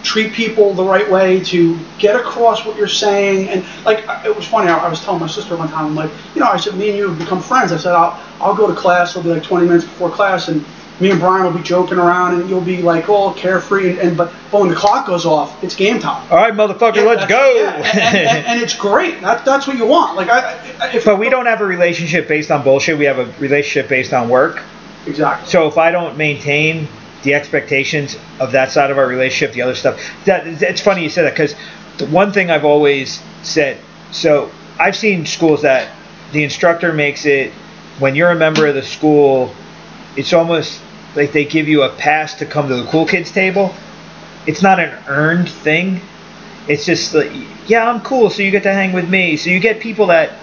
treat 0.04 0.34
people 0.34 0.74
the 0.74 0.84
right 0.84 1.10
way, 1.10 1.43
to 1.45 1.78
get 2.00 2.16
across 2.16 2.66
what 2.66 2.78
you're 2.78 2.88
saying. 2.88 3.50
And 3.50 3.66
like, 3.86 4.06
it 4.26 4.36
was 4.36 4.48
funny. 4.48 4.70
I, 4.70 4.78
I 4.78 4.89
was 4.89 5.02
telling 5.02 5.20
my 5.20 5.28
sister 5.28 5.56
one 5.58 5.68
time, 5.70 5.86
I'm 5.88 5.95
like, 5.95 6.12
you 6.34 6.41
know, 6.41 6.48
I 6.48 6.58
said, 6.58 6.76
me 6.76 6.89
and 6.89 6.98
you 6.98 7.10
have 7.10 7.20
become 7.20 7.41
friends. 7.41 7.72
I 7.72 7.78
said, 7.78 7.93
I'll, 7.93 8.20
I'll 8.39 8.56
go 8.56 8.68
to 8.68 8.76
class. 8.76 9.12
It'll 9.12 9.24
be 9.24 9.30
like 9.30 9.43
20 9.43 9.66
minutes 9.66 9.86
before 9.86 10.10
class, 10.10 10.48
and 10.48 10.64
me 11.00 11.12
and 11.12 11.20
Brian 11.20 11.43
will 11.45 11.52
be 11.52 11.64
joking 11.64 11.98
around, 12.00 12.39
and 12.39 12.50
you'll 12.50 12.62
be 12.62 12.82
like, 12.82 13.08
all 13.10 13.34
carefree. 13.34 13.91
And, 13.91 14.00
and 14.00 14.18
but, 14.18 14.34
but 14.52 14.62
when 14.62 14.70
the 14.70 14.76
clock 14.76 15.06
goes 15.06 15.26
off, 15.26 15.64
it's 15.64 15.76
game 15.76 16.00
time. 16.00 16.26
All 16.32 16.38
right, 16.38 16.54
motherfucker, 16.54 16.95
Yeah, 16.98 17.02
let's 17.04 17.26
go. 17.28 17.54
yeah, 17.56 17.76
and, 17.76 18.16
and, 18.16 18.48
and, 18.48 18.62
it's 18.62 18.76
great. 18.76 19.22
That, 19.22 19.45
that's 19.45 19.68
what 19.68 19.78
you 19.78 19.86
want. 19.86 20.16
Like, 20.16 20.30
I, 20.30 20.54
I 20.80 20.91
if 20.95 21.06
but 21.06 21.20
we 21.20 21.30
don't 21.30 21.45
have 21.45 21.62
a 21.62 21.66
relationship 21.66 22.28
based 22.28 22.50
on 22.50 22.64
bullshit. 22.64 22.98
We 22.98 23.06
have 23.06 23.20
a 23.20 23.26
relationship 23.39 23.89
based 23.89 24.14
on 24.14 24.30
work. 24.30 24.62
exactly. 25.06 25.48
So 25.50 25.68
if 25.68 25.78
I 25.78 25.91
don't 25.91 26.18
maintain 26.18 26.88
the 27.24 27.34
expectations 27.34 28.18
of 28.39 28.51
that 28.51 28.72
side 28.72 28.91
of 28.91 28.97
our 28.97 29.07
relationship, 29.07 29.53
the 29.53 29.61
other 29.61 29.76
stuff, 29.76 29.99
that 30.26 30.45
it's 30.61 30.82
funny 30.82 31.03
you 31.03 31.09
said 31.09 31.24
that 31.24 31.34
because 31.34 31.55
the 31.97 32.05
one 32.07 32.32
thing 32.32 32.51
I've 32.51 32.65
always 32.65 33.22
said. 33.43 33.78
So 34.11 34.51
I've 34.80 34.95
seen 34.95 35.26
schools 35.26 35.63
that 35.63 35.91
the 36.32 36.43
instructor 36.43 36.93
makes 36.93 37.26
it 37.26 37.51
when 37.99 38.15
you're 38.15 38.30
a 38.30 38.36
member 38.36 38.68
of 38.68 38.76
the 38.76 38.84
school, 38.84 39.53
it's 40.15 40.34
almost 40.34 40.82
like 41.15 41.32
they 41.32 41.45
give 41.45 41.68
you 41.68 41.84
a 41.84 41.89
pass 41.89 42.36
to 42.36 42.45
come 42.45 42.68
to 42.70 42.76
the 42.76 42.86
cool 42.86 43.05
kids 43.05 43.32
table. 43.32 43.74
It's 44.45 44.61
not 44.61 44.80
an 44.80 44.97
earned 45.07 45.49
thing. 45.49 46.01
It's 46.68 46.86
just 46.86 47.13
like, 47.13 47.32
yeah, 47.68 47.89
I'm 47.89 48.01
cool, 48.01 48.30
so 48.30 48.43
you 48.43 48.51
get 48.51 48.63
to 48.63 48.74
hang 48.74 48.93
with 48.93 49.09
me. 49.09 49.38
So 49.38 49.49
you 49.49 49.59
get 49.59 49.80
people 49.80 50.07
that 50.07 50.34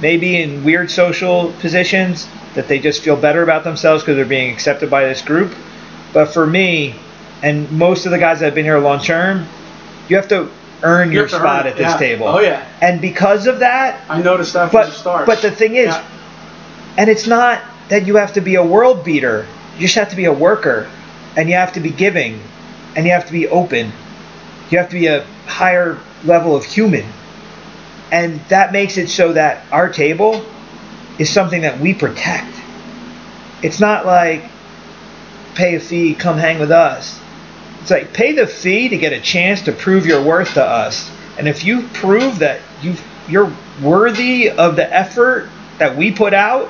maybe 0.00 0.40
in 0.40 0.64
weird 0.64 0.90
social 0.90 1.52
positions 1.60 2.26
that 2.54 2.66
they 2.66 2.78
just 2.78 3.02
feel 3.02 3.16
better 3.16 3.42
about 3.42 3.64
themselves 3.64 4.02
because 4.02 4.16
they're 4.16 4.24
being 4.24 4.52
accepted 4.52 4.90
by 4.90 5.04
this 5.04 5.22
group. 5.22 5.54
But 6.12 6.26
for 6.32 6.46
me, 6.46 6.94
and 7.42 7.70
most 7.72 8.06
of 8.06 8.12
the 8.12 8.18
guys 8.18 8.40
that 8.40 8.46
have 8.46 8.54
been 8.54 8.64
here 8.64 8.78
long 8.78 9.00
term, 9.00 9.46
you 10.08 10.16
have 10.16 10.28
to 10.28 10.48
earn 10.82 11.08
You 11.10 11.18
your 11.18 11.28
to 11.28 11.34
spot 11.36 11.66
earn 11.66 11.72
at 11.72 11.76
this 11.76 11.92
yeah. 11.92 11.96
table. 11.98 12.26
Oh, 12.26 12.40
yeah. 12.40 12.66
And 12.80 13.00
because 13.00 13.46
of 13.46 13.60
that, 13.60 14.00
I 14.08 14.20
noticed 14.22 14.54
that 14.54 14.70
from 14.70 14.80
the 14.82 14.86
but 14.88 14.92
start. 14.94 15.26
but 15.26 15.42
the 15.42 15.50
thing 15.50 15.74
is, 15.76 15.86
Yeah. 15.88 16.04
and 16.96 17.08
it's 17.10 17.26
not 17.26 17.60
that 17.88 18.06
you 18.06 18.16
have 18.16 18.32
to 18.34 18.40
be 18.40 18.54
a 18.56 18.64
world 18.64 19.04
beater. 19.04 19.46
You 19.74 19.82
just 19.82 19.94
have 19.96 20.10
to 20.10 20.16
be 20.16 20.24
a 20.24 20.32
worker, 20.32 20.88
and 21.36 21.48
you 21.48 21.54
have 21.54 21.72
to 21.74 21.80
be 21.80 21.90
giving, 21.90 22.40
and 22.96 23.06
you 23.06 23.12
have 23.12 23.26
to 23.26 23.32
be 23.32 23.46
open. 23.48 23.92
You 24.70 24.78
have 24.78 24.88
to 24.90 24.94
be 24.98 25.06
a 25.06 25.24
higher 25.46 25.98
level 26.24 26.54
of 26.56 26.64
human, 26.64 27.04
and 28.12 28.40
that 28.48 28.72
makes 28.72 28.96
it 28.98 29.08
so 29.08 29.32
that 29.32 29.64
our 29.72 29.88
table 29.88 30.44
is 31.18 31.30
something 31.30 31.62
that 31.62 31.78
we 31.80 31.92
protect. 31.94 32.54
It's 33.62 33.80
not 33.80 34.06
like 34.06 34.44
pay 35.60 35.74
a 35.74 35.80
fee, 35.80 36.14
come 36.14 36.38
hang 36.38 36.58
with 36.58 36.70
us. 36.70 37.20
It's 37.82 37.90
like 37.90 38.14
pay 38.14 38.32
the 38.32 38.46
fee 38.46 38.88
to 38.88 38.96
get 38.96 39.12
a 39.12 39.20
chance 39.20 39.60
to 39.62 39.72
prove 39.72 40.06
your 40.06 40.22
worth 40.22 40.54
to 40.54 40.64
us. 40.64 41.10
And 41.38 41.46
if 41.46 41.64
you 41.64 41.82
prove 41.92 42.38
that 42.38 42.60
you 42.82 42.94
you're 43.28 43.52
worthy 43.82 44.50
of 44.50 44.74
the 44.76 44.92
effort 44.92 45.48
that 45.78 45.96
we 45.96 46.10
put 46.12 46.32
out, 46.34 46.68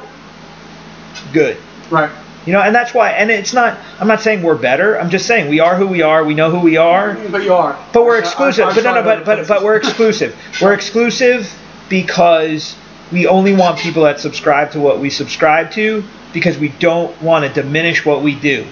good. 1.33 1.57
right. 1.91 2.11
You 2.47 2.55
know, 2.55 2.63
and 2.63 2.75
that's 2.75 2.95
why 2.95 3.11
and 3.11 3.31
it's 3.31 3.53
not 3.53 3.79
I'm 4.01 4.09
not 4.09 4.21
saying 4.23 4.43
we're 4.43 4.57
better. 4.57 4.99
I'm 4.99 5.11
just 5.11 5.27
saying 5.27 5.49
we 5.49 5.61
are 5.61 5.77
who 5.77 5.87
we 5.87 6.03
are. 6.03 6.25
We 6.25 6.35
know 6.35 6.51
who 6.51 6.61
we 6.61 6.77
are. 6.77 7.15
But 7.31 7.43
you 7.45 7.55
are. 7.55 7.79
But 7.93 8.05
we're 8.05 8.15
I- 8.15 8.17
I- 8.17 8.21
exclusive. 8.21 8.67
I've 8.67 8.75
but 8.75 8.85
no, 8.85 8.95
no, 8.95 9.03
but 9.03 9.25
but 9.25 9.47
but 9.47 9.63
we're 9.63 9.77
exclusive. 9.85 10.35
We're 10.61 10.73
exclusive 10.73 11.53
because 11.89 12.75
we 13.13 13.27
only 13.27 13.55
want 13.55 13.79
people 13.79 14.05
that 14.05 14.21
subscribe 14.21 14.73
to 14.73 14.81
what 14.81 15.01
we 15.01 15.11
subscribe 15.11 15.71
to 15.73 16.03
because 16.33 16.57
we 16.59 16.69
don't 16.69 17.21
want 17.23 17.45
to 17.45 17.63
diminish 17.63 18.07
what 18.07 18.23
we 18.23 18.35
do. 18.37 18.65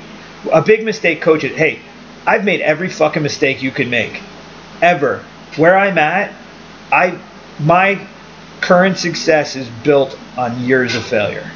A 0.52 0.62
big 0.62 0.84
mistake, 0.84 1.20
coaches. 1.20 1.56
Hey, 1.56 1.80
I've 2.26 2.44
made 2.44 2.60
every 2.60 2.88
fucking 2.88 3.22
mistake 3.22 3.62
you 3.62 3.70
could 3.70 3.88
make, 3.88 4.20
ever. 4.80 5.24
Where 5.56 5.76
I'm 5.76 5.98
at, 5.98 6.32
I 6.92 7.18
my 7.58 8.06
current 8.60 8.98
success 8.98 9.56
is 9.56 9.68
built 9.82 10.16
on 10.36 10.60
years 10.60 10.94
of 10.94 11.04
failure. 11.04 11.50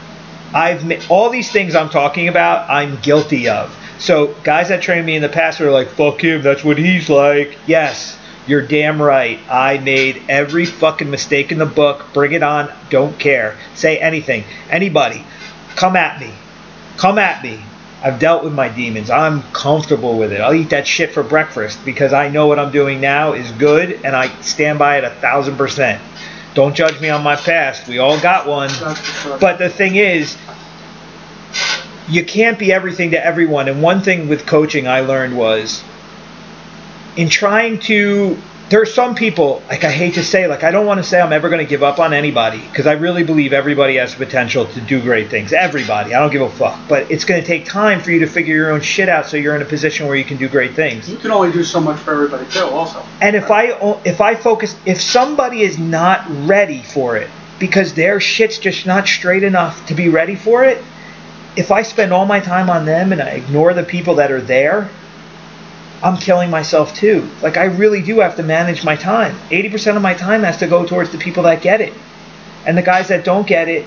I've 0.54 0.84
made 0.84 1.04
all 1.08 1.30
these 1.30 1.50
things 1.50 1.74
I'm 1.74 1.90
talking 1.90 2.28
about. 2.28 2.68
I'm 2.68 3.00
guilty 3.00 3.48
of. 3.48 3.76
So 3.98 4.34
guys 4.42 4.68
that 4.68 4.82
trained 4.82 5.06
me 5.06 5.14
in 5.14 5.22
the 5.22 5.28
past 5.28 5.60
are 5.60 5.70
like, 5.70 5.88
"Fuck 5.88 6.22
him. 6.22 6.42
That's 6.42 6.64
what 6.64 6.78
he's 6.78 7.08
like." 7.08 7.56
Yes, 7.66 8.18
you're 8.46 8.66
damn 8.66 9.00
right. 9.00 9.38
I 9.48 9.78
made 9.78 10.22
every 10.28 10.64
fucking 10.64 11.10
mistake 11.10 11.52
in 11.52 11.58
the 11.58 11.66
book. 11.66 12.04
Bring 12.12 12.32
it 12.32 12.42
on. 12.42 12.70
Don't 12.90 13.18
care. 13.18 13.56
Say 13.74 13.98
anything. 13.98 14.44
Anybody, 14.70 15.24
come 15.76 15.96
at 15.96 16.20
me. 16.20 16.32
Come 16.96 17.18
at 17.18 17.42
me. 17.42 17.60
I've 18.02 18.18
dealt 18.18 18.42
with 18.42 18.52
my 18.52 18.68
demons. 18.68 19.10
I'm 19.10 19.42
comfortable 19.52 20.18
with 20.18 20.32
it. 20.32 20.40
I'll 20.40 20.54
eat 20.54 20.70
that 20.70 20.86
shit 20.86 21.12
for 21.12 21.22
breakfast 21.22 21.84
because 21.84 22.12
I 22.12 22.28
know 22.28 22.48
what 22.48 22.58
I'm 22.58 22.72
doing 22.72 23.00
now 23.00 23.32
is 23.32 23.50
good 23.52 24.00
and 24.04 24.16
I 24.16 24.28
stand 24.40 24.78
by 24.78 24.98
it 24.98 25.04
a 25.04 25.10
thousand 25.10 25.56
percent. 25.56 26.02
Don't 26.54 26.74
judge 26.74 27.00
me 27.00 27.08
on 27.08 27.22
my 27.22 27.36
past. 27.36 27.86
We 27.88 27.98
all 27.98 28.20
got 28.20 28.46
one. 28.46 28.70
But 29.40 29.58
the 29.58 29.70
thing 29.70 29.96
is, 29.96 30.36
you 32.08 32.24
can't 32.24 32.58
be 32.58 32.72
everything 32.72 33.12
to 33.12 33.24
everyone. 33.24 33.68
And 33.68 33.80
one 33.80 34.00
thing 34.02 34.28
with 34.28 34.46
coaching 34.46 34.88
I 34.88 35.00
learned 35.00 35.36
was 35.36 35.82
in 37.16 37.28
trying 37.28 37.78
to 37.80 38.36
there's 38.72 38.94
some 38.94 39.14
people 39.14 39.62
like 39.68 39.84
I 39.84 39.90
hate 39.90 40.14
to 40.14 40.24
say 40.24 40.46
like 40.46 40.64
I 40.64 40.70
don't 40.70 40.86
want 40.86 40.96
to 40.96 41.04
say 41.04 41.20
I'm 41.20 41.34
ever 41.34 41.50
going 41.50 41.64
to 41.64 41.68
give 41.68 41.82
up 41.82 41.98
on 41.98 42.14
anybody 42.14 42.58
because 42.58 42.86
I 42.86 42.92
really 42.92 43.22
believe 43.22 43.52
everybody 43.52 43.96
has 43.96 44.14
the 44.16 44.24
potential 44.24 44.64
to 44.64 44.80
do 44.80 45.02
great 45.02 45.28
things. 45.28 45.52
Everybody, 45.52 46.14
I 46.14 46.18
don't 46.18 46.32
give 46.32 46.40
a 46.40 46.48
fuck. 46.48 46.80
But 46.88 47.10
it's 47.10 47.26
going 47.26 47.38
to 47.38 47.46
take 47.46 47.66
time 47.66 48.00
for 48.00 48.10
you 48.10 48.20
to 48.20 48.26
figure 48.26 48.54
your 48.54 48.72
own 48.72 48.80
shit 48.80 49.10
out 49.10 49.26
so 49.26 49.36
you're 49.36 49.54
in 49.54 49.60
a 49.60 49.66
position 49.66 50.06
where 50.06 50.16
you 50.16 50.24
can 50.24 50.38
do 50.38 50.48
great 50.48 50.72
things. 50.72 51.06
you 51.06 51.18
can 51.18 51.30
only 51.30 51.52
do 51.52 51.62
so 51.62 51.82
much 51.82 52.00
for 52.00 52.14
everybody 52.14 52.50
too. 52.50 52.64
Also. 52.64 53.04
And 53.20 53.36
if 53.36 53.50
I 53.50 53.72
if 54.06 54.22
I 54.22 54.34
focus 54.36 54.74
if 54.86 55.02
somebody 55.02 55.60
is 55.60 55.78
not 55.78 56.24
ready 56.46 56.82
for 56.82 57.18
it 57.18 57.28
because 57.60 57.92
their 57.92 58.20
shit's 58.20 58.58
just 58.58 58.86
not 58.86 59.06
straight 59.06 59.42
enough 59.42 59.86
to 59.88 59.94
be 59.94 60.08
ready 60.08 60.34
for 60.34 60.64
it, 60.64 60.82
if 61.56 61.70
I 61.70 61.82
spend 61.82 62.10
all 62.14 62.24
my 62.24 62.40
time 62.40 62.70
on 62.70 62.86
them 62.86 63.12
and 63.12 63.20
I 63.20 63.32
ignore 63.32 63.74
the 63.74 63.84
people 63.84 64.14
that 64.14 64.32
are 64.32 64.40
there, 64.40 64.88
I'm 66.02 66.16
killing 66.16 66.50
myself 66.50 66.94
too. 66.94 67.28
Like 67.42 67.56
I 67.56 67.64
really 67.64 68.02
do 68.02 68.20
have 68.20 68.36
to 68.36 68.42
manage 68.42 68.84
my 68.84 68.96
time. 68.96 69.36
80% 69.50 69.96
of 69.96 70.02
my 70.02 70.14
time 70.14 70.42
has 70.42 70.56
to 70.58 70.66
go 70.66 70.84
towards 70.84 71.10
the 71.10 71.18
people 71.18 71.44
that 71.44 71.62
get 71.62 71.80
it. 71.80 71.92
And 72.66 72.76
the 72.76 72.82
guys 72.82 73.08
that 73.08 73.24
don't 73.24 73.46
get 73.46 73.68
it, 73.68 73.86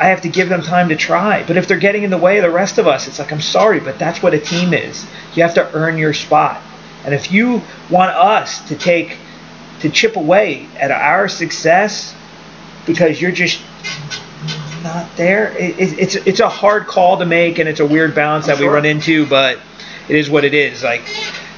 I 0.00 0.06
have 0.06 0.22
to 0.22 0.28
give 0.28 0.48
them 0.48 0.62
time 0.62 0.88
to 0.88 0.96
try. 0.96 1.44
But 1.44 1.56
if 1.56 1.68
they're 1.68 1.78
getting 1.78 2.02
in 2.02 2.10
the 2.10 2.18
way 2.18 2.38
of 2.38 2.42
the 2.42 2.50
rest 2.50 2.78
of 2.78 2.88
us, 2.88 3.06
it's 3.06 3.20
like 3.20 3.32
I'm 3.32 3.40
sorry, 3.40 3.78
but 3.78 3.98
that's 3.98 4.22
what 4.22 4.34
a 4.34 4.40
team 4.40 4.74
is. 4.74 5.06
You 5.34 5.44
have 5.44 5.54
to 5.54 5.72
earn 5.74 5.96
your 5.96 6.12
spot. 6.12 6.60
And 7.04 7.14
if 7.14 7.30
you 7.30 7.62
want 7.90 8.10
us 8.10 8.66
to 8.68 8.76
take 8.76 9.16
to 9.80 9.90
chip 9.90 10.16
away 10.16 10.66
at 10.76 10.90
our 10.90 11.28
success 11.28 12.14
because 12.86 13.20
you're 13.20 13.32
just 13.32 13.60
not 14.82 15.08
there, 15.16 15.52
it, 15.56 15.78
it, 15.78 15.98
it's 15.98 16.14
it's 16.16 16.40
a 16.40 16.48
hard 16.48 16.86
call 16.86 17.18
to 17.18 17.26
make 17.26 17.58
and 17.58 17.68
it's 17.68 17.80
a 17.80 17.86
weird 17.86 18.14
balance 18.14 18.46
that 18.46 18.58
we 18.58 18.66
run 18.66 18.84
into, 18.84 19.26
but 19.26 19.60
it 20.08 20.16
is 20.16 20.28
what 20.28 20.44
it 20.44 20.54
is. 20.54 20.82
Like, 20.82 21.02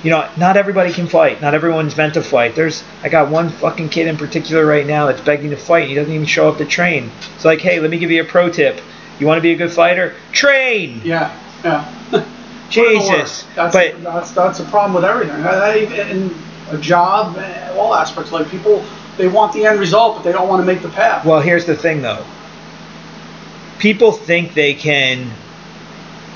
you 0.07 0.13
know, 0.13 0.31
not 0.37 0.57
everybody 0.57 0.93
can 0.93 1.09
fight. 1.09 1.43
Not 1.43 1.55
everyone's 1.55 1.97
meant 1.97 2.15
to 2.15 2.23
fight. 2.23 2.55
There's 2.55 2.85
I 3.03 3.09
got 3.09 3.29
one 3.29 3.49
fucking 3.49 3.89
kid 3.89 4.07
in 4.07 4.17
particular 4.17 4.65
right 4.65 4.87
now 4.87 5.07
that's 5.07 5.21
begging 5.21 5.51
to 5.51 5.57
fight. 5.57 5.89
He 5.89 5.97
doesn't 5.97 6.13
even 6.13 6.27
show 6.29 6.49
up 6.49 6.59
to 6.59 6.65
train. 6.65 7.11
It's 7.35 7.45
like, 7.45 7.59
hey, 7.61 7.81
let 7.81 7.91
me 7.91 7.99
give 7.99 8.13
you 8.13 8.23
a 8.23 8.25
pro 8.25 8.49
tip. 8.49 8.81
You 9.19 9.27
want 9.27 9.39
to 9.39 9.43
be 9.43 9.51
a 9.51 9.57
good 9.57 9.73
fighter? 9.73 10.15
Train. 10.31 11.01
Yeah. 11.03 11.37
Yeah. 11.65 12.25
Jesus. 12.71 13.45
That's, 13.57 13.75
But 13.75 14.01
that's 14.05 14.31
that's 14.31 14.61
a 14.61 14.65
problem 14.67 14.95
with 14.95 15.05
everything. 15.05 15.43
I- 15.45 16.11
In 16.11 16.33
a 16.71 16.79
job, 16.79 17.37
eh, 17.39 17.73
all 17.77 17.93
aspects. 17.93 18.31
Like 18.31 18.49
people, 18.49 18.85
they 19.17 19.27
want 19.27 19.55
the 19.55 19.67
end 19.67 19.81
result, 19.81 20.15
but 20.19 20.23
they 20.23 20.31
don't 20.31 20.49
want 20.49 20.63
to 20.63 20.67
make 20.67 20.83
the 20.83 20.89
path. 20.89 21.25
Well, 21.27 21.41
here's 21.41 21.65
the 21.65 21.75
thing 21.75 22.01
though. 22.03 22.25
People 23.81 24.13
think 24.13 24.55
they 24.55 24.75
can 24.75 25.33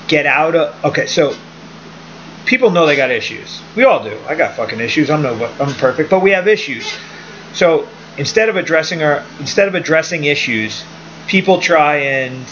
get 0.09 0.25
out 0.25 0.55
of 0.57 0.83
okay, 0.85 1.05
so 1.07 1.33
people 2.45 2.71
know 2.71 2.85
they 2.85 2.95
got 2.95 3.11
issues. 3.11 3.61
We 3.75 3.83
all 3.83 4.03
do. 4.03 4.17
I 4.27 4.35
got 4.35 4.55
fucking 4.55 4.79
issues. 4.79 5.09
I'm 5.09 5.21
no 5.21 5.45
I'm 5.59 5.73
perfect, 5.75 6.09
but 6.09 6.21
we 6.21 6.31
have 6.31 6.47
issues. 6.47 6.91
So, 7.53 7.87
instead 8.17 8.49
of 8.49 8.55
addressing 8.55 9.03
our 9.03 9.23
instead 9.39 9.67
of 9.67 9.75
addressing 9.75 10.25
issues, 10.25 10.83
people 11.27 11.59
try 11.59 11.97
and 11.97 12.45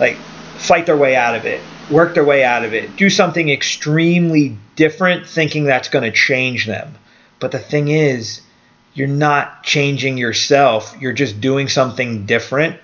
like 0.00 0.16
fight 0.56 0.86
their 0.86 0.96
way 0.96 1.16
out 1.16 1.34
of 1.34 1.46
it, 1.46 1.60
work 1.90 2.14
their 2.14 2.24
way 2.24 2.44
out 2.44 2.64
of 2.64 2.74
it, 2.74 2.96
do 2.96 3.10
something 3.10 3.48
extremely 3.48 4.56
different 4.76 5.26
thinking 5.26 5.64
that's 5.64 5.88
going 5.88 6.04
to 6.04 6.12
change 6.12 6.66
them. 6.66 6.94
But 7.40 7.52
the 7.52 7.58
thing 7.58 7.88
is, 7.88 8.42
you're 8.94 9.08
not 9.08 9.62
changing 9.62 10.18
yourself 10.18 10.94
you're 11.00 11.12
just 11.12 11.40
doing 11.40 11.68
something 11.68 12.26
different 12.26 12.78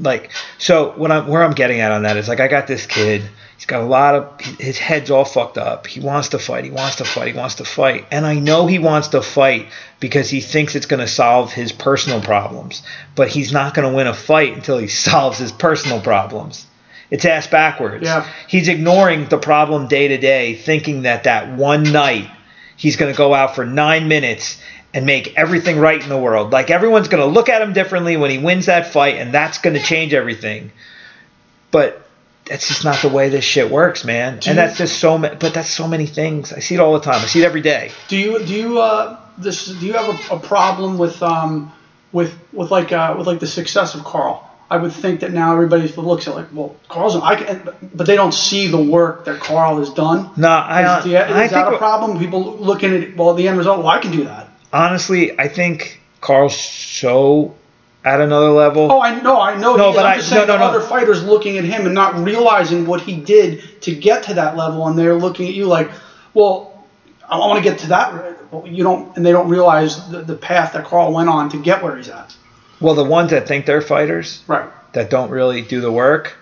like 0.00 0.30
so 0.58 0.92
what 0.92 1.10
i'm 1.10 1.26
where 1.26 1.42
i'm 1.42 1.52
getting 1.52 1.80
at 1.80 1.92
on 1.92 2.02
that 2.02 2.16
is 2.16 2.28
like 2.28 2.40
i 2.40 2.48
got 2.48 2.66
this 2.66 2.86
kid 2.86 3.22
he's 3.58 3.66
got 3.66 3.82
a 3.82 3.84
lot 3.84 4.14
of 4.14 4.40
his 4.58 4.78
head's 4.78 5.10
all 5.10 5.24
fucked 5.26 5.58
up 5.58 5.86
he 5.86 6.00
wants 6.00 6.30
to 6.30 6.38
fight 6.38 6.64
he 6.64 6.70
wants 6.70 6.96
to 6.96 7.04
fight 7.04 7.28
he 7.28 7.38
wants 7.38 7.56
to 7.56 7.64
fight 7.64 8.06
and 8.10 8.24
i 8.24 8.34
know 8.34 8.66
he 8.66 8.78
wants 8.78 9.08
to 9.08 9.20
fight 9.20 9.66
because 10.00 10.30
he 10.30 10.40
thinks 10.40 10.74
it's 10.74 10.86
going 10.86 11.00
to 11.00 11.06
solve 11.08 11.52
his 11.52 11.72
personal 11.72 12.20
problems 12.22 12.82
but 13.14 13.28
he's 13.28 13.52
not 13.52 13.74
going 13.74 13.86
to 13.88 13.94
win 13.94 14.06
a 14.06 14.14
fight 14.14 14.54
until 14.54 14.78
he 14.78 14.86
solves 15.06 15.38
his 15.38 15.52
personal 15.52 16.00
problems 16.00 16.66
it's 17.10 17.24
ass 17.24 17.46
backwards 17.46 18.04
Yeah. 18.04 18.26
he's 18.46 18.68
ignoring 18.68 19.28
the 19.28 19.38
problem 19.38 19.88
day 19.88 20.08
to 20.08 20.18
day 20.18 20.54
thinking 20.54 21.02
that 21.02 21.24
that 21.24 21.56
one 21.56 21.82
night 21.84 22.30
he's 22.76 22.96
going 22.96 23.12
to 23.12 23.18
go 23.18 23.34
out 23.34 23.54
for 23.56 23.66
nine 23.66 24.08
minutes 24.08 24.62
and 24.94 25.04
make 25.04 25.36
everything 25.36 25.78
right 25.78 26.02
in 26.02 26.08
the 26.08 26.16
world. 26.16 26.50
Like 26.50 26.70
everyone's 26.70 27.08
going 27.08 27.22
to 27.22 27.28
look 27.28 27.50
at 27.50 27.60
him 27.60 27.74
differently 27.74 28.16
when 28.16 28.30
he 28.30 28.38
wins 28.38 28.66
that 28.66 28.90
fight, 28.90 29.16
and 29.16 29.34
that's 29.34 29.58
going 29.58 29.76
to 29.76 29.82
change 29.82 30.14
everything. 30.14 30.72
But 31.70 32.07
that's 32.48 32.66
just 32.68 32.84
not 32.84 33.00
the 33.02 33.08
way 33.08 33.28
this 33.28 33.44
shit 33.44 33.70
works, 33.70 34.04
man. 34.04 34.38
Do 34.38 34.50
and 34.50 34.56
you- 34.58 34.66
that's 34.66 34.78
just 34.78 34.98
so 34.98 35.18
many. 35.18 35.36
But 35.36 35.54
that's 35.54 35.70
so 35.70 35.86
many 35.88 36.06
things. 36.06 36.52
I 36.52 36.60
see 36.60 36.74
it 36.74 36.80
all 36.80 36.92
the 36.94 37.00
time. 37.00 37.16
I 37.22 37.26
see 37.26 37.42
it 37.42 37.44
every 37.44 37.60
day. 37.60 37.92
Do 38.08 38.16
you 38.16 38.38
do 38.44 38.54
you 38.54 38.80
uh 38.80 39.18
this 39.38 39.66
do 39.66 39.86
you 39.86 39.92
have 39.94 40.08
a, 40.30 40.34
a 40.36 40.38
problem 40.40 40.98
with 40.98 41.22
um 41.22 41.72
with 42.12 42.34
with 42.52 42.70
like 42.70 42.90
uh 42.92 43.14
with 43.16 43.26
like 43.26 43.40
the 43.40 43.46
success 43.46 43.94
of 43.94 44.04
Carl? 44.04 44.44
I 44.70 44.76
would 44.76 44.92
think 44.92 45.20
that 45.20 45.32
now 45.32 45.52
everybody 45.54 45.88
looks 45.96 46.28
at 46.28 46.34
like 46.34 46.46
well 46.52 46.76
Carl's 46.88 47.16
I 47.16 47.36
can, 47.36 47.68
but 47.94 48.06
they 48.06 48.16
don't 48.16 48.34
see 48.34 48.66
the 48.66 48.76
work 48.82 49.24
that 49.24 49.40
Carl 49.40 49.78
has 49.78 49.90
done. 49.90 50.30
No, 50.36 50.48
I. 50.48 50.98
Is, 50.98 51.04
do 51.04 51.10
you- 51.10 51.16
is 51.16 51.22
I 51.22 51.46
that 51.46 51.50
think 51.50 51.74
a 51.74 51.78
problem? 51.78 52.18
People 52.18 52.56
looking 52.58 52.94
at 52.94 53.16
well 53.16 53.32
the 53.34 53.48
end 53.48 53.56
result. 53.58 53.78
Well, 53.78 53.88
I 53.88 53.98
can 53.98 54.12
do 54.12 54.24
that. 54.24 54.48
honestly, 54.72 55.38
I 55.38 55.48
think 55.48 56.00
Carl's 56.20 56.58
so 56.58 57.54
at 58.08 58.20
another 58.20 58.50
level. 58.50 58.90
Oh, 58.90 59.00
I 59.02 59.20
know, 59.20 59.40
I 59.40 59.56
know. 59.58 59.76
No, 59.76 59.92
but 59.92 60.04
I'm 60.06 60.12
I- 60.12 60.16
just 60.16 60.28
saying 60.30 60.46
no, 60.48 60.54
no, 60.54 60.60
no. 60.60 60.66
other 60.66 60.80
fighters 60.80 61.22
looking 61.24 61.58
at 61.58 61.64
him 61.64 61.84
and 61.84 61.94
not 61.94 62.16
realizing 62.16 62.86
what 62.86 63.00
he 63.02 63.16
did 63.16 63.82
to 63.82 63.94
get 63.94 64.22
to 64.24 64.34
that 64.34 64.56
level, 64.56 64.86
and 64.88 64.98
they're 64.98 65.14
looking 65.14 65.46
at 65.48 65.54
you 65.54 65.66
like, 65.66 65.90
well, 66.34 66.84
I 67.28 67.38
want 67.38 67.62
to 67.62 67.68
get 67.70 67.78
to 67.80 67.88
that. 67.88 68.36
You 68.64 68.82
don't, 68.82 69.14
and 69.16 69.26
they 69.26 69.32
don't 69.32 69.48
realize 69.50 70.08
the, 70.10 70.22
the 70.22 70.34
path 70.36 70.72
that 70.72 70.86
Carl 70.86 71.12
went 71.12 71.28
on 71.28 71.50
to 71.50 71.58
get 71.62 71.82
where 71.82 71.96
he's 71.96 72.08
at. 72.08 72.34
Well, 72.80 72.94
the 72.94 73.04
ones 73.04 73.30
that 73.30 73.46
think 73.46 73.66
they're 73.66 73.82
fighters 73.82 74.42
Right. 74.46 74.68
that 74.94 75.10
don't 75.10 75.30
really 75.30 75.60
do 75.60 75.80
the 75.82 75.92
work, 75.92 76.36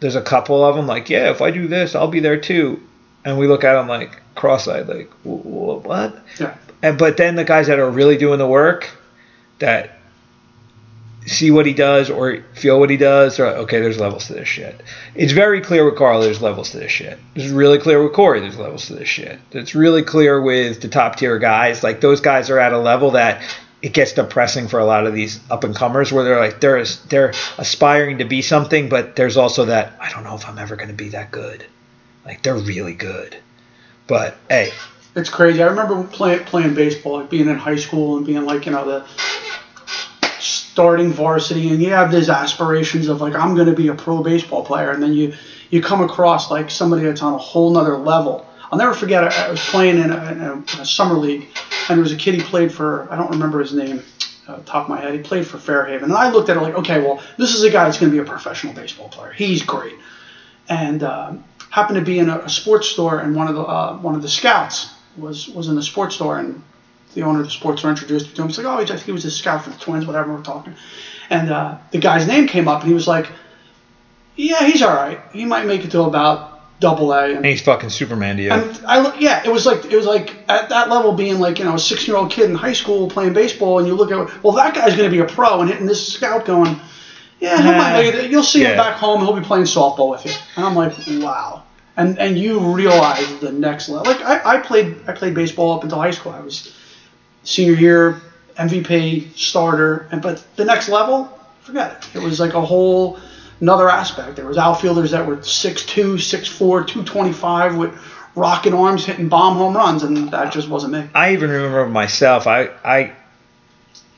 there's 0.00 0.16
a 0.16 0.22
couple 0.22 0.64
of 0.64 0.74
them 0.74 0.86
like, 0.88 1.08
yeah, 1.08 1.30
if 1.30 1.40
I 1.40 1.50
do 1.52 1.68
this, 1.68 1.94
I'll 1.94 2.08
be 2.08 2.20
there 2.20 2.40
too. 2.40 2.80
And 3.24 3.38
we 3.38 3.46
look 3.46 3.62
at 3.62 3.74
them 3.74 3.86
like 3.88 4.20
cross-eyed, 4.34 4.88
like, 4.88 5.10
"Wh- 5.22 5.42
wh- 5.42 5.84
what? 5.84 6.18
Yeah. 6.40 6.54
And 6.82 6.96
but 6.98 7.16
then 7.16 7.34
the 7.36 7.44
guys 7.44 7.66
that 7.66 7.78
are 7.78 7.90
really 7.90 8.16
doing 8.16 8.38
the 8.38 8.46
work, 8.46 8.88
that 9.58 9.97
see 11.28 11.50
what 11.50 11.66
he 11.66 11.72
does 11.74 12.10
or 12.10 12.42
feel 12.54 12.80
what 12.80 12.90
he 12.90 12.96
does, 12.96 13.38
okay, 13.38 13.80
there's 13.80 14.00
levels 14.00 14.26
to 14.26 14.32
this 14.34 14.48
shit. 14.48 14.82
It's 15.14 15.32
very 15.32 15.60
clear 15.60 15.84
with 15.84 15.96
Carl. 15.96 16.20
There's 16.20 16.40
levels 16.42 16.70
to 16.70 16.78
this 16.78 16.90
shit. 16.90 17.18
It's 17.34 17.50
really 17.52 17.78
clear 17.78 18.02
with 18.02 18.12
Corey. 18.14 18.40
There's 18.40 18.58
levels 18.58 18.86
to 18.86 18.94
this 18.94 19.08
shit. 19.08 19.38
It's 19.52 19.74
really 19.74 20.02
clear 20.02 20.40
with 20.40 20.80
the 20.80 20.88
top 20.88 21.16
tier 21.16 21.38
guys. 21.38 21.82
Like 21.82 22.00
those 22.00 22.20
guys 22.20 22.50
are 22.50 22.58
at 22.58 22.72
a 22.72 22.78
level 22.78 23.12
that 23.12 23.42
it 23.80 23.92
gets 23.92 24.12
depressing 24.12 24.66
for 24.66 24.80
a 24.80 24.84
lot 24.84 25.06
of 25.06 25.14
these 25.14 25.38
up 25.50 25.62
and 25.62 25.76
comers 25.76 26.10
where 26.12 26.24
they're 26.24 26.40
like 26.40 26.60
they're 26.60 26.84
they're 27.08 27.32
aspiring 27.58 28.18
to 28.18 28.24
be 28.24 28.42
something, 28.42 28.88
but 28.88 29.14
there's 29.14 29.36
also 29.36 29.66
that 29.66 29.92
I 30.00 30.10
don't 30.10 30.24
know 30.24 30.34
if 30.34 30.48
I'm 30.48 30.58
ever 30.58 30.74
going 30.74 30.88
to 30.88 30.94
be 30.94 31.10
that 31.10 31.30
good. 31.30 31.64
Like 32.24 32.42
they're 32.42 32.56
really 32.56 32.94
good, 32.94 33.36
but 34.08 34.36
hey, 34.48 34.72
It's 35.14 35.30
crazy. 35.30 35.62
I 35.62 35.66
remember 35.66 36.02
playing 36.04 36.44
playing 36.44 36.74
baseball, 36.74 37.20
like 37.20 37.30
being 37.30 37.48
in 37.48 37.56
high 37.56 37.76
school 37.76 38.16
and 38.16 38.26
being 38.26 38.44
like, 38.44 38.66
you 38.66 38.72
know, 38.72 38.84
the 38.84 39.06
starting 40.78 41.10
varsity, 41.10 41.70
and 41.70 41.82
you 41.82 41.90
have 41.90 42.12
these 42.12 42.30
aspirations 42.30 43.08
of 43.08 43.20
like, 43.20 43.34
I'm 43.34 43.56
going 43.56 43.66
to 43.66 43.74
be 43.74 43.88
a 43.88 43.94
pro 43.94 44.22
baseball 44.22 44.64
player, 44.64 44.92
and 44.92 45.02
then 45.02 45.12
you 45.12 45.34
you 45.70 45.82
come 45.82 46.02
across 46.02 46.52
like 46.52 46.70
somebody 46.70 47.02
that's 47.02 47.20
on 47.20 47.34
a 47.34 47.38
whole 47.38 47.72
nother 47.72 47.96
level. 47.96 48.46
I'll 48.70 48.78
never 48.78 48.94
forget. 48.94 49.24
I, 49.24 49.46
I 49.46 49.50
was 49.50 49.60
playing 49.60 49.98
in 49.98 50.12
a, 50.12 50.30
in, 50.30 50.40
a, 50.78 50.84
summer 50.84 51.16
league, 51.16 51.48
and 51.88 51.96
there 51.96 52.02
was 52.02 52.12
a 52.12 52.16
kid 52.16 52.34
he 52.36 52.42
played 52.42 52.72
for. 52.72 53.12
I 53.12 53.16
don't 53.16 53.32
remember 53.32 53.58
his 53.58 53.74
name. 53.74 54.04
Uh, 54.46 54.60
top 54.66 54.84
of 54.84 54.88
my 54.88 55.00
head, 55.00 55.14
he 55.14 55.18
played 55.18 55.48
for 55.48 55.58
Fairhaven, 55.58 56.04
and 56.04 56.12
I 56.12 56.30
looked 56.30 56.48
at 56.48 56.56
it 56.56 56.60
like, 56.60 56.74
okay, 56.74 57.00
well, 57.00 57.20
this 57.38 57.56
is 57.56 57.64
a 57.64 57.70
guy 57.70 57.84
that's 57.84 57.98
going 57.98 58.12
to 58.12 58.16
be 58.16 58.22
a 58.22 58.30
professional 58.30 58.72
baseball 58.72 59.08
player. 59.08 59.32
He's 59.32 59.64
great, 59.64 59.96
and 60.68 61.02
um, 61.02 61.44
happened 61.70 61.98
to 61.98 62.04
be 62.04 62.20
in 62.20 62.30
a, 62.30 62.38
a 62.38 62.48
sports 62.48 62.86
store, 62.86 63.18
and 63.18 63.34
one 63.34 63.48
of 63.48 63.56
the 63.56 63.62
uh, 63.62 63.96
one 63.96 64.14
of 64.14 64.22
the 64.22 64.28
scouts 64.28 64.94
was 65.16 65.48
was 65.48 65.66
in 65.66 65.74
the 65.74 65.82
sports 65.82 66.14
store, 66.14 66.38
and 66.38 66.62
the 67.14 67.22
owner 67.22 67.40
of 67.40 67.46
the 67.46 67.50
sports 67.50 67.80
store 67.80 67.90
introduced 67.90 68.26
me 68.28 68.34
to 68.34 68.42
him. 68.42 68.48
He's 68.48 68.58
like, 68.58 68.66
oh, 68.66 68.78
I 68.78 68.84
think 68.84 69.00
he 69.02 69.12
was 69.12 69.24
a 69.24 69.30
scout 69.30 69.62
for 69.64 69.70
the 69.70 69.76
Twins, 69.76 70.06
whatever. 70.06 70.32
We're 70.32 70.40
talking, 70.42 70.74
and 71.30 71.48
uh, 71.50 71.76
the 71.90 71.98
guy's 71.98 72.26
name 72.26 72.46
came 72.46 72.68
up, 72.68 72.80
and 72.80 72.88
he 72.88 72.94
was 72.94 73.06
like, 73.06 73.30
yeah, 74.36 74.64
he's 74.66 74.82
all 74.82 74.94
right. 74.94 75.20
He 75.32 75.44
might 75.44 75.66
make 75.66 75.84
it 75.84 75.90
to 75.92 76.02
about 76.02 76.44
double 76.80 77.12
A. 77.12 77.34
and 77.34 77.44
he's 77.44 77.60
fucking 77.60 77.90
Superman 77.90 78.36
to 78.36 78.42
you. 78.44 78.50
And 78.52 78.80
I 78.86 79.00
look, 79.00 79.20
yeah, 79.20 79.42
it 79.44 79.50
was 79.50 79.66
like 79.66 79.84
it 79.84 79.96
was 79.96 80.06
like 80.06 80.36
at 80.48 80.68
that 80.68 80.88
level 80.88 81.12
being 81.12 81.38
like 81.40 81.58
you 81.58 81.64
know 81.64 81.74
a 81.74 81.78
six 81.78 82.06
year 82.06 82.16
old 82.16 82.30
kid 82.30 82.48
in 82.48 82.54
high 82.54 82.72
school 82.72 83.08
playing 83.08 83.32
baseball, 83.32 83.78
and 83.78 83.86
you 83.88 83.94
look 83.94 84.10
at 84.12 84.42
well 84.44 84.52
that 84.54 84.74
guy's 84.74 84.94
going 84.94 85.10
to 85.10 85.14
be 85.14 85.18
a 85.18 85.24
pro, 85.24 85.60
and 85.60 85.68
hitting 85.68 85.86
this 85.86 86.06
scout 86.06 86.44
going, 86.44 86.78
yeah, 87.40 87.60
he 87.60 87.70
might 87.70 87.92
make 88.02 88.14
it. 88.14 88.30
You'll 88.30 88.42
see 88.44 88.62
Yeah. 88.62 88.70
him 88.70 88.76
back 88.76 88.94
home. 88.96 89.20
He'll 89.20 89.32
be 89.34 89.42
playing 89.42 89.64
softball 89.64 90.10
with 90.10 90.24
you, 90.24 90.32
and 90.56 90.64
I'm 90.64 90.74
like, 90.76 90.92
wow. 91.20 91.62
And 91.96 92.16
and 92.16 92.38
you 92.38 92.60
realize 92.60 93.40
the 93.40 93.50
next 93.50 93.88
level. 93.88 94.12
Like 94.12 94.22
I, 94.22 94.54
I 94.54 94.58
played 94.58 94.94
I 95.08 95.12
played 95.14 95.34
baseball 95.34 95.72
up 95.74 95.82
until 95.82 95.98
high 95.98 96.12
school. 96.12 96.30
I 96.30 96.38
was 96.40 96.72
senior 97.48 97.74
year 97.74 98.20
MVP 98.56 99.36
starter, 99.36 100.06
and 100.12 100.20
but 100.20 100.44
the 100.56 100.64
next 100.64 100.88
level, 100.88 101.26
forget 101.62 102.06
it. 102.14 102.18
It 102.18 102.22
was 102.22 102.38
like 102.38 102.54
a 102.54 102.60
whole 102.60 103.18
another 103.60 103.88
aspect. 103.88 104.36
There 104.36 104.46
was 104.46 104.58
outfielders 104.58 105.12
that 105.12 105.26
were 105.26 105.38
6'2", 105.38 106.14
6'4", 106.14 106.58
225 106.58 107.76
with 107.76 107.94
rocket 108.34 108.74
arms 108.74 109.04
hitting 109.04 109.28
bomb 109.28 109.56
home 109.56 109.76
runs, 109.76 110.02
and 110.02 110.30
that 110.30 110.52
just 110.52 110.68
wasn't 110.68 110.92
me. 110.92 111.08
I 111.14 111.32
even 111.32 111.50
remember 111.50 111.86
myself. 111.88 112.46
I 112.46 112.70
I 112.84 113.12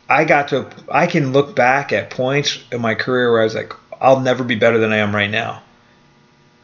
I 0.08 0.24
got 0.24 0.48
to. 0.48 0.68
I 0.90 1.06
can 1.06 1.32
look 1.32 1.54
back 1.54 1.92
at 1.92 2.10
points 2.10 2.58
in 2.72 2.80
my 2.80 2.96
career 2.96 3.30
where 3.30 3.42
I 3.42 3.44
was 3.44 3.54
like, 3.54 3.72
I'll 4.00 4.20
never 4.20 4.42
be 4.42 4.56
better 4.56 4.78
than 4.78 4.92
I 4.92 4.98
am 4.98 5.14
right 5.14 5.30
now. 5.30 5.62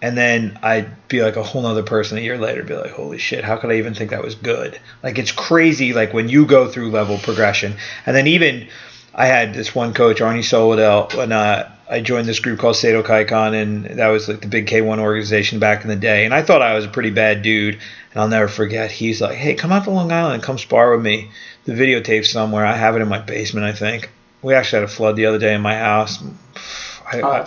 And 0.02 0.16
then 0.16 0.58
I'd 0.62 1.08
be 1.08 1.22
like 1.22 1.36
a 1.36 1.42
whole 1.42 1.62
nother 1.62 1.82
person 1.82 2.18
a 2.18 2.20
year 2.20 2.36
later, 2.36 2.62
be 2.62 2.74
like, 2.74 2.90
holy 2.90 3.18
shit, 3.18 3.44
how 3.44 3.56
could 3.56 3.70
I 3.70 3.76
even 3.76 3.94
think 3.94 4.10
that 4.10 4.22
was 4.22 4.34
good? 4.34 4.78
Like 5.02 5.18
it's 5.18 5.32
crazy. 5.32 5.94
Like 5.94 6.12
when 6.12 6.28
you 6.28 6.46
go 6.46 6.68
through 6.68 6.90
level 6.90 7.18
progression, 7.18 7.74
and 8.04 8.14
then 8.14 8.26
even 8.26 8.68
I 9.14 9.26
had 9.26 9.54
this 9.54 9.74
one 9.74 9.94
coach, 9.94 10.18
Arnie 10.18 10.44
Soledel, 10.44 11.16
when 11.16 11.32
uh, 11.32 11.72
I 11.88 12.00
joined 12.00 12.28
this 12.28 12.40
group 12.40 12.58
called 12.58 12.74
Seido 12.74 13.02
Kaikan, 13.02 13.54
and 13.60 13.98
that 13.98 14.08
was 14.08 14.28
like 14.28 14.42
the 14.42 14.48
big 14.48 14.66
K1 14.66 14.98
organization 14.98 15.58
back 15.58 15.82
in 15.82 15.88
the 15.88 15.96
day. 15.96 16.26
And 16.26 16.34
I 16.34 16.42
thought 16.42 16.60
I 16.60 16.74
was 16.74 16.84
a 16.84 16.88
pretty 16.88 17.10
bad 17.10 17.42
dude, 17.42 17.74
and 17.74 18.20
I'll 18.20 18.28
never 18.28 18.48
forget. 18.48 18.90
He's 18.90 19.22
like, 19.22 19.36
"Hey, 19.36 19.54
come 19.54 19.72
out 19.72 19.84
to 19.84 19.90
Long 19.90 20.12
Island 20.12 20.34
and 20.34 20.42
come 20.42 20.58
spar 20.58 20.94
with 20.94 21.04
me." 21.04 21.30
The 21.64 21.72
videotape 21.72 22.26
somewhere. 22.26 22.66
I 22.66 22.76
have 22.76 22.94
it 22.94 23.02
in 23.02 23.08
my 23.08 23.18
basement, 23.18 23.66
I 23.66 23.72
think. 23.72 24.10
We 24.42 24.54
actually 24.54 24.80
had 24.80 24.88
a 24.90 24.92
flood 24.92 25.16
the 25.16 25.26
other 25.26 25.38
day 25.38 25.54
in 25.54 25.62
my 25.62 25.76
house. 25.76 26.22
I, 27.12 27.20
Oh, 27.20 27.30
I. 27.30 27.38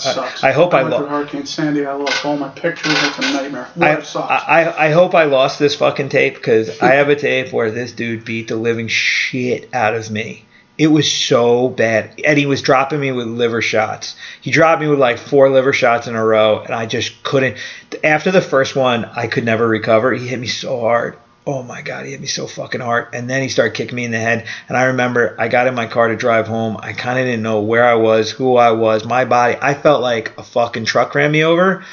I, 0.44 0.50
I 0.50 0.52
hope 0.52 0.74
I, 0.74 0.82
went 0.84 0.92
lo- 0.92 1.00
through 1.00 1.08
Hurricane 1.08 1.46
Sandy. 1.46 1.86
I 1.86 1.94
lost 1.94 2.26
all 2.26 2.38
my 2.38 2.50
pictures. 2.50 2.94
It's 2.96 3.18
a 3.20 3.22
nightmare. 3.22 3.68
I, 3.80 3.96
What. 3.96 4.16
I, 4.16 4.64
I- 4.64 4.86
I 4.88 4.92
hope 4.92 5.14
I 5.16 5.26
lost 5.26 5.60
this 5.60 5.76
fucking 5.76 6.10
tape 6.10 6.36
because 6.36 6.80
I 6.82 6.94
have 6.96 7.10
a 7.10 7.16
tape 7.16 7.52
where 7.54 7.70
this 7.72 7.92
dude 7.92 8.24
beat 8.26 8.48
the 8.48 8.56
living 8.56 8.88
shit 8.88 9.70
out 9.74 9.96
of 9.96 10.10
me. 10.10 10.46
It 10.78 10.88
was 10.88 11.12
so 11.12 11.68
bad. 11.68 12.22
And 12.24 12.38
he 12.40 12.46
was 12.46 12.62
dropping 12.62 13.02
me 13.02 13.12
with 13.12 13.28
liver 13.28 13.62
shots. 13.62 14.16
He 14.40 14.50
dropped 14.52 14.82
me 14.82 14.88
with 14.88 14.98
like 15.00 15.18
four 15.18 15.50
liver 15.50 15.74
shots 15.74 16.08
in 16.08 16.16
a 16.16 16.24
row, 16.24 16.62
and 16.62 16.74
I 16.74 16.86
just 16.86 17.22
couldn't. 17.24 17.58
After 18.02 18.32
the 18.32 18.40
first 18.42 18.78
one, 18.78 19.04
I 19.04 19.28
could 19.28 19.44
never 19.44 19.68
recover. 19.68 20.14
He 20.14 20.26
hit 20.26 20.40
me 20.40 20.48
so 20.48 20.80
hard. 20.80 21.18
Oh 21.48 21.64
my 21.64 21.82
God, 21.82 22.06
he 22.06 22.12
hit 22.12 22.22
me 22.22 22.28
so 22.28 22.48
fucking 22.48 22.82
hard. 22.82 23.08
And 23.14 23.30
then 23.30 23.42
he 23.42 23.50
started 23.50 23.74
kicking 23.74 23.96
me 23.96 24.06
in 24.06 24.12
the 24.12 24.20
head. 24.20 24.48
And 24.68 24.78
I 24.78 24.86
remember 24.86 25.36
I 25.40 25.48
got 25.48 25.68
in 25.68 25.74
my 25.74 25.88
car 25.88 26.10
to 26.10 26.16
drive 26.16 26.48
home. 26.48 26.78
I 26.80 26.94
kind 26.94 27.18
of 27.18 27.26
didn't 27.26 27.42
know 27.42 27.62
where 27.62 27.86
I 27.86 27.96
was, 27.96 28.30
who 28.30 28.56
I 28.58 28.72
was, 28.72 29.06
my 29.06 29.26
body. 29.26 29.58
I 29.60 29.74
felt 29.74 30.02
like 30.02 30.38
a 30.38 30.44
fucking 30.44 30.86
truck 30.86 31.16
ran 31.16 31.32
me 31.32 31.44
over. 31.44 31.84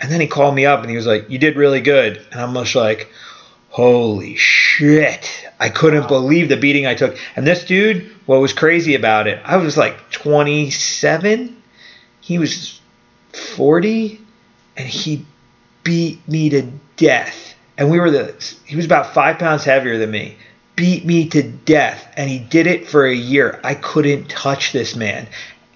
And 0.00 0.10
then 0.10 0.20
he 0.20 0.26
called 0.26 0.54
me 0.54 0.66
up 0.66 0.80
and 0.80 0.90
he 0.90 0.96
was 0.96 1.06
like, 1.06 1.30
You 1.30 1.38
did 1.38 1.56
really 1.56 1.80
good. 1.80 2.20
And 2.30 2.40
I'm 2.40 2.52
just 2.54 2.74
like, 2.74 3.08
Holy 3.70 4.36
shit. 4.36 5.48
I 5.58 5.68
couldn't 5.68 6.08
believe 6.08 6.48
the 6.48 6.56
beating 6.56 6.86
I 6.86 6.94
took. 6.94 7.16
And 7.36 7.46
this 7.46 7.64
dude, 7.64 8.10
what 8.26 8.40
was 8.40 8.52
crazy 8.52 8.94
about 8.94 9.26
it, 9.26 9.40
I 9.44 9.56
was 9.56 9.76
like 9.76 10.10
27. 10.10 11.62
He 12.20 12.38
was 12.38 12.80
40. 13.56 14.20
And 14.76 14.88
he 14.88 15.24
beat 15.84 16.26
me 16.28 16.50
to 16.50 16.70
death. 16.96 17.53
And 17.76 17.90
we 17.90 17.98
were 17.98 18.10
the, 18.10 18.56
he 18.64 18.76
was 18.76 18.84
about 18.84 19.14
five 19.14 19.38
pounds 19.38 19.64
heavier 19.64 19.98
than 19.98 20.10
me. 20.10 20.36
Beat 20.76 21.04
me 21.04 21.28
to 21.30 21.42
death. 21.42 22.12
And 22.16 22.30
he 22.30 22.38
did 22.38 22.66
it 22.66 22.88
for 22.88 23.06
a 23.06 23.14
year. 23.14 23.60
I 23.64 23.74
couldn't 23.74 24.28
touch 24.28 24.72
this 24.72 24.94
man. 24.96 25.26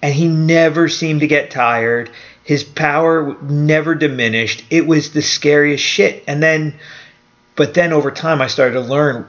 And 0.01 0.13
he 0.13 0.27
never 0.27 0.87
seemed 0.87 1.21
to 1.21 1.27
get 1.27 1.51
tired. 1.51 2.09
His 2.43 2.63
power 2.63 3.37
never 3.41 3.95
diminished. 3.95 4.63
It 4.69 4.87
was 4.87 5.11
the 5.11 5.21
scariest 5.21 5.83
shit. 5.83 6.23
And 6.27 6.41
then, 6.41 6.79
but 7.55 7.73
then 7.73 7.93
over 7.93 8.11
time, 8.11 8.41
I 8.41 8.47
started 8.47 8.73
to 8.73 8.81
learn 8.81 9.27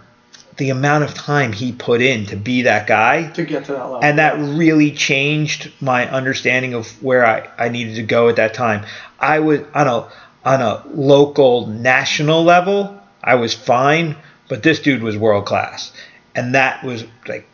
the 0.56 0.70
amount 0.70 1.04
of 1.04 1.14
time 1.14 1.52
he 1.52 1.72
put 1.72 2.02
in 2.02 2.26
to 2.26 2.36
be 2.36 2.62
that 2.62 2.86
guy. 2.86 3.28
to 3.30 3.44
get 3.44 3.64
to 3.64 3.72
that 3.72 3.78
level. 3.78 4.00
And 4.02 4.18
that 4.18 4.38
really 4.38 4.92
changed 4.92 5.72
my 5.80 6.08
understanding 6.08 6.74
of 6.74 7.02
where 7.02 7.26
I, 7.26 7.48
I 7.58 7.68
needed 7.68 7.96
to 7.96 8.02
go 8.02 8.28
at 8.28 8.36
that 8.36 8.54
time. 8.54 8.84
I 9.18 9.40
was 9.40 9.60
on 9.74 9.86
a 9.86 10.08
on 10.44 10.60
a 10.60 10.82
local 10.88 11.66
national 11.66 12.44
level, 12.44 12.98
I 13.22 13.34
was 13.34 13.54
fine, 13.54 14.16
but 14.48 14.62
this 14.62 14.80
dude 14.80 15.02
was 15.02 15.16
world 15.16 15.46
class. 15.46 15.92
And 16.34 16.54
that 16.54 16.82
was 16.84 17.04
like 17.26 17.46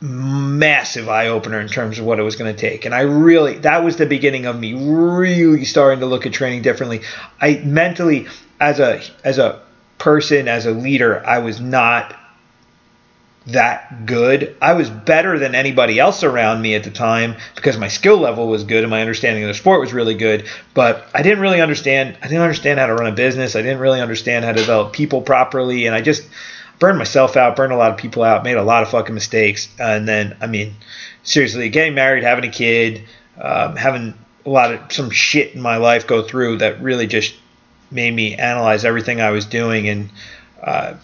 massive 0.00 1.08
eye 1.08 1.28
opener 1.28 1.60
in 1.60 1.68
terms 1.68 1.98
of 1.98 2.04
what 2.04 2.18
it 2.18 2.22
was 2.22 2.36
going 2.36 2.54
to 2.54 2.58
take. 2.58 2.84
And 2.84 2.94
I 2.94 3.00
really 3.00 3.58
that 3.58 3.84
was 3.84 3.96
the 3.96 4.06
beginning 4.06 4.46
of 4.46 4.58
me 4.58 4.74
really 4.74 5.64
starting 5.64 6.00
to 6.00 6.06
look 6.06 6.26
at 6.26 6.32
training 6.32 6.62
differently. 6.62 7.02
I 7.40 7.60
mentally 7.64 8.26
as 8.60 8.80
a 8.80 9.02
as 9.24 9.38
a 9.38 9.60
person, 9.98 10.48
as 10.48 10.66
a 10.66 10.72
leader, 10.72 11.24
I 11.24 11.38
was 11.38 11.60
not 11.60 12.16
that 13.46 14.06
good. 14.06 14.54
I 14.60 14.74
was 14.74 14.90
better 14.90 15.38
than 15.38 15.54
anybody 15.54 15.98
else 15.98 16.22
around 16.22 16.60
me 16.60 16.74
at 16.74 16.84
the 16.84 16.90
time 16.90 17.36
because 17.54 17.78
my 17.78 17.88
skill 17.88 18.18
level 18.18 18.48
was 18.48 18.64
good 18.64 18.84
and 18.84 18.90
my 18.90 19.00
understanding 19.00 19.42
of 19.44 19.48
the 19.48 19.54
sport 19.54 19.80
was 19.80 19.92
really 19.92 20.14
good. 20.14 20.46
But 20.74 21.06
I 21.14 21.22
didn't 21.22 21.40
really 21.40 21.60
understand. 21.60 22.18
I 22.22 22.28
didn't 22.28 22.42
understand 22.42 22.78
how 22.78 22.86
to 22.86 22.94
run 22.94 23.06
a 23.06 23.14
business. 23.14 23.56
I 23.56 23.62
didn't 23.62 23.78
really 23.78 24.00
understand 24.00 24.44
how 24.44 24.52
to 24.52 24.60
develop 24.60 24.92
people 24.92 25.22
properly, 25.22 25.86
and 25.86 25.94
I 25.94 26.02
just 26.02 26.28
burned 26.78 26.98
myself 26.98 27.36
out, 27.36 27.56
burned 27.56 27.72
a 27.72 27.76
lot 27.76 27.90
of 27.90 27.96
people 27.96 28.22
out, 28.22 28.44
made 28.44 28.56
a 28.56 28.62
lot 28.62 28.82
of 28.82 28.90
fucking 28.90 29.14
mistakes. 29.14 29.68
And 29.78 30.06
then, 30.06 30.36
I 30.40 30.46
mean, 30.46 30.74
seriously, 31.22 31.68
getting 31.70 31.94
married, 31.94 32.22
having 32.22 32.44
a 32.44 32.52
kid, 32.52 33.04
um, 33.40 33.74
having 33.76 34.14
a 34.44 34.50
lot 34.50 34.72
of 34.72 34.92
some 34.92 35.10
shit 35.10 35.54
in 35.54 35.62
my 35.62 35.76
life 35.76 36.06
go 36.06 36.22
through 36.22 36.58
that 36.58 36.80
really 36.82 37.06
just 37.06 37.34
made 37.90 38.14
me 38.14 38.34
analyze 38.34 38.84
everything 38.84 39.20
I 39.20 39.30
was 39.30 39.46
doing 39.46 39.88
and. 39.88 40.10
Uh, 40.62 40.94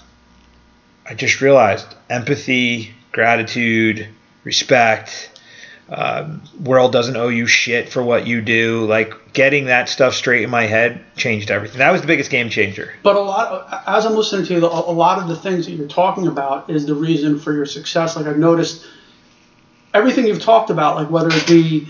I 1.09 1.15
just 1.15 1.41
realized 1.41 1.87
empathy, 2.11 2.93
gratitude, 3.13 4.09
respect. 4.45 5.31
Um, 5.89 6.43
world 6.61 6.91
doesn't 6.91 7.17
owe 7.17 7.29
you 7.29 7.47
shit 7.47 7.89
for 7.91 8.03
what 8.03 8.27
you 8.27 8.41
do. 8.41 8.87
Like 8.87 9.33
getting 9.33 9.67
that 9.67 9.89
stuff 9.89 10.15
straight 10.15 10.43
in 10.43 10.51
my 10.51 10.65
head 10.65 11.05
changed 11.17 11.51
everything. 11.51 11.79
That 11.79 11.93
was 11.93 12.01
the 12.01 12.09
biggest 12.09 12.31
game 12.31 12.51
changer. 12.51 12.93
But 13.05 13.15
a 13.15 13.21
lot, 13.21 13.85
as 13.87 14.05
I'm 14.05 14.15
listening 14.17 14.47
to 14.47 14.55
you, 14.55 14.67
a 14.67 14.67
lot 14.67 15.21
of 15.21 15.29
the 15.29 15.37
things 15.37 15.67
that 15.67 15.73
you're 15.73 15.87
talking 15.87 16.27
about 16.27 16.71
is 16.71 16.87
the 16.87 16.95
reason 16.95 17.39
for 17.39 17.53
your 17.53 17.67
success. 17.67 18.17
Like 18.17 18.27
I've 18.27 18.39
noticed, 18.39 18.85
everything 19.95 20.27
you've 20.27 20.43
talked 20.43 20.71
about, 20.71 20.97
like 20.97 21.11
whether 21.11 21.29
it 21.31 21.47
be 21.47 21.89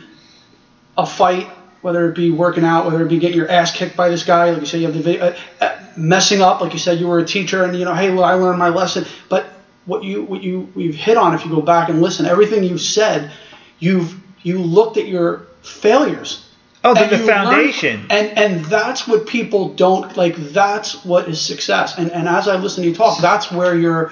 a 0.98 1.06
fight, 1.06 1.48
whether 1.86 2.08
it 2.08 2.16
be 2.16 2.32
working 2.32 2.64
out, 2.64 2.84
whether 2.84 3.06
it 3.06 3.08
be 3.08 3.20
getting 3.20 3.36
your 3.36 3.48
ass 3.48 3.70
kicked 3.70 3.96
by 3.96 4.08
this 4.08 4.24
guy, 4.24 4.50
like 4.50 4.58
you 4.58 4.66
said, 4.66 4.80
you 4.80 4.86
have 4.86 4.94
the 4.96 5.00
video, 5.00 5.26
uh, 5.26 5.36
uh, 5.60 5.78
messing 5.96 6.42
up, 6.42 6.60
like 6.60 6.72
you 6.72 6.80
said, 6.80 6.98
you 6.98 7.06
were 7.06 7.20
a 7.20 7.24
teacher, 7.24 7.62
and 7.62 7.78
you 7.78 7.84
know, 7.84 7.94
hey, 7.94 8.10
well, 8.10 8.24
I 8.24 8.34
learned 8.34 8.58
my 8.58 8.70
lesson. 8.70 9.04
But 9.28 9.46
what 9.84 10.02
you 10.02 10.24
what 10.24 10.42
you 10.42 10.68
we've 10.74 10.96
hit 10.96 11.16
on, 11.16 11.32
if 11.32 11.44
you 11.44 11.50
go 11.52 11.60
back 11.60 11.88
and 11.88 12.02
listen, 12.02 12.26
everything 12.26 12.64
you've 12.64 12.80
said 12.80 13.30
you've 13.78 14.20
you 14.42 14.58
looked 14.58 14.96
at 14.96 15.06
your 15.06 15.46
failures. 15.62 16.42
Oh, 16.82 16.92
the, 16.92 17.16
the 17.16 17.24
foundation. 17.24 18.08
And 18.10 18.36
and 18.36 18.64
that's 18.64 19.06
what 19.06 19.28
people 19.28 19.68
don't 19.74 20.16
like. 20.16 20.34
That's 20.34 21.04
what 21.04 21.28
is 21.28 21.40
success. 21.40 21.96
And 21.98 22.10
and 22.10 22.26
as 22.26 22.48
I 22.48 22.56
listen 22.56 22.82
to 22.82 22.90
you 22.90 22.96
talk, 22.96 23.20
that's 23.20 23.52
where 23.52 23.78
you're 23.78 24.10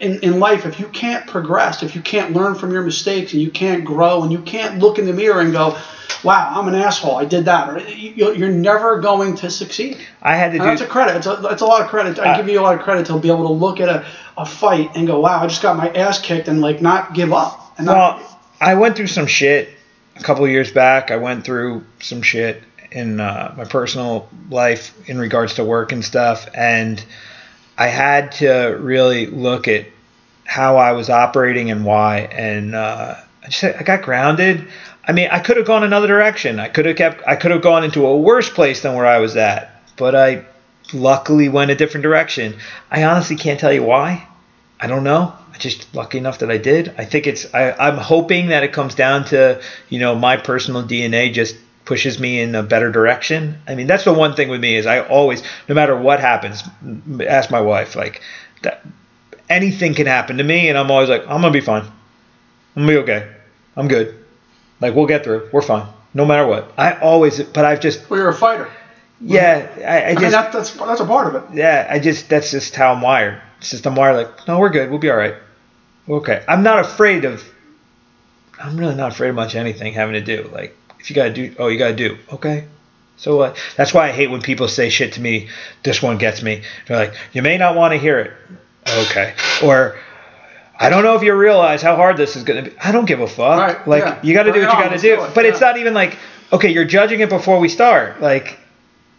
in, 0.00 0.20
in 0.20 0.40
life. 0.40 0.66
If 0.66 0.80
you 0.80 0.88
can't 0.88 1.26
progress, 1.26 1.82
if 1.82 1.94
you 1.94 2.02
can't 2.02 2.32
learn 2.32 2.54
from 2.54 2.72
your 2.72 2.82
mistakes, 2.82 3.32
and 3.32 3.42
you 3.42 3.50
can't 3.50 3.84
grow, 3.84 4.22
and 4.22 4.32
you 4.32 4.40
can't 4.40 4.78
look 4.78 4.98
in 4.98 5.06
the 5.06 5.12
mirror 5.12 5.40
and 5.40 5.52
go, 5.52 5.78
"Wow, 6.24 6.52
I'm 6.54 6.68
an 6.68 6.74
asshole. 6.74 7.16
I 7.16 7.24
did 7.24 7.44
that," 7.44 7.68
or 7.68 7.78
you're 7.78 8.50
never 8.50 9.00
going 9.00 9.36
to 9.36 9.50
succeed. 9.50 9.98
I 10.20 10.36
had 10.36 10.52
to 10.52 10.58
and 10.58 10.62
do. 10.62 10.68
That's 10.68 10.80
a 10.80 10.86
credit. 10.86 11.16
It's 11.16 11.26
a, 11.26 11.64
a 11.64 11.66
lot 11.66 11.82
of 11.82 11.88
credit. 11.88 12.18
I 12.18 12.32
uh, 12.32 12.36
give 12.36 12.48
you 12.48 12.60
a 12.60 12.62
lot 12.62 12.74
of 12.74 12.80
credit 12.80 13.06
to 13.06 13.18
be 13.18 13.28
able 13.28 13.46
to 13.46 13.52
look 13.52 13.80
at 13.80 13.88
a, 13.88 14.06
a 14.36 14.46
fight 14.46 14.90
and 14.96 15.06
go, 15.06 15.20
"Wow, 15.20 15.42
I 15.42 15.46
just 15.46 15.62
got 15.62 15.76
my 15.76 15.90
ass 15.90 16.20
kicked," 16.20 16.48
and 16.48 16.60
like 16.60 16.82
not 16.82 17.14
give 17.14 17.32
up. 17.32 17.74
And 17.78 17.86
well, 17.86 18.18
not, 18.18 18.40
I 18.60 18.74
went 18.74 18.96
through 18.96 19.08
some 19.08 19.26
shit 19.26 19.70
a 20.16 20.22
couple 20.22 20.46
years 20.48 20.72
back. 20.72 21.10
I 21.10 21.16
went 21.16 21.44
through 21.44 21.84
some 22.00 22.22
shit 22.22 22.62
in 22.90 23.20
uh, 23.20 23.54
my 23.56 23.64
personal 23.64 24.28
life 24.50 24.92
in 25.08 25.18
regards 25.18 25.54
to 25.54 25.64
work 25.64 25.92
and 25.92 26.04
stuff, 26.04 26.48
and 26.54 27.02
I 27.76 27.86
had 27.88 28.32
to 28.32 28.78
really 28.80 29.26
look 29.26 29.68
at 29.68 29.86
how 30.44 30.76
I 30.76 30.92
was 30.92 31.08
operating 31.10 31.70
and 31.70 31.84
why. 31.84 32.18
And 32.18 32.74
uh, 32.74 33.16
I 33.42 33.48
just 33.48 33.64
I 33.64 33.82
got 33.82 34.02
grounded. 34.02 34.66
I 35.06 35.12
mean, 35.12 35.28
I 35.32 35.40
could 35.40 35.56
have 35.56 35.66
gone 35.66 35.82
another 35.82 36.06
direction. 36.06 36.60
I 36.60 36.68
could 36.68 36.86
have 36.86 36.96
kept. 36.96 37.22
I 37.26 37.36
could 37.36 37.50
have 37.50 37.62
gone 37.62 37.84
into 37.84 38.06
a 38.06 38.16
worse 38.16 38.50
place 38.50 38.82
than 38.82 38.94
where 38.94 39.06
I 39.06 39.18
was 39.18 39.36
at, 39.36 39.82
but 39.96 40.14
I 40.14 40.44
luckily 40.92 41.48
went 41.48 41.70
a 41.70 41.74
different 41.74 42.02
direction. 42.02 42.54
I 42.90 43.04
honestly 43.04 43.36
can't 43.36 43.58
tell 43.58 43.72
you 43.72 43.82
why. 43.82 44.28
I 44.80 44.86
don't 44.88 45.04
know 45.04 45.32
I 45.52 45.58
just 45.58 45.94
lucky 45.94 46.18
enough 46.18 46.38
that 46.38 46.50
I 46.50 46.56
did. 46.56 46.94
I 46.96 47.04
think 47.04 47.26
it's. 47.26 47.52
I, 47.54 47.72
I'm 47.72 47.98
hoping 47.98 48.48
that 48.48 48.62
it 48.62 48.72
comes 48.72 48.94
down 48.94 49.26
to 49.26 49.60
you 49.88 49.98
know 49.98 50.14
my 50.14 50.36
personal 50.36 50.82
DNA 50.82 51.32
just 51.32 51.56
pushes 51.84 52.18
me 52.18 52.40
in 52.40 52.54
a 52.54 52.62
better 52.62 52.90
direction. 52.90 53.58
I 53.66 53.74
mean, 53.74 53.86
that's 53.86 54.04
the 54.04 54.12
one 54.12 54.34
thing 54.34 54.48
with 54.48 54.60
me 54.60 54.76
is 54.76 54.86
I 54.86 55.00
always, 55.00 55.42
no 55.68 55.74
matter 55.74 55.96
what 55.96 56.20
happens, 56.20 56.62
ask 57.26 57.50
my 57.50 57.60
wife 57.60 57.96
like 57.96 58.22
that. 58.62 58.84
Anything 59.48 59.94
can 59.94 60.06
happen 60.06 60.38
to 60.38 60.44
me, 60.44 60.68
and 60.68 60.78
I'm 60.78 60.90
always 60.90 61.08
like, 61.08 61.22
I'm 61.22 61.40
gonna 61.40 61.50
be 61.50 61.60
fine. 61.60 61.82
I'm 61.82 62.86
gonna 62.86 62.88
be 62.88 62.96
okay. 62.98 63.28
I'm 63.76 63.88
good. 63.88 64.14
Like 64.80 64.94
we'll 64.94 65.06
get 65.06 65.24
through. 65.24 65.48
We're 65.52 65.62
fine, 65.62 65.86
no 66.14 66.24
matter 66.24 66.46
what. 66.46 66.72
I 66.78 66.98
always, 66.98 67.42
but 67.42 67.64
I've 67.64 67.80
just. 67.80 68.08
Well, 68.08 68.18
you're 68.18 68.28
a 68.28 68.34
fighter. 68.34 68.70
Yeah, 69.20 69.68
I, 69.78 70.10
I 70.10 70.14
just. 70.14 70.18
I 70.18 70.22
mean, 70.22 70.30
that, 70.32 70.52
that's 70.52 70.70
that's 70.72 71.00
a 71.00 71.06
part 71.06 71.34
of 71.34 71.42
it. 71.42 71.56
Yeah, 71.56 71.86
I 71.88 71.98
just 71.98 72.28
that's 72.28 72.50
just 72.50 72.74
how 72.74 72.92
I'm 72.92 73.02
wired. 73.02 73.40
It's 73.58 73.70
just 73.70 73.86
I'm 73.86 73.94
wired 73.94 74.16
like, 74.16 74.48
no, 74.48 74.58
we're 74.58 74.70
good. 74.70 74.90
We'll 74.90 74.98
be 74.98 75.10
all 75.10 75.16
right. 75.16 75.34
Okay, 76.08 76.44
I'm 76.48 76.62
not 76.62 76.80
afraid 76.80 77.24
of. 77.24 77.44
I'm 78.58 78.76
really 78.76 78.94
not 78.94 79.12
afraid 79.12 79.28
of 79.30 79.34
much 79.34 79.54
anything 79.54 79.92
having 79.92 80.14
to 80.14 80.20
do. 80.20 80.48
Like, 80.52 80.76
if 81.02 81.10
you 81.10 81.16
gotta 81.16 81.32
do, 81.32 81.54
oh, 81.58 81.68
you 81.68 81.78
gotta 81.78 81.96
do. 81.96 82.16
Okay, 82.32 82.64
so 83.16 83.36
what? 83.36 83.58
That's 83.76 83.92
why 83.92 84.08
I 84.08 84.12
hate 84.12 84.30
when 84.30 84.40
people 84.40 84.68
say 84.68 84.88
shit 84.88 85.14
to 85.14 85.20
me. 85.20 85.48
This 85.82 86.00
one 86.00 86.16
gets 86.16 86.42
me. 86.42 86.62
They're 86.86 86.96
like, 86.96 87.14
you 87.32 87.42
may 87.42 87.58
not 87.58 87.74
want 87.74 87.92
to 87.92 87.98
hear 87.98 88.20
it. 88.20 88.32
Okay, 88.88 89.34
or 89.62 89.98
I 90.78 90.90
don't 90.90 91.02
know 91.02 91.16
if 91.16 91.22
you 91.22 91.34
realize 91.34 91.82
how 91.82 91.96
hard 91.96 92.16
this 92.16 92.36
is 92.36 92.44
gonna 92.44 92.62
be. 92.62 92.72
I 92.82 92.92
don't 92.92 93.04
give 93.04 93.20
a 93.20 93.26
fuck. 93.26 93.58
Right, 93.58 93.88
like, 93.88 94.04
yeah. 94.04 94.20
you 94.22 94.34
got 94.34 94.44
to 94.44 94.52
do 94.52 94.60
what 94.60 94.72
you 94.72 94.84
got 94.84 94.90
to 94.90 94.98
do. 94.98 95.16
do 95.16 95.28
but 95.34 95.44
yeah. 95.44 95.50
it's 95.50 95.60
not 95.60 95.76
even 95.76 95.92
like, 95.92 96.16
okay, 96.52 96.70
you're 96.70 96.84
judging 96.84 97.20
it 97.20 97.28
before 97.28 97.58
we 97.58 97.68
start. 97.68 98.20
Like, 98.20 98.58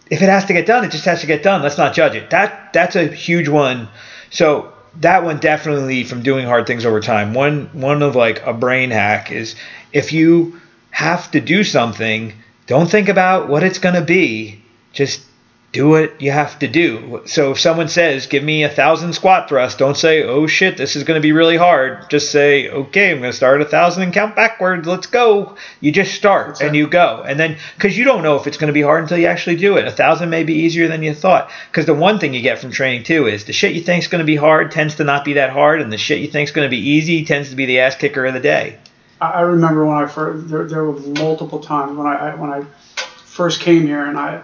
if 0.09 0.21
it 0.21 0.29
has 0.29 0.45
to 0.45 0.53
get 0.53 0.65
done, 0.65 0.83
it 0.85 0.91
just 0.91 1.05
has 1.05 1.21
to 1.21 1.27
get 1.27 1.43
done. 1.43 1.61
Let's 1.61 1.77
not 1.77 1.93
judge 1.93 2.15
it. 2.15 2.29
That 2.29 2.73
that's 2.73 2.95
a 2.95 3.07
huge 3.07 3.47
one. 3.47 3.89
So 4.29 4.73
that 4.99 5.23
one 5.23 5.39
definitely 5.39 6.03
from 6.03 6.23
doing 6.23 6.45
hard 6.45 6.67
things 6.67 6.85
over 6.85 6.99
time. 6.99 7.33
One 7.33 7.69
one 7.73 8.01
of 8.01 8.15
like 8.15 8.45
a 8.45 8.53
brain 8.53 8.91
hack 8.91 9.31
is 9.31 9.55
if 9.91 10.13
you 10.13 10.59
have 10.93 11.31
to 11.31 11.41
do 11.41 11.63
something, 11.63 12.33
don't 12.67 12.89
think 12.89 13.09
about 13.09 13.49
what 13.49 13.63
it's 13.63 13.79
going 13.79 13.95
to 13.95 14.01
be. 14.01 14.61
Just 14.93 15.23
do 15.71 15.89
what 15.89 16.21
you 16.21 16.29
have 16.29 16.59
to 16.59 16.67
do. 16.67 17.23
So 17.25 17.51
if 17.51 17.59
someone 17.59 17.89
says, 17.89 18.27
"Give 18.27 18.43
me 18.43 18.63
a 18.63 18.69
thousand 18.69 19.13
squat 19.13 19.49
thrusts," 19.49 19.79
don't 19.79 19.97
say, 19.97 20.21
"Oh 20.21 20.45
shit, 20.45 20.77
this 20.77 20.95
is 20.95 21.03
going 21.03 21.19
to 21.19 21.27
be 21.27 21.31
really 21.31 21.57
hard." 21.57 22.11
Just 22.11 22.31
say, 22.31 22.69
"Okay, 22.69 23.09
I'm 23.09 23.21
going 23.21 23.31
to 23.31 23.35
start 23.35 23.63
a 23.63 23.65
thousand 23.65 24.03
and 24.03 24.13
count 24.13 24.35
backwards. 24.35 24.87
Let's 24.87 25.07
go." 25.07 25.57
You 25.81 25.91
just 25.91 26.13
start 26.13 26.49
That's 26.49 26.61
and 26.61 26.75
you 26.75 26.85
go, 26.87 27.23
and 27.27 27.39
then 27.39 27.57
because 27.75 27.97
you 27.97 28.05
don't 28.05 28.21
know 28.21 28.35
if 28.35 28.45
it's 28.45 28.57
going 28.57 28.67
to 28.67 28.79
be 28.79 28.83
hard 28.83 29.01
until 29.01 29.17
you 29.17 29.25
actually 29.25 29.55
do 29.55 29.77
it. 29.77 29.87
A 29.87 29.91
thousand 29.91 30.29
may 30.29 30.43
be 30.43 30.53
easier 30.53 30.87
than 30.87 31.01
you 31.01 31.15
thought. 31.15 31.49
Because 31.71 31.87
the 31.87 31.95
one 31.95 32.19
thing 32.19 32.35
you 32.35 32.41
get 32.43 32.59
from 32.59 32.69
training 32.69 33.03
too 33.03 33.25
is 33.25 33.45
the 33.45 33.51
shit 33.51 33.73
you 33.73 33.81
think 33.81 34.03
is 34.03 34.09
going 34.09 34.25
to 34.25 34.33
be 34.33 34.35
hard 34.35 34.69
tends 34.69 34.93
to 34.95 35.03
not 35.03 35.25
be 35.25 35.33
that 35.33 35.49
hard, 35.49 35.81
and 35.81 35.91
the 35.91 35.97
shit 35.97 36.21
you 36.21 36.27
think 36.27 36.49
is 36.49 36.53
going 36.53 36.67
to 36.67 36.77
be 36.77 36.89
easy 36.91 37.25
tends 37.25 37.49
to 37.49 37.55
be 37.55 37.65
the 37.65 37.79
ass 37.79 37.95
kicker 37.95 38.25
of 38.27 38.35
the 38.35 38.39
day. 38.39 38.77
I 39.29 39.41
remember 39.41 39.85
when 39.85 39.97
I 39.97 40.07
first 40.07 40.49
there, 40.49 40.67
there 40.67 40.83
were 40.83 40.99
multiple 40.99 41.59
times 41.59 41.97
when 41.97 42.07
I 42.07 42.35
when 42.35 42.51
I 42.51 42.63
first 43.25 43.61
came 43.61 43.83
here 43.83 44.05
and 44.05 44.17
I 44.17 44.43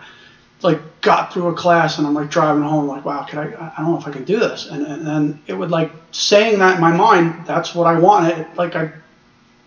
like 0.62 1.02
got 1.02 1.34
through 1.34 1.48
a 1.48 1.54
class 1.54 1.98
and 1.98 2.08
I'm 2.08 2.14
like 2.14 2.30
driving 2.30 2.64
home 2.64 2.88
like 2.88 3.06
wow 3.06 3.24
can 3.24 3.40
I 3.40 3.44
I 3.46 3.74
don't 3.78 3.92
know 3.92 3.98
if 3.98 4.08
I 4.08 4.12
can 4.12 4.26
do 4.26 4.40
this. 4.40 4.68
And 4.68 4.86
and 4.86 5.06
then 5.06 5.42
it 5.48 5.54
would 5.54 5.72
like 5.72 5.92
saying 6.12 6.60
that 6.60 6.76
in 6.76 6.82
my 6.82 6.92
mind 6.92 7.46
that's 7.46 7.74
what 7.74 7.88
I 7.88 8.00
wanted 8.00 8.48
like 8.56 8.76
I 8.76 8.92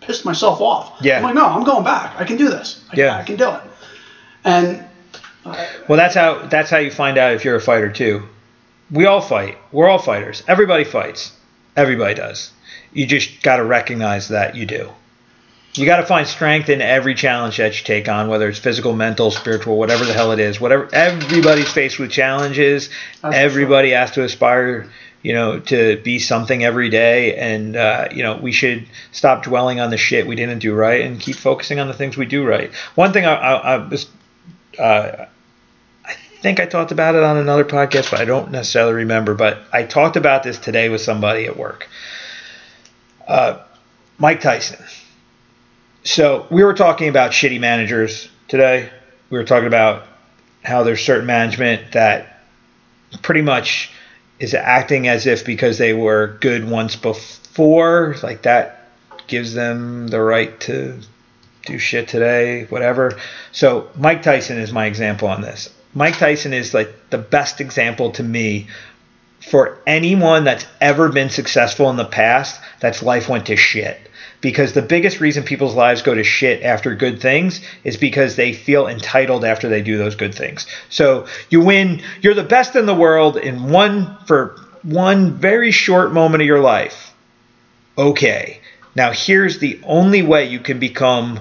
pissed 0.01 0.25
myself 0.25 0.61
off. 0.61 0.97
Yeah. 1.01 1.17
I'm 1.17 1.23
like 1.23 1.35
no 1.35 1.45
I'm 1.45 1.63
going 1.63 1.83
back. 1.83 2.15
I 2.19 2.25
can 2.25 2.37
do 2.37 2.49
this. 2.49 2.83
I, 2.91 2.95
yeah. 2.95 3.17
I 3.17 3.23
can 3.23 3.35
do 3.35 3.49
it. 3.49 3.61
And 4.43 4.85
uh, 5.45 5.67
well 5.87 5.97
that's 5.97 6.15
how 6.15 6.45
that's 6.47 6.69
how 6.69 6.77
you 6.77 6.91
find 6.91 7.17
out 7.17 7.33
if 7.33 7.45
you're 7.45 7.55
a 7.55 7.61
fighter 7.61 7.91
too. 7.91 8.23
We 8.91 9.05
all 9.05 9.21
fight. 9.21 9.57
We're 9.71 9.87
all 9.87 9.99
fighters. 9.99 10.43
Everybody 10.47 10.83
fights. 10.83 11.35
Everybody 11.75 12.13
does. 12.13 12.51
You 12.91 13.07
just 13.07 13.41
got 13.41 13.57
to 13.57 13.63
recognize 13.63 14.27
that 14.27 14.55
you 14.55 14.67
do 14.67 14.91
you 15.75 15.87
got 15.87 15.97
to 15.97 16.05
find 16.05 16.27
strength 16.27 16.69
in 16.69 16.81
every 16.81 17.15
challenge 17.15 17.57
that 17.57 17.77
you 17.77 17.83
take 17.83 18.07
on, 18.07 18.27
whether 18.27 18.47
it's 18.47 18.59
physical, 18.59 18.93
mental, 18.93 19.31
spiritual, 19.31 19.77
whatever 19.77 20.05
the 20.05 20.13
hell 20.13 20.31
it 20.31 20.39
is. 20.39 20.61
Whatever 20.61 20.87
everybody's 20.93 21.71
faced 21.71 21.97
with 21.97 22.11
challenges. 22.11 22.89
That's 23.21 23.35
everybody 23.35 23.89
has 23.91 24.11
to 24.11 24.23
aspire, 24.23 24.87
you 25.23 25.33
know, 25.33 25.59
to 25.61 25.99
be 26.03 26.19
something 26.19 26.63
every 26.63 26.89
day, 26.89 27.35
and 27.35 27.75
uh, 27.75 28.09
you 28.11 28.21
know 28.21 28.37
we 28.37 28.51
should 28.51 28.85
stop 29.11 29.43
dwelling 29.43 29.79
on 29.79 29.89
the 29.89 29.97
shit 29.97 30.27
we 30.27 30.35
didn't 30.35 30.59
do 30.59 30.75
right 30.75 31.01
and 31.01 31.19
keep 31.19 31.37
focusing 31.37 31.79
on 31.79 31.87
the 31.87 31.93
things 31.93 32.17
we 32.17 32.27
do 32.27 32.45
right. 32.45 32.71
One 32.93 33.11
thing 33.11 33.25
I, 33.25 33.33
I, 33.33 33.53
I 33.53 33.77
was. 33.87 34.07
Uh, 34.77 35.25
I 36.05 36.13
think 36.43 36.59
I 36.59 36.65
talked 36.65 36.91
about 36.91 37.15
it 37.15 37.23
on 37.23 37.37
another 37.37 37.63
podcast, 37.63 38.11
but 38.11 38.19
I 38.19 38.25
don't 38.25 38.51
necessarily 38.51 38.93
remember. 38.93 39.33
But 39.33 39.59
I 39.71 39.83
talked 39.83 40.17
about 40.17 40.43
this 40.43 40.59
today 40.59 40.89
with 40.89 41.01
somebody 41.01 41.45
at 41.45 41.57
work. 41.57 41.87
Uh, 43.27 43.59
Mike 44.19 44.41
Tyson 44.41 44.83
so 46.03 46.47
we 46.49 46.63
were 46.63 46.73
talking 46.73 47.07
about 47.07 47.31
shitty 47.31 47.59
managers 47.59 48.29
today. 48.47 48.89
We 49.29 49.37
were 49.37 49.45
talking 49.45 49.67
about 49.67 50.05
how 50.63 50.83
there's 50.83 51.03
certain 51.03 51.25
management 51.25 51.93
that 51.93 52.41
pretty 53.21 53.41
much 53.41 53.91
is 54.39 54.53
acting 54.53 55.07
as 55.07 55.27
if 55.27 55.45
because 55.45 55.77
they 55.77 55.93
were 55.93 56.37
good 56.41 56.69
once 56.69 56.95
before, 56.95 58.15
like 58.23 58.43
that 58.43 58.89
gives 59.27 59.53
them 59.53 60.07
the 60.07 60.19
right 60.19 60.59
to 60.61 60.99
do 61.65 61.77
shit 61.79 62.09
today, 62.09 62.65
whatever. 62.65 63.17
So 63.51 63.89
Mike 63.95 64.21
Tyson 64.21 64.57
is 64.57 64.73
my 64.73 64.85
example 64.87 65.29
on 65.29 65.41
this. 65.41 65.73
Mike 65.93 66.17
Tyson 66.17 66.53
is 66.53 66.73
like 66.73 67.09
the 67.09 67.17
best 67.17 67.61
example 67.61 68.11
to 68.11 68.23
me 68.23 68.67
for 69.39 69.77
anyone 69.85 70.43
that's 70.43 70.65
ever 70.81 71.09
been 71.09 71.29
successful 71.29 71.89
in 71.89 71.95
the 71.95 72.05
past 72.05 72.59
that's 72.79 73.03
life 73.03 73.29
went 73.29 73.45
to 73.45 73.55
shit 73.55 74.02
because 74.43 74.73
the 74.73 74.81
biggest 74.81 75.21
reason 75.21 75.41
people's 75.41 75.73
lives 75.73 76.01
go 76.01 76.13
to 76.13 76.23
shit 76.23 76.63
after 76.63 76.93
good 76.93 77.21
things 77.21 77.61
is 77.85 77.95
because 77.95 78.35
they 78.35 78.51
feel 78.51 78.87
entitled 78.87 79.45
after 79.45 79.69
they 79.69 79.81
do 79.81 79.97
those 79.97 80.15
good 80.15 80.35
things. 80.35 80.67
So 80.89 81.27
you 81.49 81.61
win, 81.61 82.03
you're 82.21 82.33
the 82.33 82.43
best 82.43 82.75
in 82.75 82.85
the 82.85 82.93
world 82.93 83.37
in 83.37 83.71
one 83.71 84.17
for 84.25 84.59
one 84.83 85.31
very 85.31 85.71
short 85.71 86.11
moment 86.11 86.41
of 86.41 86.47
your 86.47 86.59
life. 86.59 87.13
Okay. 87.97 88.59
Now 88.95 89.13
here's 89.13 89.59
the 89.59 89.79
only 89.83 90.21
way 90.21 90.49
you 90.49 90.59
can 90.59 90.77
become 90.77 91.39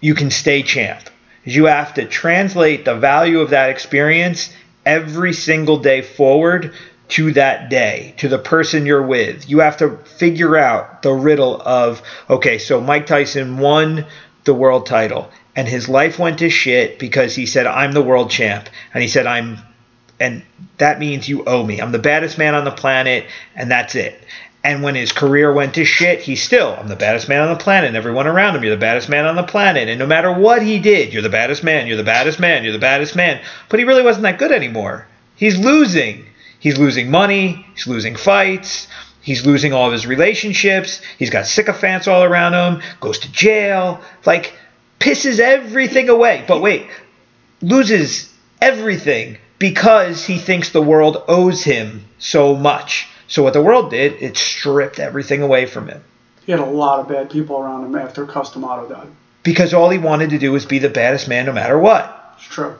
you 0.00 0.14
can 0.14 0.30
stay 0.30 0.62
champ. 0.62 1.02
You 1.44 1.66
have 1.66 1.94
to 1.94 2.06
translate 2.06 2.86
the 2.86 2.94
value 2.94 3.40
of 3.40 3.50
that 3.50 3.68
experience 3.68 4.52
every 4.86 5.34
single 5.34 5.78
day 5.78 6.00
forward 6.00 6.72
to 7.12 7.32
that 7.32 7.68
day, 7.68 8.14
to 8.16 8.28
the 8.28 8.38
person 8.38 8.86
you're 8.86 9.06
with. 9.06 9.48
You 9.48 9.60
have 9.60 9.76
to 9.78 9.98
figure 9.98 10.56
out 10.56 11.02
the 11.02 11.12
riddle 11.12 11.60
of 11.60 12.02
okay, 12.30 12.58
so 12.58 12.80
Mike 12.80 13.06
Tyson 13.06 13.58
won 13.58 14.06
the 14.44 14.54
world 14.54 14.86
title 14.86 15.30
and 15.54 15.68
his 15.68 15.88
life 15.88 16.18
went 16.18 16.38
to 16.38 16.48
shit 16.48 16.98
because 16.98 17.34
he 17.34 17.46
said 17.46 17.66
I'm 17.66 17.92
the 17.92 18.02
world 18.02 18.30
champ 18.30 18.68
and 18.94 19.02
he 19.02 19.08
said 19.08 19.26
I'm 19.26 19.58
and 20.18 20.42
that 20.78 20.98
means 20.98 21.28
you 21.28 21.44
owe 21.44 21.62
me. 21.64 21.80
I'm 21.80 21.92
the 21.92 21.98
baddest 21.98 22.38
man 22.38 22.54
on 22.54 22.64
the 22.64 22.70
planet 22.70 23.26
and 23.54 23.70
that's 23.70 23.94
it. 23.94 24.22
And 24.64 24.82
when 24.82 24.94
his 24.94 25.12
career 25.12 25.52
went 25.52 25.74
to 25.74 25.84
shit, 25.84 26.20
he 26.20 26.36
still, 26.36 26.76
I'm 26.78 26.86
the 26.86 26.96
baddest 26.96 27.28
man 27.28 27.42
on 27.42 27.48
the 27.48 27.62
planet. 27.62 27.88
And 27.88 27.96
everyone 27.96 28.28
around 28.28 28.54
him, 28.54 28.62
you're 28.62 28.76
the 28.76 28.80
baddest 28.80 29.08
man 29.08 29.26
on 29.26 29.34
the 29.34 29.42
planet. 29.42 29.88
And 29.88 29.98
no 29.98 30.06
matter 30.06 30.32
what 30.32 30.62
he 30.62 30.78
did, 30.78 31.12
you're 31.12 31.20
the 31.20 31.28
baddest 31.28 31.64
man, 31.64 31.88
you're 31.88 31.96
the 31.96 32.04
baddest 32.04 32.38
man, 32.38 32.62
you're 32.62 32.72
the 32.72 32.78
baddest 32.78 33.16
man. 33.16 33.42
But 33.68 33.80
he 33.80 33.84
really 33.84 34.04
wasn't 34.04 34.22
that 34.22 34.38
good 34.38 34.52
anymore. 34.52 35.08
He's 35.34 35.58
losing. 35.58 36.26
He's 36.62 36.78
losing 36.78 37.10
money, 37.10 37.66
he's 37.74 37.88
losing 37.88 38.14
fights, 38.14 38.86
he's 39.20 39.44
losing 39.44 39.72
all 39.72 39.86
of 39.86 39.92
his 39.92 40.06
relationships, 40.06 41.02
he's 41.18 41.28
got 41.28 41.46
sycophants 41.46 42.06
all 42.06 42.22
around 42.22 42.54
him, 42.54 42.82
goes 43.00 43.18
to 43.18 43.32
jail, 43.32 44.00
like 44.24 44.54
pisses 45.00 45.40
everything 45.40 46.08
away. 46.08 46.44
But 46.46 46.62
wait, 46.62 46.86
loses 47.62 48.32
everything 48.60 49.38
because 49.58 50.24
he 50.24 50.38
thinks 50.38 50.70
the 50.70 50.80
world 50.80 51.24
owes 51.26 51.64
him 51.64 52.04
so 52.20 52.54
much. 52.54 53.08
So 53.26 53.42
what 53.42 53.54
the 53.54 53.62
world 53.62 53.90
did, 53.90 54.22
it 54.22 54.36
stripped 54.36 55.00
everything 55.00 55.42
away 55.42 55.66
from 55.66 55.88
him. 55.88 56.04
He 56.46 56.52
had 56.52 56.60
a 56.60 56.64
lot 56.64 57.00
of 57.00 57.08
bad 57.08 57.28
people 57.28 57.58
around 57.58 57.84
him 57.86 57.96
after 57.96 58.24
Cus 58.24 58.52
D'Amato 58.52 58.88
died. 58.88 59.08
Because 59.42 59.74
all 59.74 59.90
he 59.90 59.98
wanted 59.98 60.30
to 60.30 60.38
do 60.38 60.52
was 60.52 60.64
be 60.64 60.78
the 60.78 60.88
baddest 60.88 61.26
man 61.26 61.46
no 61.46 61.52
matter 61.52 61.76
what. 61.76 62.36
It's 62.36 62.46
true. 62.46 62.76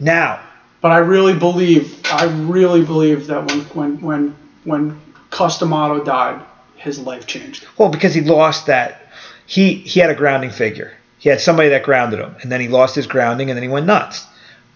Now, 0.00 0.40
But 0.82 0.90
I 0.90 0.98
really 0.98 1.38
believe, 1.38 2.00
I 2.04 2.24
really 2.24 2.84
believe 2.84 3.28
that 3.28 3.46
when 3.46 3.60
when 3.60 4.02
when 4.02 4.36
when 4.64 5.00
Cus 5.30 5.58
D'Amato 5.58 6.04
died, 6.04 6.44
his 6.76 6.98
life 6.98 7.26
changed. 7.26 7.66
well, 7.78 7.88
because 7.88 8.12
he 8.12 8.20
lost 8.20 8.66
that, 8.66 9.06
he 9.46 9.74
he 9.74 10.00
had 10.00 10.10
a 10.10 10.14
grounding 10.14 10.50
figure. 10.50 10.92
He 11.18 11.28
had 11.28 11.40
somebody 11.40 11.68
that 11.68 11.84
grounded 11.84 12.18
him, 12.18 12.34
and 12.42 12.50
then 12.50 12.60
he 12.60 12.66
lost 12.66 12.96
his 12.96 13.06
grounding, 13.06 13.48
and 13.48 13.56
then 13.56 13.62
he 13.62 13.68
went 13.68 13.86
nuts 13.86 14.26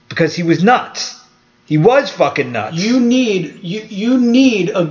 because 0.09 0.35
he 0.35 0.45
was 0.45 0.63
nuts. 0.63 1.21
He 1.67 1.77
was 1.77 2.09
fucking 2.09 2.53
nuts. 2.53 2.77
You 2.77 3.01
need 3.01 3.59
you 3.65 3.81
you 3.81 4.19
need 4.19 4.71
a. 4.71 4.85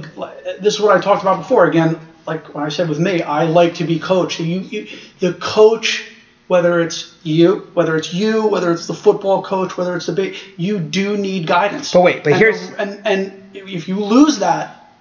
This 0.59 0.75
is 0.75 0.81
what 0.81 0.95
I 0.97 0.99
talked 0.99 1.21
about 1.21 1.37
before. 1.37 1.65
Again, 1.65 1.97
like 2.27 2.53
when 2.53 2.65
I 2.65 2.69
said 2.69 2.89
with 2.89 2.99
me, 2.99 3.21
I 3.21 3.45
like 3.45 3.75
to 3.75 3.85
be 3.85 3.99
coached. 3.99 4.41
You, 4.41 4.59
you 4.59 4.87
the 5.19 5.33
coach, 5.35 6.11
whether 6.47 6.79
it's 6.81 7.13
you, 7.23 7.67
whether 7.73 7.95
it's 7.95 8.13
you, 8.13 8.47
whether 8.47 8.71
it's 8.71 8.87
the 8.87 8.93
football 8.93 9.41
coach, 9.41 9.77
whether 9.77 9.95
it's 9.95 10.05
the 10.05 10.11
big, 10.13 10.35
you 10.57 10.79
do 10.79 11.17
need 11.17 11.47
guidance. 11.47 11.91
But 11.93 12.01
wait, 12.01 12.23
but 12.23 12.33
And- 12.33 12.41
here's- 12.41 12.71
and 12.77 13.01
and 13.05 13.43
if 13.53 13.87
you 13.87 13.99
lose 13.99 14.39
that, 14.39 14.91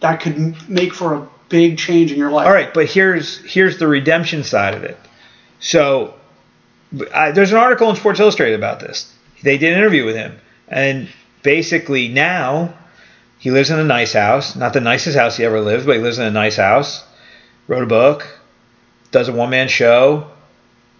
that 0.00 0.20
could 0.20 0.68
make 0.68 0.92
for 0.92 1.14
a 1.14 1.26
big 1.48 1.78
change 1.78 2.12
in 2.12 2.18
your 2.18 2.30
life. 2.30 2.46
All 2.46 2.52
right, 2.52 2.72
but 2.74 2.86
here's 2.86 3.38
here's 3.38 3.78
the 3.78 3.86
redemption 3.88 4.42
side 4.44 4.74
of 4.74 4.84
it. 4.84 4.98
So 5.60 6.14
I, 7.14 7.30
there's 7.30 7.52
an 7.52 7.58
article 7.58 7.88
in 7.90 7.96
Sports 7.96 8.20
Illustrated 8.20 8.54
about 8.56 8.80
this. 8.80 9.10
They 9.42 9.56
did 9.58 9.72
an 9.72 9.78
interview 9.78 10.04
with 10.04 10.16
him, 10.16 10.38
and 10.68 11.08
basically 11.42 12.08
now 12.08 12.74
he 13.38 13.50
lives 13.50 13.70
in 13.70 13.78
a 13.78 13.84
nice 13.84 14.12
house, 14.12 14.54
not 14.56 14.72
the 14.72 14.80
nicest 14.80 15.16
house 15.16 15.36
he 15.36 15.44
ever 15.44 15.60
lived, 15.60 15.86
but 15.86 15.96
he 15.96 16.02
lives 16.02 16.18
in 16.18 16.24
a 16.26 16.30
nice 16.30 16.56
house. 16.56 17.02
Wrote 17.68 17.82
a 17.82 17.86
book, 17.86 18.26
does 19.10 19.28
a 19.28 19.32
one 19.32 19.50
man 19.50 19.68
show, 19.68 20.26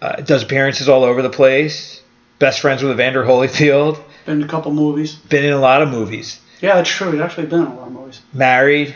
uh, 0.03 0.17
does 0.17 0.43
appearances 0.43 0.89
all 0.89 1.05
over 1.05 1.21
the 1.21 1.29
place. 1.29 2.01
Best 2.37 2.59
friends 2.59 2.83
with 2.83 2.91
Evander 2.91 3.23
Holyfield. 3.23 4.03
Been 4.25 4.41
in 4.41 4.43
a 4.43 4.47
couple 4.49 4.73
movies. 4.73 5.15
Been 5.15 5.45
in 5.45 5.53
a 5.53 5.59
lot 5.59 5.81
of 5.81 5.89
movies. 5.89 6.41
Yeah, 6.59 6.75
that's 6.75 6.89
true. 6.89 7.11
He's 7.11 7.21
actually 7.21 7.47
been 7.47 7.61
in 7.61 7.67
a 7.67 7.75
lot 7.75 7.87
of 7.87 7.93
movies. 7.93 8.21
married, 8.33 8.93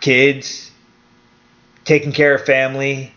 kids, 0.00 0.70
taking 1.84 2.12
care 2.12 2.34
of 2.34 2.46
family, 2.46 3.12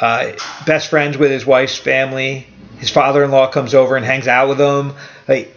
uh, 0.00 0.32
best 0.66 0.88
friends 0.88 1.18
with 1.18 1.32
his 1.32 1.44
wife's 1.44 1.76
family. 1.76 2.46
His 2.78 2.90
father-in-law 2.90 3.50
comes 3.50 3.74
over 3.74 3.96
and 3.96 4.06
hangs 4.06 4.28
out 4.28 4.48
with 4.48 4.60
him. 4.60 4.92
Like, 5.26 5.56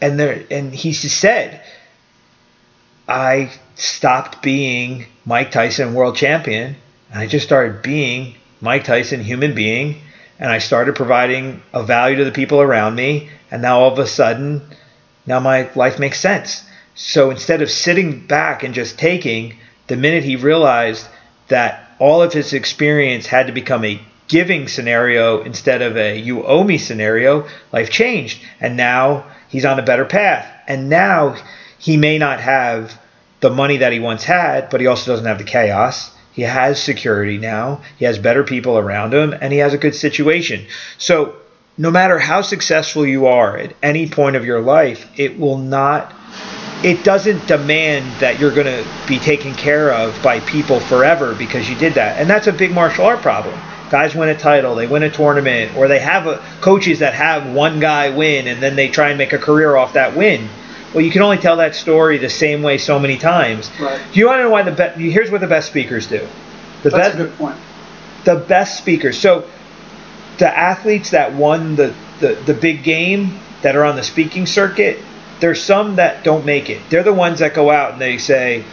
and 0.00 0.18
there, 0.18 0.44
and 0.50 0.74
he 0.74 0.90
just 0.90 1.18
said, 1.18 1.60
"I 3.06 3.52
stopped 3.76 4.42
being 4.42 5.06
Mike 5.24 5.52
Tyson, 5.52 5.94
world 5.94 6.16
champion, 6.16 6.74
and 7.12 7.20
I 7.20 7.28
just 7.28 7.46
started 7.46 7.80
being 7.82 8.34
Mike 8.60 8.82
Tyson, 8.82 9.22
human 9.22 9.54
being." 9.54 10.02
And 10.38 10.50
I 10.50 10.58
started 10.58 10.94
providing 10.94 11.62
a 11.72 11.82
value 11.82 12.16
to 12.16 12.24
the 12.24 12.32
people 12.32 12.60
around 12.60 12.94
me, 12.94 13.28
and 13.50 13.60
now 13.60 13.80
all 13.80 13.92
of 13.92 13.98
a 13.98 14.06
sudden, 14.06 14.62
now 15.26 15.40
my 15.40 15.68
life 15.74 15.98
makes 15.98 16.20
sense. 16.20 16.64
So 16.94 17.30
instead 17.30 17.62
of 17.62 17.70
sitting 17.70 18.26
back 18.26 18.62
and 18.62 18.74
just 18.74 18.98
taking, 18.98 19.56
the 19.88 19.96
minute 19.96 20.24
he 20.24 20.36
realized 20.36 21.06
that 21.48 21.90
all 21.98 22.22
of 22.22 22.32
his 22.32 22.52
experience 22.52 23.26
had 23.26 23.46
to 23.46 23.52
become 23.52 23.84
a 23.84 24.00
giving 24.28 24.68
scenario 24.68 25.42
instead 25.42 25.82
of 25.82 25.96
a 25.96 26.18
you 26.18 26.44
owe 26.44 26.62
me 26.62 26.78
scenario, 26.78 27.48
life 27.72 27.90
changed. 27.90 28.40
And 28.60 28.76
now 28.76 29.24
he's 29.48 29.64
on 29.64 29.78
a 29.78 29.82
better 29.82 30.04
path. 30.04 30.46
And 30.68 30.88
now 30.88 31.36
he 31.78 31.96
may 31.96 32.18
not 32.18 32.40
have 32.40 33.00
the 33.40 33.50
money 33.50 33.78
that 33.78 33.92
he 33.92 34.00
once 34.00 34.24
had, 34.24 34.68
but 34.70 34.80
he 34.80 34.86
also 34.86 35.10
doesn't 35.10 35.26
have 35.26 35.38
the 35.38 35.44
chaos. 35.44 36.14
He 36.38 36.44
has 36.44 36.80
security 36.80 37.36
now. 37.36 37.80
He 37.96 38.04
has 38.04 38.16
better 38.16 38.44
people 38.44 38.78
around 38.78 39.12
him, 39.12 39.34
and 39.40 39.52
he 39.52 39.58
has 39.58 39.74
a 39.74 39.76
good 39.76 39.96
situation. 39.96 40.66
So, 40.96 41.34
no 41.76 41.90
matter 41.90 42.16
how 42.20 42.42
successful 42.42 43.04
you 43.04 43.26
are 43.26 43.58
at 43.58 43.74
any 43.82 44.08
point 44.08 44.36
of 44.36 44.44
your 44.44 44.60
life, 44.60 45.04
it 45.16 45.36
will 45.36 45.58
not 45.58 46.14
it 46.84 47.02
doesn't 47.02 47.44
demand 47.48 48.06
that 48.20 48.38
you're 48.38 48.54
going 48.54 48.68
to 48.68 48.86
be 49.08 49.18
taken 49.18 49.52
care 49.56 49.92
of 49.92 50.16
by 50.22 50.38
people 50.38 50.78
forever 50.78 51.34
because 51.34 51.68
you 51.68 51.74
did 51.74 51.94
that. 51.94 52.20
And 52.20 52.30
that's 52.30 52.46
a 52.46 52.52
big 52.52 52.70
martial 52.70 53.04
art 53.04 53.20
problem. 53.20 53.58
Guys 53.90 54.14
win 54.14 54.28
a 54.28 54.38
title, 54.38 54.76
they 54.76 54.86
win 54.86 55.02
a 55.02 55.10
tournament, 55.10 55.76
or 55.76 55.88
they 55.88 55.98
have 55.98 56.28
a, 56.28 56.36
coaches 56.60 57.00
that 57.00 57.14
have 57.14 57.52
one 57.52 57.80
guy 57.80 58.10
win 58.10 58.46
and 58.46 58.62
then 58.62 58.76
they 58.76 58.88
try 58.88 59.08
and 59.08 59.18
make 59.18 59.32
a 59.32 59.38
career 59.38 59.74
off 59.74 59.94
that 59.94 60.16
win. 60.16 60.48
Well, 60.94 61.04
you 61.04 61.10
can 61.10 61.22
only 61.22 61.36
tell 61.38 61.56
that 61.56 61.74
story 61.74 62.18
the 62.18 62.30
same 62.30 62.62
way 62.62 62.78
so 62.78 62.98
many 62.98 63.18
times. 63.18 63.70
Right. 63.78 64.00
Do 64.12 64.20
you 64.20 64.26
want 64.26 64.38
to 64.38 64.44
know 64.44 64.50
why 64.50 64.62
the 64.62 64.72
best? 64.72 64.98
Here's 64.98 65.30
what 65.30 65.40
the 65.40 65.46
best 65.46 65.68
speakers 65.68 66.06
do. 66.06 66.26
The 66.82 66.90
That's 66.90 67.08
best, 67.08 67.14
a 67.14 67.16
good 67.18 67.34
point. 67.36 67.56
the 68.24 68.36
best 68.36 68.78
speakers. 68.78 69.18
So 69.18 69.46
the 70.38 70.48
athletes 70.56 71.10
that 71.10 71.34
won 71.34 71.76
the, 71.76 71.94
the, 72.20 72.34
the 72.46 72.54
big 72.54 72.82
game 72.84 73.38
that 73.62 73.76
are 73.76 73.84
on 73.84 73.96
the 73.96 74.02
speaking 74.02 74.46
circuit, 74.46 74.98
there's 75.40 75.62
some 75.62 75.96
that 75.96 76.24
don't 76.24 76.46
make 76.46 76.70
it. 76.70 76.80
They're 76.90 77.02
the 77.02 77.12
ones 77.12 77.40
that 77.40 77.54
go 77.54 77.70
out 77.70 77.92
and 77.92 78.00
they 78.00 78.18
say, 78.18 78.64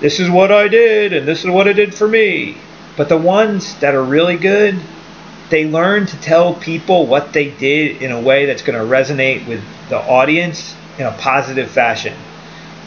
This 0.00 0.20
is 0.20 0.30
what 0.30 0.52
I 0.52 0.68
did 0.68 1.12
and 1.12 1.26
this 1.26 1.40
is 1.44 1.50
what 1.50 1.66
it 1.66 1.74
did 1.74 1.94
for 1.94 2.06
me. 2.06 2.58
But 2.96 3.08
the 3.08 3.18
ones 3.18 3.78
that 3.80 3.94
are 3.94 4.04
really 4.04 4.36
good, 4.36 4.78
they 5.50 5.66
learn 5.66 6.06
to 6.06 6.16
tell 6.20 6.54
people 6.54 7.06
what 7.06 7.32
they 7.32 7.50
did 7.50 8.02
in 8.02 8.12
a 8.12 8.20
way 8.20 8.46
that's 8.46 8.62
going 8.62 8.78
to 8.78 8.84
resonate 8.84 9.46
with 9.46 9.62
the 9.88 9.98
audience 9.98 10.74
in 10.98 11.06
a 11.06 11.12
positive 11.18 11.70
fashion 11.70 12.16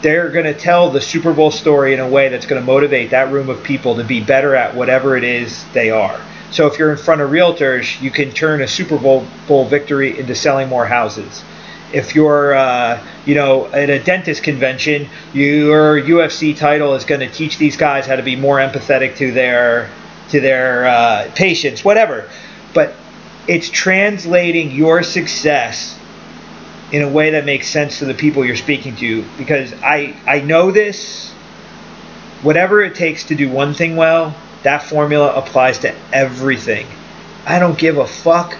they're 0.02 0.30
going 0.30 0.46
to 0.46 0.54
tell 0.54 0.90
the 0.90 1.00
Super 1.00 1.32
Bowl 1.32 1.50
story 1.50 1.92
in 1.94 2.00
a 2.00 2.08
way 2.08 2.28
that's 2.28 2.46
going 2.46 2.60
to 2.60 2.66
motivate 2.66 3.10
that 3.10 3.30
room 3.30 3.48
of 3.48 3.62
people 3.62 3.96
to 3.96 4.04
be 4.04 4.20
better 4.20 4.54
at 4.54 4.74
whatever 4.74 5.16
it 5.16 5.24
is 5.24 5.64
they 5.72 5.90
are. 5.90 6.20
So 6.50 6.66
if 6.66 6.78
you're 6.78 6.90
in 6.90 6.96
front 6.96 7.20
of 7.20 7.30
realtors, 7.30 8.00
you 8.00 8.10
can 8.10 8.32
turn 8.32 8.60
a 8.62 8.68
Super 8.68 8.98
Bowl 8.98 9.26
Bowl 9.46 9.66
victory 9.66 10.18
into 10.18 10.34
selling 10.34 10.68
more 10.68 10.86
houses. 10.86 11.44
If 11.92 12.14
you're, 12.14 12.54
uh, 12.54 13.04
you 13.26 13.34
know, 13.34 13.66
at 13.66 13.90
a 13.90 14.02
dentist 14.02 14.42
convention, 14.42 15.08
your 15.32 16.00
UFC 16.00 16.56
title 16.56 16.94
is 16.94 17.04
going 17.04 17.20
to 17.20 17.28
teach 17.28 17.58
these 17.58 17.76
guys 17.76 18.06
how 18.06 18.16
to 18.16 18.22
be 18.22 18.36
more 18.36 18.58
empathetic 18.58 19.16
to 19.16 19.32
their 19.32 19.90
to 20.30 20.40
their 20.40 20.86
uh, 20.86 21.30
patients, 21.34 21.84
whatever. 21.84 22.28
But 22.74 22.94
it's 23.46 23.68
translating 23.68 24.70
your 24.70 25.02
success 25.02 25.98
in 26.92 27.02
a 27.02 27.08
way 27.08 27.30
that 27.30 27.44
makes 27.44 27.68
sense 27.68 28.00
to 28.00 28.04
the 28.04 28.14
people 28.14 28.44
you're 28.44 28.56
speaking 28.56 28.96
to 28.96 29.24
because 29.38 29.72
I 29.82 30.16
I 30.26 30.40
know 30.40 30.70
this. 30.70 31.30
Whatever 32.42 32.82
it 32.82 32.94
takes 32.94 33.24
to 33.24 33.34
do 33.34 33.50
one 33.50 33.74
thing 33.74 33.96
well 33.96 34.34
that 34.62 34.82
formula 34.82 35.34
applies 35.34 35.78
to 35.80 35.94
everything. 36.12 36.86
I 37.46 37.58
don't 37.58 37.78
give 37.78 37.98
a 37.98 38.06
fuck 38.06 38.54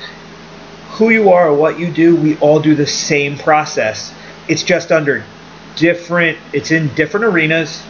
who 0.92 1.10
you 1.10 1.30
are 1.30 1.48
or 1.48 1.54
what 1.54 1.78
you 1.78 1.90
do. 1.90 2.16
We 2.16 2.38
all 2.38 2.60
do 2.60 2.74
the 2.74 2.86
same 2.86 3.36
process. 3.36 4.12
It's 4.48 4.62
just 4.62 4.92
under 4.92 5.24
different 5.76 6.38
it's 6.52 6.70
in 6.70 6.94
different 6.94 7.26
arenas. 7.26 7.82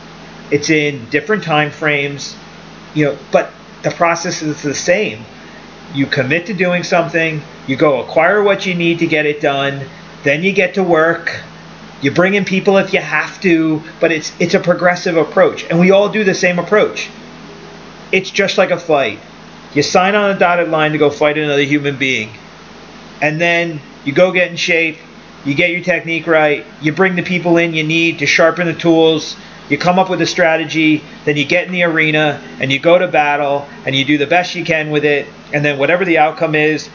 It's 0.51 0.71
in 0.71 1.09
different 1.11 1.45
time 1.45 1.71
frames. 1.71 2.35
You 2.95 3.07
know 3.07 3.19
but 3.31 3.53
the 3.83 3.91
process 3.91 4.43
is 4.43 4.63
the 4.63 4.75
same. 4.75 5.25
You 5.93 6.07
commit 6.07 6.47
to 6.47 6.55
doing 6.55 6.83
something. 6.83 7.43
You 7.67 7.77
go 7.77 8.03
acquire 8.03 8.43
what 8.43 8.65
you 8.65 8.75
need 8.75 9.01
to 9.01 9.07
get 9.07 9.27
it 9.27 9.41
done 9.41 9.87
then 10.25 10.43
you 10.43 10.53
get 10.53 10.75
to 10.75 10.83
work. 10.83 11.41
You 12.03 12.11
bring 12.11 12.35
in 12.35 12.45
people 12.45 12.79
if 12.79 12.93
you 12.93 13.01
have 13.01 13.41
to 13.43 13.83
but 14.01 14.11
it's 14.11 14.33
it's 14.41 14.55
a 14.55 14.61
progressive 14.61 15.17
approach. 15.17 15.65
And 15.65 15.79
we 15.79 15.91
all 15.91 16.09
do 16.09 16.25
the 16.25 16.35
same 16.35 16.59
approach. 16.59 17.11
It's 18.13 18.31
just 18.31 18.59
like 18.59 18.71
a 18.71 18.79
fight 18.79 19.21
you 19.75 19.83
sign 19.83 20.15
on 20.15 20.31
a 20.31 20.39
dotted 20.39 20.69
line 20.69 20.93
to 20.93 20.99
go 20.99 21.11
fight 21.11 21.39
another 21.39 21.63
human 21.63 21.97
being. 21.97 22.31
And 23.23 23.41
then 23.41 23.81
you 24.05 24.13
go 24.13 24.33
get 24.33 24.51
in 24.51 24.57
shape. 24.57 24.99
You 25.45 25.55
get 25.55 25.71
your 25.71 25.83
technique 25.83 26.27
right, 26.27 26.67
you 26.83 26.93
bring 26.93 27.17
the 27.17 27.23
people 27.23 27.57
in 27.57 27.73
you 27.73 27.83
need 27.83 28.19
to 28.19 28.27
sharpen 28.27 28.67
the 28.67 28.75
tools, 28.75 29.37
you 29.71 29.79
come 29.79 29.99
up 29.99 30.11
with 30.11 30.21
a 30.21 30.27
strategy, 30.27 31.03
then 31.25 31.39
you 31.39 31.47
get 31.47 31.65
in 31.65 31.73
the 31.73 31.85
arena 31.85 32.43
and 32.61 32.71
you 32.71 32.79
go 32.79 32.99
to 32.99 33.09
battle 33.09 33.67
and 33.87 33.97
you 33.97 34.05
do 34.05 34.19
the 34.19 34.27
best 34.27 34.55
you 34.55 34.67
can 34.67 34.91
with 34.91 35.07
it, 35.07 35.27
and 35.55 35.65
then 35.65 35.79
whatever 35.79 36.05
the 36.05 36.19
outcome 36.19 36.55
is, 36.55 36.91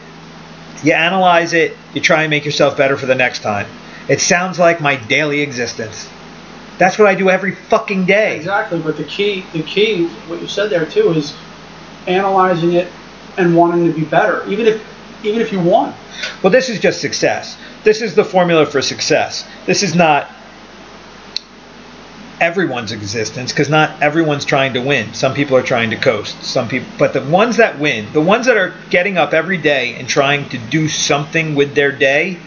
you 0.84 0.92
analyze 0.92 1.52
it, 1.52 1.76
you 1.94 2.00
try 2.00 2.22
and 2.22 2.30
make 2.30 2.44
yourself 2.44 2.76
better 2.76 2.96
for 2.96 3.06
the 3.06 3.14
next 3.14 3.40
time. 3.42 3.66
It 4.08 4.20
sounds 4.20 4.58
like 4.58 4.80
my 4.80 4.96
daily 4.96 5.40
existence. 5.40 6.08
That's 6.78 6.98
what 6.98 7.08
I 7.08 7.14
do 7.14 7.30
every 7.30 7.54
fucking 7.54 8.04
day. 8.04 8.36
Exactly, 8.36 8.78
but 8.80 8.96
the 8.96 9.04
key, 9.04 9.44
the 9.52 9.62
key, 9.62 10.08
what 10.28 10.40
you 10.40 10.46
said 10.46 10.70
there 10.70 10.84
too, 10.86 11.12
is 11.12 11.34
analyzing 12.06 12.74
it 12.74 12.92
and 13.38 13.56
wanting 13.56 13.86
to 13.86 13.98
be 13.98 14.04
better, 14.04 14.46
even 14.48 14.66
if, 14.66 14.84
even 15.24 15.40
if 15.40 15.52
you 15.52 15.60
won. 15.60 15.94
Well, 16.42 16.50
this 16.50 16.68
is 16.68 16.78
just 16.78 17.00
success. 17.00 17.56
This 17.82 18.02
is 18.02 18.14
the 18.14 18.24
formula 18.24 18.66
for 18.66 18.82
success. 18.82 19.46
This 19.64 19.82
is 19.82 19.94
not 19.94 20.30
everyone's 22.40 22.92
existence 22.92 23.52
because 23.52 23.68
not 23.70 24.02
everyone's 24.02 24.44
trying 24.44 24.74
to 24.74 24.80
win. 24.80 25.14
Some 25.14 25.34
people 25.34 25.56
are 25.56 25.62
trying 25.62 25.90
to 25.90 25.96
coast. 25.96 26.42
Some 26.42 26.68
people, 26.68 26.88
but 26.98 27.12
the 27.12 27.22
ones 27.22 27.56
that 27.56 27.78
win, 27.78 28.12
the 28.12 28.20
ones 28.20 28.46
that 28.46 28.56
are 28.56 28.74
getting 28.90 29.16
up 29.16 29.32
every 29.32 29.56
day 29.58 29.94
and 29.94 30.08
trying 30.08 30.48
to 30.50 30.58
do 30.58 30.88
something 30.88 31.54
with 31.54 31.74
their 31.74 31.92
day, 31.92 32.38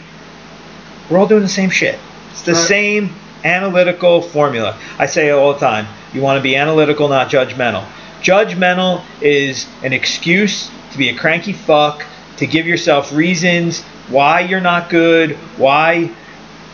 we're 1.10 1.18
all 1.18 1.28
doing 1.28 1.42
the 1.42 1.50
same 1.50 1.70
shit. 1.70 1.98
It's 2.32 2.44
the 2.44 2.54
Right. 2.54 2.68
same 2.68 3.16
analytical 3.44 4.22
formula. 4.22 4.76
I 4.98 5.06
say 5.08 5.30
it 5.30 5.32
all 5.32 5.54
the 5.54 5.60
time. 5.60 5.88
You 6.14 6.22
want 6.22 6.38
to 6.38 6.44
be 6.44 6.56
analytical, 6.56 7.08
not 7.08 7.30
judgmental. 7.30 7.84
Judgmental 8.22 9.02
is 9.22 9.66
an 9.84 9.94
excuse 9.94 10.70
to 10.92 10.98
be 10.98 11.10
a 11.10 11.14
cranky 11.14 11.54
fuck, 11.54 12.04
to 12.38 12.46
give 12.46 12.68
yourself 12.68 13.14
reasons 13.14 13.82
why 14.10 14.42
you're 14.42 14.62
not 14.62 14.90
good, 14.90 15.38
why 15.58 16.10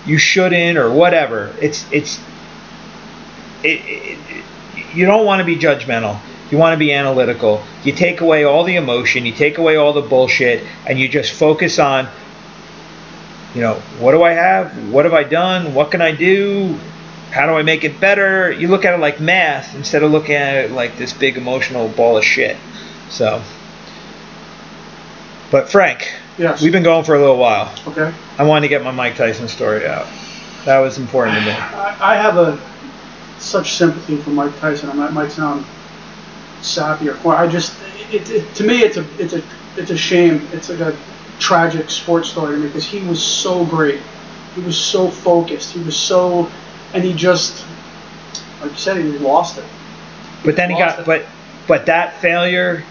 you 0.05 0.17
shouldn't, 0.17 0.77
or 0.77 0.91
whatever. 0.91 1.51
It's 1.61 1.85
it's 1.91 2.19
it, 3.65 4.19
it, 4.29 4.95
you 4.95 5.05
don't 5.05 5.25
want 5.25 5.39
to 5.39 5.45
be 5.45 5.55
judgmental. 5.57 6.19
You 6.51 6.57
want 6.57 6.73
to 6.73 6.77
be 6.77 6.93
analytical. 6.93 7.63
You 7.83 7.91
take 7.91 8.21
away 8.21 8.43
all 8.43 8.63
the 8.63 8.75
emotion, 8.75 9.25
you 9.25 9.31
take 9.31 9.57
away 9.57 9.75
all 9.77 9.93
the 9.93 10.01
bullshit, 10.01 10.63
and 10.85 10.99
you 10.99 11.09
just 11.09 11.33
focus 11.33 11.79
on, 11.79 12.07
you 13.55 13.61
know, 13.61 13.75
what 13.99 14.11
do 14.11 14.21
I 14.23 14.31
have? 14.33 14.89
What 14.91 15.05
have 15.05 15.13
I 15.13 15.23
done? 15.23 15.73
What 15.73 15.91
can 15.91 16.01
I 16.01 16.11
do? 16.11 16.77
How 17.31 17.47
do 17.47 17.53
I 17.53 17.63
make 17.63 17.83
it 17.83 17.99
better? 17.99 18.51
You 18.51 18.67
look 18.67 18.85
at 18.85 18.93
it 18.93 18.99
like 18.99 19.19
math 19.19 19.75
instead 19.75 20.03
of 20.03 20.11
looking 20.11 20.35
at 20.35 20.55
it 20.65 20.71
like 20.71 20.97
this 20.97 21.11
big 21.13 21.35
emotional 21.35 21.89
ball 21.89 22.17
of 22.17 22.23
shit. 22.23 22.55
So, 23.09 23.41
but 25.51 25.69
Frank, 25.69 26.11
Yes. 26.37 26.61
we've 26.61 26.71
been 26.71 26.83
going 26.83 27.05
for 27.05 27.15
a 27.15 27.19
little 27.19 27.37
while. 27.37 27.73
Okay. 27.87 28.13
I 28.37 28.43
wanted 28.43 28.61
to 28.61 28.67
get 28.67 28.83
my 28.83 28.91
Mike 28.91 29.15
Tyson 29.15 29.47
story 29.47 29.87
out. 29.87 30.07
That 30.65 30.79
was 30.79 30.97
important 30.97 31.37
to 31.39 31.45
me. 31.45 31.51
I, 31.51 32.13
I 32.13 32.15
have 32.15 32.37
a 32.37 32.59
such 33.39 33.73
sympathy 33.73 34.17
for 34.17 34.31
Mike 34.31 34.57
Tyson. 34.59 34.89
I 34.89 34.93
mean, 34.93 35.13
might 35.13 35.31
sound 35.31 35.65
sappy 36.61 37.09
or 37.09 37.15
corny. 37.15 37.39
I 37.39 37.47
just, 37.47 37.77
it, 38.11 38.29
it, 38.29 38.55
to 38.55 38.63
me, 38.63 38.81
it's 38.81 38.97
a, 38.97 39.05
it's 39.19 39.33
a, 39.33 39.43
it's 39.77 39.91
a 39.91 39.97
shame. 39.97 40.47
It's 40.51 40.69
like 40.69 40.79
a 40.79 40.97
tragic 41.39 41.89
sports 41.89 42.29
story 42.29 42.55
to 42.55 42.61
me 42.61 42.67
because 42.67 42.85
he 42.85 43.01
was 43.01 43.21
so 43.21 43.65
great. 43.65 44.01
He 44.55 44.61
was 44.61 44.77
so 44.77 45.09
focused. 45.09 45.73
He 45.73 45.81
was 45.81 45.97
so, 45.97 46.49
and 46.93 47.03
he 47.03 47.13
just, 47.13 47.65
like 48.61 48.71
you 48.71 48.77
said, 48.77 48.97
he 48.97 49.03
lost 49.19 49.57
it. 49.57 49.65
But 50.43 50.55
then 50.55 50.69
he 50.69 50.77
got, 50.77 50.99
it. 50.99 51.05
but 51.05 51.25
but 51.67 51.87
that 51.87 52.19
failure. 52.21 52.83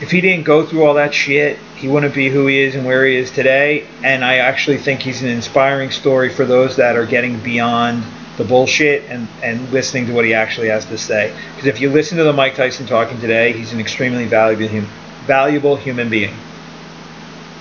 If 0.00 0.10
he 0.10 0.22
didn't 0.22 0.44
go 0.44 0.64
through 0.64 0.84
all 0.84 0.94
that 0.94 1.12
shit, 1.12 1.58
he 1.76 1.86
wouldn't 1.86 2.14
be 2.14 2.30
who 2.30 2.46
he 2.46 2.58
is 2.60 2.74
and 2.74 2.86
where 2.86 3.04
he 3.04 3.16
is 3.16 3.30
today. 3.30 3.86
And 4.02 4.24
I 4.24 4.36
actually 4.36 4.78
think 4.78 5.00
he's 5.02 5.22
an 5.22 5.28
inspiring 5.28 5.90
story 5.90 6.30
for 6.30 6.46
those 6.46 6.76
that 6.76 6.96
are 6.96 7.04
getting 7.04 7.38
beyond 7.40 8.02
the 8.36 8.44
bullshit 8.44 9.04
and 9.08 9.28
and 9.42 9.70
listening 9.70 10.06
to 10.06 10.12
what 10.12 10.24
he 10.24 10.34
actually 10.34 10.68
has 10.68 10.84
to 10.86 10.96
say. 10.98 11.36
Because 11.54 11.66
if 11.66 11.80
you 11.80 11.90
listen 11.90 12.18
to 12.18 12.24
the 12.24 12.32
Mike 12.32 12.54
Tyson 12.54 12.86
talking 12.86 13.20
today, 13.20 13.52
he's 13.52 13.72
an 13.72 13.80
extremely 13.80 14.26
valuable 14.26 14.68
hum, 14.68 14.88
valuable 15.26 15.76
human 15.76 16.08
being. 16.08 16.34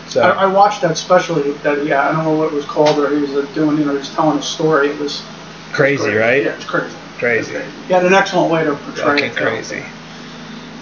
So 0.07 0.21
I, 0.23 0.43
I 0.43 0.45
watched 0.47 0.81
that 0.81 0.97
special 0.97 1.35
that, 1.35 1.85
yeah, 1.85 2.07
I 2.09 2.11
don't 2.11 2.23
know 2.23 2.33
what 2.33 2.47
it 2.47 2.53
was 2.53 2.65
called 2.65 2.97
or 2.97 3.13
he 3.13 3.21
was 3.21 3.35
uh, 3.35 3.47
doing, 3.53 3.77
you 3.77 3.85
know, 3.85 3.91
he 3.91 3.97
was 3.99 4.09
telling 4.09 4.39
a 4.39 4.41
story. 4.41 4.89
It 4.89 4.99
was 4.99 5.23
crazy, 5.71 6.03
crazy. 6.03 6.17
right? 6.17 6.43
Yeah, 6.43 6.55
it's 6.55 6.65
crazy. 6.65 6.95
Crazy. 7.19 7.53
He 7.87 7.93
had 7.93 8.05
an 8.05 8.13
excellent 8.13 8.51
way 8.51 8.63
to 8.63 8.75
portray 8.75 9.03
Fucking 9.03 9.23
it. 9.25 9.35
crazy. 9.35 9.83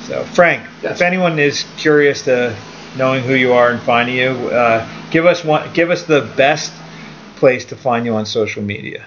So, 0.03 0.23
Frank, 0.23 0.65
Yes. 0.81 0.97
if 0.97 1.01
anyone 1.01 1.39
is 1.39 1.65
curious 1.76 2.22
to 2.23 2.55
knowing 2.95 3.23
who 3.23 3.34
you 3.34 3.53
are 3.53 3.69
and 3.72 3.81
finding 3.81 4.15
you, 4.15 4.30
uh, 4.49 4.88
give 5.11 5.26
us 5.26 5.43
one. 5.43 5.73
Give 5.73 5.89
us 5.89 6.03
the 6.03 6.22
best 6.38 6.72
place 7.35 7.65
to 7.65 7.76
find 7.76 8.05
you 8.05 8.15
on 8.15 8.26
social 8.26 8.64
media. 8.64 9.05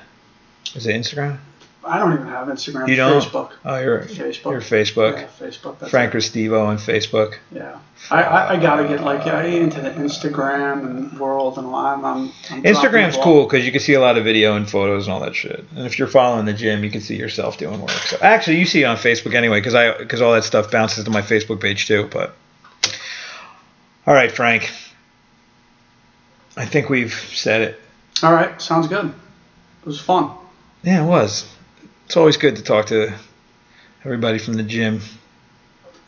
Is 0.74 0.86
it 0.86 0.94
Instagram? 0.94 1.38
I 1.82 1.98
don't 1.98 2.12
even 2.12 2.26
have 2.26 2.48
Instagram. 2.48 2.88
You 2.88 2.97
don't. 2.97 3.22
Facebook. 3.22 3.52
Oh, 3.64 3.78
you're 3.78 4.02
Facebook. 4.02 4.51
You're 4.51 4.60
Facebook. 4.60 5.12
Yeah, 5.14 5.26
Facebook. 5.38 5.78
That's 5.78 5.90
Frank 5.90 6.14
it. 6.14 6.18
Restivo 6.18 6.66
on 6.66 6.76
Facebook. 6.76 7.36
Yeah. 7.51 7.78
I, 8.10 8.22
I, 8.22 8.52
I 8.52 8.60
gotta 8.60 8.86
get 8.86 9.01
like 9.02 9.24
yeah, 9.24 9.42
into 9.42 9.80
the 9.80 9.90
Instagram 9.90 10.84
and 10.84 11.18
world 11.18 11.59
and 11.59 11.66
I'm, 11.68 12.05
I'm, 12.05 12.32
I'm 12.51 12.62
Instagram's 12.62 13.16
cool 13.16 13.44
because 13.44 13.64
you 13.64 13.72
can 13.72 13.80
see 13.80 13.94
a 13.94 14.01
lot 14.01 14.18
of 14.18 14.24
video 14.24 14.56
and 14.56 14.68
photos 14.68 15.06
and 15.06 15.14
all 15.14 15.20
that 15.20 15.34
shit. 15.34 15.64
And 15.74 15.86
if 15.86 15.98
you're 15.98 16.09
following 16.09 16.44
the 16.44 16.52
gym, 16.52 16.84
you 16.84 16.90
can 16.90 17.01
see 17.01 17.16
yourself 17.16 17.56
doing 17.56 17.80
work. 17.80 17.90
So 17.90 18.18
actually, 18.20 18.59
you 18.59 18.66
see 18.66 18.82
it 18.82 18.86
on 18.86 18.97
Facebook 18.97 19.34
anyway 19.34 19.60
because 19.60 19.74
I 19.74 19.97
because 19.97 20.20
all 20.20 20.34
that 20.34 20.44
stuff 20.44 20.70
bounces 20.70 21.05
to 21.05 21.10
my 21.10 21.22
Facebook 21.22 21.60
page 21.60 21.86
too. 21.86 22.09
But 22.12 22.34
all 24.06 24.14
right, 24.14 24.30
Frank. 24.30 24.70
I 26.56 26.66
think 26.66 26.90
we've 26.90 27.14
said 27.14 27.62
it. 27.62 27.80
All 28.22 28.32
right. 28.32 28.60
Sounds 28.60 28.86
good. 28.86 29.06
It 29.06 29.86
was 29.86 30.01
fun. 30.01 30.36
Yeah, 30.82 31.05
it 31.05 31.07
was. 31.07 31.52
It's 32.07 32.16
always 32.16 32.36
good 32.36 32.57
to 32.57 32.62
talk 32.62 32.86
to 32.86 33.12
everybody 34.05 34.39
from 34.39 34.55
the 34.55 34.62
gym. 34.62 35.01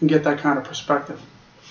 And 0.00 0.08
get 0.08 0.24
that 0.24 0.38
kind 0.38 0.58
of 0.58 0.64
perspective. 0.64 1.20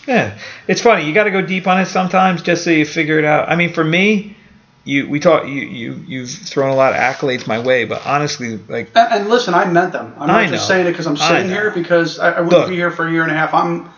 Yeah, 0.07 0.37
it's 0.67 0.81
funny. 0.81 1.05
You 1.05 1.13
got 1.13 1.25
to 1.25 1.31
go 1.31 1.41
deep 1.41 1.67
on 1.67 1.79
it 1.79 1.85
sometimes 1.85 2.41
just 2.41 2.63
so 2.63 2.69
you 2.71 2.85
figure 2.85 3.19
it 3.19 3.25
out. 3.25 3.49
I 3.49 3.55
mean, 3.55 3.73
for 3.73 3.83
me, 3.83 4.35
you 4.83 5.07
we 5.07 5.19
talk 5.19 5.45
you 5.45 5.61
you 5.61 5.93
you've 6.07 6.31
thrown 6.31 6.71
a 6.71 6.75
lot 6.75 6.93
of 6.93 6.99
accolades 6.99 7.45
my 7.45 7.59
way, 7.59 7.85
but 7.85 8.05
honestly, 8.05 8.57
like 8.67 8.89
And, 8.95 9.13
and 9.13 9.29
listen, 9.29 9.53
I 9.53 9.65
meant 9.65 9.91
them. 9.93 10.13
I'm 10.17 10.27
not 10.27 10.49
just 10.49 10.67
saying 10.67 10.87
it 10.87 10.91
because 10.91 11.05
I'm 11.05 11.17
sitting 11.17 11.49
here 11.49 11.69
because 11.71 12.17
I, 12.17 12.31
I 12.31 12.41
wouldn't 12.41 12.61
Look. 12.61 12.69
be 12.69 12.75
here 12.75 12.89
for 12.89 13.07
a 13.07 13.11
year 13.11 13.21
and 13.23 13.31
a 13.31 13.35
half. 13.35 13.53
I'm. 13.53 13.83
the 13.83 13.91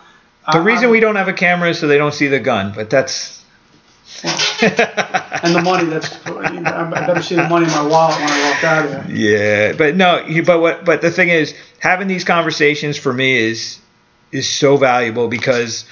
I- 0.46 0.56
reason 0.58 0.84
I'm- 0.84 0.92
we 0.92 1.00
don't 1.00 1.16
have 1.16 1.28
a 1.28 1.32
camera 1.32 1.70
is 1.70 1.78
so 1.78 1.86
they 1.86 1.96
don't 1.98 2.12
see 2.12 2.26
the 2.26 2.40
gun. 2.40 2.72
But 2.74 2.90
that's 2.90 3.42
and 4.22 5.54
the 5.54 5.62
money 5.62 5.88
that's 5.88 6.24
I 6.26 6.90
better 7.06 7.22
see 7.22 7.34
the 7.34 7.48
money 7.48 7.66
in 7.66 7.72
my 7.72 7.86
wallet 7.86 8.16
when 8.16 8.30
I 8.30 8.50
walk 8.50 8.64
out 8.64 8.86
of 8.86 9.06
here. 9.06 9.16
Yeah, 9.16 9.72
but 9.76 9.96
no, 9.96 10.24
but 10.46 10.60
what? 10.60 10.84
But 10.84 11.02
the 11.02 11.10
thing 11.10 11.28
is, 11.28 11.54
having 11.78 12.08
these 12.08 12.24
conversations 12.24 12.96
for 12.96 13.12
me 13.12 13.36
is 13.36 13.78
is 14.32 14.48
so 14.48 14.76
valuable 14.76 15.28
because 15.28 15.84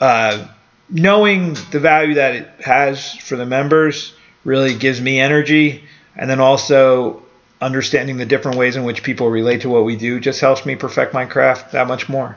uh, 0.00 0.46
knowing 0.88 1.54
the 1.70 1.80
value 1.80 2.14
that 2.14 2.34
it 2.34 2.48
has 2.60 3.14
for 3.16 3.36
the 3.36 3.46
members 3.46 4.14
really 4.44 4.74
gives 4.74 5.00
me 5.00 5.20
energy, 5.20 5.84
and 6.16 6.28
then 6.28 6.40
also 6.40 7.22
understanding 7.60 8.16
the 8.16 8.26
different 8.26 8.58
ways 8.58 8.76
in 8.76 8.84
which 8.84 9.02
people 9.02 9.30
relate 9.30 9.60
to 9.62 9.68
what 9.68 9.84
we 9.84 9.96
do 9.96 10.18
just 10.18 10.40
helps 10.40 10.66
me 10.66 10.74
perfect 10.74 11.14
my 11.14 11.24
craft 11.24 11.72
that 11.72 11.86
much 11.86 12.08
more. 12.08 12.36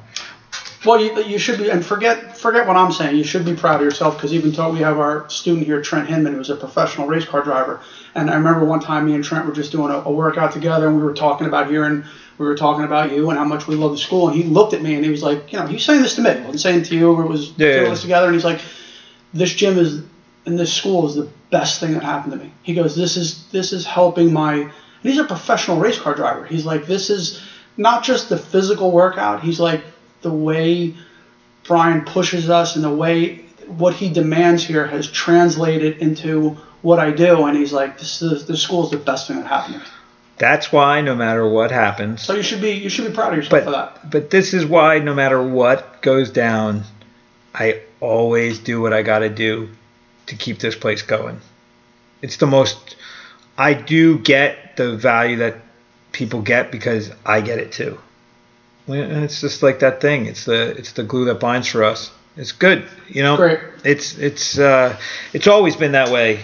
Well, 0.86 1.00
you, 1.00 1.20
you 1.22 1.40
should 1.40 1.58
be, 1.58 1.70
and 1.72 1.84
forget 1.84 2.38
forget 2.38 2.68
what 2.68 2.78
I'm 2.78 2.92
saying. 2.92 3.16
You 3.18 3.24
should 3.24 3.44
be 3.44 3.56
proud 3.56 3.78
of 3.78 3.82
yourself 3.82 4.16
because 4.18 4.34
even 4.34 4.52
though 4.52 4.70
we 4.70 4.80
have 4.82 5.00
our 5.00 5.28
student 5.30 5.66
here, 5.66 5.82
Trent 5.82 6.08
Hinman, 6.08 6.34
who's 6.34 6.50
a 6.52 6.56
professional 6.56 7.08
race 7.08 7.26
car 7.26 7.42
driver, 7.42 7.80
and 8.14 8.30
I 8.30 8.36
remember 8.36 8.64
one 8.66 8.82
time 8.82 9.06
me 9.06 9.16
and 9.16 9.24
Trent 9.24 9.46
were 9.46 9.52
just 9.54 9.72
doing 9.72 9.90
a, 9.92 9.98
a 10.06 10.12
workout 10.12 10.52
together, 10.52 10.86
and 10.86 10.96
we 10.96 11.02
were 11.02 11.14
talking 11.14 11.48
about 11.48 11.68
here, 11.68 11.84
and 11.86 12.04
we 12.38 12.46
were 12.46 12.56
talking 12.56 12.84
about 12.84 13.10
you 13.12 13.30
and 13.30 13.38
how 13.38 13.46
much 13.46 13.66
we 13.68 13.76
love 13.76 13.92
the 13.92 13.98
school, 13.98 14.28
and 14.28 14.36
he 14.36 14.44
looked 14.44 14.74
at 14.74 14.82
me 14.82 14.94
and 14.96 15.04
he 15.04 15.10
was 15.10 15.24
like, 15.24 15.52
you 15.52 15.58
know, 15.58 15.66
he's 15.66 15.84
saying 15.84 16.02
this 16.02 16.16
to 16.16 16.22
me, 16.22 16.34
he 16.34 16.40
wasn't 16.40 16.60
saying 16.62 16.84
to 16.84 16.96
you, 16.96 17.12
or 17.12 17.26
was 17.26 17.52
Yeah. 17.58 17.78
doing 17.78 17.90
this 17.90 18.02
together, 18.02 18.28
and 18.28 18.36
he's 18.36 18.44
like, 18.44 18.60
this 19.34 19.54
gym 19.54 19.78
is 19.78 20.02
and 20.46 20.60
this 20.60 20.72
school 20.72 21.08
is 21.08 21.16
the 21.16 21.28
best 21.50 21.80
thing 21.80 21.94
that 21.94 22.04
happened 22.04 22.32
to 22.34 22.38
me. 22.38 22.52
He 22.62 22.74
goes, 22.74 22.96
this 22.96 23.18
is 23.18 23.44
this 23.52 23.74
is 23.74 23.86
helping 23.86 24.32
my. 24.32 24.54
And 24.54 25.12
he's 25.12 25.18
a 25.18 25.24
professional 25.24 25.78
race 25.78 25.98
car 25.98 26.14
driver. 26.14 26.44
He's 26.44 26.66
like, 26.66 26.86
this 26.86 27.10
is 27.10 27.40
not 27.78 28.04
just 28.04 28.30
the 28.30 28.38
physical 28.38 28.92
workout. 28.92 29.40
He's 29.40 29.60
like 29.60 29.82
the 30.26 30.34
way 30.34 30.96
Brian 31.68 32.04
pushes 32.04 32.50
us 32.50 32.76
and 32.76 32.84
the 32.84 32.94
way 32.94 33.46
what 33.68 33.94
he 33.94 34.10
demands 34.10 34.64
here 34.64 34.88
has 34.88 35.10
translated 35.10 36.00
into 36.00 36.58
what 36.82 37.00
I 37.00 37.12
do. 37.12 37.46
And 37.46 37.56
he's 37.56 37.72
like, 37.72 38.00
this 38.00 38.24
is 38.24 38.46
the 38.48 38.58
school 38.58 38.86
is 38.86 38.90
the 38.90 38.98
best 38.98 39.28
thing 39.28 39.38
that 39.38 39.46
happened 39.46 39.76
to 39.76 39.80
me. 39.82 39.86
That's 40.38 40.72
why 40.72 41.02
no 41.02 41.16
matter 41.16 41.48
what 41.48 41.70
happens, 41.72 42.24
So 42.24 42.34
you 42.34 42.42
should 42.44 42.60
be 42.60 42.72
you 42.72 42.90
should 42.90 43.08
be 43.08 43.14
proud 43.14 43.34
of 43.34 43.38
yourself 43.38 43.64
for 43.64 43.72
that. 43.72 44.02
but 44.02 44.12
but 44.12 44.30
this 44.32 44.54
is 44.54 44.66
why 44.66 45.00
no 45.00 45.14
matter 45.14 45.42
what 45.42 46.02
goes 46.02 46.32
down, 46.32 46.84
I 47.54 47.82
always 48.02 48.60
do 48.60 48.82
what 48.82 48.94
I 48.94 49.04
got 49.04 49.20
to 49.20 49.30
do 49.30 49.70
to 50.26 50.36
keep 50.36 50.58
this 50.60 50.76
place 50.76 51.04
going. 51.04 51.40
It's 52.22 52.38
the 52.38 52.48
most 52.48 52.96
I 53.58 53.76
do 53.76 54.18
get 54.18 54.76
the 54.76 54.98
value 54.98 55.38
that 55.38 55.56
people 56.12 56.42
get 56.42 56.72
because 56.72 57.12
I 57.26 57.42
get 57.42 57.60
it 57.60 57.72
too. 57.72 58.00
And 58.88 59.24
it's 59.24 59.42
just 59.42 59.64
like 59.64 59.80
that 59.80 60.00
thing. 60.02 60.28
It's 60.28 60.46
the 60.46 60.70
it's 60.78 60.92
the 60.94 61.04
glue 61.04 61.26
that 61.26 61.40
binds 61.40 61.68
for 61.68 61.84
us. 61.84 62.12
It's 62.38 62.52
good, 62.52 62.86
you 63.08 63.24
know. 63.24 63.38
Great. 63.38 63.60
It's 63.84 64.18
it's 64.18 64.60
uh, 64.60 64.98
it's 65.34 65.48
always 65.48 65.76
been 65.76 65.94
that 65.94 66.10
way 66.10 66.44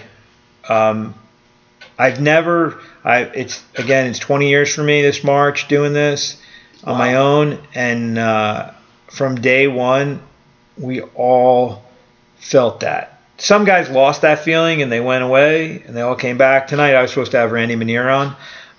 Um, 0.67 1.13
I've 1.99 2.19
never. 2.21 2.79
I 3.03 3.21
it's 3.23 3.63
again. 3.75 4.07
It's 4.07 4.19
20 4.19 4.49
years 4.49 4.73
for 4.73 4.83
me 4.83 5.01
this 5.01 5.23
March 5.23 5.67
doing 5.67 5.93
this 5.93 6.41
on 6.83 6.97
my 6.97 7.15
own, 7.15 7.59
and 7.75 8.17
uh, 8.17 8.71
from 9.11 9.35
day 9.35 9.67
one, 9.67 10.21
we 10.77 11.01
all 11.01 11.83
felt 12.37 12.79
that. 12.79 13.19
Some 13.37 13.65
guys 13.65 13.89
lost 13.89 14.21
that 14.21 14.39
feeling 14.39 14.81
and 14.81 14.91
they 14.91 14.99
went 14.99 15.23
away, 15.23 15.83
and 15.85 15.95
they 15.95 16.01
all 16.01 16.15
came 16.15 16.37
back. 16.37 16.67
Tonight, 16.67 16.95
I 16.95 17.01
was 17.01 17.11
supposed 17.11 17.31
to 17.31 17.37
have 17.37 17.51
Randy 17.51 17.75
Manier 17.75 18.11
on. 18.15 18.35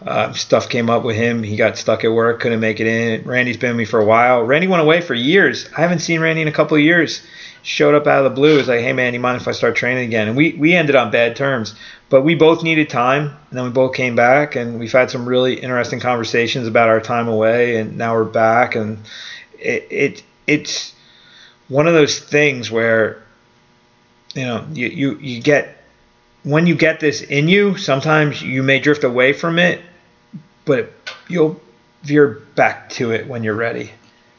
Uh, 0.06 0.32
stuff 0.32 0.68
came 0.68 0.90
up 0.90 1.04
with 1.04 1.16
him. 1.16 1.42
He 1.42 1.56
got 1.56 1.78
stuck 1.78 2.04
at 2.04 2.12
work, 2.12 2.40
couldn't 2.40 2.60
make 2.60 2.80
it 2.80 2.86
in. 2.86 3.24
Randy's 3.24 3.56
been 3.56 3.70
with 3.70 3.78
me 3.78 3.84
for 3.84 4.00
a 4.00 4.04
while. 4.04 4.42
Randy 4.42 4.66
went 4.66 4.82
away 4.82 5.00
for 5.00 5.14
years. 5.14 5.68
I 5.76 5.80
haven't 5.80 6.00
seen 6.00 6.20
Randy 6.20 6.42
in 6.42 6.48
a 6.48 6.52
couple 6.52 6.76
of 6.76 6.82
years. 6.82 7.22
Showed 7.62 7.94
up 7.94 8.08
out 8.08 8.24
of 8.24 8.32
the 8.32 8.34
blue. 8.34 8.58
It's 8.58 8.66
like, 8.66 8.80
hey 8.80 8.92
man, 8.92 9.14
you 9.14 9.20
mind 9.20 9.40
if 9.40 9.46
I 9.46 9.52
start 9.52 9.76
training 9.76 10.04
again? 10.04 10.26
And 10.26 10.36
we 10.36 10.54
we 10.54 10.74
ended 10.74 10.96
on 10.96 11.12
bad 11.12 11.36
terms, 11.36 11.76
but 12.08 12.22
we 12.22 12.34
both 12.34 12.64
needed 12.64 12.90
time, 12.90 13.26
and 13.26 13.56
then 13.56 13.64
we 13.64 13.70
both 13.70 13.94
came 13.94 14.16
back, 14.16 14.56
and 14.56 14.80
we've 14.80 14.90
had 14.90 15.12
some 15.12 15.28
really 15.28 15.54
interesting 15.54 16.00
conversations 16.00 16.66
about 16.66 16.88
our 16.88 17.00
time 17.00 17.28
away, 17.28 17.76
and 17.76 17.96
now 17.96 18.14
we're 18.14 18.24
back, 18.24 18.74
and 18.74 18.98
it, 19.60 19.86
it 19.90 20.22
it's 20.48 20.92
one 21.68 21.86
of 21.86 21.94
those 21.94 22.18
things 22.18 22.68
where 22.68 23.22
you 24.34 24.44
know 24.44 24.66
you, 24.72 24.88
you 24.88 25.18
you 25.18 25.40
get 25.40 25.84
when 26.42 26.66
you 26.66 26.74
get 26.74 26.98
this 26.98 27.22
in 27.22 27.46
you 27.48 27.76
sometimes 27.76 28.42
you 28.42 28.62
may 28.62 28.80
drift 28.80 29.04
away 29.04 29.32
from 29.32 29.58
it 29.58 29.80
but 30.64 30.92
you'll 31.28 31.60
veer 32.02 32.42
back 32.54 32.90
to 32.90 33.12
it 33.12 33.26
when 33.26 33.44
you're 33.44 33.54
ready. 33.54 33.90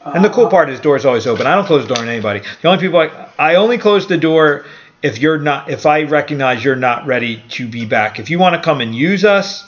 And 0.04 0.22
the 0.22 0.28
cool 0.28 0.44
uh-huh. 0.44 0.50
part 0.50 0.68
is 0.68 0.80
doors 0.80 1.06
always 1.06 1.26
open. 1.26 1.46
I 1.46 1.54
don't 1.54 1.64
close 1.64 1.86
the 1.86 1.94
door 1.94 2.02
on 2.02 2.08
anybody. 2.10 2.40
The 2.60 2.68
only 2.68 2.80
people 2.80 3.00
I, 3.00 3.30
I 3.38 3.54
only 3.54 3.78
close 3.78 4.06
the 4.06 4.18
door 4.18 4.66
if 5.02 5.18
you're 5.18 5.38
not 5.38 5.70
if 5.70 5.86
i 5.86 6.02
recognize 6.02 6.62
you're 6.62 6.76
not 6.76 7.06
ready 7.06 7.42
to 7.50 7.66
be 7.66 7.86
back. 7.86 8.18
If 8.18 8.28
you 8.28 8.38
want 8.38 8.54
to 8.54 8.62
come 8.62 8.80
and 8.80 8.94
use 8.94 9.24
us 9.24 9.64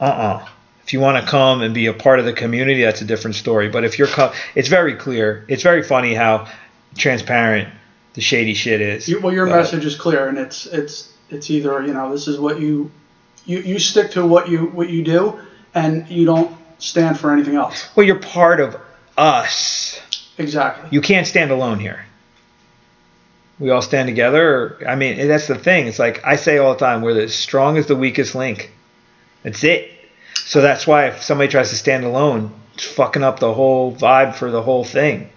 uh-uh. 0.00 0.48
If 0.84 0.92
you 0.92 0.98
want 0.98 1.24
to 1.24 1.30
come 1.30 1.62
and 1.62 1.72
be 1.72 1.86
a 1.86 1.94
part 1.94 2.18
of 2.18 2.24
the 2.24 2.32
community 2.32 2.82
that's 2.82 3.00
a 3.02 3.04
different 3.04 3.36
story. 3.36 3.68
But 3.68 3.84
if 3.84 3.98
you're 3.98 4.08
co- 4.08 4.32
it's 4.56 4.68
very 4.68 4.96
clear. 4.96 5.44
It's 5.48 5.62
very 5.62 5.84
funny 5.84 6.12
how 6.12 6.48
transparent 6.96 7.68
the 8.14 8.20
shady 8.20 8.54
shit 8.54 8.80
is. 8.80 9.08
You, 9.08 9.20
well, 9.20 9.32
your 9.32 9.46
But- 9.46 9.56
message 9.56 9.84
is 9.84 9.94
clear, 9.94 10.26
and 10.26 10.38
it's 10.38 10.66
it's 10.66 11.12
it's 11.30 11.50
either 11.50 11.86
you 11.86 11.94
know 11.94 12.10
this 12.10 12.26
is 12.26 12.38
what 12.38 12.60
you 12.60 12.90
you 13.46 13.60
you 13.60 13.78
stick 13.78 14.10
to 14.12 14.26
what 14.26 14.48
you 14.48 14.66
what 14.66 14.90
you 14.90 15.02
do, 15.04 15.38
and 15.74 16.08
you 16.08 16.24
don't 16.26 16.50
stand 16.78 17.18
for 17.18 17.32
anything 17.32 17.54
else. 17.56 17.88
well 17.96 18.06
you're 18.06 18.18
part 18.18 18.60
of 18.60 18.76
us 19.16 20.00
Exactly. 20.38 20.88
you 20.90 21.00
can't 21.00 21.26
stand 21.26 21.50
alone 21.50 21.78
here. 21.78 22.04
We 23.58 23.70
all 23.70 23.82
stand 23.82 24.08
together. 24.08 24.78
I 24.88 24.96
mean, 24.96 25.28
that's 25.28 25.46
the 25.46 25.54
thing. 25.54 25.86
It's 25.86 25.98
like 25.98 26.24
I 26.24 26.34
say 26.36 26.58
all 26.58 26.72
the 26.72 26.78
time, 26.80 27.02
we're 27.02 27.20
as 27.20 27.34
strong 27.34 27.76
as 27.76 27.86
the 27.86 27.94
weakest 27.94 28.34
link. 28.34 28.72
That's 29.44 29.62
it. 29.62 29.90
So 30.34 30.60
that's 30.62 30.86
why 30.86 31.08
if 31.08 31.22
somebody 31.22 31.48
tries 31.48 31.70
to 31.70 31.76
stand 31.76 32.04
alone, 32.04 32.52
it's 32.74 32.84
fucking 32.84 33.22
up 33.22 33.38
the 33.38 33.52
whole 33.52 33.94
vibe 33.94 34.34
for 34.34 34.50
the 34.50 34.62
whole 34.62 34.84
thing. 34.84 35.28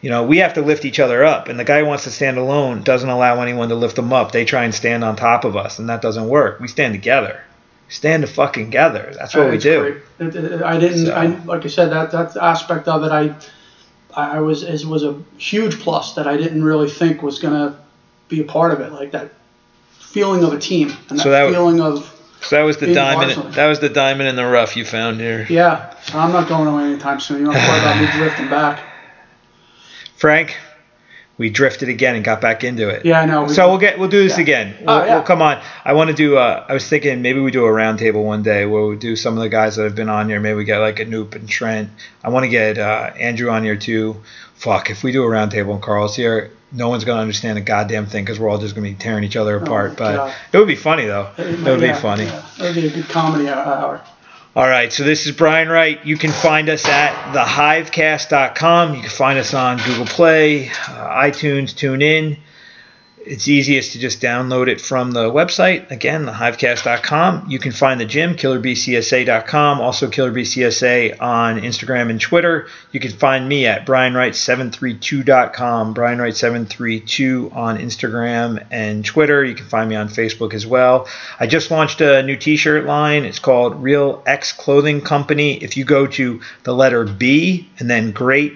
You 0.00 0.08
know, 0.10 0.24
we 0.24 0.38
have 0.38 0.54
to 0.54 0.62
lift 0.62 0.84
each 0.86 0.98
other 0.98 1.22
up, 1.22 1.48
and 1.48 1.60
the 1.60 1.64
guy 1.64 1.80
who 1.80 1.86
wants 1.86 2.04
to 2.04 2.10
stand 2.10 2.38
alone 2.38 2.82
doesn't 2.82 3.08
allow 3.08 3.40
anyone 3.42 3.68
to 3.68 3.74
lift 3.74 3.96
them 3.96 4.12
up. 4.12 4.32
They 4.32 4.46
try 4.46 4.64
and 4.64 4.74
stand 4.74 5.04
on 5.04 5.14
top 5.14 5.44
of 5.44 5.56
us, 5.56 5.78
and 5.78 5.88
that 5.90 6.00
doesn't 6.02 6.26
work. 6.28 6.58
We 6.58 6.66
stand 6.68 6.94
together. 6.94 7.40
Stand 7.90 8.22
the 8.22 8.26
fucking 8.28 8.66
together. 8.66 9.12
That's 9.18 9.34
what 9.34 9.50
we 9.50 9.58
do. 9.58 10.00
It- 10.20 10.34
it- 10.36 10.62
uh, 10.62 10.66
I 10.66 10.78
didn't. 10.78 11.06
So- 11.06 11.12
I 11.12 11.26
like 11.44 11.64
I 11.64 11.68
said 11.68 11.90
that 11.90 12.12
that 12.12 12.36
aspect 12.36 12.88
of 12.88 13.02
it. 13.04 13.10
I 13.12 13.34
I 14.16 14.40
was 14.40 14.62
it 14.62 14.84
was 14.86 15.02
a 15.04 15.16
huge 15.38 15.80
plus 15.80 16.14
that 16.14 16.26
I 16.26 16.36
didn't 16.36 16.62
really 16.64 16.88
think 16.88 17.22
was 17.22 17.38
gonna 17.40 17.74
be 18.28 18.40
a 18.40 18.44
part 18.44 18.72
of 18.72 18.80
it. 18.80 18.92
Like 18.92 19.10
that 19.12 19.30
feeling 19.98 20.42
of 20.44 20.52
a 20.52 20.58
team 20.58 20.92
and 21.08 21.18
that, 21.18 21.22
So 21.22 21.30
that- 21.30 21.50
feeling 21.50 21.80
of 21.80 22.16
So 22.42 22.56
that 22.56 22.62
was 22.62 22.76
the 22.78 22.94
diamond. 22.94 23.54
That 23.54 23.66
was 23.66 23.80
the 23.80 23.88
diamond 23.90 24.28
in 24.28 24.36
the 24.36 24.46
rough 24.46 24.76
you 24.76 24.84
found 24.84 25.20
here. 25.20 25.46
yeah. 25.50 25.92
I'm 26.14 26.32
not 26.32 26.48
going 26.48 26.66
away 26.68 26.84
anytime 26.84 27.20
soon. 27.20 27.40
You 27.40 27.44
don't 27.46 27.54
worry 27.54 27.78
about 27.80 28.00
me 28.00 28.06
drifting 28.18 28.48
back. 28.48 28.80
Frank, 30.16 30.56
we 31.40 31.48
drifted 31.48 31.88
again 31.88 32.16
and 32.16 32.22
got 32.22 32.42
back 32.42 32.64
into 32.64 32.90
it. 32.90 33.06
Yeah, 33.06 33.22
I 33.22 33.24
know. 33.24 33.44
We- 33.44 33.54
So 33.54 33.66
we'll 33.70 33.78
get 33.78 33.98
we'll 33.98 34.10
do 34.10 34.22
this 34.22 34.36
Yeah. 34.36 34.42
again. 34.42 34.74
Oh, 34.86 34.98
We'll, 34.98 35.06
yeah. 35.06 35.14
we'll 35.14 35.22
come 35.24 35.40
on. 35.40 35.58
I 35.86 35.94
want 35.94 36.10
to 36.10 36.14
do. 36.14 36.36
Uh, 36.36 36.64
I 36.68 36.74
was 36.74 36.86
thinking 36.86 37.22
maybe 37.22 37.40
we 37.40 37.50
do 37.50 37.64
a 37.64 37.70
roundtable 37.70 38.22
one 38.22 38.42
day 38.42 38.66
where 38.66 38.84
we 38.84 38.96
do 38.96 39.16
some 39.16 39.38
of 39.38 39.42
the 39.42 39.48
guys 39.48 39.76
that 39.76 39.84
have 39.84 39.94
been 39.94 40.10
on 40.10 40.28
here. 40.28 40.38
Maybe 40.38 40.54
we 40.56 40.64
get 40.64 40.78
like 40.80 40.96
Anoop 40.96 41.34
and 41.34 41.48
Trent. 41.48 41.88
I 42.22 42.28
want 42.28 42.44
to 42.44 42.48
get 42.50 42.76
uh, 42.76 43.10
Andrew 43.18 43.48
on 43.50 43.64
here 43.64 43.76
too. 43.76 44.16
Fuck, 44.56 44.90
if 44.90 45.02
we 45.02 45.12
do 45.12 45.24
a 45.24 45.26
roundtable 45.26 45.72
and 45.72 45.80
Carl's 45.82 46.14
here, 46.14 46.50
no 46.72 46.90
one's 46.90 47.04
gonna 47.04 47.22
understand 47.22 47.56
a 47.56 47.62
goddamn 47.62 48.04
thing 48.04 48.22
because 48.22 48.38
we're 48.38 48.50
all 48.50 48.58
just 48.58 48.74
gonna 48.74 48.86
be 48.86 48.94
tearing 48.94 49.24
each 49.24 49.36
other 49.36 49.56
apart. 49.56 49.96
but 49.96 50.12
Oh, 50.14 50.16
God. 50.26 50.34
it 50.52 50.58
would 50.58 50.68
be 50.68 50.76
funny 50.76 51.06
though. 51.06 51.28
It 51.38 51.64
would 51.64 51.80
be 51.80 51.92
funny. 51.94 52.24
yeah. 52.24 52.42
It 52.58 52.62
would 52.62 52.74
be 52.74 52.86
a 52.86 52.90
good 52.90 53.08
comedy 53.08 53.48
hour. 53.48 54.02
All 54.56 54.66
right, 54.66 54.92
so 54.92 55.04
this 55.04 55.26
is 55.26 55.32
Brian 55.36 55.68
Wright. 55.68 56.04
You 56.04 56.16
can 56.16 56.32
find 56.32 56.68
us 56.68 56.84
at 56.88 57.12
thehivecast.com. 57.32 58.96
You 58.96 59.00
can 59.02 59.08
find 59.08 59.38
us 59.38 59.54
on 59.54 59.76
Google 59.76 60.06
Play, 60.06 60.70
uh, 60.70 60.72
iTunes, 61.22 61.72
TuneIn. 61.72 62.36
It's 63.30 63.46
easiest 63.46 63.92
to 63.92 64.00
just 64.00 64.20
download 64.20 64.66
it 64.66 64.80
from 64.80 65.12
the 65.12 65.30
website. 65.30 65.92
Again, 65.92 66.26
thehivecast.com. 66.26 67.48
You 67.48 67.60
can 67.60 67.70
find 67.70 68.00
the 68.00 68.04
gym, 68.04 68.34
killerbcsa.com. 68.34 69.80
Also, 69.80 70.08
killerbcsa 70.08 71.20
on 71.20 71.60
Instagram 71.60 72.10
and 72.10 72.20
Twitter. 72.20 72.66
You 72.90 72.98
can 72.98 73.12
find 73.12 73.48
me 73.48 73.68
at 73.68 73.86
brianwright732.com. 73.86 75.94
brianwright732 75.94 77.54
on 77.54 77.78
Instagram 77.78 78.66
and 78.72 79.04
Twitter. 79.04 79.44
You 79.44 79.54
can 79.54 79.66
find 79.66 79.88
me 79.88 79.94
on 79.94 80.08
Facebook 80.08 80.52
as 80.52 80.66
well. 80.66 81.06
I 81.38 81.46
just 81.46 81.70
launched 81.70 82.00
a 82.00 82.24
new 82.24 82.34
t-shirt 82.34 82.84
line. 82.84 83.24
It's 83.24 83.38
called 83.38 83.80
Real 83.80 84.24
X 84.26 84.52
Clothing 84.52 85.02
Company. 85.02 85.62
If 85.62 85.76
you 85.76 85.84
go 85.84 86.08
to 86.08 86.40
the 86.64 86.74
letter 86.74 87.04
B 87.04 87.70
and 87.78 87.88
then 87.88 88.10
great 88.10 88.54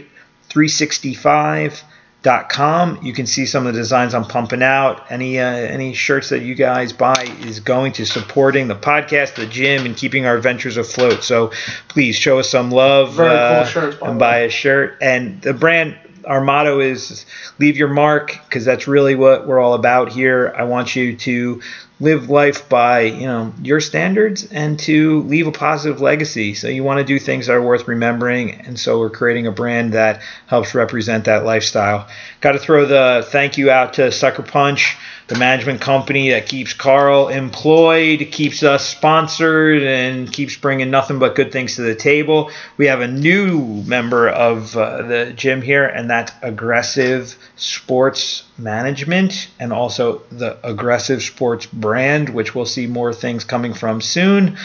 365 0.48 1.84
dot 2.24 2.48
com 2.48 2.98
you 3.02 3.12
can 3.12 3.26
see 3.26 3.44
some 3.44 3.66
of 3.66 3.74
the 3.74 3.78
designs 3.78 4.14
i'm 4.14 4.24
pumping 4.24 4.62
out. 4.62 5.12
Any 5.12 5.38
uh, 5.38 5.44
any 5.44 5.92
shirts 5.92 6.30
that 6.30 6.40
you 6.40 6.55
guys 6.55 6.92
buy 6.92 7.36
is 7.40 7.60
going 7.60 7.92
to 7.92 8.06
supporting 8.06 8.66
the 8.66 8.74
podcast 8.74 9.34
the 9.34 9.46
gym 9.46 9.84
and 9.84 9.94
keeping 9.94 10.24
our 10.24 10.38
ventures 10.38 10.78
afloat. 10.78 11.22
So 11.22 11.52
please 11.88 12.16
show 12.16 12.38
us 12.38 12.48
some 12.48 12.70
love 12.70 13.14
Very 13.14 13.28
cool 13.28 13.38
uh, 13.38 13.64
shirts, 13.66 13.96
by 13.98 14.09
and 14.09 14.18
buy 14.18 14.36
a 14.38 14.51
shirt. 14.51 14.98
And 15.02 15.42
the 15.42 15.52
brand 15.52 15.98
our 16.24 16.40
motto 16.40 16.80
is 16.80 17.26
leave 17.59 17.76
your 17.76 17.88
mark 17.88 18.38
because 18.48 18.64
that's 18.64 18.88
really 18.88 19.14
what 19.14 19.46
we're 19.46 19.60
all 19.60 19.74
about 19.74 20.10
here. 20.10 20.55
I 20.56 20.64
want 20.64 20.96
you 20.96 21.16
to 21.16 21.60
live 22.01 22.29
life 22.29 22.69
by 22.69 23.03
you 23.03 23.27
know 23.27 23.53
your 23.62 23.81
standards 23.81 24.51
and 24.51 24.79
to 24.81 25.23
leave 25.23 25.47
a 25.47 25.53
positive 25.53 26.01
legacy. 26.01 26.55
So 26.55 26.69
you 26.69 26.83
want 26.83 26.99
to 26.99 27.05
do 27.05 27.19
things 27.19 27.47
that 27.47 27.55
are 27.55 27.62
worth 27.62 27.87
remembering 27.87 28.53
and 28.53 28.79
so 28.79 28.99
we're 28.99 29.11
creating 29.11 29.47
a 29.47 29.53
brand 29.53 29.93
that 29.93 30.21
helps 30.47 30.75
represent 30.75 31.27
that 31.27 31.45
lifestyle. 31.45 32.09
Got 32.41 32.53
to 32.53 32.59
throw 32.59 32.87
the 32.87 33.27
thank 33.31 33.59
you 33.59 33.71
out 33.71 33.95
to 33.95 34.11
sucker 34.11 34.43
punch 34.43 34.97
the 35.26 35.36
management 35.36 35.80
company 35.80 36.30
that 36.30 36.46
keeps 36.46 36.74
carl 36.74 37.28
employed 37.28 38.28
keeps 38.30 38.62
us 38.62 38.86
sponsored 38.86 39.82
and 39.82 40.30
keeps 40.30 40.56
bringing 40.56 40.90
nothing 40.90 41.18
but 41.18 41.34
good 41.34 41.51
things 41.51 41.76
to 41.76 41.82
the 41.82 41.94
table. 41.94 42.51
We 42.76 42.86
have 42.86 43.01
a 43.01 43.09
new 43.09 43.82
member 43.84 44.28
of 44.28 44.76
uh, 44.76 45.02
the 45.02 45.32
gym 45.34 45.62
here 45.62 45.86
and 45.86 46.10
that's 46.10 46.32
aggressive 46.42 47.36
sports 47.56 48.44
management 48.59 49.48
and 49.59 49.72
also 49.72 50.18
the 50.30 50.59
aggressive 50.66 51.22
sports 51.22 51.64
brand 51.66 52.28
which 52.28 52.55
we'll 52.55 52.66
see 52.66 52.86
more 52.86 53.14
things 53.14 53.44
coming 53.44 53.72
from 53.72 54.02
soon. 54.02 54.59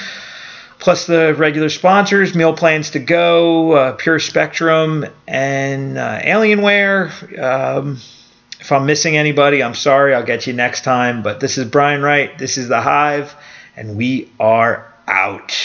Plus 0.78 1.08
the 1.08 1.36
regular 1.36 1.70
sponsors 1.70 2.36
meal 2.36 2.54
plans 2.54 2.92
to 2.92 3.00
go 3.00 3.74
uh, 3.74 3.94
pure 3.94 4.20
spectrum 4.20 5.06
and 5.28 5.98
uh, 5.98 6.20
alienware 6.22 7.42
um, 7.42 8.00
if 8.60 8.72
I'm 8.72 8.86
missing 8.86 9.16
anybody, 9.16 9.64
I'm 9.64 9.76
sorry. 9.76 10.14
I'll 10.14 10.24
get 10.24 10.46
you 10.46 10.54
next 10.54 10.84
time. 10.84 11.24
But 11.24 11.40
this 11.40 11.58
is 11.58 11.66
Brian 11.66 12.02
Wright. 12.02 12.38
This 12.38 12.58
is 12.58 12.68
The 12.68 12.82
Hive, 12.82 13.36
and 13.76 13.96
we 13.96 14.30
are 14.40 14.94
out. 15.08 15.56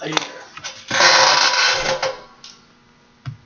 Later. 0.00 1.23